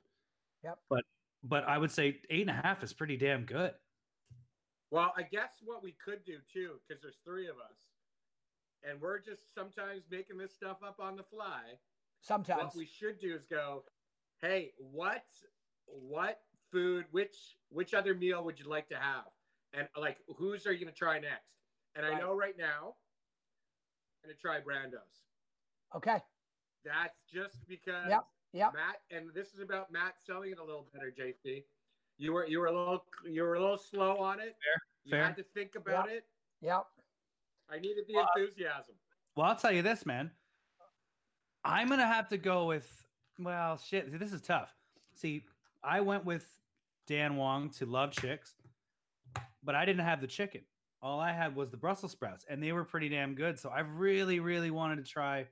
Yep. 0.63 0.77
But 0.89 1.03
but 1.43 1.67
I 1.67 1.77
would 1.77 1.91
say 1.91 2.19
eight 2.29 2.41
and 2.41 2.49
a 2.49 2.61
half 2.61 2.83
is 2.83 2.93
pretty 2.93 3.17
damn 3.17 3.45
good. 3.45 3.73
Well, 4.91 5.13
I 5.15 5.23
guess 5.23 5.51
what 5.63 5.81
we 5.81 5.95
could 6.03 6.23
do 6.25 6.37
too, 6.51 6.73
because 6.87 7.01
there's 7.01 7.19
three 7.25 7.47
of 7.47 7.55
us, 7.55 7.77
and 8.83 8.99
we're 9.01 9.19
just 9.19 9.53
sometimes 9.55 10.03
making 10.11 10.37
this 10.37 10.53
stuff 10.53 10.77
up 10.85 10.97
on 10.99 11.15
the 11.15 11.23
fly. 11.23 11.61
Sometimes. 12.19 12.63
What 12.63 12.75
we 12.75 12.85
should 12.85 13.19
do 13.19 13.33
is 13.33 13.45
go, 13.49 13.83
hey, 14.41 14.73
what 14.77 15.23
what 15.85 16.39
food, 16.71 17.05
which 17.11 17.35
which 17.69 17.93
other 17.93 18.13
meal 18.13 18.43
would 18.43 18.59
you 18.59 18.69
like 18.69 18.87
to 18.89 18.95
have? 18.95 19.25
And 19.73 19.87
like 19.97 20.17
whose 20.37 20.67
are 20.67 20.73
you 20.73 20.79
gonna 20.85 20.91
try 20.91 21.19
next? 21.19 21.55
And 21.95 22.05
I 22.05 22.19
know 22.19 22.33
right 22.35 22.57
now 22.57 22.95
I'm 24.23 24.29
gonna 24.29 24.35
try 24.39 24.59
Brando's. 24.59 25.23
okay. 25.95 26.19
That's 26.83 27.17
just 27.31 27.67
because 27.67 28.09
Yep, 28.09 28.25
yep. 28.53 28.73
Matt 28.73 29.01
and 29.15 29.29
this 29.33 29.53
is 29.53 29.59
about 29.59 29.91
Matt 29.91 30.15
selling 30.25 30.51
it 30.51 30.59
a 30.59 30.63
little 30.63 30.87
better, 30.93 31.13
JC. 31.17 31.63
You 32.17 32.33
were 32.33 32.45
you 32.47 32.59
were 32.59 32.67
a 32.67 32.71
little 32.71 33.05
you 33.29 33.43
were 33.43 33.55
a 33.55 33.59
little 33.59 33.77
slow 33.77 34.17
on 34.17 34.39
it. 34.39 34.55
You 35.03 35.11
fair. 35.11 35.25
had 35.25 35.35
to 35.37 35.43
think 35.43 35.75
about 35.75 36.09
it. 36.09 36.25
Yep. 36.61 36.85
I 37.69 37.79
needed 37.79 38.03
the 38.07 38.15
Well, 38.15 38.27
enthusiasm. 38.35 38.95
Well, 39.35 39.47
I'll 39.47 39.55
tell 39.55 39.71
you 39.71 39.81
this, 39.81 40.05
man. 40.05 40.31
I'm 41.63 41.87
gonna 41.87 42.05
have 42.07 42.27
to 42.29 42.37
go 42.37 42.65
with 42.65 42.87
well, 43.39 43.77
shit. 43.77 44.19
This 44.19 44.33
is 44.33 44.41
tough. 44.41 44.75
See, 45.15 45.45
I 45.83 46.01
went 46.01 46.25
with 46.25 46.45
Dan 47.07 47.35
Wong 47.35 47.69
to 47.71 47.85
Love 47.85 48.11
Chicks, 48.11 48.53
but 49.63 49.75
I 49.75 49.85
didn't 49.85 50.05
have 50.05 50.21
the 50.21 50.27
chicken. 50.27 50.61
All 51.01 51.19
I 51.19 51.31
had 51.31 51.55
was 51.55 51.71
the 51.71 51.77
Brussels 51.77 52.11
sprouts, 52.11 52.45
and 52.47 52.61
they 52.61 52.71
were 52.71 52.83
pretty 52.83 53.09
damn 53.09 53.33
good. 53.33 53.57
So 53.57 53.69
I 53.69 53.79
really, 53.79 54.39
really 54.39 54.69
wanted 54.69 54.97
to 54.97 55.11
try 55.11 55.47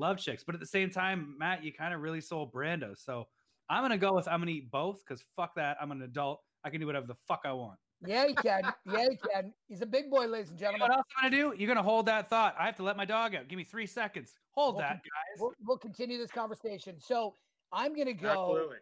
Love 0.00 0.18
Chicks, 0.18 0.42
but 0.44 0.54
at 0.54 0.60
the 0.60 0.66
same 0.66 0.90
time, 0.90 1.36
Matt, 1.38 1.62
you 1.62 1.72
kind 1.72 1.94
of 1.94 2.00
really 2.00 2.20
sold 2.20 2.52
Brando. 2.52 2.96
So 2.98 3.26
I'm 3.68 3.82
gonna 3.84 3.98
go 3.98 4.14
with 4.14 4.26
I'm 4.26 4.40
gonna 4.40 4.50
eat 4.50 4.70
both 4.70 5.02
because 5.06 5.22
fuck 5.36 5.54
that. 5.56 5.76
I'm 5.80 5.92
an 5.92 6.02
adult. 6.02 6.40
I 6.64 6.70
can 6.70 6.80
do 6.80 6.86
whatever 6.86 7.06
the 7.06 7.16
fuck 7.28 7.42
I 7.44 7.52
want. 7.52 7.78
Yeah, 8.06 8.26
he 8.26 8.34
can. 8.34 8.62
Yeah, 8.90 9.08
he 9.10 9.16
can. 9.16 9.52
He's 9.68 9.82
a 9.82 9.86
big 9.86 10.10
boy, 10.10 10.26
ladies 10.26 10.50
and 10.50 10.58
You 10.58 10.66
know 10.66 10.72
gentlemen. 10.72 10.88
what 10.90 10.96
else 10.98 11.06
I'm 11.22 11.30
gonna 11.30 11.42
do? 11.50 11.56
You're 11.56 11.68
gonna 11.68 11.82
hold 11.82 12.06
that 12.06 12.28
thought. 12.28 12.56
I 12.58 12.66
have 12.66 12.76
to 12.76 12.82
let 12.82 12.96
my 12.96 13.04
dog 13.04 13.34
out. 13.34 13.46
Give 13.48 13.56
me 13.56 13.64
three 13.64 13.86
seconds. 13.86 14.32
Hold 14.52 14.76
Well, 14.76 14.82
that, 14.88 14.94
guys. 14.94 15.38
We'll, 15.38 15.52
we'll 15.64 15.78
continue 15.78 16.18
this 16.18 16.30
conversation. 16.30 16.96
So 16.98 17.34
I'm 17.72 17.94
gonna 17.94 18.14
go. 18.14 18.30
Absolutely. 18.30 18.76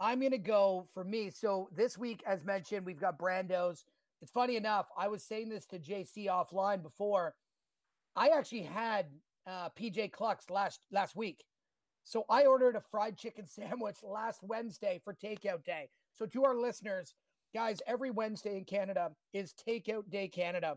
I'm 0.00 0.20
going 0.20 0.30
to 0.30 0.38
go 0.38 0.86
for 0.94 1.02
me. 1.02 1.28
So 1.28 1.68
this 1.74 1.98
week, 1.98 2.22
as 2.24 2.44
mentioned, 2.44 2.86
we've 2.86 3.00
got 3.00 3.18
Brando's. 3.18 3.84
It's 4.22 4.30
funny 4.30 4.54
enough. 4.54 4.86
I 4.96 5.08
was 5.08 5.24
saying 5.24 5.48
this 5.48 5.66
to 5.66 5.78
JC 5.80 6.26
offline 6.26 6.82
before. 6.82 7.34
I 8.14 8.28
actually 8.28 8.62
had 8.62 9.06
uh, 9.48 9.68
PG 9.70 10.08
Clucks 10.08 10.50
last 10.50 10.80
last 10.92 11.16
week, 11.16 11.44
so 12.04 12.24
I 12.30 12.46
ordered 12.46 12.76
a 12.76 12.80
fried 12.80 13.16
chicken 13.18 13.46
sandwich 13.48 13.96
last 14.02 14.42
Wednesday 14.42 15.00
for 15.04 15.14
takeout 15.14 15.64
day. 15.64 15.88
So 16.14 16.26
to 16.26 16.44
our 16.44 16.56
listeners, 16.56 17.14
guys, 17.54 17.80
every 17.86 18.10
Wednesday 18.10 18.56
in 18.56 18.64
Canada 18.64 19.10
is 19.32 19.54
Takeout 19.68 20.10
Day 20.10 20.28
Canada, 20.28 20.76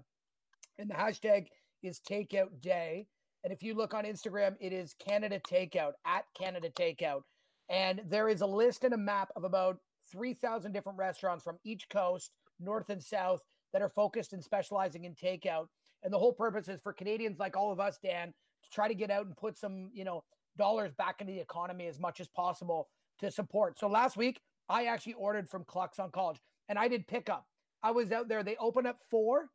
and 0.77 0.89
the 0.89 0.95
hashtag 0.95 1.47
is 1.83 1.99
Takeout 1.99 2.61
Day. 2.61 3.07
And 3.43 3.51
if 3.51 3.63
you 3.63 3.73
look 3.73 3.93
on 3.93 4.03
Instagram, 4.03 4.55
it 4.59 4.71
is 4.71 4.93
Canada 4.93 5.39
Takeout 5.39 5.93
at 6.05 6.25
Canada 6.37 6.69
Takeout. 6.69 7.21
And 7.69 8.01
there 8.05 8.29
is 8.29 8.41
a 8.41 8.45
list 8.45 8.83
and 8.83 8.93
a 8.93 8.97
map 8.97 9.29
of 9.35 9.43
about 9.43 9.77
3,000 10.11 10.71
different 10.73 10.99
restaurants 10.99 11.43
from 11.43 11.57
each 11.63 11.87
coast, 11.89 12.31
north 12.59 12.89
and 12.89 13.01
south, 13.01 13.41
that 13.73 13.81
are 13.81 13.89
focused 13.89 14.33
and 14.33 14.43
specializing 14.43 15.05
in 15.05 15.15
takeout. 15.15 15.67
And 16.03 16.11
the 16.11 16.19
whole 16.19 16.33
purpose 16.33 16.67
is 16.67 16.81
for 16.81 16.93
Canadians 16.93 17.39
like 17.39 17.55
all 17.55 17.71
of 17.71 17.79
us, 17.79 17.97
Dan, 18.03 18.33
to 18.63 18.69
try 18.69 18.87
to 18.87 18.95
get 18.95 19.11
out 19.11 19.25
and 19.25 19.35
put 19.35 19.57
some, 19.57 19.89
you 19.93 20.03
know, 20.03 20.23
dollars 20.57 20.91
back 20.97 21.21
into 21.21 21.33
the 21.33 21.39
economy 21.39 21.87
as 21.87 21.99
much 21.99 22.19
as 22.19 22.27
possible 22.27 22.89
to 23.19 23.31
support. 23.31 23.79
So 23.79 23.87
last 23.87 24.17
week, 24.17 24.41
I 24.69 24.85
actually 24.85 25.13
ordered 25.13 25.49
from 25.49 25.63
Clucks 25.65 25.99
on 25.99 26.11
College 26.11 26.39
and 26.69 26.79
I 26.79 26.87
did 26.87 27.07
pickup. 27.07 27.45
I 27.83 27.91
was 27.91 28.11
out 28.11 28.29
there. 28.29 28.43
They 28.43 28.55
opened 28.57 28.87
up 28.87 28.99
four, 29.09 29.49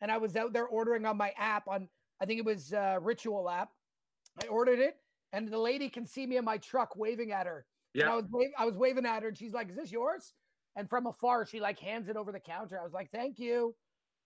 and 0.00 0.10
I 0.10 0.16
was 0.16 0.36
out 0.36 0.52
there 0.52 0.66
ordering 0.66 1.04
on 1.04 1.16
my 1.16 1.32
app 1.36 1.66
on, 1.68 1.88
I 2.20 2.26
think 2.26 2.38
it 2.38 2.46
was 2.46 2.72
uh, 2.72 2.98
Ritual 3.00 3.50
app. 3.50 3.70
I 4.42 4.46
ordered 4.46 4.78
it, 4.78 4.96
and 5.32 5.48
the 5.48 5.58
lady 5.58 5.88
can 5.88 6.06
see 6.06 6.26
me 6.26 6.36
in 6.36 6.44
my 6.44 6.58
truck 6.58 6.96
waving 6.96 7.32
at 7.32 7.46
her. 7.46 7.66
And 8.04 8.12
I 8.12 8.16
was 8.16 8.24
wa- 8.30 8.46
I 8.56 8.64
was 8.64 8.76
waving 8.76 9.04
at 9.04 9.22
her, 9.22 9.28
and 9.28 9.36
she's 9.36 9.52
like, 9.52 9.68
"Is 9.68 9.76
this 9.76 9.92
yours?" 9.92 10.32
And 10.76 10.88
from 10.88 11.06
afar, 11.06 11.44
she 11.44 11.60
like 11.60 11.78
hands 11.78 12.08
it 12.08 12.16
over 12.16 12.32
the 12.32 12.40
counter. 12.40 12.80
I 12.80 12.84
was 12.84 12.94
like, 12.94 13.10
"Thank 13.10 13.38
you." 13.38 13.74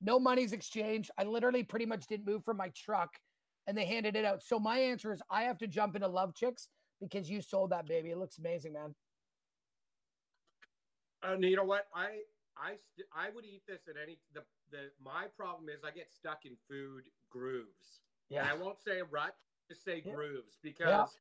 No 0.01 0.21
money's 0.21 0.53
exchanged. 0.53 1.11
I 1.19 1.25
literally 1.25 1.65
pretty 1.65 1.87
much 1.87 2.07
didn't 2.07 2.27
move 2.27 2.45
from 2.45 2.59
my 2.59 2.69
truck, 2.77 3.19
and 3.67 3.77
they 3.77 3.85
handed 3.85 4.17
it 4.17 4.25
out. 4.25 4.43
So 4.43 4.59
my 4.59 4.79
answer 4.79 5.13
is, 5.13 5.21
I 5.31 5.43
have 5.43 5.59
to 5.59 5.67
jump 5.67 5.97
into 5.97 6.09
Love 6.09 6.35
Chicks 6.35 6.69
because 7.01 7.29
you 7.29 7.41
sold 7.43 7.71
that 7.71 7.87
baby. 7.87 8.11
It 8.11 8.19
looks 8.19 8.39
amazing, 8.39 8.73
man. 8.73 8.95
And 11.23 11.43
you 11.45 11.57
know 11.57 11.65
what? 11.65 11.87
I 11.95 12.21
I 12.57 12.71
st- 12.95 13.09
I 13.15 13.31
would 13.35 13.45
eat 13.45 13.63
this 13.67 13.83
at 13.89 13.97
any 14.03 14.19
the 14.33 14.43
the 14.71 14.91
my 15.03 15.25
problem 15.37 15.69
is 15.69 15.83
I 15.85 15.91
get 15.91 16.11
stuck 16.13 16.45
in 16.45 16.53
food 16.69 17.05
grooves. 17.31 18.01
And 18.31 18.41
I 18.47 18.55
won't 18.55 18.79
say 18.81 19.03
rut, 19.11 19.35
just 19.69 19.85
say 19.85 20.03
Yeah. 20.05 20.13
grooves 20.13 20.59
because 20.63 21.19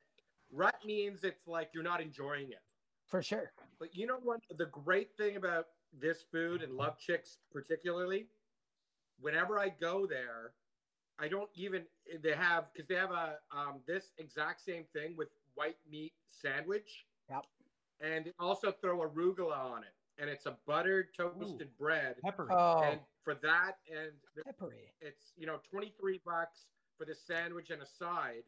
rut 0.52 0.74
means 0.84 1.22
it's 1.24 1.46
like 1.46 1.70
you're 1.72 1.84
not 1.84 2.00
enjoying 2.00 2.50
it. 2.50 2.62
for 3.06 3.22
sure. 3.22 3.52
But 3.78 3.94
you 3.94 4.06
know 4.06 4.18
what? 4.22 4.40
The 4.56 4.66
great 4.66 5.16
thing 5.16 5.36
about 5.36 5.66
this 5.92 6.22
food 6.32 6.62
and 6.62 6.72
Love 6.76 6.98
Chicks 6.98 7.38
particularly, 7.52 8.26
whenever 9.20 9.58
I 9.60 9.68
go 9.68 10.06
there, 10.06 10.52
I 11.18 11.28
don't 11.28 11.48
even 11.54 11.84
they 12.22 12.34
have 12.34 12.64
because 12.72 12.86
they 12.88 12.94
have 12.96 13.10
a 13.10 13.38
um, 13.50 13.80
this 13.86 14.12
exact 14.18 14.60
same 14.64 14.84
thing 14.92 15.14
with 15.16 15.28
white 15.54 15.76
meat 15.90 16.12
sandwich. 16.28 17.06
Yep. 17.30 17.44
And 18.00 18.26
they 18.26 18.32
also 18.38 18.70
throw 18.70 18.98
arugula 19.00 19.56
on 19.56 19.82
it, 19.82 19.94
and 20.20 20.28
it's 20.28 20.44
a 20.46 20.56
buttered 20.66 21.06
toasted 21.16 21.70
bread. 21.78 22.16
Peppery. 22.22 22.48
Oh, 22.50 22.82
And 22.82 23.00
for 23.24 23.34
that, 23.36 23.78
and 23.90 24.12
the- 24.34 24.44
peppery. 24.44 24.92
it's 25.00 25.32
you 25.36 25.46
know 25.46 25.56
23 25.70 26.20
bucks 26.26 26.66
for 26.98 27.04
the 27.06 27.14
sandwich 27.14 27.70
and 27.70 27.82
a 27.82 27.86
side 27.86 28.44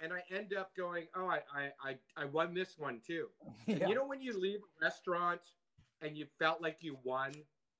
and 0.00 0.12
i 0.12 0.22
end 0.30 0.54
up 0.54 0.74
going 0.76 1.06
oh 1.16 1.26
i 1.26 1.40
i 1.54 1.70
i, 1.82 1.96
I 2.16 2.24
won 2.26 2.52
this 2.54 2.74
one 2.78 3.00
too 3.06 3.28
Yeah. 3.66 3.88
you 3.88 3.94
know 3.94 4.06
when 4.06 4.20
you 4.20 4.38
leave 4.38 4.60
a 4.60 4.84
restaurant 4.84 5.40
and 6.02 6.16
you 6.16 6.26
felt 6.38 6.60
like 6.62 6.76
you 6.80 6.98
won 7.04 7.32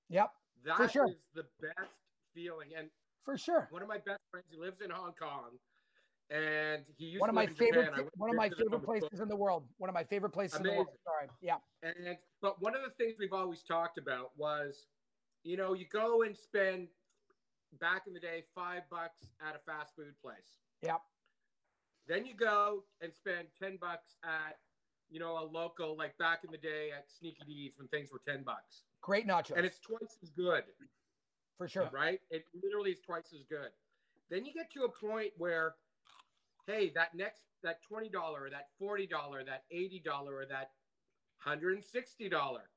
Yep, 0.09 0.31
That 0.65 0.81
is 0.81 0.91
sure. 0.93 1.11
the 1.35 1.45
best 1.61 1.91
feeling 2.35 2.71
and 2.77 2.89
for 3.29 3.37
sure. 3.37 3.69
one 3.71 3.83
of 3.83 3.89
my 3.89 3.99
best 3.99 4.21
friends 4.31 4.47
he 4.51 4.57
lives 4.57 4.81
in 4.81 4.89
hong 4.91 5.13
kong 5.21 5.51
and 6.31 6.83
he 6.97 7.07
used 7.07 7.21
One 7.21 7.29
to 7.29 7.33
of 7.33 7.35
my 7.35 7.41
live 7.43 7.51
in 7.51 7.57
Japan. 7.57 7.85
favorite 7.95 8.09
one 8.17 8.31
of 8.31 8.37
my 8.37 8.49
favorite 8.49 8.65
on 8.67 8.71
the 8.73 8.79
boat. 8.79 8.87
places 9.01 9.21
in 9.21 9.29
the 9.29 9.37
world. 9.37 9.65
One 9.79 9.89
of 9.91 9.95
my 9.95 10.05
favorite 10.05 10.31
places 10.31 10.57
in 10.61 10.63
the 10.63 10.73
world. 10.73 10.89
Sorry. 11.05 11.29
Yeah. 11.41 11.57
And 11.83 12.17
but 12.43 12.61
one 12.61 12.75
of 12.75 12.83
the 12.83 12.91
things 13.03 13.17
we've 13.19 13.33
always 13.33 13.63
talked 13.63 13.97
about 13.99 14.31
was, 14.37 14.87
you 15.43 15.57
know, 15.57 15.73
you 15.75 15.87
go 15.91 16.23
and 16.23 16.37
spend 16.37 16.89
back 17.81 18.03
in 18.07 18.13
the 18.15 18.21
day 18.21 18.45
five 18.55 18.83
bucks 18.91 19.25
at 19.47 19.57
a 19.57 19.59
fast 19.61 19.95
food 19.97 20.15
place. 20.23 20.59
Yep. 20.83 21.01
Then 22.07 22.25
you 22.27 22.35
go 22.35 22.85
and 23.01 23.13
spend 23.15 23.49
ten 23.59 23.79
bucks 23.81 24.17
at, 24.25 24.59
you 25.11 25.21
know, 25.21 25.39
a 25.39 25.45
local 25.45 25.97
like 25.97 26.17
back 26.19 26.41
in 26.45 26.51
the 26.51 26.59
day 26.59 26.91
at 26.97 27.07
Sneaky 27.11 27.45
Dee's 27.47 27.75
when 27.79 27.89
things 27.89 28.11
were 28.13 28.21
ten 28.27 28.43
bucks, 28.43 28.83
Great 29.01 29.27
nachos. 29.27 29.57
and 29.57 29.65
it's 29.65 29.79
twice 29.79 30.19
as 30.23 30.29
good, 30.31 30.65
for 31.59 31.69
sure. 31.69 31.91
right? 31.93 32.21
It 32.31 32.45
literally 32.63 32.93
is 32.93 33.01
twice 33.01 33.33
as 33.35 33.45
good. 33.49 33.71
Then 34.31 34.45
you 34.47 34.53
get 34.55 34.71
to 34.73 34.85
a 34.85 34.89
point 34.89 35.33
where, 35.37 35.75
hey, 36.67 36.91
that 36.95 37.15
next 37.15 37.43
that 37.63 37.83
twenty 37.83 38.09
dollar, 38.09 38.45
or 38.45 38.51
that 38.51 38.69
forty 38.79 39.07
dollar, 39.07 39.43
that 39.45 39.65
eighty 39.71 40.01
dollar, 40.05 40.37
or 40.37 40.47
that 40.47 40.71
hundred 41.39 41.75
and 41.75 41.85
sixty 41.85 42.29
dollar, 42.29 42.71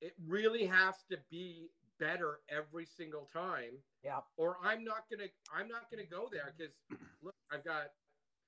it 0.00 0.14
really 0.26 0.64
has 0.66 0.94
to 1.10 1.18
be 1.30 1.68
better 2.00 2.40
every 2.48 2.84
single 2.84 3.28
time 3.32 3.70
Yeah. 4.02 4.18
or 4.36 4.56
I'm 4.64 4.82
not 4.82 5.04
gonna 5.10 5.28
I'm 5.56 5.68
not 5.68 5.88
gonna 5.92 6.04
go 6.10 6.28
there 6.30 6.52
because 6.58 6.74
look, 7.22 7.34
I've 7.52 7.64
got 7.64 7.84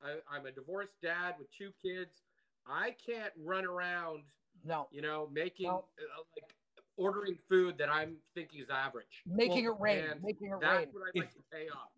I, 0.02 0.16
I'm 0.30 0.46
a 0.46 0.50
divorced 0.50 1.00
dad 1.00 1.36
with 1.38 1.48
two 1.56 1.70
kids. 1.82 2.22
I 2.66 2.94
can't 3.06 3.32
run 3.42 3.64
around, 3.64 4.24
No. 4.64 4.88
you 4.90 5.00
know, 5.00 5.28
making 5.32 5.68
No. 5.68 5.84
uh, 5.98 6.22
like 6.36 6.55
ordering 6.96 7.36
food 7.48 7.76
that 7.78 7.88
I'm 7.88 8.16
thinking 8.34 8.60
is 8.60 8.70
average. 8.70 9.22
Making 9.26 9.64
Well, 9.66 9.74
it 9.74 9.80
rain. 9.80 10.04
Making 10.22 10.48
it 10.48 10.60
That's 10.60 10.78
rain. 10.78 10.88
what 10.92 11.02
I'd 11.04 11.10
If- 11.14 11.24
like 11.24 11.32
to 11.34 11.42
pay 11.52 11.68
off. 11.68 11.90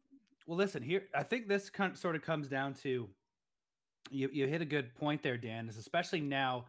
Well, 0.47 0.57
listen 0.57 0.83
here. 0.83 1.07
I 1.15 1.23
think 1.23 1.47
this 1.47 1.69
kind 1.69 1.93
of, 1.93 1.99
sort 1.99 2.17
of 2.17 2.23
comes 2.23 2.49
down 2.49 2.73
to 2.75 3.09
you. 4.11 4.31
You 4.33 4.47
hit 4.47 4.63
a 4.63 4.65
good 4.67 4.95
point 4.95 5.23
there, 5.23 5.37
Dan. 5.37 5.69
Is 5.69 5.77
especially 5.77 6.21
now 6.23 6.67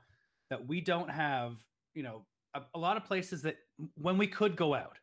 that 0.49 0.67
we 0.67 0.81
don't 0.81 1.09
have, 1.09 1.55
you 1.93 2.03
know, 2.03 2.25
a, 2.53 2.61
a 2.75 2.79
lot 2.79 2.97
of 2.97 3.05
places 3.05 3.41
that 3.43 3.57
when 3.95 4.17
we 4.17 4.27
could 4.27 4.57
go 4.57 4.73
out, 4.73 4.97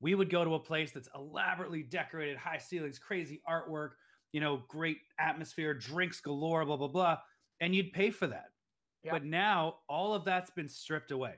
we 0.00 0.14
would 0.14 0.30
go 0.30 0.42
to 0.44 0.54
a 0.54 0.58
place 0.58 0.92
that's 0.92 1.08
elaborately 1.14 1.82
decorated, 1.82 2.38
high 2.38 2.58
ceilings, 2.58 2.98
crazy 2.98 3.42
artwork, 3.48 3.90
you 4.32 4.40
know, 4.40 4.62
great 4.68 4.98
atmosphere, 5.18 5.74
drinks 5.74 6.20
galore, 6.20 6.64
blah 6.64 6.76
blah 6.78 6.88
blah, 6.88 7.18
and 7.60 7.74
you'd 7.74 7.92
pay 7.92 8.10
for 8.10 8.26
that. 8.26 8.46
Yep. 9.04 9.12
But 9.12 9.24
now 9.24 9.80
all 9.88 10.14
of 10.14 10.24
that's 10.24 10.50
been 10.50 10.68
stripped 10.68 11.10
away. 11.10 11.34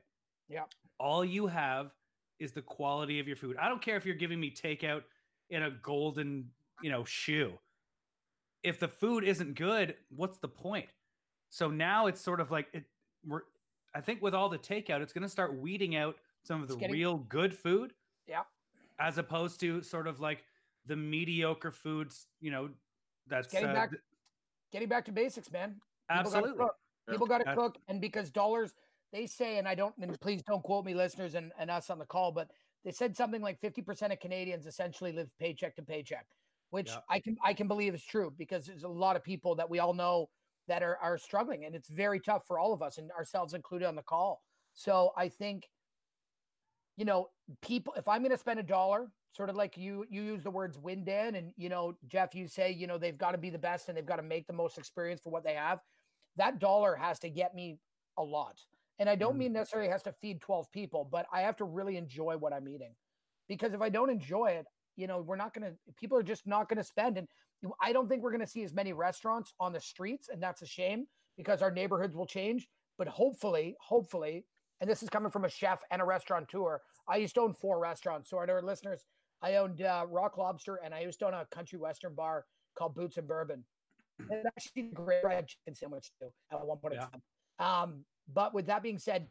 Yep. 0.49 0.71
All 0.99 1.25
you 1.25 1.47
have 1.47 1.93
is 2.39 2.53
the 2.53 2.63
quality 2.63 3.21
of 3.21 3.27
your 3.27 3.37
food. 3.37 3.57
I 3.61 3.69
don't 3.69 3.83
care 3.83 3.97
if 3.97 4.07
you're 4.07 4.15
giving 4.15 4.41
me 4.41 4.51
takeout 4.51 5.03
in 5.51 5.63
a 5.63 5.71
golden, 5.71 6.51
you 6.83 6.91
know, 6.91 7.05
shoe. 7.05 7.53
If 8.63 8.81
the 8.81 8.89
food 8.89 9.25
isn't 9.25 9.55
good, 9.55 9.95
what's 10.15 10.39
the 10.39 10.49
point? 10.49 10.89
So 11.51 11.71
now 11.71 12.07
it's 12.07 12.21
sort 12.21 12.41
of 12.41 12.51
like 12.51 12.67
it. 12.73 12.85
We're, 13.27 13.43
I 13.95 14.01
think 14.01 14.21
with 14.23 14.35
all 14.35 14.49
the 14.49 14.59
takeout, 14.59 15.01
it's 15.01 15.13
going 15.13 15.23
to 15.23 15.29
start 15.29 15.59
weeding 15.59 15.97
out 15.97 16.17
some 16.43 16.63
of 16.63 16.69
the 16.69 16.77
getting- 16.77 16.93
real 16.95 17.19
good 17.19 17.55
food. 17.55 17.93
Yeah. 18.27 18.43
As 19.01 19.19
opposed 19.19 19.61
to 19.61 19.83
sort 19.83 20.07
of 20.07 20.21
like 20.21 20.45
the 20.87 20.97
mediocre 20.97 21.71
foods, 21.71 22.27
you 22.41 22.51
know, 22.51 22.69
that's 23.27 23.49
getting 23.49 23.71
uh, 23.71 23.75
back- 23.75 23.93
Getting 24.71 24.89
back 24.89 25.05
to 25.07 25.13
basics, 25.13 25.51
man. 25.51 25.71
People 26.11 26.31
gotta 26.31 26.37
absolutely. 26.37 26.65
cook. 26.65 26.77
People 27.09 27.27
got 27.27 27.39
to 27.39 27.55
cook, 27.55 27.79
and 27.89 28.03
because 28.03 28.29
dollars, 28.29 28.75
they 29.13 29.27
say, 29.27 29.59
and 29.59 29.67
I 29.69 29.75
don't, 29.75 29.95
and 30.01 30.19
please 30.21 30.43
don't 30.43 30.63
quote 30.63 30.85
me, 30.85 30.95
listeners, 30.95 31.35
and, 31.35 31.53
and 31.59 31.71
us 31.71 31.91
on 31.91 31.99
the 31.99 32.05
call, 32.07 32.33
but 32.33 32.51
they 32.85 32.93
said 32.93 33.17
something 33.17 33.43
like 33.43 33.59
fifty 33.61 33.83
percent 33.83 34.13
of 34.13 34.21
Canadians 34.21 34.67
essentially 34.67 35.13
live 35.13 35.31
paycheck 35.39 35.77
to 35.77 35.83
paycheck, 35.83 36.27
which 36.71 36.89
Yeah. 36.89 37.01
I 37.09 37.21
can 37.21 37.37
I 37.45 37.55
can 37.55 37.69
believe 37.69 37.95
is 37.95 38.05
true 38.05 38.33
because 38.37 38.67
there's 38.67 38.85
a 38.85 38.89
lot 38.89 39.17
of 39.17 39.25
people 39.25 39.55
that 39.57 39.69
we 39.71 39.79
all 39.79 39.95
know 39.95 40.29
that 40.69 40.83
are 40.83 40.97
are 40.99 41.19
struggling, 41.19 41.65
and 41.65 41.75
it's 41.75 41.89
very 41.89 42.21
tough 42.21 42.47
for 42.47 42.59
all 42.59 42.73
of 42.73 42.83
us, 42.83 42.99
and 42.99 43.11
ourselves 43.13 43.55
included 43.55 43.87
on 43.87 43.97
the 43.97 44.03
call. 44.03 44.43
So 44.75 45.13
I 45.17 45.29
think, 45.29 45.69
you 46.97 47.05
know, 47.05 47.29
people, 47.63 47.95
if 47.97 48.09
I'm 48.09 48.21
going 48.23 48.31
to 48.33 48.39
spend 48.39 48.61
a 48.61 48.63
dollar, 48.65 49.11
sort 49.33 49.51
of 49.51 49.57
like 49.57 49.77
you 49.77 50.05
you 50.11 50.23
use 50.23 50.43
the 50.43 50.51
words 50.51 50.79
win, 50.79 51.05
Dan, 51.05 51.35
and 51.35 51.53
you 51.57 51.69
know, 51.69 51.95
Jeff, 52.09 52.35
you 52.35 52.47
say, 52.49 52.73
you 52.73 52.87
know, 52.87 52.99
they've 52.99 53.19
got 53.19 53.33
to 53.33 53.39
be 53.39 53.51
the 53.51 53.59
best 53.59 53.89
and 53.89 53.97
they've 53.97 54.07
got 54.07 54.17
to 54.17 54.23
make 54.23 54.47
the 54.47 54.53
most 54.53 54.79
experience 54.79 55.21
for 55.21 55.31
what 55.31 55.45
they 55.45 55.55
have 55.55 55.81
that 56.37 56.61
dollar 56.61 56.95
has 56.95 57.19
to 57.21 57.29
get 57.31 57.55
me 57.55 57.79
a 58.17 58.23
lot. 58.23 58.61
And 58.99 59.09
I 59.09 59.15
don't 59.15 59.39
mean 59.39 59.53
necessarily 59.53 59.89
has 59.91 60.03
to 60.05 60.13
feed 60.13 60.41
12 60.41 60.71
people, 60.73 61.09
but 61.11 61.27
I 61.33 61.43
have 61.43 61.57
to 61.59 61.65
really 61.65 61.97
enjoy 61.97 62.37
what 62.37 62.53
I'm 62.53 62.69
eating. 62.69 62.95
Because 63.49 63.73
if 63.73 63.81
I 63.81 63.89
don't 63.89 64.11
enjoy 64.11 64.47
it, 64.47 64.67
you 64.97 65.07
know, 65.07 65.21
we're 65.21 65.37
not 65.37 65.55
going 65.55 65.71
to, 65.71 65.77
people 65.97 66.19
are 66.19 66.23
just 66.23 66.47
not 66.47 66.69
going 66.69 66.79
to 66.79 66.85
spend. 66.85 67.17
And 67.17 67.29
I 67.81 67.93
don't 67.93 68.09
think 68.09 68.23
we're 68.23 68.33
going 68.33 68.41
to 68.45 68.47
see 68.47 68.65
as 68.65 68.75
many 68.75 68.93
restaurants 68.93 69.55
on 69.61 69.73
the 69.73 69.81
streets. 69.81 70.29
And 70.29 70.43
that's 70.43 70.63
a 70.63 70.67
shame 70.67 71.07
because 71.37 71.63
our 71.63 71.71
neighborhoods 71.71 72.17
will 72.17 72.27
change. 72.27 72.69
But 72.99 73.07
hopefully, 73.07 73.77
hopefully, 73.81 74.45
and 74.81 74.91
this 74.91 75.03
is 75.05 75.09
coming 75.09 75.31
from 75.31 75.45
a 75.45 75.49
chef 75.49 75.81
and 75.93 76.03
a 76.03 76.05
restaurateur. 76.05 76.81
I 77.09 77.17
used 77.17 77.37
to 77.37 77.43
own 77.43 77.55
four 77.55 77.79
restaurants. 77.79 78.31
So, 78.31 78.39
our 78.39 78.63
listeners, 78.63 79.05
I 79.41 79.55
owned 79.57 79.83
uh, 79.83 80.05
Rock 80.09 80.37
Lobster 80.37 80.81
and 80.85 80.93
I 80.93 81.01
used 81.01 81.21
to 81.21 81.27
own 81.27 81.35
a 81.35 81.47
country 81.47 81.79
western 81.79 82.15
bar 82.15 82.45
called 82.77 82.97
Boots 82.97 83.17
and 83.17 83.27
Bourbon. 83.29 83.65
And 84.31 84.45
actually, 84.47 84.83
great 84.95 85.23
fried 85.23 85.47
chicken 85.47 85.77
sandwich 85.77 86.11
too 86.21 86.31
at 86.51 86.67
one 86.67 86.79
point 86.79 86.95
Yeah. 86.95 87.05
in 87.05 87.11
time. 87.11 87.23
Um, 87.61 88.05
but 88.33 88.55
with 88.55 88.67
that 88.67 88.83
being 88.83 88.99
said, 88.99 89.27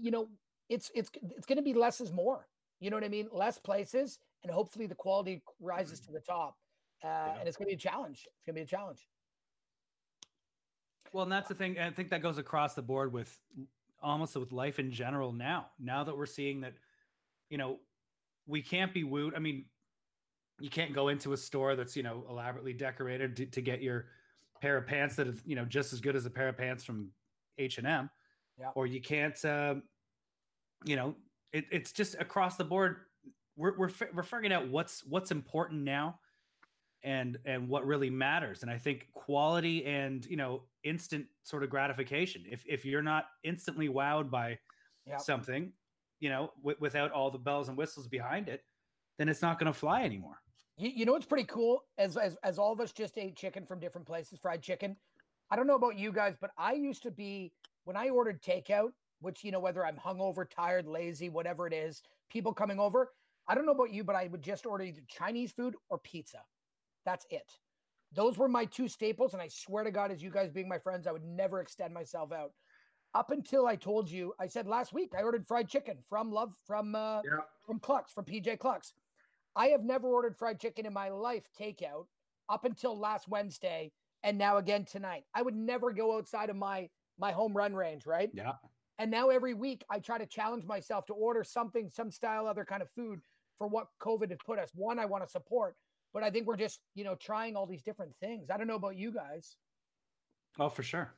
you 0.00 0.10
know, 0.10 0.28
it's 0.68 0.90
it's 0.94 1.10
it's 1.36 1.46
going 1.46 1.56
to 1.56 1.62
be 1.62 1.74
less 1.74 2.00
is 2.00 2.12
more. 2.12 2.46
You 2.80 2.90
know 2.90 2.96
what 2.96 3.04
I 3.04 3.08
mean? 3.08 3.28
Less 3.32 3.58
places, 3.58 4.18
and 4.42 4.52
hopefully 4.52 4.86
the 4.86 4.94
quality 4.94 5.42
rises 5.60 6.00
to 6.00 6.12
the 6.12 6.20
top. 6.20 6.56
Uh, 7.02 7.34
And 7.38 7.48
it's 7.48 7.56
going 7.56 7.66
to 7.66 7.70
be 7.70 7.74
a 7.74 7.90
challenge. 7.90 8.24
It's 8.26 8.44
going 8.46 8.54
to 8.54 8.60
be 8.60 8.62
a 8.62 8.66
challenge. 8.66 9.06
Well, 11.12 11.22
and 11.22 11.32
that's 11.32 11.48
the 11.48 11.54
thing. 11.54 11.78
I 11.78 11.90
think 11.90 12.10
that 12.10 12.22
goes 12.22 12.38
across 12.38 12.74
the 12.74 12.82
board 12.82 13.12
with 13.12 13.36
almost 14.02 14.36
with 14.36 14.52
life 14.52 14.78
in 14.78 14.90
general 14.90 15.32
now. 15.32 15.66
Now 15.80 16.04
that 16.04 16.16
we're 16.16 16.26
seeing 16.26 16.60
that, 16.60 16.74
you 17.50 17.58
know, 17.58 17.78
we 18.46 18.62
can't 18.62 18.92
be 18.92 19.04
wooed. 19.04 19.34
I 19.34 19.38
mean, 19.38 19.64
you 20.60 20.70
can't 20.70 20.92
go 20.92 21.08
into 21.08 21.32
a 21.32 21.36
store 21.36 21.76
that's, 21.76 21.96
you 21.96 22.02
know, 22.02 22.24
elaborately 22.28 22.72
decorated 22.72 23.36
to, 23.36 23.46
to 23.46 23.60
get 23.60 23.82
your 23.82 24.06
pair 24.60 24.76
of 24.76 24.86
pants 24.86 25.16
that 25.16 25.28
is, 25.28 25.40
you 25.44 25.56
know, 25.56 25.64
just 25.64 25.92
as 25.92 26.00
good 26.00 26.16
as 26.16 26.26
a 26.26 26.30
pair 26.30 26.48
of 26.48 26.56
pants 26.56 26.84
from 26.84 27.10
H&M. 27.58 28.10
Yeah. 28.58 28.70
Or 28.74 28.86
you 28.86 29.00
can't, 29.00 29.42
um, 29.44 29.82
you 30.84 30.96
know, 30.96 31.14
it, 31.52 31.64
it's 31.70 31.92
just 31.92 32.14
across 32.16 32.56
the 32.56 32.64
board. 32.64 32.96
We're, 33.56 33.76
we're, 33.76 33.90
we're 34.14 34.22
figuring 34.22 34.52
out 34.52 34.68
what's, 34.68 35.04
what's 35.04 35.30
important 35.30 35.82
now 35.82 36.18
and 37.04 37.38
and 37.44 37.68
what 37.68 37.86
really 37.86 38.10
matters 38.10 38.62
and 38.62 38.70
i 38.72 38.76
think 38.76 39.06
quality 39.14 39.84
and 39.86 40.26
you 40.26 40.36
know 40.36 40.64
instant 40.82 41.24
sort 41.44 41.62
of 41.62 41.70
gratification 41.70 42.42
if 42.50 42.64
if 42.66 42.84
you're 42.84 43.02
not 43.02 43.26
instantly 43.44 43.88
wowed 43.88 44.28
by 44.28 44.58
Yep. 45.06 45.20
something 45.20 45.72
you 46.18 46.28
know 46.28 46.50
w- 46.58 46.76
without 46.80 47.12
all 47.12 47.30
the 47.30 47.38
bells 47.38 47.68
and 47.68 47.78
whistles 47.78 48.08
behind 48.08 48.48
it 48.48 48.62
then 49.16 49.28
it's 49.28 49.40
not 49.42 49.60
going 49.60 49.72
to 49.72 49.78
fly 49.78 50.02
anymore 50.02 50.40
You, 50.76 50.90
you 50.90 51.06
know 51.06 51.12
what's 51.12 51.24
pretty 51.24 51.46
cool? 51.46 51.84
As, 51.98 52.16
as 52.16 52.36
as 52.42 52.58
all 52.58 52.72
of 52.72 52.80
us 52.80 52.90
just 52.90 53.16
ate 53.16 53.36
chicken 53.36 53.64
from 53.64 53.78
different 53.78 54.06
places, 54.08 54.40
fried 54.40 54.60
chicken. 54.60 54.96
I 55.52 55.56
don't 55.56 55.68
know 55.68 55.76
about 55.76 55.96
you 55.96 56.10
guys, 56.12 56.34
but 56.40 56.50
I 56.58 56.72
used 56.72 57.04
to 57.04 57.12
be 57.12 57.52
when 57.88 57.96
I 57.96 58.10
ordered 58.10 58.42
takeout, 58.42 58.90
which 59.22 59.42
you 59.42 59.50
know 59.50 59.60
whether 59.60 59.84
I'm 59.84 59.96
hungover, 59.96 60.44
tired, 60.48 60.86
lazy, 60.86 61.30
whatever 61.30 61.66
it 61.66 61.72
is, 61.72 62.02
people 62.30 62.52
coming 62.52 62.78
over. 62.78 63.12
I 63.48 63.54
don't 63.54 63.64
know 63.64 63.72
about 63.72 63.94
you, 63.94 64.04
but 64.04 64.14
I 64.14 64.28
would 64.30 64.42
just 64.42 64.66
order 64.66 64.84
either 64.84 65.00
Chinese 65.08 65.52
food 65.52 65.74
or 65.88 65.96
pizza. 65.96 66.42
That's 67.06 67.24
it. 67.30 67.50
Those 68.12 68.36
were 68.36 68.46
my 68.46 68.66
two 68.66 68.88
staples, 68.88 69.32
and 69.32 69.40
I 69.40 69.48
swear 69.48 69.84
to 69.84 69.90
God, 69.90 70.10
as 70.12 70.22
you 70.22 70.30
guys 70.30 70.50
being 70.50 70.68
my 70.68 70.76
friends, 70.76 71.06
I 71.06 71.12
would 71.12 71.24
never 71.24 71.62
extend 71.62 71.94
myself 71.94 72.30
out. 72.30 72.52
Up 73.14 73.30
until 73.30 73.66
I 73.66 73.74
told 73.74 74.10
you, 74.10 74.34
I 74.38 74.46
said 74.46 74.66
last 74.66 74.92
week 74.92 75.14
I 75.18 75.22
ordered 75.22 75.46
fried 75.48 75.66
chicken 75.66 75.96
from 76.06 76.30
Love 76.30 76.52
from 76.66 76.94
uh, 76.94 77.22
Yeah. 77.24 77.40
from 77.66 77.80
Clucks 77.80 78.12
from 78.12 78.26
PG 78.26 78.58
Clucks. 78.58 78.92
I 79.56 79.68
have 79.68 79.82
never 79.82 80.08
ordered 80.08 80.36
fried 80.36 80.60
chicken 80.60 80.84
in 80.84 80.92
my 80.92 81.08
life 81.08 81.48
takeout 81.58 82.04
up 82.50 82.66
until 82.66 82.98
last 82.98 83.28
Wednesday 83.28 83.92
and 84.22 84.36
now 84.36 84.58
again 84.58 84.84
tonight. 84.84 85.24
I 85.34 85.40
would 85.40 85.56
never 85.56 85.90
go 85.90 86.18
outside 86.18 86.50
of 86.50 86.56
my 86.56 86.90
my 87.18 87.32
home 87.32 87.56
run 87.56 87.74
range, 87.74 88.06
right? 88.06 88.30
Yeah. 88.32 88.52
And 88.98 89.10
now 89.10 89.28
every 89.28 89.54
week 89.54 89.84
I 89.90 90.00
try 90.00 90.18
to 90.18 90.26
challenge 90.26 90.64
myself 90.64 91.06
to 91.06 91.12
order 91.12 91.44
something, 91.44 91.88
some 91.88 92.10
style, 92.10 92.46
other 92.46 92.64
kind 92.64 92.82
of 92.82 92.90
food 92.90 93.20
for 93.58 93.66
what 93.66 93.88
COVID 94.00 94.30
has 94.30 94.38
put 94.44 94.58
us. 94.58 94.70
One, 94.74 94.98
I 94.98 95.04
want 95.06 95.24
to 95.24 95.30
support, 95.30 95.76
but 96.12 96.22
I 96.22 96.30
think 96.30 96.46
we're 96.46 96.56
just, 96.56 96.80
you 96.94 97.04
know, 97.04 97.14
trying 97.14 97.56
all 97.56 97.66
these 97.66 97.82
different 97.82 98.12
things. 98.20 98.50
I 98.50 98.56
don't 98.56 98.66
know 98.66 98.74
about 98.74 98.96
you 98.96 99.12
guys. 99.12 99.56
oh 100.58 100.68
for 100.68 100.82
sure 100.82 101.12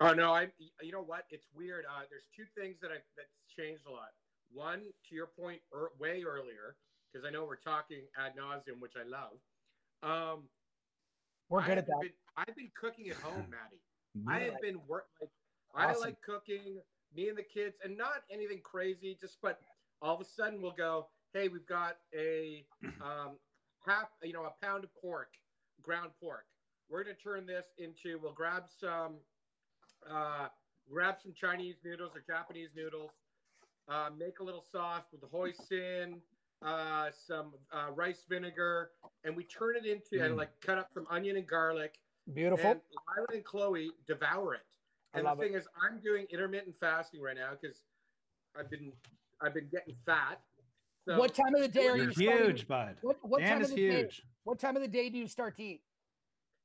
Oh 0.00 0.12
no, 0.12 0.34
I. 0.34 0.48
You 0.82 0.92
know 0.92 1.02
what? 1.02 1.24
It's 1.30 1.46
weird. 1.54 1.84
Uh, 1.86 2.02
there's 2.10 2.26
two 2.34 2.44
things 2.60 2.76
that 2.82 2.90
I 2.90 2.98
that's 3.16 3.30
changed 3.56 3.86
a 3.86 3.90
lot. 3.90 4.10
One, 4.52 4.80
to 5.08 5.14
your 5.14 5.28
point, 5.38 5.60
er, 5.74 5.90
way 5.98 6.22
earlier, 6.26 6.76
because 7.12 7.26
I 7.26 7.30
know 7.30 7.44
we're 7.44 7.56
talking 7.56 8.02
ad 8.18 8.32
nauseum, 8.36 8.80
which 8.80 8.94
I 8.98 9.06
love. 9.06 9.38
Um, 10.02 10.44
We're 11.48 11.60
good 11.62 11.78
at 11.78 11.86
haven't 11.86 11.86
that. 11.86 12.00
Been, 12.02 12.10
I've 12.36 12.56
been 12.56 12.70
cooking 12.78 13.08
at 13.08 13.16
home, 13.16 13.46
Maddie. 13.50 13.82
I 14.28 14.40
have 14.40 14.60
been 14.60 14.78
work 14.86 15.06
like 15.20 15.30
I 15.74 15.92
like 15.94 16.20
cooking. 16.22 16.78
Me 17.16 17.28
and 17.28 17.38
the 17.38 17.42
kids, 17.42 17.76
and 17.84 17.96
not 17.96 18.22
anything 18.30 18.60
crazy. 18.62 19.16
Just 19.20 19.38
but 19.42 19.60
all 20.02 20.14
of 20.14 20.20
a 20.20 20.24
sudden 20.24 20.60
we'll 20.62 20.72
go. 20.72 21.08
Hey, 21.32 21.48
we've 21.48 21.66
got 21.66 21.96
a 22.16 22.64
um, 23.00 23.36
half, 23.86 24.08
you 24.22 24.32
know, 24.32 24.44
a 24.44 24.64
pound 24.64 24.84
of 24.84 24.90
pork, 25.00 25.30
ground 25.82 26.10
pork. 26.20 26.44
We're 26.88 27.02
gonna 27.02 27.14
turn 27.16 27.46
this 27.46 27.66
into. 27.78 28.18
We'll 28.22 28.32
grab 28.32 28.64
some, 28.80 29.14
uh, 30.10 30.48
grab 30.90 31.16
some 31.22 31.32
Chinese 31.32 31.76
noodles 31.84 32.12
or 32.14 32.22
Japanese 32.26 32.70
noodles. 32.76 33.10
Uh, 33.88 34.10
make 34.16 34.38
a 34.40 34.42
little 34.44 34.64
sauce 34.72 35.04
with 35.12 35.20
the 35.20 35.26
hoisin, 35.26 36.20
uh, 36.62 37.10
some 37.26 37.52
uh, 37.72 37.90
rice 37.92 38.24
vinegar, 38.28 38.90
and 39.24 39.36
we 39.36 39.44
turn 39.44 39.76
it 39.76 39.84
into 39.86 40.24
and 40.24 40.34
Mm. 40.34 40.38
like 40.38 40.58
cut 40.60 40.78
up 40.78 40.90
some 40.92 41.06
onion 41.10 41.36
and 41.36 41.46
garlic. 41.46 41.98
Beautiful. 42.32 42.70
And 42.72 42.80
Lila 43.16 43.26
and 43.34 43.44
Chloe 43.44 43.90
devour 44.06 44.54
it. 44.54 44.60
I 45.14 45.18
And 45.18 45.26
the 45.28 45.36
thing 45.42 45.54
is, 45.54 45.66
I'm 45.80 46.00
doing 46.00 46.26
intermittent 46.30 46.74
fasting 46.80 47.20
right 47.20 47.36
now 47.36 47.50
because 47.60 47.82
I've 48.58 48.70
been 48.70 48.92
I've 49.40 49.54
been 49.54 49.68
getting 49.70 49.94
fat. 50.06 50.40
So 51.06 51.18
what 51.18 51.34
time 51.34 51.54
of 51.54 51.60
the 51.60 51.68
day 51.68 51.86
are 51.88 51.96
You're 51.96 52.12
starting- 52.12 52.46
huge 52.46 52.66
bud 52.66 52.96
What 53.02 53.18
what 53.22 53.40
Dan 53.40 53.48
time 53.50 53.62
is 53.62 53.70
of 53.70 53.76
the 53.76 53.88
day? 53.90 53.96
huge 53.98 54.22
What 54.44 54.58
time 54.58 54.76
of 54.76 54.82
the 54.82 54.88
day 54.88 55.10
do 55.10 55.18
you 55.18 55.28
start 55.28 55.56
to 55.56 55.62
eat? 55.62 55.82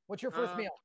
What's 0.06 0.22
your 0.22 0.32
first 0.32 0.54
Uh, 0.54 0.56
meal? 0.56 0.80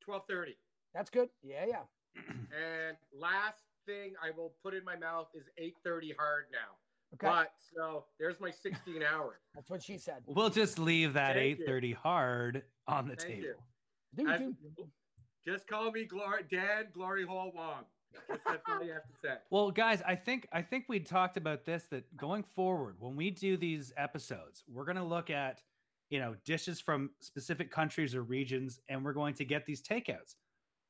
Twelve 0.00 0.26
thirty. 0.26 0.56
That's 0.92 1.08
good. 1.10 1.30
Yeah, 1.42 1.66
yeah. 1.66 1.82
And 2.52 2.96
last 3.12 3.62
thing 3.86 4.14
I 4.22 4.30
will 4.36 4.52
put 4.62 4.74
in 4.74 4.84
my 4.84 4.96
mouth 4.96 5.28
is 5.34 5.48
eight 5.56 5.76
thirty 5.84 6.12
hard 6.18 6.46
now. 6.50 6.76
Okay. 7.14 7.26
But 7.26 7.52
so 7.74 8.04
there's 8.20 8.38
my 8.38 8.52
16 8.52 9.02
hours. 9.02 9.40
That's 9.54 9.68
what 9.68 9.82
she 9.82 9.98
said. 9.98 10.22
we'll 10.26 10.48
just 10.48 10.78
leave 10.78 11.14
that 11.14 11.34
Thank 11.34 11.58
you. 11.58 11.64
830 11.64 11.92
hard 11.92 12.62
on 12.86 13.08
the 13.08 13.16
Thank 13.16 13.28
table 13.28 13.42
you. 13.46 13.54
Dude, 14.16 14.28
As- 14.28 14.40
Just 15.46 15.66
call 15.66 15.90
me 15.90 16.04
Glory 16.04 16.44
Dan 16.50 16.86
Glory 16.92 17.24
Hall 17.24 17.52
Wong. 17.54 17.84
Just, 18.28 18.40
that's 18.46 18.62
all 18.68 18.82
you 18.84 18.92
have 18.92 19.06
to 19.06 19.18
say. 19.22 19.34
Well, 19.50 19.70
guys, 19.70 20.02
I 20.06 20.16
think 20.16 20.48
I 20.52 20.62
think 20.62 20.86
we 20.88 21.00
talked 21.00 21.36
about 21.36 21.64
this 21.64 21.84
that 21.90 22.16
going 22.16 22.42
forward, 22.42 22.96
when 22.98 23.14
we 23.16 23.30
do 23.30 23.56
these 23.56 23.92
episodes, 23.96 24.64
we're 24.68 24.84
going 24.84 24.96
to 24.96 25.04
look 25.04 25.30
at 25.30 25.62
you 26.10 26.18
know 26.18 26.34
dishes 26.44 26.80
from 26.80 27.10
specific 27.20 27.70
countries 27.70 28.14
or 28.14 28.22
regions, 28.22 28.80
and 28.88 29.04
we're 29.04 29.12
going 29.12 29.34
to 29.34 29.44
get 29.44 29.64
these 29.64 29.80
takeouts. 29.82 30.34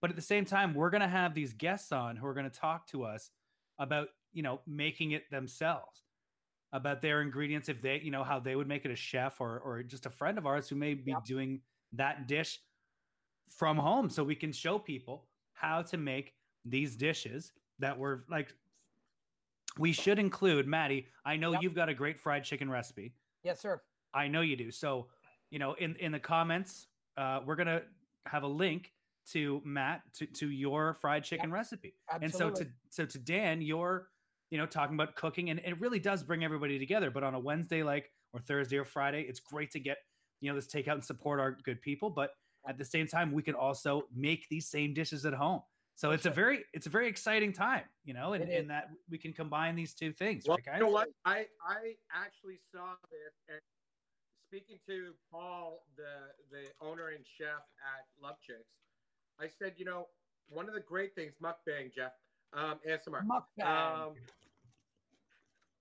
But 0.00 0.08
at 0.08 0.16
the 0.16 0.22
same 0.22 0.46
time, 0.46 0.72
we're 0.72 0.88
going 0.88 1.02
to 1.02 1.08
have 1.08 1.34
these 1.34 1.52
guests 1.52 1.92
on 1.92 2.16
who 2.16 2.26
are 2.26 2.32
going 2.34 2.48
to 2.50 2.58
talk 2.58 2.86
to 2.88 3.04
us 3.04 3.30
about 3.78 4.08
you 4.32 4.42
know 4.42 4.60
making 4.66 5.10
it 5.10 5.30
themselves, 5.30 6.04
about 6.72 7.02
their 7.02 7.20
ingredients, 7.20 7.68
if 7.68 7.82
they 7.82 8.00
you 8.02 8.10
know 8.10 8.24
how 8.24 8.40
they 8.40 8.56
would 8.56 8.66
make 8.68 8.86
it 8.86 8.90
a 8.90 8.96
chef 8.96 9.42
or 9.42 9.58
or 9.60 9.82
just 9.82 10.06
a 10.06 10.10
friend 10.10 10.38
of 10.38 10.46
ours 10.46 10.70
who 10.70 10.74
may 10.76 10.94
be 10.94 11.10
Yep. 11.10 11.24
doing 11.26 11.60
that 11.92 12.26
dish 12.26 12.60
from 13.50 13.76
home, 13.76 14.08
so 14.08 14.24
we 14.24 14.34
can 14.34 14.52
show 14.52 14.78
people 14.78 15.26
how 15.52 15.82
to 15.82 15.96
make 15.98 16.34
these 16.64 16.96
dishes 16.96 17.52
that 17.78 17.98
were 17.98 18.24
like 18.30 18.54
we 19.78 19.92
should 19.92 20.18
include 20.18 20.66
Maddie. 20.66 21.06
I 21.24 21.36
know 21.36 21.52
Yep. 21.52 21.62
you've 21.62 21.74
got 21.74 21.88
a 21.88 21.94
great 21.94 22.18
fried 22.18 22.44
chicken 22.44 22.68
recipe. 22.70 23.14
Yes, 23.44 23.60
sir. 23.60 23.80
I 24.12 24.26
know 24.28 24.40
you 24.40 24.56
do. 24.56 24.70
So, 24.70 25.08
you 25.50 25.58
know, 25.58 25.74
in 25.74 25.94
in 25.96 26.12
the 26.12 26.18
comments, 26.20 26.88
uh, 27.16 27.40
we're 27.44 27.56
gonna 27.56 27.82
have 28.26 28.42
a 28.42 28.48
link 28.48 28.92
to 29.28 29.62
Matt 29.64 30.02
to 30.14 30.26
to 30.26 30.50
your 30.50 30.94
fried 30.94 31.24
chicken 31.24 31.52
recipe. 31.52 31.94
Absolutely. 32.10 32.24
And 32.24 32.56
so 32.58 32.64
to 32.64 32.70
so 32.88 33.06
to 33.06 33.18
Dan, 33.18 33.62
you're 33.62 34.08
you 34.50 34.58
know 34.58 34.66
talking 34.66 34.96
about 34.96 35.14
cooking, 35.14 35.50
and 35.50 35.60
it 35.60 35.78
really 35.80 36.00
does 36.00 36.22
bring 36.22 36.44
everybody 36.44 36.78
together. 36.78 37.10
But 37.10 37.22
on 37.22 37.34
a 37.34 37.38
Wednesday, 37.40 37.82
like 37.82 38.10
or 38.32 38.40
Thursday 38.40 38.76
or 38.76 38.84
Friday, 38.84 39.22
it's 39.22 39.40
great 39.40 39.70
to 39.72 39.80
get 39.80 39.98
you 40.40 40.50
know 40.50 40.56
this 40.56 40.66
takeout 40.66 40.94
and 40.94 41.04
support 41.04 41.38
our 41.38 41.52
good 41.52 41.80
people. 41.80 42.10
But 42.10 42.30
at 42.66 42.78
the 42.78 42.84
same 42.84 43.06
time, 43.06 43.32
we 43.32 43.42
can 43.42 43.54
also 43.54 44.04
make 44.14 44.48
these 44.48 44.68
same 44.68 44.94
dishes 44.94 45.24
at 45.26 45.34
home. 45.34 45.62
So 45.94 46.12
it's 46.12 46.24
a 46.24 46.30
very 46.30 46.64
it's 46.72 46.86
a 46.86 46.90
very 46.90 47.08
exciting 47.08 47.52
time, 47.52 47.84
you 48.04 48.14
know, 48.14 48.32
and 48.32 48.44
It 48.44 48.48
is. 48.48 48.60
in 48.62 48.68
that 48.68 48.88
we 49.10 49.18
can 49.18 49.32
combine 49.34 49.76
these 49.76 49.92
two 49.92 50.12
things, 50.12 50.44
Well, 50.46 50.56
right, 50.66 50.76
you 50.78 50.84
know 50.84 50.90
what? 50.90 51.08
I 51.24 51.46
I 51.62 51.96
actually 52.10 52.58
saw 52.72 52.94
this 53.10 53.34
and 53.48 53.60
speaking 54.48 54.78
to 54.88 55.12
Paul, 55.30 55.84
the 55.96 56.32
the 56.50 56.68
owner 56.80 57.08
and 57.08 57.24
chef 57.26 57.62
at 57.94 58.06
Love 58.22 58.36
Chicks, 58.40 58.64
I 59.38 59.46
said, 59.46 59.74
you 59.76 59.84
know, 59.84 60.08
one 60.48 60.68
of 60.68 60.74
the 60.74 60.80
great 60.80 61.14
things, 61.14 61.34
mukbang, 61.42 61.94
Jeff, 61.94 62.12
um, 62.52 62.78
ASMR. 62.88 63.22
Mukbang. 63.26 64.06
Um, 64.06 64.14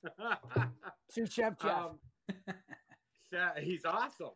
Sous 1.10 1.31
Chef 1.31 1.53
Jeff. 1.61 1.85
um, 1.85 1.99
he's 3.61 3.85
awesome. 3.85 4.31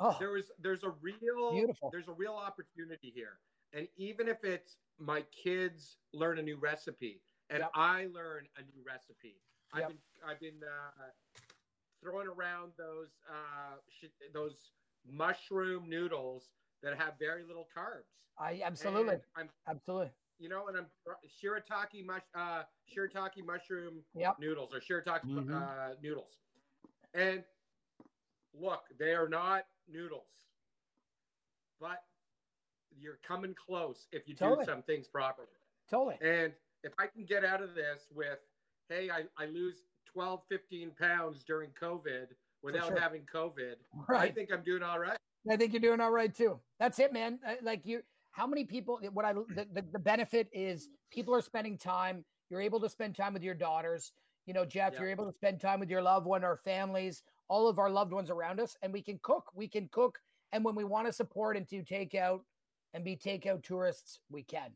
Oh, 0.00 0.16
There 0.18 0.30
was 0.30 0.50
there's 0.58 0.84
a 0.84 0.90
real 0.90 1.50
Beautiful. 1.52 1.90
there's 1.90 2.08
a 2.08 2.12
real 2.12 2.34
opportunity 2.34 3.10
here, 3.14 3.38
and 3.72 3.88
even 3.96 4.28
if 4.28 4.44
it's 4.44 4.76
my 4.98 5.22
kids 5.22 5.96
learn 6.12 6.38
a 6.38 6.42
new 6.42 6.56
recipe 6.58 7.20
and 7.50 7.60
Yep. 7.60 7.70
I 7.74 8.06
learn 8.12 8.48
a 8.56 8.62
new 8.62 8.82
recipe, 8.84 9.36
I've 9.72 9.80
Yep. 9.80 9.88
been 9.88 9.98
I've 10.26 10.40
been 10.40 10.60
uh, 10.64 11.10
throwing 12.02 12.26
around 12.28 12.72
those 12.78 13.10
uh, 13.28 13.76
sh- 13.88 14.06
those 14.32 14.70
mushroom 15.08 15.88
noodles 15.88 16.50
that 16.82 16.96
have 16.98 17.14
very 17.18 17.44
little 17.44 17.66
carbs. 17.76 18.10
I 18.38 18.60
absolutely, 18.64 19.14
And 19.14 19.22
I'm 19.36 19.50
absolutely. 19.66 20.10
you 20.38 20.48
know, 20.50 20.68
and 20.68 20.76
I'm 20.76 20.86
shirataki 21.42 22.04
mush, 22.04 22.22
uh, 22.34 22.64
shirataki 22.94 23.44
mushroom 23.44 24.04
Yep. 24.14 24.38
noodles 24.38 24.74
or 24.74 24.80
shirataki 24.80 25.24
Mhm. 25.24 25.52
uh, 25.52 25.94
noodles. 26.02 26.38
And 27.14 27.44
look, 28.52 28.84
they 28.98 29.14
are 29.14 29.28
not 29.28 29.64
noodles, 29.92 30.22
but 31.80 32.02
you're 32.98 33.18
coming 33.26 33.54
close 33.54 34.06
if 34.12 34.26
you 34.26 34.34
do 34.34 34.58
some 34.64 34.82
things 34.82 35.06
properly. 35.08 35.48
Totally. 35.90 36.16
And 36.20 36.52
if 36.82 36.92
I 36.98 37.06
can 37.06 37.24
get 37.24 37.44
out 37.44 37.62
of 37.62 37.74
this 37.74 38.06
with, 38.14 38.38
hey, 38.88 39.10
I, 39.10 39.24
I 39.42 39.46
lose 39.46 39.82
12, 40.12 40.40
15 40.48 40.92
pounds 40.98 41.44
during 41.44 41.70
COVID 41.80 42.26
without 42.62 42.88
sure. 42.88 43.00
having 43.00 43.22
COVID, 43.32 43.74
I 44.08 44.28
think 44.28 44.50
I'm 44.52 44.62
doing 44.62 44.82
all 44.82 44.98
right. 44.98 45.18
I 45.50 45.56
think 45.56 45.72
you're 45.72 45.80
doing 45.80 46.00
all 46.00 46.10
right 46.10 46.34
too. 46.34 46.58
That's 46.80 46.98
it, 46.98 47.12
man. 47.12 47.38
Uh, 47.46 47.54
Like 47.62 47.82
you, 47.84 48.02
how 48.32 48.46
many 48.46 48.64
people? 48.64 48.98
What 49.12 49.24
I 49.24 49.32
the, 49.32 49.66
the, 49.72 49.84
the 49.92 49.98
benefit 49.98 50.48
is 50.52 50.88
people 51.10 51.34
are 51.34 51.40
spending 51.40 51.78
time. 51.78 52.24
You're 52.50 52.60
able 52.60 52.80
to 52.80 52.88
spend 52.88 53.14
time 53.14 53.32
with 53.32 53.42
your 53.42 53.54
daughters. 53.54 54.12
You 54.46 54.54
know, 54.54 54.64
Jeff, 54.64 54.94
Yeah. 54.94 55.00
you're 55.00 55.10
able 55.10 55.26
to 55.26 55.32
spend 55.32 55.60
time 55.60 55.80
with 55.80 55.90
your 55.90 56.02
loved 56.02 56.26
one, 56.26 56.44
or 56.44 56.56
families, 56.56 57.22
all 57.48 57.68
of 57.68 57.78
our 57.78 57.90
loved 57.90 58.12
ones 58.12 58.30
around 58.30 58.60
us, 58.60 58.76
and 58.82 58.92
we 58.92 59.02
can 59.02 59.18
cook. 59.22 59.50
We 59.54 59.68
can 59.68 59.88
cook, 59.92 60.18
and 60.52 60.64
when 60.64 60.74
we 60.74 60.84
want 60.84 61.06
to 61.06 61.12
support 61.12 61.56
and 61.56 61.66
do 61.66 61.82
takeout 61.82 62.40
and 62.94 63.04
be 63.04 63.16
takeout 63.16 63.62
tourists, 63.62 64.20
we 64.30 64.42
can, 64.42 64.70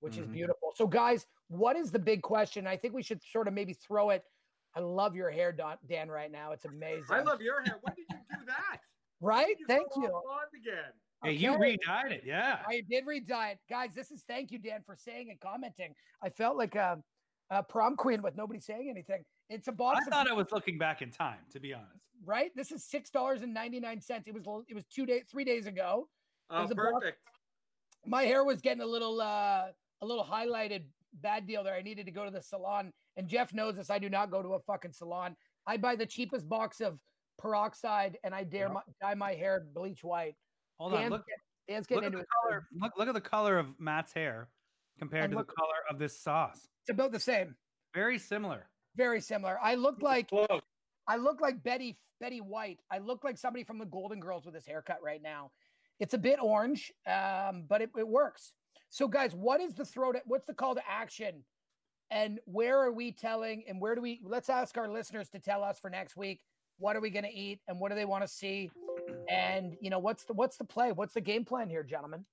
which 0.00 0.16
is 0.16 0.26
Mhm. 0.26 0.32
beautiful. 0.32 0.72
So, 0.74 0.86
guys, 0.86 1.26
what 1.48 1.76
is 1.76 1.90
the 1.90 1.98
big 1.98 2.22
question? 2.22 2.66
I 2.66 2.76
think 2.76 2.94
we 2.94 3.02
should 3.02 3.22
sort 3.22 3.48
of 3.48 3.54
maybe 3.54 3.72
throw 3.72 4.10
it. 4.10 4.24
I 4.74 4.80
love 4.80 5.16
your 5.16 5.30
hair, 5.30 5.50
Dan, 5.86 6.10
right 6.10 6.30
now. 6.30 6.52
It's 6.52 6.66
amazing. 6.66 7.06
I 7.10 7.22
love 7.22 7.40
your 7.40 7.62
hair. 7.62 7.78
When 7.80 7.94
did 7.94 8.06
you 8.10 8.16
do 8.38 8.44
that? 8.46 8.80
right. 9.20 9.46
When 9.46 9.56
did 9.56 9.66
Thank 9.66 9.88
you. 9.96 10.12
all 10.12 10.22
blonde 10.22 10.50
again. 10.54 10.92
Hey, 11.24 11.32
you 11.32 11.50
Okay. 11.54 11.60
re-dyed 11.60 12.12
it, 12.12 12.22
yeah. 12.24 12.62
I 12.68 12.82
did 12.88 13.04
read 13.06 13.28
it, 13.28 13.58
guys. 13.68 13.92
This 13.92 14.12
is 14.12 14.22
thank 14.22 14.52
you, 14.52 14.58
Dan, 14.58 14.84
for 14.84 14.94
saying 14.94 15.30
and 15.30 15.40
commenting. 15.40 15.96
I 16.22 16.28
felt 16.28 16.56
like 16.56 16.76
a, 16.76 17.02
a 17.50 17.60
prom 17.64 17.96
queen 17.96 18.22
with 18.22 18.36
nobody 18.36 18.60
saying 18.60 18.88
anything. 18.88 19.24
It's 19.50 19.68
a 19.68 19.72
box 19.72 20.06
of 20.06 20.12
thought 20.12 20.28
I 20.28 20.34
was 20.34 20.48
looking 20.52 20.78
back 20.78 21.00
in 21.02 21.10
time, 21.10 21.38
to 21.52 21.60
be 21.60 21.72
honest. 21.74 21.92
right. 22.26 22.50
This 22.54 22.70
is 22.72 22.84
six 22.84 23.10
dollars 23.10 23.42
and 23.42 23.54
ninety 23.54 23.80
nine 23.80 24.00
cents. 24.00 24.26
It 24.28 24.34
was 24.34 24.44
it 24.68 24.74
was 24.74 24.84
two 24.86 25.06
days, 25.06 25.24
three 25.30 25.44
days 25.44 25.66
ago. 25.66 26.08
Oh, 26.50 26.62
was 26.62 26.70
a 26.70 26.74
box- 26.74 26.88
perfect. 26.92 27.18
My 28.06 28.22
hair 28.24 28.44
was 28.44 28.60
getting 28.60 28.82
a 28.82 28.86
little 28.86 29.20
uh 29.20 29.66
a 30.02 30.06
little 30.06 30.24
highlighted. 30.24 30.84
Bad 31.14 31.46
deal 31.46 31.64
there. 31.64 31.74
I 31.74 31.82
needed 31.82 32.04
to 32.06 32.12
go 32.12 32.24
to 32.26 32.30
the 32.30 32.42
salon, 32.42 32.92
and 33.16 33.26
Jeff 33.28 33.52
knows 33.54 33.76
this. 33.76 33.88
I 33.90 33.98
do 33.98 34.10
not 34.10 34.30
go 34.30 34.42
to 34.42 34.50
a 34.54 34.60
fucking 34.60 34.92
salon. 34.92 35.34
I 35.66 35.78
buy 35.78 35.96
the 35.96 36.04
cheapest 36.06 36.46
box 36.48 36.80
of 36.82 37.00
peroxide, 37.38 38.18
and 38.24 38.34
I 38.34 38.44
dare 38.44 38.66
Yeah. 38.66 38.72
my, 38.74 38.80
dye 39.00 39.14
my 39.14 39.32
hair 39.34 39.64
bleach 39.74 40.04
white. 40.04 40.36
Hold 40.78 40.92
Dan's 40.92 41.04
on, 41.06 41.10
look, 41.12 41.26
get- 41.26 41.38
Dan's 41.74 41.86
getting 41.86 42.04
at 42.04 42.06
into 42.08 42.18
the 42.18 42.22
it. 42.24 42.28
color. 42.42 42.68
Look, 42.78 42.92
look 42.98 43.08
at 43.08 43.14
the 43.14 43.20
color 43.22 43.58
of 43.58 43.68
Matt's 43.80 44.12
hair 44.12 44.48
compared 44.98 45.24
And 45.24 45.32
to 45.32 45.38
look- 45.38 45.48
the 45.48 45.54
color 45.54 45.80
of 45.90 45.98
this 45.98 46.20
sauce. 46.20 46.68
It's 46.82 46.90
about 46.90 47.12
the 47.12 47.20
same. 47.20 47.56
Very 47.94 48.18
similar. 48.18 48.68
Very 48.98 49.20
similar. 49.20 49.58
I 49.62 49.76
look 49.76 50.02
like 50.02 50.28
Close. 50.28 50.60
I 51.06 51.16
look 51.16 51.40
like 51.40 51.62
Betty 51.62 51.96
Betty 52.20 52.40
White. 52.40 52.80
I 52.90 52.98
look 52.98 53.22
like 53.22 53.38
somebody 53.38 53.64
from 53.64 53.78
the 53.78 53.86
Golden 53.86 54.18
Girls 54.18 54.44
with 54.44 54.54
this 54.54 54.66
haircut 54.66 54.98
right 55.02 55.22
now. 55.22 55.52
It's 56.00 56.14
a 56.14 56.18
bit 56.18 56.38
orange, 56.42 56.92
um, 57.06 57.64
but 57.68 57.80
it, 57.80 57.90
it 57.96 58.06
works. 58.06 58.52
So, 58.90 59.06
guys, 59.06 59.34
what 59.34 59.60
is 59.60 59.74
the 59.74 59.84
throw 59.84 60.12
to 60.12 60.20
what's 60.26 60.48
the 60.48 60.52
call 60.52 60.74
to 60.74 60.82
action? 60.86 61.44
And 62.10 62.40
where 62.44 62.80
are 62.80 62.92
we 62.92 63.12
telling 63.12 63.64
and 63.68 63.80
where 63.80 63.94
do 63.94 64.00
we 64.00 64.20
let's 64.24 64.50
ask 64.50 64.76
our 64.76 64.88
listeners 64.88 65.28
to 65.30 65.38
tell 65.38 65.62
us 65.62 65.78
for 65.78 65.88
next 65.90 66.16
week 66.16 66.40
what 66.78 66.96
are 66.96 67.00
we 67.00 67.10
going 67.10 67.24
to 67.24 67.32
eat 67.32 67.60
and 67.68 67.78
what 67.78 67.90
do 67.90 67.94
they 67.94 68.04
want 68.04 68.24
to 68.24 68.28
see? 68.28 68.70
And 69.28 69.76
you 69.80 69.90
know, 69.90 70.00
what's 70.00 70.24
the 70.24 70.32
what's 70.32 70.56
the 70.56 70.64
play? 70.64 70.90
What's 70.90 71.14
the 71.14 71.20
game 71.20 71.44
plan 71.44 71.68
here, 71.68 71.84
gentlemen? 71.84 72.24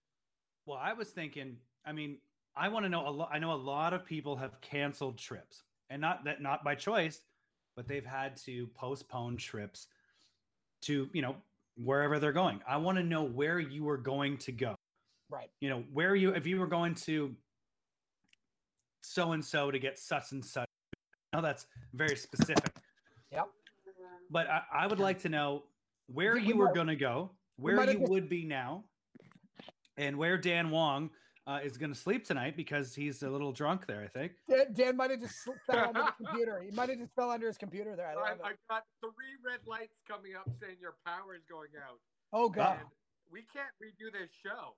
Well, 0.66 0.80
I 0.82 0.94
was 0.94 1.10
thinking, 1.10 1.58
I 1.86 1.92
mean, 1.92 2.18
I 2.56 2.70
want 2.70 2.86
to 2.86 2.90
know 2.90 3.08
a 3.08 3.12
lot. 3.12 3.30
I 3.32 3.38
know 3.38 3.54
a 3.54 3.56
lot 3.56 3.94
of 3.94 4.06
people 4.06 4.36
have 4.38 4.60
canceled 4.62 5.18
trips, 5.18 5.64
and 5.90 6.02
not 6.02 6.24
that 6.26 6.41
not 6.41 6.64
by 6.64 6.76
choice, 6.76 7.22
but 7.76 7.88
they've 7.88 8.06
had 8.06 8.38
to 8.38 8.68
postpone 8.76 9.38
trips 9.38 9.88
to 10.82 11.10
you 11.14 11.22
know 11.22 11.36
wherever 11.78 12.20
they're 12.20 12.32
going. 12.32 12.62
I 12.68 12.78
want 12.78 12.98
to 12.98 13.03
know 13.03 13.24
where 13.24 13.60
you 13.60 13.84
were 13.84 13.98
going 13.98 14.38
to 14.40 14.52
go. 14.52 14.76
Right. 15.30 15.49
You 15.60 15.70
know 15.70 15.84
where 15.94 16.16
you 16.16 16.32
if 16.32 16.45
you 16.45 16.60
were 16.60 16.68
going 16.68 16.95
to 16.95 17.36
so 19.02 19.34
and 19.34 19.44
so 19.44 19.72
to 19.72 19.80
get 19.80 19.99
such 19.99 20.32
and 20.32 20.44
such. 20.44 20.68
Now 21.34 21.41
that's 21.41 21.66
very 21.94 22.16
specific. 22.16 22.74
Yep. 23.32 23.48
But 24.32 24.49
I, 24.49 24.62
I 24.74 24.88
would 24.88 24.99
like 24.99 25.20
to 25.22 25.30
know 25.30 25.64
where 26.07 26.36
We 26.36 26.44
you 26.44 26.57
were 26.57 26.72
going 26.72 26.88
to 26.88 26.95
go, 26.95 27.32
where 27.57 27.76
might 27.76 27.91
you 27.91 28.06
would 28.07 28.30
be 28.30 28.45
now, 28.45 28.84
and 29.98 30.18
where 30.18 30.38
Dan 30.38 30.72
Wong 30.72 31.10
uh, 31.47 31.59
is 31.63 31.77
going 31.77 31.91
to 31.93 31.97
sleep 31.99 32.26
tonight 32.26 32.55
because 32.57 32.95
he's 32.95 33.22
a 33.23 33.30
little 33.30 33.51
drunk 33.51 33.85
there. 33.85 34.01
I 34.01 34.07
think. 34.07 34.34
Dan, 34.49 34.73
Dan 34.73 34.97
might 34.97 35.11
have 35.11 35.19
just 35.22 35.35
fell 35.69 35.88
under 35.89 36.01
the 36.01 36.13
computer. 36.26 36.61
He 36.63 36.72
might 36.76 36.89
have 36.89 36.97
just 36.99 37.13
fell 37.15 37.30
under 37.31 37.47
his 37.47 37.57
computer 37.57 37.95
there. 37.95 38.07
I 38.07 38.11
I, 38.13 38.15
love. 38.15 38.39
I've 38.43 38.57
got 38.69 38.84
three 39.01 39.35
red 39.45 39.59
lights 39.67 39.93
coming 40.07 40.34
up 40.35 40.49
saying 40.61 40.77
your 40.81 40.95
power 41.05 41.35
is 41.35 41.43
going 41.49 41.69
out. 41.88 41.99
Oh 42.34 42.49
god. 42.49 42.80
And 42.80 42.88
we 43.31 43.41
can't 43.53 43.69
redo 43.81 44.11
this 44.11 44.30
show. 44.43 44.76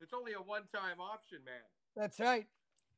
It's 0.00 0.12
only 0.12 0.32
a 0.32 0.38
one-time 0.38 1.00
option, 1.00 1.38
man. 1.44 1.54
That's 1.96 2.20
right. 2.20 2.46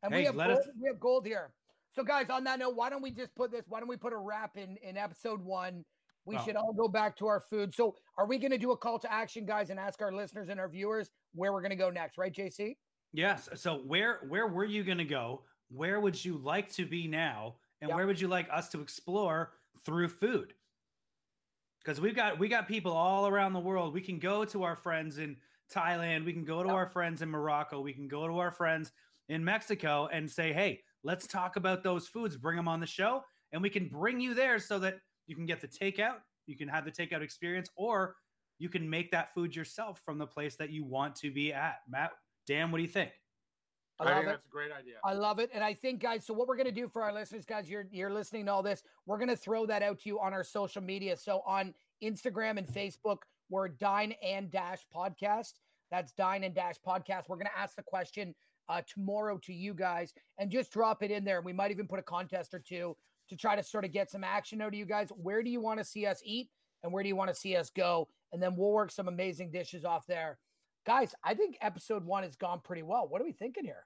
And 0.03 0.15
we 0.15 0.25
have 0.25 0.35
let 0.37 0.49
gold, 0.49 0.59
us- 0.61 0.69
we 0.81 0.89
have 0.89 1.01
gold 1.01 1.27
here. 1.27 1.53
So 1.95 2.05
guys, 2.05 2.31
on 2.31 2.45
that 2.45 2.59
note, 2.59 2.77
why 2.77 2.89
don't 2.89 3.03
we 3.03 3.11
just 3.11 3.35
put 3.35 3.51
this? 3.51 3.65
Why 3.69 3.81
don't 3.81 3.89
we 3.89 3.97
put 3.97 4.13
a 4.13 4.17
wrap 4.17 4.57
in 4.57 4.77
in 4.83 4.97
episode 4.97 5.43
one? 5.45 5.85
We 6.27 6.37
Oh. 6.37 6.45
should 6.45 6.55
all 6.57 6.73
go 6.73 6.87
back 6.87 7.17
to 7.17 7.27
our 7.27 7.41
food. 7.41 7.75
So 7.75 7.97
are 8.17 8.27
we 8.27 8.39
going 8.39 8.51
to 8.53 8.59
do 8.59 8.71
a 8.73 8.77
call 8.77 8.99
to 9.01 9.13
action, 9.13 9.45
guys, 9.47 9.71
and 9.71 9.81
ask 9.81 10.01
our 10.03 10.13
listeners 10.13 10.49
and 10.51 10.61
our 10.61 10.69
viewers 10.69 11.11
where 11.35 11.53
we're 11.53 11.63
going 11.63 11.71
to 11.71 11.77
go 11.77 11.91
next? 11.91 12.19
Right, 12.19 12.33
JC? 12.33 12.77
Yes. 13.13 13.49
So 13.61 13.77
where 13.79 14.21
where 14.29 14.47
were 14.47 14.65
you 14.65 14.85
going 14.85 14.99
to 14.99 15.05
go? 15.05 15.45
Where 15.69 16.01
would 16.01 16.23
you 16.25 16.37
like 16.37 16.71
to 16.73 16.87
be 16.87 17.07
now? 17.09 17.59
And 17.81 17.89
Yep. 17.89 17.97
where 17.97 18.07
would 18.07 18.21
you 18.21 18.29
like 18.29 18.49
us 18.51 18.69
to 18.71 18.81
explore 18.81 19.55
through 19.85 20.09
food? 20.09 20.55
Because 21.81 22.01
we've 22.01 22.15
got 22.15 22.39
we 22.39 22.49
got 22.49 22.69
people 22.69 22.93
all 22.93 23.27
around 23.27 23.53
the 23.53 23.61
world. 23.61 23.95
We 23.95 24.03
can 24.03 24.19
go 24.19 24.45
to 24.45 24.63
our 24.63 24.77
friends 24.77 25.19
in 25.19 25.41
Thailand. 25.73 26.25
We 26.25 26.33
can 26.33 26.45
go 26.45 26.63
to 26.63 26.69
Yep. 26.69 26.77
our 26.77 26.87
friends 26.87 27.23
in 27.23 27.31
Morocco. 27.31 27.81
We 27.81 27.93
can 27.95 28.09
go 28.09 28.27
to 28.29 28.39
our 28.39 28.51
friends 28.51 28.93
in 29.29 29.45
Mexico 29.45 30.07
and 30.09 30.31
say, 30.31 30.53
"Hey, 30.53 30.85
let's 31.03 31.27
talk 31.27 31.57
about 31.57 31.83
those 31.83 32.07
foods. 32.09 32.37
Bring 32.37 32.57
them 32.57 32.69
on 32.69 32.81
the 32.81 32.87
show, 32.87 33.25
and 33.53 33.63
we 33.63 33.71
can 33.71 33.89
bring 33.89 34.21
you 34.21 34.35
there 34.35 34.59
so 34.59 34.79
that 34.81 35.01
you 35.27 35.35
can 35.37 35.47
get 35.47 35.61
the 35.61 35.69
takeout. 35.69 36.23
You 36.47 36.57
can 36.57 36.69
have 36.69 36.85
the 36.85 36.93
takeout 36.93 37.23
experience, 37.23 37.71
or 37.77 38.17
you 38.59 38.69
can 38.69 38.91
make 38.91 39.11
that 39.13 39.33
food 39.33 39.55
yourself 39.57 40.01
from 40.01 40.19
the 40.19 40.27
place 40.27 40.57
that 40.57 40.71
you 40.71 40.85
want 40.85 41.17
to 41.17 41.31
be 41.31 41.53
at." 41.53 41.81
Matt, 41.89 42.13
Dan, 42.51 42.73
what 42.73 42.79
do 42.79 42.83
you 42.83 42.89
think? 42.89 43.13
I 44.01 44.03
I, 44.03 44.07
love 44.07 44.15
think 44.15 44.25
it. 44.25 44.31
that's 44.31 44.47
a 44.47 44.51
great 44.51 44.73
idea. 44.73 44.95
I 45.05 45.13
love 45.13 45.39
it. 45.39 45.51
And 45.55 45.63
I 45.63 45.73
think, 45.73 46.03
guys, 46.03 46.27
so 46.27 46.35
what 46.35 46.49
we're 46.49 46.57
going 46.57 46.67
to 46.67 46.73
do 46.73 46.89
for 46.89 47.05
our 47.05 47.13
listeners, 47.13 47.45
guys, 47.45 47.71
you're, 47.71 47.87
you're 47.93 48.13
listening 48.13 48.47
to 48.47 48.53
all 48.53 48.63
this. 48.65 48.83
We're 49.07 49.19
going 49.19 49.29
to 49.29 49.37
throw 49.37 49.67
that 49.67 49.85
out 49.85 50.01
to 50.01 50.09
you 50.09 50.19
on 50.19 50.33
our 50.33 50.43
social 50.43 50.83
media. 50.83 51.17
So 51.17 51.43
on 51.47 51.73
Instagram 52.03 52.59
and 52.59 52.67
Facebook, 52.67 53.19
we're 53.51 53.69
Dine 53.69 54.15
and 54.21 54.51
Dash 54.51 54.81
Podcast. 54.93 55.61
That's 55.93 56.11
Dine 56.11 56.43
and 56.43 56.53
Dash 56.53 56.75
Podcast. 56.85 57.29
We're 57.29 57.37
going 57.37 57.47
to 57.47 57.59
ask 57.59 57.77
the 57.77 57.85
question 57.85 58.35
uh, 58.69 58.83
tomorrow 58.93 59.39
to 59.45 59.53
you 59.53 59.73
guys 59.73 60.13
and 60.39 60.51
just 60.51 60.73
drop 60.73 61.05
it 61.05 61.13
in 61.13 61.25
there. 61.25 61.43
We 61.43 61.53
might 61.53 61.71
even 61.71 61.87
put 61.87 62.01
a 62.01 62.03
contest 62.03 62.53
or 62.53 62.59
two 62.59 62.97
to 63.29 63.37
try 63.37 63.55
to 63.55 63.63
sort 63.63 63.85
of 63.85 63.93
get 63.93 64.11
some 64.11 64.25
action 64.25 64.61
out 64.61 64.69
of 64.69 64.75
you 64.75 64.87
guys. 64.87 65.11
Where 65.11 65.45
do 65.45 65.51
you 65.51 65.61
want 65.61 65.79
to 65.79 65.85
see 65.85 66.05
us 66.05 66.21
eat 66.25 66.49
and 66.83 66.93
where 66.93 67.05
do 67.05 67.09
you 67.09 67.17
want 67.17 67.31
to 67.31 67.37
see 67.37 67.55
us 67.55 67.71
go? 67.71 68.09
And 68.33 68.43
then 68.43 68.57
we'll 68.57 68.73
work 68.73 68.91
some 68.91 69.07
amazing 69.07 69.53
dishes 69.53 69.85
off 69.85 70.05
there. 70.09 70.39
Guys, 70.91 71.15
I 71.23 71.35
think 71.35 71.57
episode 71.61 72.05
one 72.05 72.25
has 72.25 72.35
gone 72.35 72.59
pretty 72.65 72.83
well. 72.83 73.07
What 73.09 73.21
are 73.21 73.25
we 73.25 73.31
thinking 73.31 73.63
here? 73.65 73.85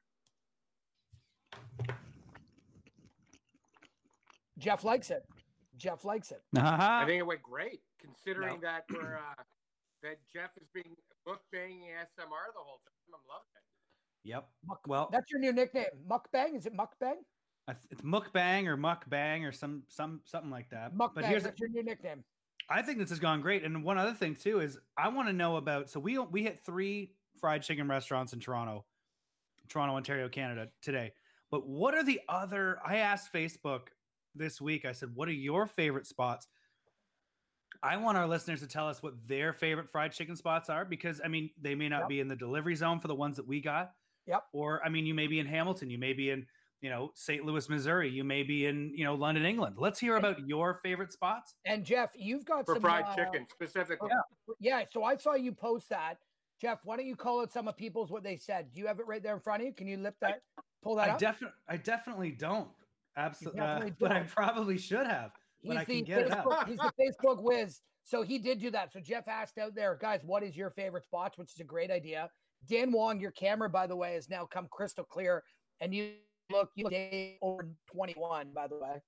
Jeff 4.56 4.84
likes 4.84 5.10
it. 5.10 5.22
Jeff 5.76 6.06
likes 6.06 6.30
it. 6.30 6.40
I 6.58 7.04
think 7.04 7.18
it 7.20 7.26
went 7.26 7.42
great, 7.42 7.80
considering 8.00 8.58
that 8.62 8.84
we're 8.90 9.16
uh, 9.16 9.42
that 10.02 10.16
Jeff 10.32 10.48
is 10.58 10.66
being 10.72 10.96
mukbanging 11.28 11.82
SMR 11.92 12.48
the 12.54 12.64
whole 12.64 12.80
time. 12.86 13.12
I'm 13.12 13.20
loving 13.28 13.52
it. 13.54 14.30
Yep. 14.30 14.48
Muck- 14.66 14.86
Well, 14.86 15.10
That's 15.12 15.30
your 15.30 15.40
new 15.40 15.52
nickname. 15.52 15.84
Mukbang? 16.10 16.56
Is 16.56 16.64
it 16.64 16.72
mukbang? 16.74 17.16
It's 17.68 18.00
mukbang 18.00 18.66
or 18.66 18.78
mukbang 18.78 19.46
or 19.46 19.52
some 19.52 19.82
some 19.88 20.22
something 20.24 20.50
like 20.50 20.70
that. 20.70 20.94
Mukbang. 20.94 21.16
But 21.16 21.24
here's 21.26 21.42
the, 21.42 21.50
That's 21.50 21.60
your 21.60 21.68
new 21.68 21.84
nickname. 21.84 22.24
I 22.68 22.82
think 22.82 22.98
this 22.98 23.10
has 23.10 23.18
gone 23.18 23.40
great. 23.40 23.62
And 23.64 23.84
one 23.84 23.98
other 23.98 24.14
thing 24.14 24.34
too 24.34 24.60
is 24.60 24.78
I 24.96 25.08
want 25.08 25.28
to 25.28 25.32
know 25.34 25.56
about. 25.56 25.90
So 25.90 26.00
we 26.00 26.18
we 26.18 26.42
hit 26.42 26.60
three 26.64 27.12
fried 27.40 27.62
chicken 27.62 27.88
restaurants 27.88 28.32
in 28.32 28.40
Toronto, 28.40 28.84
Toronto, 29.68 29.96
Ontario, 29.96 30.28
Canada 30.28 30.68
today. 30.80 31.12
But 31.50 31.66
what 31.66 31.94
are 31.94 32.02
the 32.04 32.20
other? 32.28 32.78
I 32.84 32.96
asked 32.96 33.32
Facebook 33.32 33.88
this 34.34 34.60
week. 34.60 34.84
I 34.84 34.92
said, 34.92 35.14
"What 35.14 35.28
are 35.28 35.32
your 35.32 35.66
favorite 35.66 36.06
spots?" 36.06 36.48
I 37.82 37.96
want 37.98 38.16
our 38.16 38.26
listeners 38.26 38.60
to 38.60 38.66
tell 38.66 38.88
us 38.88 39.02
what 39.02 39.14
their 39.26 39.52
favorite 39.52 39.90
fried 39.90 40.12
chicken 40.12 40.36
spots 40.36 40.70
are 40.70 40.84
because 40.84 41.20
I 41.22 41.28
mean 41.28 41.50
they 41.60 41.74
may 41.74 41.88
not 41.88 42.02
Yep. 42.02 42.08
be 42.08 42.20
in 42.20 42.28
the 42.28 42.36
delivery 42.36 42.74
zone 42.76 42.98
for 42.98 43.08
the 43.08 43.14
ones 43.14 43.36
that 43.36 43.46
we 43.46 43.60
got. 43.60 43.94
Yep. 44.26 44.42
Or 44.52 44.82
I 44.84 44.88
mean 44.88 45.04
you 45.04 45.12
may 45.12 45.26
be 45.26 45.38
in 45.38 45.46
Hamilton, 45.46 45.90
you 45.90 45.98
may 45.98 46.14
be 46.14 46.30
in 46.30 46.46
you 46.84 46.90
know 46.90 47.10
St. 47.14 47.46
Louis, 47.46 47.66
Missouri, 47.70 48.10
you 48.10 48.24
may 48.24 48.42
be 48.42 48.66
in 48.66 48.92
you 48.94 49.04
know 49.04 49.14
London, 49.14 49.46
England. 49.46 49.76
Let's 49.78 49.98
hear 49.98 50.16
about 50.16 50.46
your 50.46 50.80
favorite 50.82 51.14
spots. 51.14 51.54
And 51.64 51.82
Jeff, 51.82 52.10
you've 52.14 52.44
got 52.44 52.66
For 52.66 52.74
some 52.74 52.82
fried 52.82 53.06
uh, 53.08 53.16
chicken 53.16 53.46
specifically. 53.50 54.10
Yeah, 54.60 54.80
yeah. 54.80 54.84
so 54.92 55.02
I 55.02 55.16
saw 55.16 55.34
you 55.34 55.50
post 55.50 55.88
that. 55.88 56.18
Jeff, 56.60 56.80
why 56.84 56.98
don't 56.98 57.06
you 57.06 57.16
call 57.16 57.40
out 57.40 57.50
some 57.50 57.68
of 57.68 57.76
people's 57.78 58.10
what 58.10 58.22
they 58.22 58.36
said? 58.36 58.66
Do 58.74 58.80
you 58.82 58.86
have 58.86 59.00
it 59.00 59.06
right 59.06 59.22
there 59.22 59.32
in 59.32 59.40
front 59.40 59.62
of 59.62 59.66
you? 59.66 59.72
Can 59.72 59.88
you 59.88 59.96
lift 59.96 60.20
that, 60.20 60.42
pull 60.82 60.96
that 60.96 61.08
I 61.08 61.12
up? 61.12 61.18
definitely, 61.18 61.56
I 61.68 61.78
definitely 61.78 62.30
don't. 62.32 62.68
Absolutely, 63.16 63.60
definitely 63.60 63.94
but 63.98 64.12
I 64.12 64.18
don't. 64.18 64.28
probably 64.28 64.76
should 64.76 65.06
have. 65.06 65.30
But 65.64 65.78
I 65.78 65.84
can 65.86 66.04
get 66.04 66.20
it. 66.20 66.30
Facebook, 66.32 66.68
he's 66.68 66.76
the 66.76 66.92
Facebook 67.00 67.42
whiz. 67.42 67.80
So 68.02 68.20
he 68.20 68.38
did 68.38 68.60
do 68.60 68.70
that. 68.72 68.92
So 68.92 69.00
Jeff 69.00 69.26
asked 69.26 69.56
out 69.56 69.74
there, 69.74 69.96
guys, 69.98 70.20
what 70.22 70.42
is 70.42 70.54
your 70.54 70.68
favorite 70.68 71.04
spots? 71.04 71.38
Which 71.38 71.54
is 71.54 71.60
a 71.60 71.64
great 71.64 71.90
idea. 71.90 72.28
Dan 72.68 72.92
Wong, 72.92 73.18
your 73.18 73.30
camera, 73.30 73.70
by 73.70 73.86
the 73.86 73.96
way, 73.96 74.12
has 74.12 74.28
now 74.28 74.44
come 74.44 74.68
crystal 74.70 75.04
clear, 75.04 75.42
and 75.80 75.94
you 75.94 76.12
look 76.50 76.70
you 76.74 76.84
look 76.84 76.92
day 76.92 77.38
over 77.42 77.66
21, 77.92 78.48
by 78.54 78.66
the 78.68 78.76
way. 78.78 79.00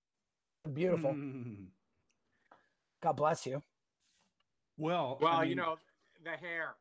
Beautiful. 0.72 1.12
Mm. 1.12 1.66
God 3.02 3.12
bless 3.12 3.46
you. 3.46 3.62
Well, 4.78 5.18
Well, 5.20 5.32
I 5.32 5.44
you 5.44 5.54
know, 5.54 5.76
the 6.24 6.30
hair. 6.30 6.74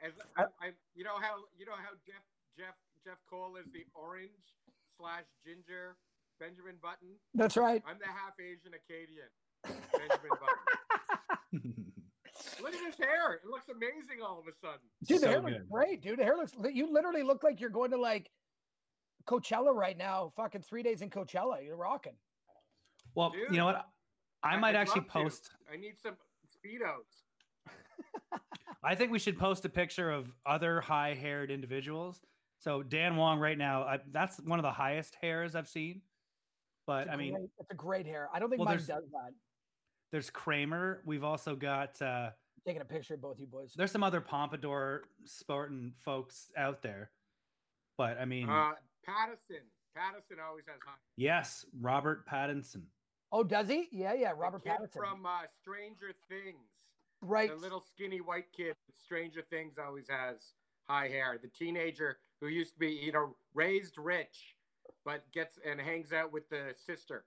As 0.00 0.12
I, 0.36 0.42
I, 0.62 0.70
you 0.94 1.02
know 1.04 1.16
how 1.20 1.34
you 1.58 1.66
know 1.66 1.72
how 1.72 1.90
Jeff 2.06 2.22
Jeff 2.56 2.74
Jeff 3.04 3.18
Cole 3.28 3.56
is 3.56 3.66
the 3.72 3.84
orange 3.94 4.30
slash 4.96 5.24
ginger 5.44 5.96
Benjamin 6.38 6.76
Button. 6.80 7.08
That's 7.34 7.56
right. 7.56 7.82
I'm 7.86 7.98
the 7.98 8.06
half 8.06 8.38
Asian 8.38 8.72
Acadian 8.74 9.26
Benjamin 9.92 10.30
Button. 10.38 11.84
Look 12.62 12.72
at 12.74 12.86
his 12.86 12.94
hair; 12.96 13.34
it 13.34 13.48
looks 13.50 13.68
amazing 13.68 14.22
all 14.24 14.38
of 14.38 14.46
a 14.46 14.54
sudden. 14.64 14.86
Dude, 15.04 15.18
the 15.18 15.22
So 15.22 15.28
hair 15.30 15.40
looks 15.40 15.52
good. 15.54 15.68
great, 15.68 16.00
dude. 16.02 16.18
The 16.20 16.24
hair 16.24 16.36
looks 16.36 16.52
you 16.72 16.92
literally 16.92 17.24
look 17.24 17.42
like 17.42 17.60
you're 17.60 17.70
going 17.70 17.90
to 17.90 18.00
like 18.00 18.30
Coachella 19.28 19.74
right 19.74 19.96
now. 19.98 20.32
Fucking 20.36 20.62
three 20.62 20.82
days 20.82 21.02
in 21.02 21.10
Coachella. 21.10 21.64
You're 21.64 21.76
rocking. 21.76 22.14
well, 23.14 23.30
Dude, 23.30 23.50
you 23.50 23.58
know 23.58 23.66
what? 23.66 23.86
I 24.42 24.56
might 24.56 24.70
I'd 24.70 24.76
actually 24.76 25.00
love 25.00 25.06
to. 25.06 25.12
post. 25.12 25.50
I 25.72 25.76
need 25.76 25.94
some 26.02 26.14
speedos. 26.56 28.38
I 28.84 28.94
think 28.94 29.10
we 29.10 29.18
should 29.18 29.38
post 29.38 29.64
a 29.64 29.68
picture 29.68 30.10
of 30.10 30.32
other 30.46 30.80
high-haired 30.80 31.50
individuals. 31.50 32.20
So 32.60 32.82
Dan 32.82 33.16
Wong 33.16 33.38
right 33.40 33.58
now, 33.58 33.82
I, 33.82 33.98
that's 34.12 34.38
one 34.40 34.58
of 34.58 34.62
the 34.62 34.70
highest 34.72 35.16
hairs 35.20 35.54
I've 35.54 35.68
seen. 35.68 36.02
But 36.86 37.10
I 37.10 37.16
mean, 37.16 37.34
great- 37.34 37.50
it's 37.58 37.70
a 37.70 37.74
great 37.74 38.06
hair. 38.06 38.28
I 38.32 38.38
don't 38.38 38.48
think 38.48 38.60
Well, 38.60 38.66
mine 38.68 38.76
does 38.78 38.86
that. 38.86 39.00
there's 40.12 40.30
Kramer. 40.30 41.02
We've 41.04 41.24
also 41.24 41.54
got 41.54 42.00
uh, 42.00 42.30
Taking 42.66 42.80
a 42.82 42.84
picture 42.84 43.14
of 43.14 43.20
both 43.20 43.38
you 43.40 43.46
boys. 43.46 43.72
there's 43.76 43.90
some 43.92 44.02
other 44.02 44.20
pompadour 44.20 45.02
sporting 45.24 45.92
folks 45.98 46.50
out 46.56 46.82
there. 46.82 47.10
But 47.98 48.18
I 48.18 48.24
mean, 48.24 48.48
Uh, 48.48 48.72
Pattinson. 49.08 49.62
Pattinson 49.96 50.36
always 50.46 50.64
has 50.66 50.76
high. 50.84 50.92
yes, 51.16 51.64
Robert 51.80 52.26
Pattinson. 52.28 52.82
Oh, 53.32 53.42
does 53.42 53.68
he? 53.68 53.88
Yeah, 53.90 54.12
yeah. 54.14 54.30
The 54.30 54.34
Robert 54.36 54.62
kid 54.64 54.72
Pattinson. 54.72 54.96
from 54.96 55.26
uh, 55.26 55.40
Stranger 55.60 56.12
Things. 56.28 56.68
right. 57.20 57.50
The 57.50 57.56
little 57.56 57.80
skinny 57.94 58.20
white 58.20 58.52
kid 58.56 58.74
Stranger 59.02 59.42
Things 59.50 59.74
always 59.84 60.06
has 60.08 60.52
high 60.88 61.08
hair. 61.08 61.38
The 61.40 61.48
teenager 61.48 62.18
who 62.40 62.48
used 62.48 62.74
to 62.74 62.78
be, 62.78 62.88
you 62.90 63.12
know, 63.12 63.34
raised 63.54 63.98
rich, 63.98 64.54
but 65.04 65.24
gets 65.32 65.58
and 65.68 65.80
hangs 65.80 66.12
out 66.12 66.32
with 66.32 66.48
the 66.48 66.74
sister. 66.76 67.24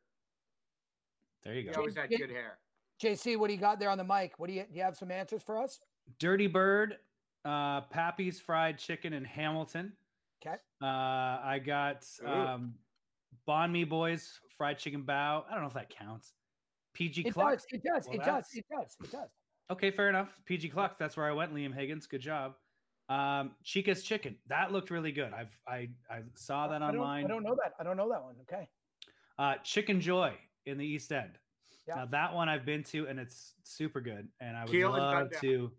There 1.43 1.53
you 1.55 1.61
He 1.61 1.67
go. 1.69 1.79
always 1.79 1.95
had 1.95 2.09
good 2.09 2.29
hair. 2.29 2.57
JC, 3.01 3.37
what 3.37 3.47
do 3.47 3.53
you 3.53 3.59
got 3.59 3.79
there 3.79 3.89
on 3.89 3.97
the 3.97 4.03
mic? 4.03 4.33
What 4.37 4.47
do 4.47 4.53
you 4.53 4.61
do? 4.63 4.67
You 4.77 4.83
have 4.83 4.95
some 4.95 5.11
answers 5.11 5.41
for 5.43 5.57
us? 5.57 5.79
Dirty 6.19 6.47
Bird, 6.47 6.97
uh, 7.45 7.81
Pappy's 7.81 8.39
Fried 8.39 8.77
Chicken 8.77 9.13
in 9.13 9.23
Hamilton. 9.25 9.91
Okay. 10.45 10.55
Uh, 10.81 10.85
I 10.85 11.61
got 11.63 12.05
um, 12.25 12.73
Banh 13.47 13.71
Mi 13.71 13.83
Boys 13.83 14.39
Fried 14.57 14.77
Chicken 14.77 15.03
Bao. 15.03 15.43
I 15.47 15.51
don't 15.51 15.61
know 15.61 15.67
if 15.67 15.73
that 15.73 15.89
counts. 15.89 16.33
PG 16.93 17.21
It 17.27 17.33
Cluck. 17.33 17.53
does. 17.53 17.65
It 17.71 17.83
does. 17.83 18.07
Well, 18.07 18.15
it 18.15 18.23
does. 18.23 18.45
It 18.53 18.65
does. 18.69 18.95
It 19.03 19.11
does. 19.11 19.29
Okay, 19.71 19.91
fair 19.91 20.09
enough. 20.09 20.29
PG 20.45 20.69
Cluck. 20.69 20.97
That's 20.99 21.15
where 21.15 21.27
I 21.27 21.31
went. 21.31 21.53
Liam 21.53 21.73
Higgins. 21.73 22.07
Good 22.07 22.21
job. 22.21 22.55
Um, 23.07 23.51
Chica's 23.63 24.03
Chicken. 24.03 24.35
That 24.47 24.71
looked 24.71 24.89
really 24.89 25.11
good. 25.11 25.33
I've 25.33 25.55
I 25.67 25.89
I 26.09 26.21
saw 26.35 26.67
that 26.67 26.81
I 26.81 26.91
don't, 26.91 26.99
online. 26.99 27.25
I 27.25 27.27
don't 27.27 27.43
know 27.43 27.55
that. 27.63 27.73
I 27.79 27.83
don't 27.83 27.97
know 27.97 28.09
that 28.09 28.23
one. 28.23 28.35
Okay. 28.41 28.67
Uh, 29.37 29.55
Chicken 29.63 30.01
Joy 30.01 30.33
in 30.65 30.77
the 30.77 30.85
East 30.85 31.11
End. 31.11 31.37
Yeah. 31.87 31.95
Now 31.95 32.05
that 32.05 32.33
one 32.33 32.47
I've 32.47 32.65
been 32.65 32.83
to 32.85 33.07
and 33.07 33.19
it's 33.19 33.53
super 33.63 34.01
good. 34.01 34.27
And 34.39 34.55
I 34.55 34.63
would 34.63 34.71
Keel 34.71 34.91
love 34.91 35.29
to. 35.41 35.71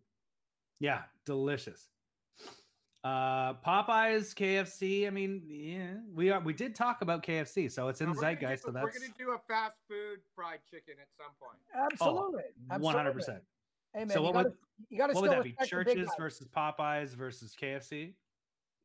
Yeah, 0.80 1.02
delicious. 1.24 1.88
Uh, 3.04 3.54
Popeyes, 3.54 4.32
KFC. 4.34 5.06
I 5.08 5.10
mean, 5.10 5.42
yeah, 5.48 5.94
we 6.14 6.30
are. 6.30 6.38
We 6.40 6.52
did 6.52 6.74
talk 6.76 7.02
about 7.02 7.24
KFC, 7.24 7.70
so 7.70 7.88
it's 7.88 8.00
in 8.00 8.12
the 8.12 8.14
zeitgeist. 8.20 8.62
do- 8.62 8.66
So 8.68 8.72
that's 8.72 8.84
We're 8.84 8.90
going 8.98 9.10
to 9.12 9.18
do 9.18 9.30
a 9.32 9.38
fast 9.48 9.74
food 9.88 10.20
fried 10.36 10.60
chicken 10.70 10.94
at 11.00 11.08
some 11.16 11.32
point. 11.40 11.58
Absolutely. 11.92 12.42
one 12.78 12.94
hundred 12.94 13.14
percent. 13.14 13.42
Hey 13.92 14.00
man, 14.04 14.10
So 14.10 14.22
what 14.22 14.34
would 14.34 14.52
you 14.88 14.96
gotta 14.98 15.12
what 15.14 15.22
would 15.22 15.32
that 15.32 15.42
be? 15.42 15.50
respect 15.58 15.70
the 15.70 15.76
big 15.84 15.96
Church's 15.96 16.10
versus 16.16 16.46
Popeyes 16.48 17.14
versus 17.16 17.54
KFC. 17.60 18.14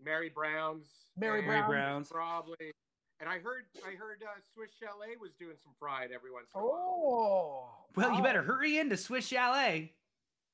Mary 0.04 0.30
Brown's. 0.34 0.88
Mary 1.16 1.40
and 1.40 1.48
Brown's. 1.48 1.68
Brown's. 1.70 2.10
Probably. 2.10 2.72
And 3.20 3.30
I 3.30 3.40
heard 3.40 3.66
I 3.86 3.92
heard 3.96 4.22
uh, 4.24 4.30
Swiss 4.54 4.72
Chalet 4.80 5.16
was 5.22 5.32
doing 5.40 5.56
some 5.64 5.74
fried 5.80 6.10
every 6.14 6.32
once 6.32 6.48
in 6.56 6.62
a 6.62 6.64
while. 6.64 6.74
Oh. 6.76 7.70
Well, 7.96 8.14
you 8.16 8.22
better 8.24 8.42
hurry 8.44 8.78
into 8.80 8.98
Swiss 8.98 9.28
Chalet. 9.28 9.94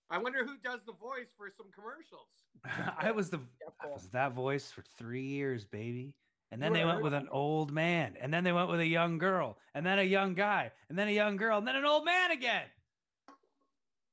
I 0.09 0.17
wonder 0.17 0.45
who 0.45 0.57
does 0.63 0.81
the 0.85 0.93
voice 0.93 1.27
for 1.37 1.49
some 1.55 1.67
commercials. 1.73 2.27
I 2.99 3.11
was 3.11 3.29
the 3.29 3.39
I 3.81 3.87
was 3.87 4.09
that 4.09 4.33
voice 4.33 4.69
for 4.71 4.83
three 4.97 5.23
years, 5.23 5.65
baby. 5.65 6.13
And 6.51 6.61
then 6.61 6.71
they 6.71 6.85
went 6.85 7.01
with 7.01 7.15
an 7.15 7.27
old 7.31 7.71
man, 7.71 8.15
and 8.21 8.31
then 8.31 8.43
they 8.43 8.51
went 8.51 8.69
with 8.69 8.79
a 8.79 8.85
young 8.85 9.17
girl, 9.17 9.57
and 9.73 9.83
then 9.83 9.97
a 9.97 10.03
young 10.03 10.35
guy, 10.35 10.71
and 10.87 10.99
then 10.99 11.07
a 11.07 11.11
young 11.11 11.35
girl, 11.35 11.57
and 11.57 11.67
then 11.67 11.75
an 11.75 11.83
old 11.83 12.05
man 12.05 12.29
again. 12.29 12.65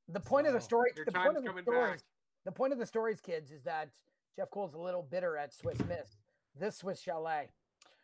The 0.09 0.21
point 0.21 0.47
of 0.47 0.55
the 0.55 0.61
story. 0.61 0.91
Your 0.97 1.05
The 1.05 1.11
time's 1.13 1.25
point 1.27 1.37
of 1.37 1.43
the 1.43 1.49
coming 1.51 1.65
stories. 1.65 2.01
back. 2.01 2.01
The 2.47 2.53
point 2.53 2.73
of 2.73 2.79
the 2.79 2.87
stories, 2.87 3.21
kids, 3.21 3.51
is 3.51 3.63
that 3.65 3.91
Jeff 4.37 4.51
Cole's 4.51 4.73
a 4.73 4.79
little 4.79 5.03
bitter 5.03 5.37
at 5.37 5.53
Swiss 5.53 5.79
Miss. 5.87 6.17
This 6.59 6.79
Swiss 6.79 7.01
Chalet. 7.01 7.51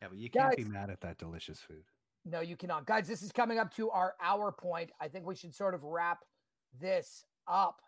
Yeah, 0.02 0.08
but 0.08 0.18
you 0.18 0.28
can't 0.28 0.54
be 0.54 0.64
mad 0.64 0.90
at 0.90 1.00
that 1.00 1.16
delicious 1.16 1.58
food. 1.60 1.84
No, 2.26 2.40
you 2.40 2.56
cannot. 2.56 2.84
Guys, 2.86 3.08
this 3.08 3.22
is 3.22 3.32
coming 3.32 3.58
up 3.58 3.74
to 3.76 3.88
our 3.90 4.14
hour 4.22 4.52
point. 4.52 4.90
I 5.00 5.08
think 5.08 5.26
we 5.26 5.34
should 5.34 5.54
sort 5.54 5.74
of 5.74 5.82
wrap 5.82 6.24
this 6.78 7.24
up. 7.48 7.80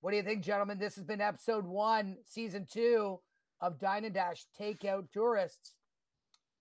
What 0.00 0.10
do 0.10 0.16
you 0.16 0.22
think, 0.22 0.42
gentlemen? 0.42 0.78
This 0.78 0.96
has 0.96 1.04
been 1.04 1.20
episode 1.20 1.64
one, 1.66 2.16
season 2.26 2.66
two 2.70 3.20
of 3.60 3.78
Dine 3.78 4.04
and 4.04 4.14
Dash 4.14 4.44
Takeout 4.60 5.10
Tourists. 5.12 5.72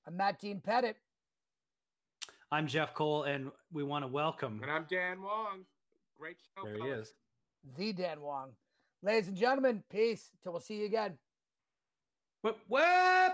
I'm 0.08 0.18
Matt 0.18 0.40
Dean 0.40 0.62
Pettit. 0.62 0.98
I'm 2.52 2.68
Jeff 2.68 2.94
Cole, 2.94 3.24
and 3.24 3.52
we 3.72 3.84
want 3.84 4.04
to 4.04 4.08
welcome. 4.08 4.60
And 4.62 4.72
I'm 4.72 4.86
Dan 4.90 5.22
Wong. 5.22 5.66
Great 6.18 6.38
show. 6.56 6.64
There 6.66 6.76
he 6.76 6.80
fellas. 6.82 7.08
is. 7.10 7.14
the 7.78 7.94
Dan 7.94 8.22
Wong. 8.22 8.52
Ladies 9.02 9.28
and 9.28 9.38
gentlemen, 9.38 9.84
peace 9.92 10.30
till 10.42 10.54
we'll 10.54 10.62
see 10.62 10.76
you 10.76 10.86
again. 10.86 11.18
Well, 12.44 12.56
well 12.70 13.34